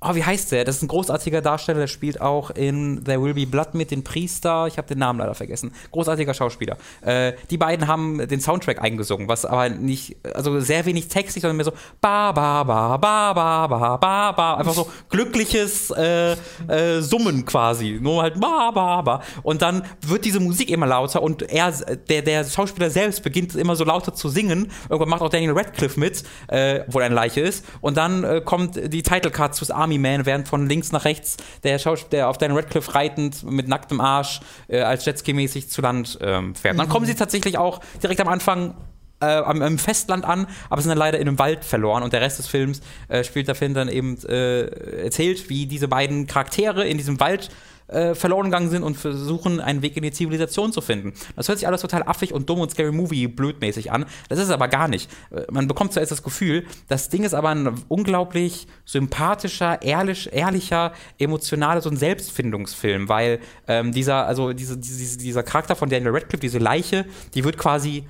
oh, 0.00 0.14
wie 0.14 0.24
heißt 0.24 0.52
der? 0.52 0.64
Das 0.64 0.76
ist 0.76 0.82
ein 0.82 0.88
großartiger 0.88 1.42
Darsteller, 1.42 1.80
der 1.80 1.86
spielt 1.86 2.20
auch 2.20 2.50
in 2.50 3.04
There 3.04 3.22
Will 3.22 3.34
Be 3.34 3.46
Blood 3.46 3.74
mit 3.74 3.90
den 3.90 4.02
Priester. 4.02 4.66
Ich 4.66 4.78
habe 4.78 4.88
den 4.88 4.98
Namen 4.98 5.18
leider 5.18 5.34
vergessen. 5.34 5.72
Großartiger 5.92 6.32
Schauspieler. 6.32 6.76
Äh, 7.02 7.34
die 7.50 7.58
beiden 7.58 7.86
haben 7.86 8.26
den 8.26 8.40
Soundtrack 8.40 8.82
eingesungen, 8.82 9.28
was 9.28 9.44
aber 9.44 9.68
nicht, 9.68 10.16
also 10.34 10.60
sehr 10.60 10.86
wenig 10.86 11.08
textig, 11.08 11.42
sondern 11.42 11.56
mehr 11.56 11.66
so 11.66 11.72
ba 12.00 12.32
ba 12.32 12.64
ba 12.64 12.96
ba 12.96 13.32
ba 13.34 13.66
ba 13.66 13.96
ba 13.96 14.32
ba, 14.32 14.54
einfach 14.56 14.72
so 14.72 14.88
glückliches 15.10 15.90
äh, 15.90 16.32
äh, 16.32 17.00
Summen 17.02 17.44
quasi, 17.44 17.98
nur 18.00 18.22
halt 18.22 18.40
ba 18.40 18.70
ba 18.70 19.02
ba. 19.02 19.22
Und 19.42 19.62
dann 19.62 19.82
wird 20.00 20.24
diese 20.24 20.40
Musik 20.40 20.70
immer 20.70 20.86
lauter 20.86 21.22
und 21.22 21.42
er, 21.42 21.72
der 22.08 22.22
der 22.22 22.44
Schauspieler 22.44 22.90
selbst 22.90 23.22
beginnt 23.22 23.54
immer 23.54 23.76
so 23.76 23.84
lauter 23.84 24.14
zu 24.14 24.28
singen. 24.28 24.70
Irgendwann 24.88 25.10
macht 25.10 25.22
auch 25.22 25.28
Daniel 25.28 25.52
Radcliffe 25.52 26.00
mit, 26.00 26.22
äh, 26.48 26.80
wo 26.88 27.00
er 27.00 27.06
eine 27.06 27.14
Leiche 27.14 27.40
ist. 27.40 27.64
Und 27.80 27.96
dann 27.96 28.24
äh, 28.24 28.40
kommt 28.42 28.92
die 28.92 29.02
Title 29.02 29.30
Card 29.30 29.54
zu 29.54 29.70
Army 29.74 29.89
Man, 29.98 30.26
während 30.26 30.48
von 30.48 30.68
links 30.68 30.92
nach 30.92 31.04
rechts 31.04 31.36
der 31.62 31.78
Schauspieler, 31.78 32.10
der 32.10 32.28
auf 32.28 32.38
Daniel 32.38 32.60
Radcliffe 32.60 32.94
reitend 32.94 33.42
mit 33.44 33.68
nacktem 33.68 34.00
Arsch 34.00 34.40
äh, 34.68 34.80
als 34.80 35.04
Jetski-mäßig 35.06 35.68
zu 35.68 35.82
Land 35.82 36.18
ähm, 36.20 36.54
fährt. 36.54 36.74
Mhm. 36.74 36.78
Dann 36.78 36.88
kommen 36.88 37.06
sie 37.06 37.14
tatsächlich 37.14 37.58
auch 37.58 37.80
direkt 38.02 38.20
am 38.20 38.28
Anfang 38.28 38.74
äh, 39.20 39.26
am, 39.26 39.62
am, 39.62 39.78
Festland 39.78 40.24
an, 40.24 40.46
aber 40.68 40.80
sind 40.80 40.90
dann 40.90 40.98
leider 40.98 41.18
in 41.18 41.28
einem 41.28 41.38
Wald 41.38 41.64
verloren 41.64 42.02
und 42.02 42.12
der 42.12 42.20
Rest 42.20 42.38
des 42.38 42.46
Films 42.46 42.80
äh, 43.08 43.22
spielt 43.22 43.48
dafür 43.48 43.68
dann 43.68 43.88
eben 43.88 44.16
äh, 44.26 45.02
erzählt, 45.02 45.50
wie 45.50 45.66
diese 45.66 45.88
beiden 45.88 46.26
Charaktere 46.26 46.86
in 46.86 46.96
diesem 46.96 47.20
Wald 47.20 47.50
äh, 47.90 48.14
verloren 48.14 48.46
gegangen 48.46 48.70
sind 48.70 48.82
und 48.82 48.96
versuchen, 48.96 49.60
einen 49.60 49.82
Weg 49.82 49.96
in 49.96 50.02
die 50.02 50.12
Zivilisation 50.12 50.72
zu 50.72 50.80
finden. 50.80 51.12
Das 51.36 51.48
hört 51.48 51.58
sich 51.58 51.66
alles 51.66 51.80
total 51.80 52.02
affig 52.04 52.32
und 52.32 52.48
dumm 52.48 52.60
und 52.60 52.70
Scary 52.70 52.92
Movie 52.92 53.26
blödmäßig 53.28 53.92
an. 53.92 54.06
Das 54.28 54.38
ist 54.38 54.46
es 54.46 54.50
aber 54.50 54.68
gar 54.68 54.88
nicht. 54.88 55.10
Äh, 55.30 55.42
man 55.50 55.68
bekommt 55.68 55.92
zuerst 55.92 56.12
das 56.12 56.22
Gefühl, 56.22 56.64
das 56.88 57.08
Ding 57.08 57.24
ist 57.24 57.34
aber 57.34 57.50
ein 57.50 57.82
unglaublich 57.88 58.66
sympathischer, 58.84 59.82
ehrlich, 59.82 60.32
ehrlicher, 60.32 60.92
emotionaler, 61.18 61.80
so 61.80 61.90
ein 61.90 61.96
Selbstfindungsfilm, 61.96 63.08
weil 63.08 63.40
ähm, 63.68 63.92
dieser, 63.92 64.26
also 64.26 64.52
diese, 64.52 64.78
diese, 64.78 65.18
dieser 65.18 65.42
Charakter 65.42 65.76
von 65.76 65.88
Daniel 65.88 66.12
Radcliffe, 66.12 66.40
diese 66.40 66.58
Leiche, 66.58 67.06
die 67.34 67.44
wird 67.44 67.58
quasi 67.58 68.04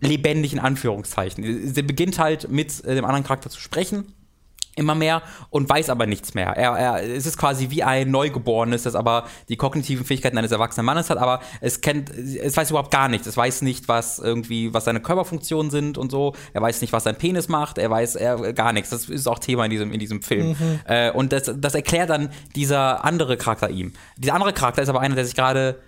lebendig 0.00 0.52
in 0.52 0.58
Anführungszeichen. 0.58 1.72
Sie 1.74 1.82
beginnt 1.82 2.18
halt 2.18 2.50
mit 2.50 2.84
äh, 2.84 2.94
dem 2.94 3.04
anderen 3.04 3.24
Charakter 3.24 3.50
zu 3.50 3.60
sprechen 3.60 4.14
immer 4.76 4.94
mehr 4.94 5.22
und 5.50 5.68
weiß 5.68 5.90
aber 5.90 6.06
nichts 6.06 6.34
mehr. 6.34 6.48
Er, 6.56 6.72
er, 6.72 7.02
es 7.02 7.26
ist 7.26 7.36
quasi 7.36 7.70
wie 7.70 7.82
ein 7.82 8.10
Neugeborenes, 8.10 8.84
das 8.84 8.94
aber 8.94 9.24
die 9.48 9.56
kognitiven 9.56 10.04
Fähigkeiten 10.04 10.38
eines 10.38 10.52
erwachsenen 10.52 10.86
Mannes 10.86 11.10
hat, 11.10 11.18
aber 11.18 11.40
es 11.60 11.80
kennt, 11.80 12.10
es 12.10 12.56
weiß 12.56 12.70
überhaupt 12.70 12.90
gar 12.90 13.08
nichts. 13.08 13.26
Es 13.26 13.36
weiß 13.36 13.62
nicht, 13.62 13.88
was 13.88 14.18
irgendwie, 14.18 14.72
was 14.72 14.84
seine 14.84 15.00
Körperfunktionen 15.00 15.70
sind 15.70 15.98
und 15.98 16.10
so. 16.10 16.34
Er 16.52 16.62
weiß 16.62 16.80
nicht, 16.80 16.92
was 16.92 17.04
sein 17.04 17.16
Penis 17.16 17.48
macht. 17.48 17.78
Er 17.78 17.90
weiß 17.90 18.16
er, 18.16 18.52
gar 18.52 18.72
nichts. 18.72 18.90
Das 18.90 19.08
ist 19.08 19.26
auch 19.26 19.38
Thema 19.38 19.64
in 19.64 19.70
diesem, 19.70 19.92
in 19.92 20.00
diesem 20.00 20.22
Film. 20.22 20.48
Mhm. 20.50 20.80
Äh, 20.86 21.10
und 21.10 21.32
das, 21.32 21.50
das 21.56 21.74
erklärt 21.74 22.10
dann 22.10 22.30
dieser 22.54 23.04
andere 23.04 23.36
Charakter 23.36 23.70
ihm. 23.70 23.92
Dieser 24.16 24.34
andere 24.34 24.52
Charakter 24.52 24.82
ist 24.82 24.88
aber 24.88 25.00
einer, 25.00 25.14
der 25.14 25.24
sich 25.24 25.34
gerade 25.34 25.80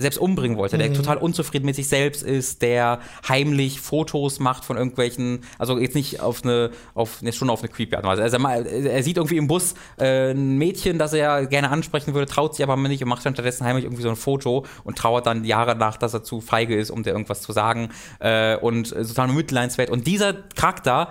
selbst 0.00 0.18
umbringen 0.18 0.56
wollte, 0.56 0.78
der 0.78 0.88
mhm. 0.88 0.94
total 0.94 1.18
unzufrieden 1.18 1.66
mit 1.66 1.76
sich 1.76 1.88
selbst 1.88 2.22
ist, 2.22 2.62
der 2.62 3.00
heimlich 3.28 3.80
Fotos 3.80 4.40
macht 4.40 4.64
von 4.64 4.78
irgendwelchen, 4.78 5.40
also 5.58 5.78
jetzt 5.78 5.94
nicht 5.94 6.20
auf 6.20 6.42
eine, 6.42 6.70
auf, 6.94 7.20
ne, 7.20 7.32
schon 7.32 7.50
auf 7.50 7.60
eine 7.60 7.68
creepy 7.68 7.96
Art 7.96 8.06
Also 8.06 8.22
er, 8.36 8.66
er, 8.66 9.02
sieht 9.02 9.18
irgendwie 9.18 9.36
im 9.36 9.46
Bus 9.46 9.74
äh, 9.98 10.30
ein 10.30 10.56
Mädchen, 10.56 10.98
das 10.98 11.12
er 11.12 11.46
gerne 11.46 11.70
ansprechen 11.70 12.14
würde, 12.14 12.26
traut 12.26 12.56
sich 12.56 12.62
aber 12.62 12.76
nicht 12.76 13.02
und 13.02 13.10
macht 13.10 13.24
dann 13.26 13.34
stattdessen 13.34 13.64
heimlich 13.66 13.84
irgendwie 13.84 14.02
so 14.02 14.08
ein 14.08 14.16
Foto 14.16 14.64
und 14.84 14.96
trauert 14.96 15.26
dann 15.26 15.44
Jahre 15.44 15.76
nach, 15.76 15.98
dass 15.98 16.14
er 16.14 16.22
zu 16.22 16.40
feige 16.40 16.74
ist, 16.74 16.90
um 16.90 17.02
dir 17.02 17.10
irgendwas 17.10 17.42
zu 17.42 17.52
sagen 17.52 17.90
äh, 18.20 18.56
und 18.56 18.92
äh, 18.92 19.04
total 19.04 19.28
mitleidswert. 19.28 19.90
Und 19.90 20.06
dieser 20.06 20.32
Charakter 20.32 21.10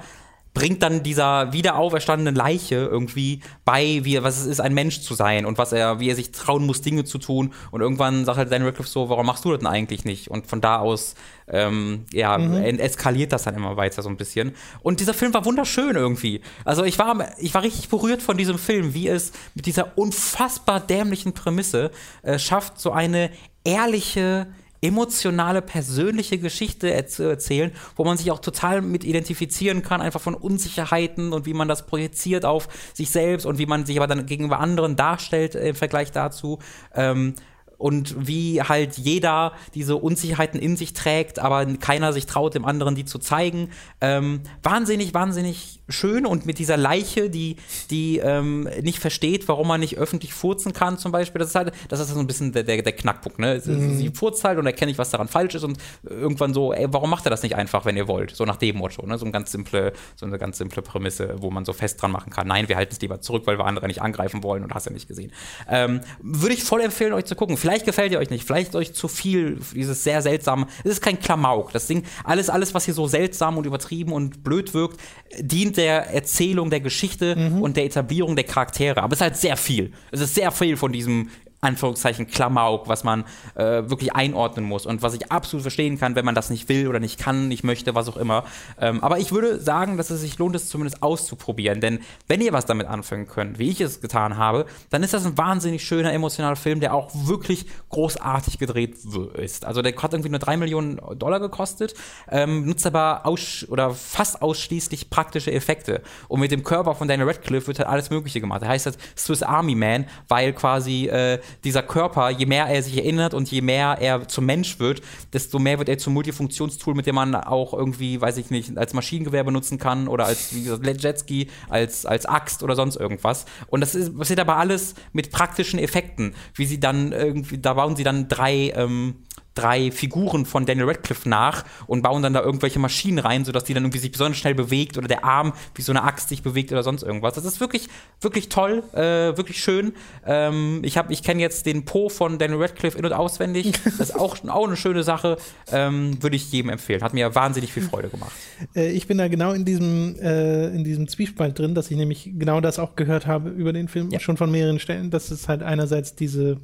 bringt 0.53 0.81
dann 0.84 1.03
dieser 1.03 1.53
wiederauferstandenen 1.53 2.35
Leiche 2.35 2.76
irgendwie 2.76 3.41
bei, 3.65 4.01
wie, 4.03 4.21
was 4.23 4.39
es 4.39 4.45
ist, 4.45 4.59
ein 4.59 4.73
Mensch 4.73 5.01
zu 5.01 5.13
sein 5.13 5.45
und 5.45 5.57
was 5.57 5.71
er, 5.71 5.99
wie 5.99 6.09
er 6.09 6.15
sich 6.15 6.31
trauen 6.31 6.65
muss, 6.65 6.81
Dinge 6.81 7.05
zu 7.05 7.17
tun. 7.17 7.53
Und 7.71 7.81
irgendwann 7.81 8.26
sagt 8.26 8.38
halt 8.38 8.51
Daniel 8.51 8.69
Radcliffe 8.69 8.89
so, 8.89 9.09
warum 9.09 9.26
machst 9.26 9.45
du 9.45 9.51
das 9.51 9.59
denn 9.59 9.67
eigentlich 9.67 10.05
nicht? 10.05 10.30
Und 10.30 10.47
von 10.47 10.59
da 10.59 10.80
aus, 10.80 11.15
ähm, 11.47 12.05
ja, 12.11 12.38
mhm. 12.38 12.80
eskaliert 12.80 13.31
das 13.31 13.43
dann 13.43 13.55
immer 13.55 13.77
weiter 13.77 14.01
so 14.01 14.09
ein 14.09 14.17
bisschen. 14.17 14.53
Und 14.81 14.99
dieser 14.99 15.13
Film 15.13 15.34
war 15.34 15.45
wunderschön 15.45 15.95
irgendwie. 15.95 16.41
Also 16.65 16.84
ich 16.84 16.97
war, 16.97 17.30
ich 17.38 17.53
war 17.53 17.63
richtig 17.63 17.89
berührt 17.89 18.21
von 18.21 18.38
diesem 18.38 18.57
Film, 18.57 18.93
wie 18.93 19.07
es 19.07 19.31
mit 19.53 19.65
dieser 19.65 19.97
unfassbar 19.97 20.80
dämlichen 20.80 21.34
Prämisse 21.34 21.91
äh, 22.23 22.39
schafft, 22.39 22.80
so 22.80 22.91
eine 22.91 23.30
ehrliche, 23.63 24.47
emotionale, 24.81 25.61
persönliche 25.61 26.38
Geschichte 26.38 27.06
zu 27.06 27.23
erzählen, 27.23 27.72
wo 27.95 28.03
man 28.03 28.18
sich 28.18 28.31
auch 28.31 28.39
total 28.39 28.81
mit 28.81 29.03
identifizieren 29.03 29.81
kann, 29.81 30.01
einfach 30.01 30.22
von 30.22 30.35
Unsicherheiten 30.35 31.34
und 31.34 31.45
wie 31.45 31.53
man 31.53 31.68
das 31.68 31.85
projiziert 31.85 32.45
auf 32.45 32.68
sich 32.93 33.10
selbst 33.10 33.45
und 33.45 33.57
wie 33.57 33.65
man 33.65 33.85
sich 33.85 33.97
aber 33.97 34.07
dann 34.07 34.26
gegenüber 34.26 34.60
anderen 34.60 34.95
darstellt 34.95 35.56
im 35.56 35.76
Vergleich 35.76 36.11
dazu. 36.11 36.60
Ähm, 36.93 37.35
und 37.77 38.27
wie 38.27 38.61
halt 38.61 38.97
jeder 38.97 39.53
diese 39.73 39.95
Unsicherheiten 39.95 40.60
in 40.60 40.76
sich 40.76 40.91
trägt, 40.91 41.39
aber 41.39 41.65
keiner 41.77 42.11
sich 42.11 42.26
traut, 42.26 42.53
dem 42.53 42.65
anderen 42.65 42.93
die 42.93 43.06
zu 43.06 43.19
zeigen. 43.19 43.69
Ähm, 44.01 44.41
wahnsinnig, 44.61 45.14
wahnsinnig 45.14 45.78
schön 45.90 46.26
und 46.26 46.45
mit 46.45 46.60
dieser 46.60 46.78
Leiche, 46.78 47.30
die, 47.30 47.57
die 47.90 48.20
ähm, 48.20 48.70
nicht 48.82 48.99
versteht, 48.99 49.48
warum 49.48 49.68
man 49.68 49.80
nicht 49.80 49.98
öffentlich 49.98 50.34
furzen 50.34 50.74
kann, 50.74 50.98
zum 50.98 51.11
Beispiel. 51.11 51.40
Das 51.40 51.49
ist 51.49 51.56
halt, 51.56 51.74
das 51.90 51.99
ist 51.99 52.10
so 52.10 52.20
ein 52.20 52.28
bisschen 52.28 52.52
der, 52.52 52.64
der, 52.64 52.82
der 52.82 52.94
Knackpunkt. 52.94 53.40
Ne? 53.40 53.61
Mhm. 53.64 53.98
Sie 53.98 54.10
furzt 54.10 54.44
halt 54.44 54.60
und 54.60 54.66
erkenne 54.66 54.91
ich, 54.91 54.98
was 54.98 55.10
daran 55.10 55.28
falsch 55.28 55.56
ist 55.56 55.64
und 55.64 55.78
irgendwann 56.03 56.53
so, 56.53 56.74
ey, 56.74 56.88
warum 56.91 57.10
macht 57.10 57.26
er 57.26 57.30
das 57.30 57.44
nicht 57.44 57.56
einfach, 57.56 57.86
wenn 57.86 57.98
ihr 57.98 58.07
wollt? 58.07 58.36
So 58.36 58.45
nach 58.45 58.57
dem 58.57 58.78
Motto. 58.78 59.06
Ne? 59.06 59.18
So, 59.18 59.26
ein 59.26 59.32
ganz 59.32 59.52
simple, 59.52 59.94
so 60.16 60.26
eine 60.26 60.38
ganz 60.38 60.57
simple 60.57 60.82
Prämisse, 60.82 61.36
wo 61.40 61.52
man 61.52 61.66
so 61.66 61.74
fest 61.74 62.02
dran 62.02 62.11
machen 62.11 62.32
kann. 62.32 62.48
Nein, 62.48 62.70
wir 62.70 62.76
halten 62.76 62.94
es 62.94 63.02
lieber 63.02 63.22
zurück, 63.22 63.44
weil 63.45 63.57
wir 63.57 63.66
andere 63.66 63.88
nicht 63.88 64.02
angreifen 64.02 64.44
wollen 64.44 64.64
und 64.64 64.74
hast 64.74 64.86
ja 64.86 64.91
nicht 64.91 65.07
gesehen. 65.07 65.32
Ähm, 65.68 66.02
Würde 66.22 66.53
ich 66.53 66.64
voll 66.64 66.82
empfehlen, 66.82 67.14
euch 67.14 67.26
zu 67.26 67.36
gucken. 67.36 67.57
Vielleicht 67.57 67.86
gefällt 67.86 68.11
ihr 68.11 68.20
euch 68.20 68.30
nicht, 68.30 68.45
vielleicht 68.45 68.70
ist 68.70 68.76
euch 68.76 68.94
zu 68.94 69.07
viel 69.07 69.60
dieses 69.74 70.03
sehr 70.03 70.22
seltsame. 70.22 70.68
Es 70.84 70.91
ist 70.91 71.02
kein 71.02 71.20
Klamauk. 71.20 71.72
Das 71.72 71.88
Ding, 71.88 72.03
alles, 72.24 72.49
alles, 72.49 72.74
was 72.74 72.86
hier 72.86 72.94
so 72.94 73.07
seltsam 73.07 73.57
und 73.57 73.66
übertrieben 73.66 74.14
und 74.14 74.44
blöd 74.44 74.74
wirkt, 74.74 74.99
dient 75.40 75.78
der 75.80 76.14
Erzählung 76.14 76.69
der 76.69 76.81
Geschichte 76.81 77.35
mhm. 77.35 77.61
und 77.61 77.77
der 77.77 77.85
Etablierung 77.85 78.35
der 78.35 78.45
Charaktere. 78.45 79.01
Aber 79.01 79.14
es 79.14 79.19
ist 79.19 79.23
halt 79.23 79.38
sehr 79.38 79.57
viel. 79.57 79.93
Es 80.11 80.19
ist 80.19 80.35
sehr 80.35 80.51
viel 80.51 80.76
von 80.76 80.91
diesem 80.91 81.30
Anführungszeichen 81.61 82.27
Klamauk, 82.27 82.88
was 82.88 83.03
man 83.03 83.26
äh, 83.56 83.90
wirklich 83.90 84.14
einordnen 84.14 84.65
muss 84.65 84.86
und 84.86 85.02
was 85.02 85.14
ich 85.14 85.31
absolut 85.31 85.64
verstehen 85.64 85.99
kann, 85.99 86.15
wenn 86.15 86.26
man 86.26 86.36
das 86.36 86.49
nicht 86.49 86.69
will 86.69 86.88
oder 86.88 86.99
nicht 86.99 87.19
kann, 87.19 87.48
nicht 87.48 87.64
möchte, 87.64 87.95
was 87.95 88.07
auch 88.07 88.18
immer. 88.18 88.45
Ähm, 88.80 89.03
aber 89.03 89.19
ich 89.19 89.31
würde 89.31 89.60
sagen, 89.60 89.98
dass 89.98 90.10
es 90.10 90.22
sich 90.22 90.38
lohnt, 90.38 90.56
es 90.56 90.69
zumindest 90.69 91.03
auszuprobieren, 91.03 91.81
denn 91.81 91.99
wenn 92.27 92.41
ihr 92.41 92.53
was 92.53 92.65
damit 92.65 92.88
anfangen 92.88 93.27
könnt, 93.27 93.60
wie 93.60 93.69
ich 93.69 93.81
es 93.81 93.99
getan 93.99 94.38
habe, 94.38 94.65
dann 94.90 95.03
ist 95.03 95.14
das 95.14 95.26
ein 95.26 95.38
wahnsinnig 95.38 95.84
schöner, 95.84 96.14
emotionaler 96.14 96.56
Film, 96.56 96.80
der 96.80 96.94
auch 96.94 97.10
wirklich 97.14 97.65
großartig 97.90 98.57
gedreht 98.57 98.98
ist. 99.36 99.65
Also 99.65 99.81
der 99.81 99.95
hat 99.95 100.14
irgendwie 100.14 100.30
nur 100.30 100.40
drei 100.40 100.56
Millionen 100.56 100.99
Dollar 101.18 101.40
gekostet, 101.40 101.94
ähm, 102.30 102.65
nutzt 102.65 102.86
aber 102.88 103.26
aus 103.26 103.65
oder 103.69 103.91
fast 103.91 104.41
ausschließlich 104.41 105.10
praktische 105.10 105.52
Effekte 105.52 106.02
und 106.27 106.40
mit 106.40 106.52
dem 106.52 106.64
Körper 106.64 106.95
von 106.95 107.07
Daniel 107.07 107.27
Radcliffe 107.27 107.68
wird 107.68 107.80
halt 107.80 107.90
alles 107.90 108.10
Mögliche 108.10 108.40
gemacht. 108.40 108.61
Er 108.61 108.69
heißt 108.69 108.86
halt 108.86 108.98
Swiss 109.18 109.44
Army 109.44 109.76
Man, 109.76 110.06
weil 110.27 110.53
quasi 110.53 111.07
äh, 111.07 111.40
dieser 111.63 111.84
Körper, 111.84 112.30
je 112.30 112.45
mehr 112.45 112.65
er 112.65 112.84
sich 112.84 112.97
erinnert 112.97 113.34
und 113.34 113.49
je 113.51 113.61
mehr 113.61 113.97
er 113.99 114.27
zum 114.27 114.45
Mensch 114.45 114.80
wird, 114.80 115.01
desto 115.34 115.59
mehr 115.59 115.80
wird 115.80 115.89
er 115.89 115.97
zum 115.97 116.13
Multifunktionstool, 116.13 116.95
mit 116.95 117.05
dem 117.05 117.15
man 117.15 117.35
auch 117.35 117.73
irgendwie, 117.73 118.19
weiß 118.19 118.38
ich 118.38 118.49
nicht, 118.49 118.77
als 118.77 118.93
Maschinengewehr 118.93 119.43
benutzen 119.43 119.77
kann 119.77 120.07
oder 120.07 120.26
als 120.26 120.53
wie 120.53 120.63
gesagt, 120.63 121.03
Jetski, 121.03 121.49
als, 121.69 122.05
als 122.05 122.26
Axt 122.26 122.63
oder 122.63 122.76
sonst 122.76 122.95
irgendwas. 122.95 123.45
Und 123.67 123.81
das 123.81 123.95
ist, 123.95 124.17
passiert 124.17 124.39
aber 124.39 124.57
alles 124.57 124.95
mit 125.13 125.31
praktischen 125.31 125.80
Effekten, 125.80 126.34
wie 126.55 126.65
sie 126.65 126.80
dann 126.80 127.11
irgendwie, 127.11 127.57
da 127.57 127.73
bauen 127.73 127.95
sie 127.95 128.03
dann 128.03 128.27
drei 128.27 128.71
ähm, 128.76 129.15
drei 129.60 129.91
Figuren 129.91 130.45
von 130.45 130.65
Daniel 130.65 130.88
Radcliffe 130.88 131.27
nach 131.27 131.65
und 131.88 132.02
bauen 132.02 132.23
dann 132.23 132.34
da 132.34 132.41
irgendwelche 132.41 132.80
Maschinen 132.80 133.19
rein, 133.19 133.45
sodass 133.45 133.64
die 133.64 133.73
dann 133.73 133.84
irgendwie 133.84 133.99
sich 133.99 134.11
besonders 134.11 134.38
schnell 134.38 134.56
bewegt 134.56 134.98
oder 134.98 135.07
der 135.07 135.23
Arm 135.23 135.53
wie 135.76 135.81
so 135.81 135.91
eine 135.91 136.03
Axt 136.03 136.30
sich 136.30 136.44
bewegt 136.44 136.72
oder 136.72 136.84
sonst 136.84 137.03
irgendwas. 137.03 137.34
Das 137.34 137.45
ist 137.45 137.60
wirklich, 137.60 137.88
wirklich 138.22 138.49
toll, 138.49 138.84
äh, 138.94 139.38
wirklich 139.38 139.61
schön. 139.61 139.94
Ähm, 140.26 140.81
ich 140.84 140.99
ich 141.10 141.23
kenne 141.23 141.41
jetzt 141.41 141.65
den 141.65 141.86
Po 141.86 142.10
von 142.10 142.38
Daniel 142.38 142.61
Radcliffe 142.61 142.98
in- 142.98 143.06
und 143.06 143.14
auswendig. 143.14 143.72
Das 143.84 143.99
ist 143.99 144.15
auch, 144.15 144.38
auch 144.48 144.68
eine 144.68 144.77
schöne 144.77 145.03
Sache. 145.03 145.38
Ähm, 145.72 146.22
Würde 146.22 146.36
ich 146.36 146.52
jedem 146.52 146.69
empfehlen. 146.69 147.02
Hat 147.02 147.14
mir 147.14 147.34
wahnsinnig 147.36 147.73
viel 147.73 147.84
Freude 147.84 148.10
gemacht. 148.10 148.31
Äh, 148.76 148.91
ich 148.91 149.07
bin 149.07 149.18
da 149.18 149.27
genau 149.27 149.52
in 149.53 149.65
diesem, 149.65 150.15
äh, 150.22 150.68
in 150.68 150.84
diesem 150.84 151.07
Zwiespalt 151.07 151.57
drin, 151.57 151.76
dass 151.76 151.91
ich 151.91 151.98
nämlich 151.98 152.31
genau 152.38 152.61
das 152.61 152.80
auch 152.80 152.95
gehört 152.95 153.27
habe 153.27 153.49
über 153.49 153.73
den 153.73 153.88
Film, 153.88 154.10
ja. 154.11 154.19
schon 154.19 154.38
von 154.38 154.52
mehreren 154.52 154.80
Stellen, 154.80 155.10
dass 155.10 155.31
es 155.31 155.48
halt 155.48 155.64
einerseits 155.64 156.15
diese 156.15 156.57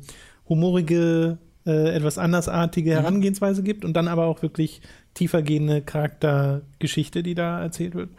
humorige 0.47 1.37
äh, 1.65 1.95
etwas 1.95 2.17
andersartige 2.17 2.91
mhm. 2.91 2.95
Herangehensweise 2.95 3.63
gibt 3.63 3.85
und 3.85 3.93
dann 3.93 4.07
aber 4.07 4.25
auch 4.25 4.41
wirklich 4.41 4.81
tiefergehende 5.13 5.81
Charaktergeschichte, 5.81 7.23
die 7.23 7.35
da 7.35 7.61
erzählt 7.61 7.95
wird. 7.95 8.09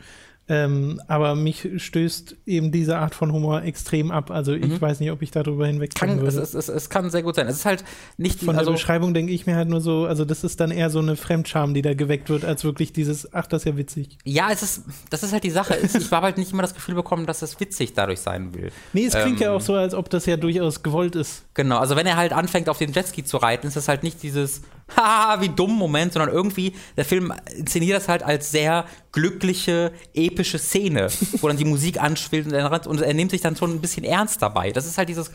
Ähm, 0.48 1.00
aber 1.08 1.34
mich 1.34 1.68
stößt 1.76 2.36
eben 2.46 2.70
diese 2.70 2.98
Art 2.98 3.16
von 3.16 3.32
Humor 3.32 3.62
extrem 3.62 4.12
ab. 4.12 4.30
Also 4.30 4.52
ich 4.52 4.66
mhm. 4.66 4.80
weiß 4.80 5.00
nicht, 5.00 5.10
ob 5.10 5.20
ich 5.22 5.32
darüber 5.32 5.66
hinwegkommen 5.66 6.20
würde. 6.20 6.40
Es, 6.40 6.54
es, 6.54 6.68
es, 6.68 6.88
kann 6.88 7.10
sehr 7.10 7.24
gut 7.24 7.34
sein. 7.34 7.48
Es 7.48 7.56
ist 7.56 7.64
halt 7.64 7.82
nicht 8.16 8.40
Von 8.44 8.56
also 8.56 8.70
der 8.70 8.76
Beschreibung 8.76 9.12
denke 9.12 9.32
ich 9.32 9.46
mir 9.46 9.56
halt 9.56 9.68
nur 9.68 9.80
so, 9.80 10.06
also 10.06 10.24
das 10.24 10.44
ist 10.44 10.60
dann 10.60 10.70
eher 10.70 10.88
so 10.90 11.00
eine 11.00 11.16
Fremdscham, 11.16 11.74
die 11.74 11.82
da 11.82 11.94
geweckt 11.94 12.30
wird, 12.30 12.44
als 12.44 12.62
wirklich 12.62 12.92
dieses, 12.92 13.34
ach, 13.34 13.48
das 13.48 13.62
ist 13.62 13.66
ja 13.66 13.76
witzig. 13.76 14.18
Ja, 14.22 14.50
es 14.52 14.62
ist, 14.62 14.84
das 15.10 15.24
ist 15.24 15.32
halt 15.32 15.42
die 15.42 15.50
Sache. 15.50 15.76
ich 15.82 16.12
habe 16.12 16.26
halt 16.26 16.38
nicht 16.38 16.52
immer 16.52 16.62
das 16.62 16.74
Gefühl 16.74 16.94
bekommen, 16.94 17.26
dass 17.26 17.42
es 17.42 17.58
witzig 17.58 17.94
dadurch 17.94 18.20
sein 18.20 18.54
will. 18.54 18.70
Nee, 18.92 19.06
es 19.06 19.14
klingt 19.14 19.40
ähm, 19.40 19.48
ja 19.48 19.52
auch 19.52 19.60
so, 19.60 19.74
als 19.74 19.94
ob 19.94 20.10
das 20.10 20.26
ja 20.26 20.36
durchaus 20.36 20.84
gewollt 20.84 21.16
ist. 21.16 21.42
Genau, 21.54 21.78
also 21.78 21.96
wenn 21.96 22.06
er 22.06 22.16
halt 22.16 22.32
anfängt, 22.32 22.68
auf 22.68 22.78
den 22.78 22.92
Jetski 22.92 23.24
zu 23.24 23.38
reiten, 23.38 23.66
ist 23.66 23.76
das 23.76 23.88
halt 23.88 24.04
nicht 24.04 24.22
dieses, 24.22 24.62
haha, 24.94 25.40
wie 25.40 25.48
dumm 25.48 25.72
Moment, 25.72 26.12
sondern 26.12 26.32
irgendwie, 26.32 26.74
der 26.96 27.04
Film 27.04 27.32
inszeniert 27.56 27.96
das 27.96 28.08
halt 28.08 28.22
als 28.22 28.50
sehr 28.50 28.84
glückliche, 29.12 29.92
epische 30.14 30.58
Szene, 30.58 31.08
wo 31.40 31.48
dann 31.48 31.56
die 31.56 31.64
Musik 31.64 32.00
anschwillt 32.00 32.46
und 32.46 32.52
er, 32.52 32.86
und 32.86 33.00
er 33.00 33.14
nimmt 33.14 33.30
sich 33.30 33.40
dann 33.40 33.56
schon 33.56 33.72
ein 33.72 33.80
bisschen 33.80 34.04
ernst 34.04 34.42
dabei. 34.42 34.72
Das 34.72 34.86
ist 34.86 34.98
halt 34.98 35.08
dieses, 35.08 35.30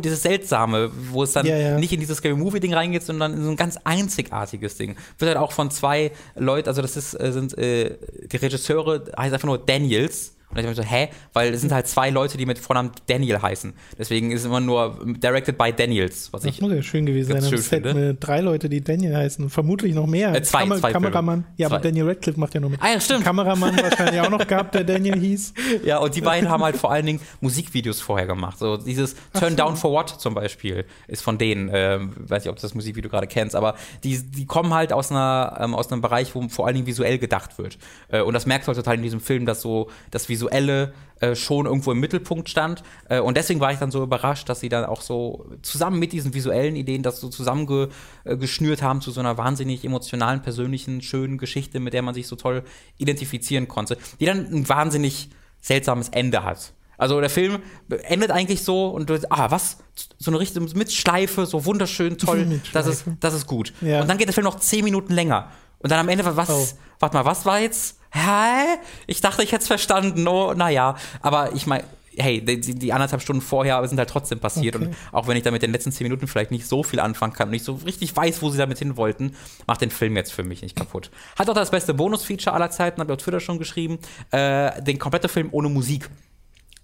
dieses 0.00 0.22
Seltsame, 0.22 0.90
wo 1.10 1.22
es 1.22 1.32
dann 1.32 1.46
ja, 1.46 1.56
ja. 1.56 1.78
nicht 1.78 1.92
in 1.92 2.00
dieses 2.00 2.18
Scary 2.18 2.34
Movie-Ding 2.34 2.74
reingeht, 2.74 3.02
sondern 3.02 3.34
in 3.34 3.44
so 3.44 3.50
ein 3.50 3.56
ganz 3.56 3.78
einzigartiges 3.84 4.76
Ding. 4.76 4.96
Wird 5.18 5.28
halt 5.28 5.38
auch 5.38 5.52
von 5.52 5.70
zwei 5.70 6.10
Leuten, 6.34 6.68
also 6.68 6.82
das 6.82 6.96
ist, 6.96 7.14
äh, 7.14 7.32
sind 7.32 7.56
äh, 7.58 7.96
die 8.26 8.36
Regisseure, 8.36 9.04
heißt 9.16 9.34
einfach 9.34 9.46
nur 9.46 9.58
Daniels 9.58 10.37
und 10.50 10.58
ich 10.58 10.64
habe 10.64 10.74
so, 10.74 10.82
hä? 10.82 11.10
Weil 11.34 11.52
es 11.52 11.60
sind 11.60 11.72
halt 11.72 11.86
zwei 11.86 12.08
Leute, 12.08 12.38
die 12.38 12.46
mit 12.46 12.58
Vornamen 12.58 12.90
Daniel 13.06 13.42
heißen. 13.42 13.74
Deswegen 13.98 14.30
ist 14.30 14.40
es 14.40 14.46
immer 14.46 14.60
nur 14.60 14.98
directed 15.04 15.58
by 15.58 15.72
Daniels, 15.72 16.32
was 16.32 16.42
das 16.42 16.54
ich. 16.54 16.60
muss 16.62 16.72
ja 16.72 16.82
schön 16.82 17.04
gewesen 17.04 17.32
sein. 17.32 17.50
Schön 17.50 17.58
Set 17.58 17.84
mit 17.84 18.16
drei 18.20 18.40
Leute, 18.40 18.70
die 18.70 18.80
Daniel 18.80 19.14
heißen. 19.14 19.50
Vermutlich 19.50 19.94
noch 19.94 20.06
mehr. 20.06 20.34
Äh, 20.34 20.42
zwei, 20.42 20.66
Kam 20.66 20.78
zwei 20.78 20.92
Kameramann. 20.92 21.42
Filme. 21.42 21.54
Ja, 21.58 21.68
zwei. 21.68 21.74
aber 21.76 21.82
Daniel 21.82 22.08
Radcliffe 22.08 22.40
macht 22.40 22.54
ja 22.54 22.60
noch 22.60 22.70
mit. 22.70 22.80
Ah, 22.82 22.92
ja, 22.92 23.00
stimmt. 23.00 23.24
Kameramann 23.24 23.76
wahrscheinlich 23.76 24.20
auch 24.22 24.30
noch 24.30 24.46
gehabt, 24.46 24.74
der 24.74 24.84
Daniel 24.84 25.18
hieß. 25.18 25.54
Ja, 25.84 25.98
und 25.98 26.14
die 26.14 26.20
beiden 26.20 26.48
haben 26.48 26.62
halt 26.62 26.76
vor 26.76 26.90
allen 26.90 27.06
Dingen 27.06 27.20
Musikvideos 27.40 28.00
vorher 28.00 28.26
gemacht. 28.26 28.58
So 28.58 28.76
dieses 28.76 29.14
Turn 29.32 29.50
so. 29.50 29.56
Down 29.56 29.76
for 29.76 29.92
What 29.92 30.08
zum 30.08 30.34
Beispiel 30.34 30.84
ist 31.06 31.22
von 31.22 31.38
denen. 31.38 31.70
Ähm, 31.72 32.12
weiß 32.16 32.44
nicht, 32.44 32.50
ob 32.50 32.56
du 32.56 32.62
das 32.62 32.74
Musikvideo 32.74 33.10
gerade 33.10 33.26
kennst, 33.26 33.54
aber 33.54 33.74
die, 34.02 34.18
die 34.18 34.46
kommen 34.46 34.74
halt 34.74 34.92
aus, 34.92 35.10
einer, 35.10 35.58
ähm, 35.60 35.74
aus 35.74 35.90
einem 35.92 36.00
Bereich, 36.00 36.34
wo 36.34 36.48
vor 36.48 36.66
allen 36.66 36.74
Dingen 36.74 36.86
visuell 36.86 37.18
gedacht 37.18 37.58
wird. 37.58 37.78
Äh, 38.08 38.22
und 38.22 38.34
das 38.34 38.46
merkst 38.46 38.66
du 38.66 38.70
halt 38.70 38.78
total 38.78 38.96
in 38.96 39.02
diesem 39.02 39.20
Film, 39.20 39.46
dass 39.46 39.60
so 39.60 39.90
das 40.10 40.28
Visuelle 40.38 40.92
äh, 41.20 41.34
schon 41.34 41.66
irgendwo 41.66 41.90
im 41.90 41.98
Mittelpunkt 41.98 42.48
stand. 42.48 42.84
Äh, 43.08 43.18
und 43.18 43.36
deswegen 43.36 43.58
war 43.58 43.72
ich 43.72 43.80
dann 43.80 43.90
so 43.90 44.04
überrascht, 44.04 44.48
dass 44.48 44.60
sie 44.60 44.68
dann 44.68 44.84
auch 44.84 45.00
so 45.00 45.46
zusammen 45.62 45.98
mit 45.98 46.12
diesen 46.12 46.32
visuellen 46.32 46.76
Ideen 46.76 47.02
das 47.02 47.20
so 47.20 47.28
zusammengeschnürt 47.28 48.82
haben 48.82 49.00
zu 49.00 49.10
so 49.10 49.18
einer 49.18 49.36
wahnsinnig 49.36 49.84
emotionalen, 49.84 50.42
persönlichen, 50.42 51.02
schönen 51.02 51.36
Geschichte, 51.36 51.80
mit 51.80 51.92
der 51.92 52.02
man 52.02 52.14
sich 52.14 52.28
so 52.28 52.36
toll 52.36 52.62
identifizieren 52.98 53.66
konnte, 53.66 53.98
die 54.20 54.26
dann 54.26 54.46
ein 54.46 54.68
wahnsinnig 54.68 55.30
seltsames 55.60 56.08
Ende 56.10 56.44
hat. 56.44 56.72
Also 56.98 57.20
der 57.20 57.30
Film 57.30 57.62
endet 58.04 58.30
eigentlich 58.30 58.62
so 58.62 58.88
und 58.88 59.10
du, 59.10 59.20
ah, 59.30 59.50
was? 59.50 59.78
So 60.18 60.30
eine 60.30 60.38
richtige 60.38 60.60
Mitschleife, 60.76 61.46
so 61.46 61.64
wunderschön, 61.64 62.18
toll, 62.18 62.60
das 62.72 62.86
ist, 62.86 63.04
das 63.18 63.34
ist 63.34 63.46
gut. 63.46 63.72
Ja. 63.80 64.02
Und 64.02 64.08
dann 64.08 64.18
geht 64.18 64.28
der 64.28 64.34
Film 64.34 64.44
noch 64.44 64.60
zehn 64.60 64.84
Minuten 64.84 65.14
länger. 65.14 65.50
Und 65.80 65.90
dann 65.90 66.00
am 66.00 66.08
Ende, 66.08 66.36
was, 66.36 66.50
oh. 66.50 66.66
warte 66.98 67.16
mal, 67.16 67.24
was 67.24 67.46
war 67.46 67.60
jetzt? 67.60 67.98
hä? 68.10 68.78
Ich 69.06 69.20
dachte, 69.20 69.42
ich 69.42 69.52
hätte 69.52 69.62
es 69.62 69.68
verstanden. 69.68 70.26
Oh, 70.26 70.54
naja. 70.54 70.96
Aber 71.20 71.54
ich 71.54 71.66
meine, 71.66 71.84
hey, 72.16 72.44
die, 72.44 72.74
die, 72.74 72.92
anderthalb 72.92 73.22
Stunden 73.22 73.42
vorher 73.42 73.86
sind 73.86 73.98
halt 73.98 74.10
trotzdem 74.10 74.40
passiert. 74.40 74.76
Okay. 74.76 74.86
Und 74.86 74.96
auch 75.12 75.28
wenn 75.28 75.36
ich 75.36 75.42
da 75.42 75.50
mit 75.50 75.62
den 75.62 75.72
letzten 75.72 75.92
zehn 75.92 76.06
Minuten 76.06 76.26
vielleicht 76.26 76.50
nicht 76.50 76.66
so 76.66 76.82
viel 76.82 77.00
anfangen 77.00 77.32
kann 77.32 77.48
und 77.48 77.52
nicht 77.52 77.64
so 77.64 77.74
richtig 77.74 78.14
weiß, 78.16 78.42
wo 78.42 78.50
sie 78.50 78.58
damit 78.58 78.78
hin 78.78 78.96
wollten, 78.96 79.36
macht 79.66 79.80
den 79.80 79.90
Film 79.90 80.16
jetzt 80.16 80.32
für 80.32 80.42
mich 80.42 80.62
nicht 80.62 80.76
kaputt. 80.76 81.10
Hat 81.38 81.48
auch 81.48 81.54
das 81.54 81.70
beste 81.70 81.94
Bonus-Feature 81.94 82.54
aller 82.54 82.70
Zeiten, 82.70 83.00
ich 83.02 83.08
auf 83.08 83.16
Twitter 83.18 83.40
schon 83.40 83.58
geschrieben. 83.58 83.98
Äh, 84.30 84.82
den 84.82 84.98
kompletten 84.98 85.28
Film 85.28 85.48
ohne 85.52 85.68
Musik. 85.68 86.08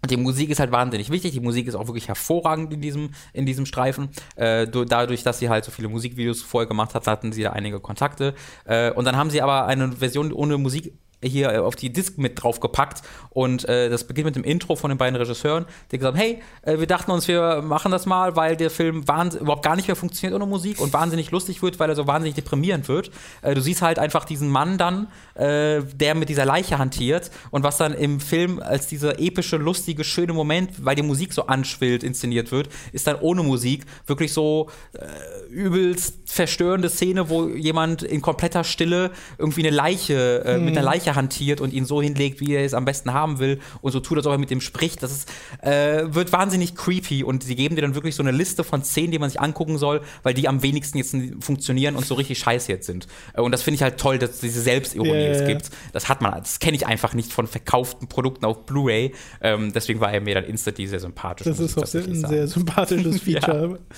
Die 0.08 0.16
Musik 0.16 0.50
ist 0.50 0.60
halt 0.60 0.72
wahnsinnig 0.72 1.10
wichtig. 1.10 1.32
Die 1.32 1.40
Musik 1.40 1.66
ist 1.66 1.74
auch 1.74 1.86
wirklich 1.86 2.08
hervorragend 2.08 2.72
in 2.72 2.80
diesem, 2.80 3.10
in 3.32 3.46
diesem 3.46 3.66
Streifen. 3.66 4.10
Äh, 4.36 4.66
dadurch, 4.66 5.22
dass 5.22 5.38
sie 5.38 5.48
halt 5.48 5.64
so 5.64 5.70
viele 5.70 5.88
Musikvideos 5.88 6.42
vorher 6.42 6.68
gemacht 6.68 6.94
hat, 6.94 7.06
hatten 7.06 7.32
sie 7.32 7.42
da 7.42 7.50
einige 7.50 7.80
Kontakte. 7.80 8.34
Äh, 8.64 8.90
und 8.92 9.04
dann 9.04 9.16
haben 9.16 9.30
sie 9.30 9.42
aber 9.42 9.66
eine 9.66 9.92
Version 9.92 10.32
ohne 10.32 10.58
Musik 10.58 10.92
hier 11.28 11.52
äh, 11.52 11.58
auf 11.58 11.76
die 11.76 11.92
Disc 11.92 12.18
mit 12.18 12.42
draufgepackt 12.42 13.02
und 13.30 13.68
äh, 13.68 13.90
das 13.90 14.04
beginnt 14.04 14.26
mit 14.26 14.36
dem 14.36 14.44
Intro 14.44 14.76
von 14.76 14.90
den 14.90 14.98
beiden 14.98 15.16
Regisseuren, 15.16 15.66
die 15.90 15.98
gesagt 15.98 16.16
haben, 16.16 16.22
hey, 16.22 16.42
äh, 16.62 16.78
wir 16.78 16.86
dachten 16.86 17.10
uns, 17.10 17.28
wir 17.28 17.62
machen 17.62 17.90
das 17.90 18.06
mal, 18.06 18.36
weil 18.36 18.56
der 18.56 18.70
Film 18.70 18.98
überhaupt 19.00 19.64
gar 19.64 19.76
nicht 19.76 19.88
mehr 19.88 19.96
funktioniert 19.96 20.34
ohne 20.34 20.46
Musik 20.48 20.80
und 20.80 20.92
wahnsinnig 20.92 21.30
lustig 21.30 21.62
wird, 21.62 21.78
weil 21.80 21.90
er 21.90 21.96
so 21.96 22.06
wahnsinnig 22.06 22.34
deprimierend 22.34 22.88
wird. 22.88 23.10
Äh, 23.42 23.54
du 23.54 23.60
siehst 23.60 23.82
halt 23.82 23.98
einfach 23.98 24.24
diesen 24.24 24.48
Mann 24.48 24.78
dann, 24.78 25.08
äh, 25.34 25.82
der 25.82 26.14
mit 26.14 26.28
dieser 26.28 26.44
Leiche 26.44 26.78
hantiert 26.78 27.30
und 27.50 27.64
was 27.64 27.76
dann 27.76 27.92
im 27.92 28.20
Film 28.20 28.60
als 28.60 28.86
dieser 28.86 29.18
epische, 29.18 29.56
lustige, 29.56 30.04
schöne 30.04 30.32
Moment, 30.32 30.84
weil 30.84 30.94
die 30.94 31.02
Musik 31.02 31.32
so 31.32 31.46
anschwillt, 31.46 32.02
inszeniert 32.02 32.52
wird, 32.52 32.68
ist 32.92 33.06
dann 33.06 33.16
ohne 33.20 33.42
Musik 33.42 33.84
wirklich 34.06 34.32
so 34.32 34.68
äh, 34.92 35.52
übelst 35.52 36.18
verstörende 36.26 36.88
Szene, 36.88 37.28
wo 37.28 37.48
jemand 37.48 38.02
in 38.02 38.20
kompletter 38.20 38.64
Stille 38.64 39.10
irgendwie 39.38 39.66
eine 39.66 39.74
Leiche, 39.74 40.44
mhm. 40.58 40.64
mit 40.64 40.76
einer 40.76 40.84
Leiche 40.84 41.13
hantiert 41.14 41.60
und 41.60 41.72
ihn 41.72 41.84
so 41.84 42.02
hinlegt, 42.02 42.40
wie 42.40 42.54
er 42.54 42.64
es 42.64 42.74
am 42.74 42.84
besten 42.84 43.12
haben 43.12 43.38
will 43.38 43.60
und 43.80 43.92
so 43.92 44.00
tut, 44.00 44.18
als 44.18 44.26
ob 44.26 44.32
er 44.32 44.38
mit 44.38 44.50
dem 44.50 44.60
spricht. 44.60 45.02
Das 45.02 45.12
ist, 45.12 45.30
äh, 45.62 46.04
wird 46.06 46.32
wahnsinnig 46.32 46.74
creepy 46.74 47.24
und 47.24 47.42
sie 47.42 47.56
geben 47.56 47.76
dir 47.76 47.82
dann 47.82 47.94
wirklich 47.94 48.14
so 48.14 48.22
eine 48.22 48.32
Liste 48.32 48.64
von 48.64 48.82
zehn, 48.82 49.10
die 49.10 49.18
man 49.18 49.30
sich 49.30 49.40
angucken 49.40 49.78
soll, 49.78 50.00
weil 50.22 50.34
die 50.34 50.48
am 50.48 50.62
wenigsten 50.62 50.98
jetzt 50.98 51.16
funktionieren 51.40 51.96
und 51.96 52.06
so 52.06 52.14
richtig 52.14 52.38
scheiße 52.38 52.70
jetzt 52.70 52.86
sind. 52.86 53.06
Äh, 53.34 53.40
und 53.40 53.52
das 53.52 53.62
finde 53.62 53.76
ich 53.76 53.82
halt 53.82 53.98
toll, 53.98 54.18
dass 54.18 54.30
es 54.30 54.40
diese 54.40 54.60
Selbstironie 54.60 55.10
yeah, 55.10 55.32
es 55.32 55.46
gibt. 55.46 55.70
Das 55.92 56.08
hat 56.08 56.20
man, 56.20 56.34
das 56.38 56.58
kenne 56.58 56.76
ich 56.76 56.86
einfach 56.86 57.14
nicht 57.14 57.32
von 57.32 57.46
verkauften 57.46 58.08
Produkten 58.08 58.44
auf 58.44 58.66
Blu-ray. 58.66 59.12
Ähm, 59.40 59.72
deswegen 59.72 60.00
war 60.00 60.12
er 60.12 60.20
mir 60.20 60.34
dann 60.34 60.44
instantly 60.44 60.86
sehr 60.86 61.00
sympathisch. 61.00 61.46
Das 61.46 61.58
ist 61.58 61.78
auch 61.78 61.94
ein 61.94 62.26
sehr 62.26 62.48
sympathisches 62.48 63.20
Feature. 63.22 63.70
ja. 63.70 63.96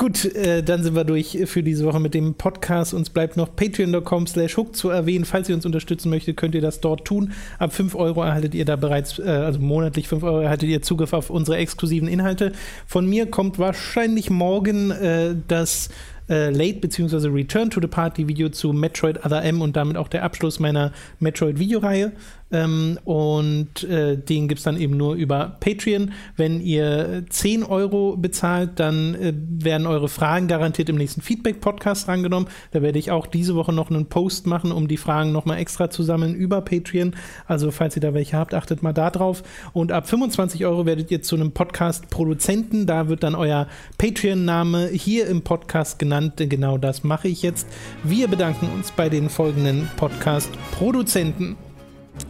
Gut, 0.00 0.24
äh, 0.34 0.62
dann 0.62 0.82
sind 0.82 0.94
wir 0.94 1.04
durch 1.04 1.36
für 1.44 1.62
diese 1.62 1.84
Woche 1.84 2.00
mit 2.00 2.14
dem 2.14 2.32
Podcast. 2.32 2.94
Uns 2.94 3.10
bleibt 3.10 3.36
noch 3.36 3.54
patreon.com 3.54 4.26
slash 4.26 4.56
hook 4.56 4.74
zu 4.74 4.88
erwähnen. 4.88 5.26
Falls 5.26 5.50
ihr 5.50 5.54
uns 5.54 5.66
unterstützen 5.66 6.08
möchtet, 6.08 6.38
könnt 6.38 6.54
ihr 6.54 6.62
das 6.62 6.80
dort 6.80 7.04
tun. 7.04 7.32
Ab 7.58 7.74
5 7.74 7.94
Euro 7.96 8.22
erhaltet 8.22 8.54
ihr 8.54 8.64
da 8.64 8.76
bereits, 8.76 9.18
äh, 9.18 9.28
also 9.28 9.60
monatlich 9.60 10.08
5 10.08 10.22
Euro 10.22 10.40
erhaltet 10.40 10.70
ihr 10.70 10.80
Zugriff 10.80 11.12
auf 11.12 11.28
unsere 11.28 11.58
exklusiven 11.58 12.08
Inhalte. 12.08 12.52
Von 12.86 13.10
mir 13.10 13.26
kommt 13.26 13.58
wahrscheinlich 13.58 14.30
morgen 14.30 14.90
äh, 14.90 15.34
das 15.48 15.90
äh, 16.30 16.48
Late 16.48 16.78
bzw. 16.80 17.28
Return 17.28 17.68
to 17.68 17.82
the 17.82 17.86
Party 17.86 18.26
Video 18.26 18.48
zu 18.48 18.72
Metroid 18.72 19.22
Other 19.26 19.42
M 19.42 19.60
und 19.60 19.76
damit 19.76 19.98
auch 19.98 20.08
der 20.08 20.22
Abschluss 20.22 20.60
meiner 20.60 20.92
Metroid-Videoreihe. 21.18 22.12
Ähm, 22.52 22.98
und 23.04 23.84
äh, 23.84 24.16
den 24.16 24.48
gibt 24.48 24.58
es 24.58 24.64
dann 24.64 24.76
eben 24.76 24.96
nur 24.96 25.14
über 25.14 25.56
Patreon. 25.60 26.12
Wenn 26.36 26.60
ihr 26.60 27.24
10 27.28 27.62
Euro 27.62 28.16
bezahlt, 28.16 28.80
dann 28.80 29.14
äh, 29.14 29.32
werden 29.34 29.86
eure 29.86 30.08
Fragen 30.08 30.48
garantiert 30.48 30.88
im 30.88 30.96
nächsten 30.96 31.20
Feedback-Podcast 31.20 32.08
rangenommen. 32.08 32.48
Da 32.72 32.82
werde 32.82 32.98
ich 32.98 33.10
auch 33.10 33.26
diese 33.26 33.54
Woche 33.54 33.72
noch 33.72 33.90
einen 33.90 34.06
Post 34.06 34.46
machen, 34.46 34.72
um 34.72 34.88
die 34.88 34.96
Fragen 34.96 35.32
nochmal 35.32 35.58
extra 35.58 35.90
zu 35.90 36.02
sammeln 36.02 36.34
über 36.34 36.60
Patreon. 36.60 37.14
Also 37.46 37.70
falls 37.70 37.96
ihr 37.96 38.02
da 38.02 38.14
welche 38.14 38.36
habt, 38.36 38.54
achtet 38.54 38.82
mal 38.82 38.92
da 38.92 39.10
drauf. 39.10 39.42
Und 39.72 39.92
ab 39.92 40.08
25 40.08 40.66
Euro 40.66 40.86
werdet 40.86 41.10
ihr 41.10 41.22
zu 41.22 41.36
einem 41.36 41.52
Podcast-Produzenten. 41.52 42.86
Da 42.86 43.08
wird 43.08 43.22
dann 43.22 43.34
euer 43.34 43.68
Patreon-Name 43.98 44.88
hier 44.88 45.26
im 45.28 45.42
Podcast 45.42 45.98
genannt. 45.98 46.34
Genau 46.36 46.78
das 46.78 47.04
mache 47.04 47.28
ich 47.28 47.42
jetzt. 47.42 47.68
Wir 48.02 48.28
bedanken 48.28 48.68
uns 48.74 48.90
bei 48.90 49.08
den 49.08 49.28
folgenden 49.28 49.88
Podcast-Produzenten 49.96 51.56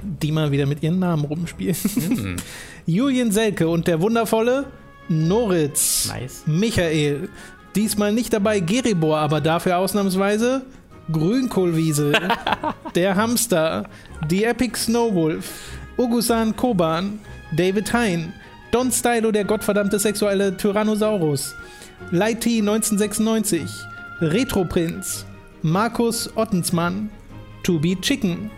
die 0.03 0.33
mal 0.33 0.51
wieder 0.51 0.67
mit 0.67 0.83
ihren 0.83 0.99
Namen 0.99 1.25
rumspielen. 1.25 1.77
Mhm. 1.97 2.37
Julian 2.87 3.31
Selke 3.31 3.69
und 3.69 3.87
der 3.87 4.01
wundervolle 4.01 4.67
Noritz. 5.09 6.09
Nice. 6.09 6.43
Michael. 6.47 7.29
Diesmal 7.75 8.13
nicht 8.13 8.33
dabei 8.33 8.61
Geribor, 8.61 9.19
aber 9.19 9.41
dafür 9.41 9.79
ausnahmsweise 9.79 10.63
Grünkohlwiese. 11.13 12.13
der 12.95 13.17
Hamster. 13.17 13.89
Die 14.29 14.45
Epic 14.45 14.77
Snowwolf. 14.77 15.53
Ugusan 15.97 16.57
Koban. 16.57 17.19
David 17.57 17.93
Hein. 17.93 18.33
Don 18.71 18.93
Stylo, 18.93 19.33
der 19.33 19.45
gottverdammte 19.45 19.99
sexuelle 19.99 20.57
Tyrannosaurus. 20.57 21.55
Lighty 22.13 22.59
1996. 22.61 23.69
Retro 24.21 24.65
Prinz. 24.65 25.27
Markus 25.63 26.31
Ottensmann. 26.37 27.11
To 27.65 27.79
Be 27.79 28.01
Chicken. 28.01 28.51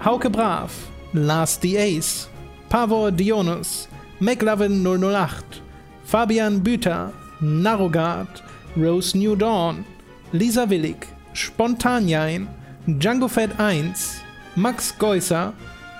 Hauke 0.00 0.32
Brav, 0.32 0.72
Lars 1.12 1.58
the 1.58 1.76
Ace, 1.76 2.26
Pavor 2.70 3.10
Dionus, 3.10 3.86
McLovin 4.18 4.82
008, 4.82 5.60
Fabian 6.04 6.58
Büter, 6.60 7.12
Narogard, 7.42 8.40
Rose 8.78 9.14
New 9.14 9.36
Dawn, 9.36 9.84
Lisa 10.32 10.66
Willig, 10.66 11.06
Spontanjain, 11.34 12.48
Django 12.86 13.28
Fett 13.28 13.50
1, 13.60 14.22
Max 14.56 14.90
Geusser, 14.98 15.52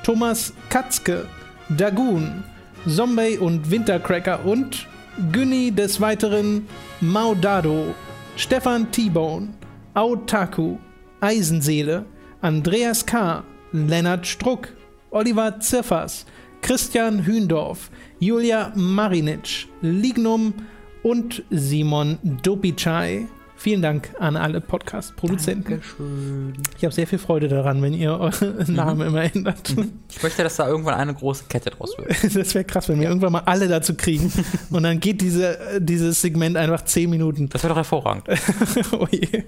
Thomas 0.02 0.55
Katzke, 0.70 1.28
Dagoon, 1.68 2.43
Zombie 2.89 3.36
und 3.36 3.70
Wintercracker 3.70 4.47
und 4.47 4.86
Günni 5.31 5.70
des 5.70 6.01
Weiteren 6.01 6.66
Maudado, 7.02 7.94
Stefan 8.36 8.90
T-Bone, 8.90 9.52
Autaku, 9.93 10.78
Eisenseele, 11.20 12.06
Andreas 12.40 13.05
K., 13.05 13.44
Lennart 13.72 14.26
Struck, 14.26 14.68
Oliver 15.10 15.60
Ziffers, 15.60 16.26
Christian 16.62 17.24
Hühndorf, 17.24 17.90
Julia 18.18 18.72
Marinic, 18.74 19.66
Lignum 19.80 20.55
und 21.02 21.42
Simon 21.51 22.18
Dopicai. 22.42 23.26
Vielen 23.61 23.82
Dank 23.82 24.15
an 24.19 24.39
alle 24.39 24.62
Podcast-Produzenten. 24.62 25.82
Dankeschön. 25.82 26.55
Ich 26.78 26.82
habe 26.82 26.95
sehr 26.95 27.07
viel 27.07 27.19
Freude 27.19 27.47
daran, 27.47 27.82
wenn 27.82 27.93
ihr 27.93 28.19
eure 28.19 28.65
mhm. 28.66 28.74
Namen 28.74 29.09
immer 29.09 29.23
ändert. 29.23 29.77
Mhm. 29.77 29.93
Ich 30.09 30.23
möchte, 30.23 30.43
dass 30.43 30.57
da 30.57 30.66
irgendwann 30.66 30.95
eine 30.95 31.12
große 31.12 31.45
Kette 31.47 31.69
draus 31.69 31.95
wird. 31.99 32.09
Das 32.35 32.55
wäre 32.55 32.65
krass, 32.65 32.89
wenn 32.89 32.99
wir 33.01 33.09
irgendwann 33.09 33.32
mal 33.32 33.43
alle 33.45 33.69
dazu 33.69 33.95
kriegen. 33.95 34.32
und 34.70 34.82
dann 34.82 34.99
geht 34.99 35.20
diese, 35.20 35.78
dieses 35.78 36.23
Segment 36.23 36.57
einfach 36.57 36.87
zehn 36.87 37.11
Minuten. 37.11 37.51
Das 37.51 37.62
wäre 37.62 37.73
doch 37.73 37.77
hervorragend. 37.77 38.28
oh 38.93 39.07
je. 39.11 39.45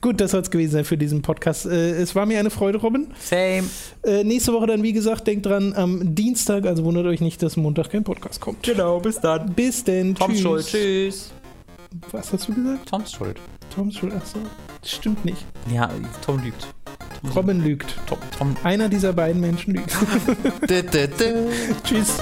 Gut, 0.00 0.20
das 0.20 0.30
soll 0.30 0.42
es 0.42 0.52
gewesen 0.52 0.70
sein 0.70 0.84
für 0.84 0.96
diesen 0.96 1.22
Podcast. 1.22 1.66
Äh, 1.66 2.00
es 2.00 2.14
war 2.14 2.26
mir 2.26 2.38
eine 2.38 2.50
Freude, 2.50 2.78
Robin. 2.78 3.08
Same. 3.18 3.64
Äh, 4.04 4.22
nächste 4.22 4.52
Woche 4.52 4.68
dann, 4.68 4.84
wie 4.84 4.92
gesagt, 4.92 5.26
denkt 5.26 5.46
dran, 5.46 5.72
am 5.74 6.14
Dienstag, 6.14 6.64
also 6.64 6.84
wundert 6.84 7.06
euch 7.06 7.20
nicht, 7.20 7.42
dass 7.42 7.56
Montag 7.56 7.90
kein 7.90 8.04
Podcast 8.04 8.40
kommt. 8.40 8.62
Genau, 8.62 9.00
bis 9.00 9.18
dann. 9.18 9.52
Bis 9.52 9.82
denn. 9.82 10.14
Tschüss. 10.14 10.40
Schuld. 10.40 10.66
Tschüss. 10.68 11.32
Was 12.12 12.32
hast 12.32 12.48
du 12.48 12.54
gesagt? 12.54 12.88
Toms 12.88 13.12
Schuld. 13.12 13.40
Toms 13.74 13.96
Schuld, 13.96 14.12
ach 14.16 14.26
so. 14.26 14.38
Das 14.80 14.90
stimmt 14.90 15.24
nicht. 15.24 15.44
Ja, 15.72 15.90
Tom 16.24 16.42
lügt. 16.42 16.66
Tom 17.22 17.30
Robin 17.32 17.62
lügt. 17.62 17.96
Tom, 18.06 18.18
Tom. 18.36 18.56
Einer 18.62 18.88
dieser 18.88 19.12
beiden 19.12 19.40
Menschen 19.40 19.74
lügt. 19.74 19.92
Tschüss. 21.84 22.18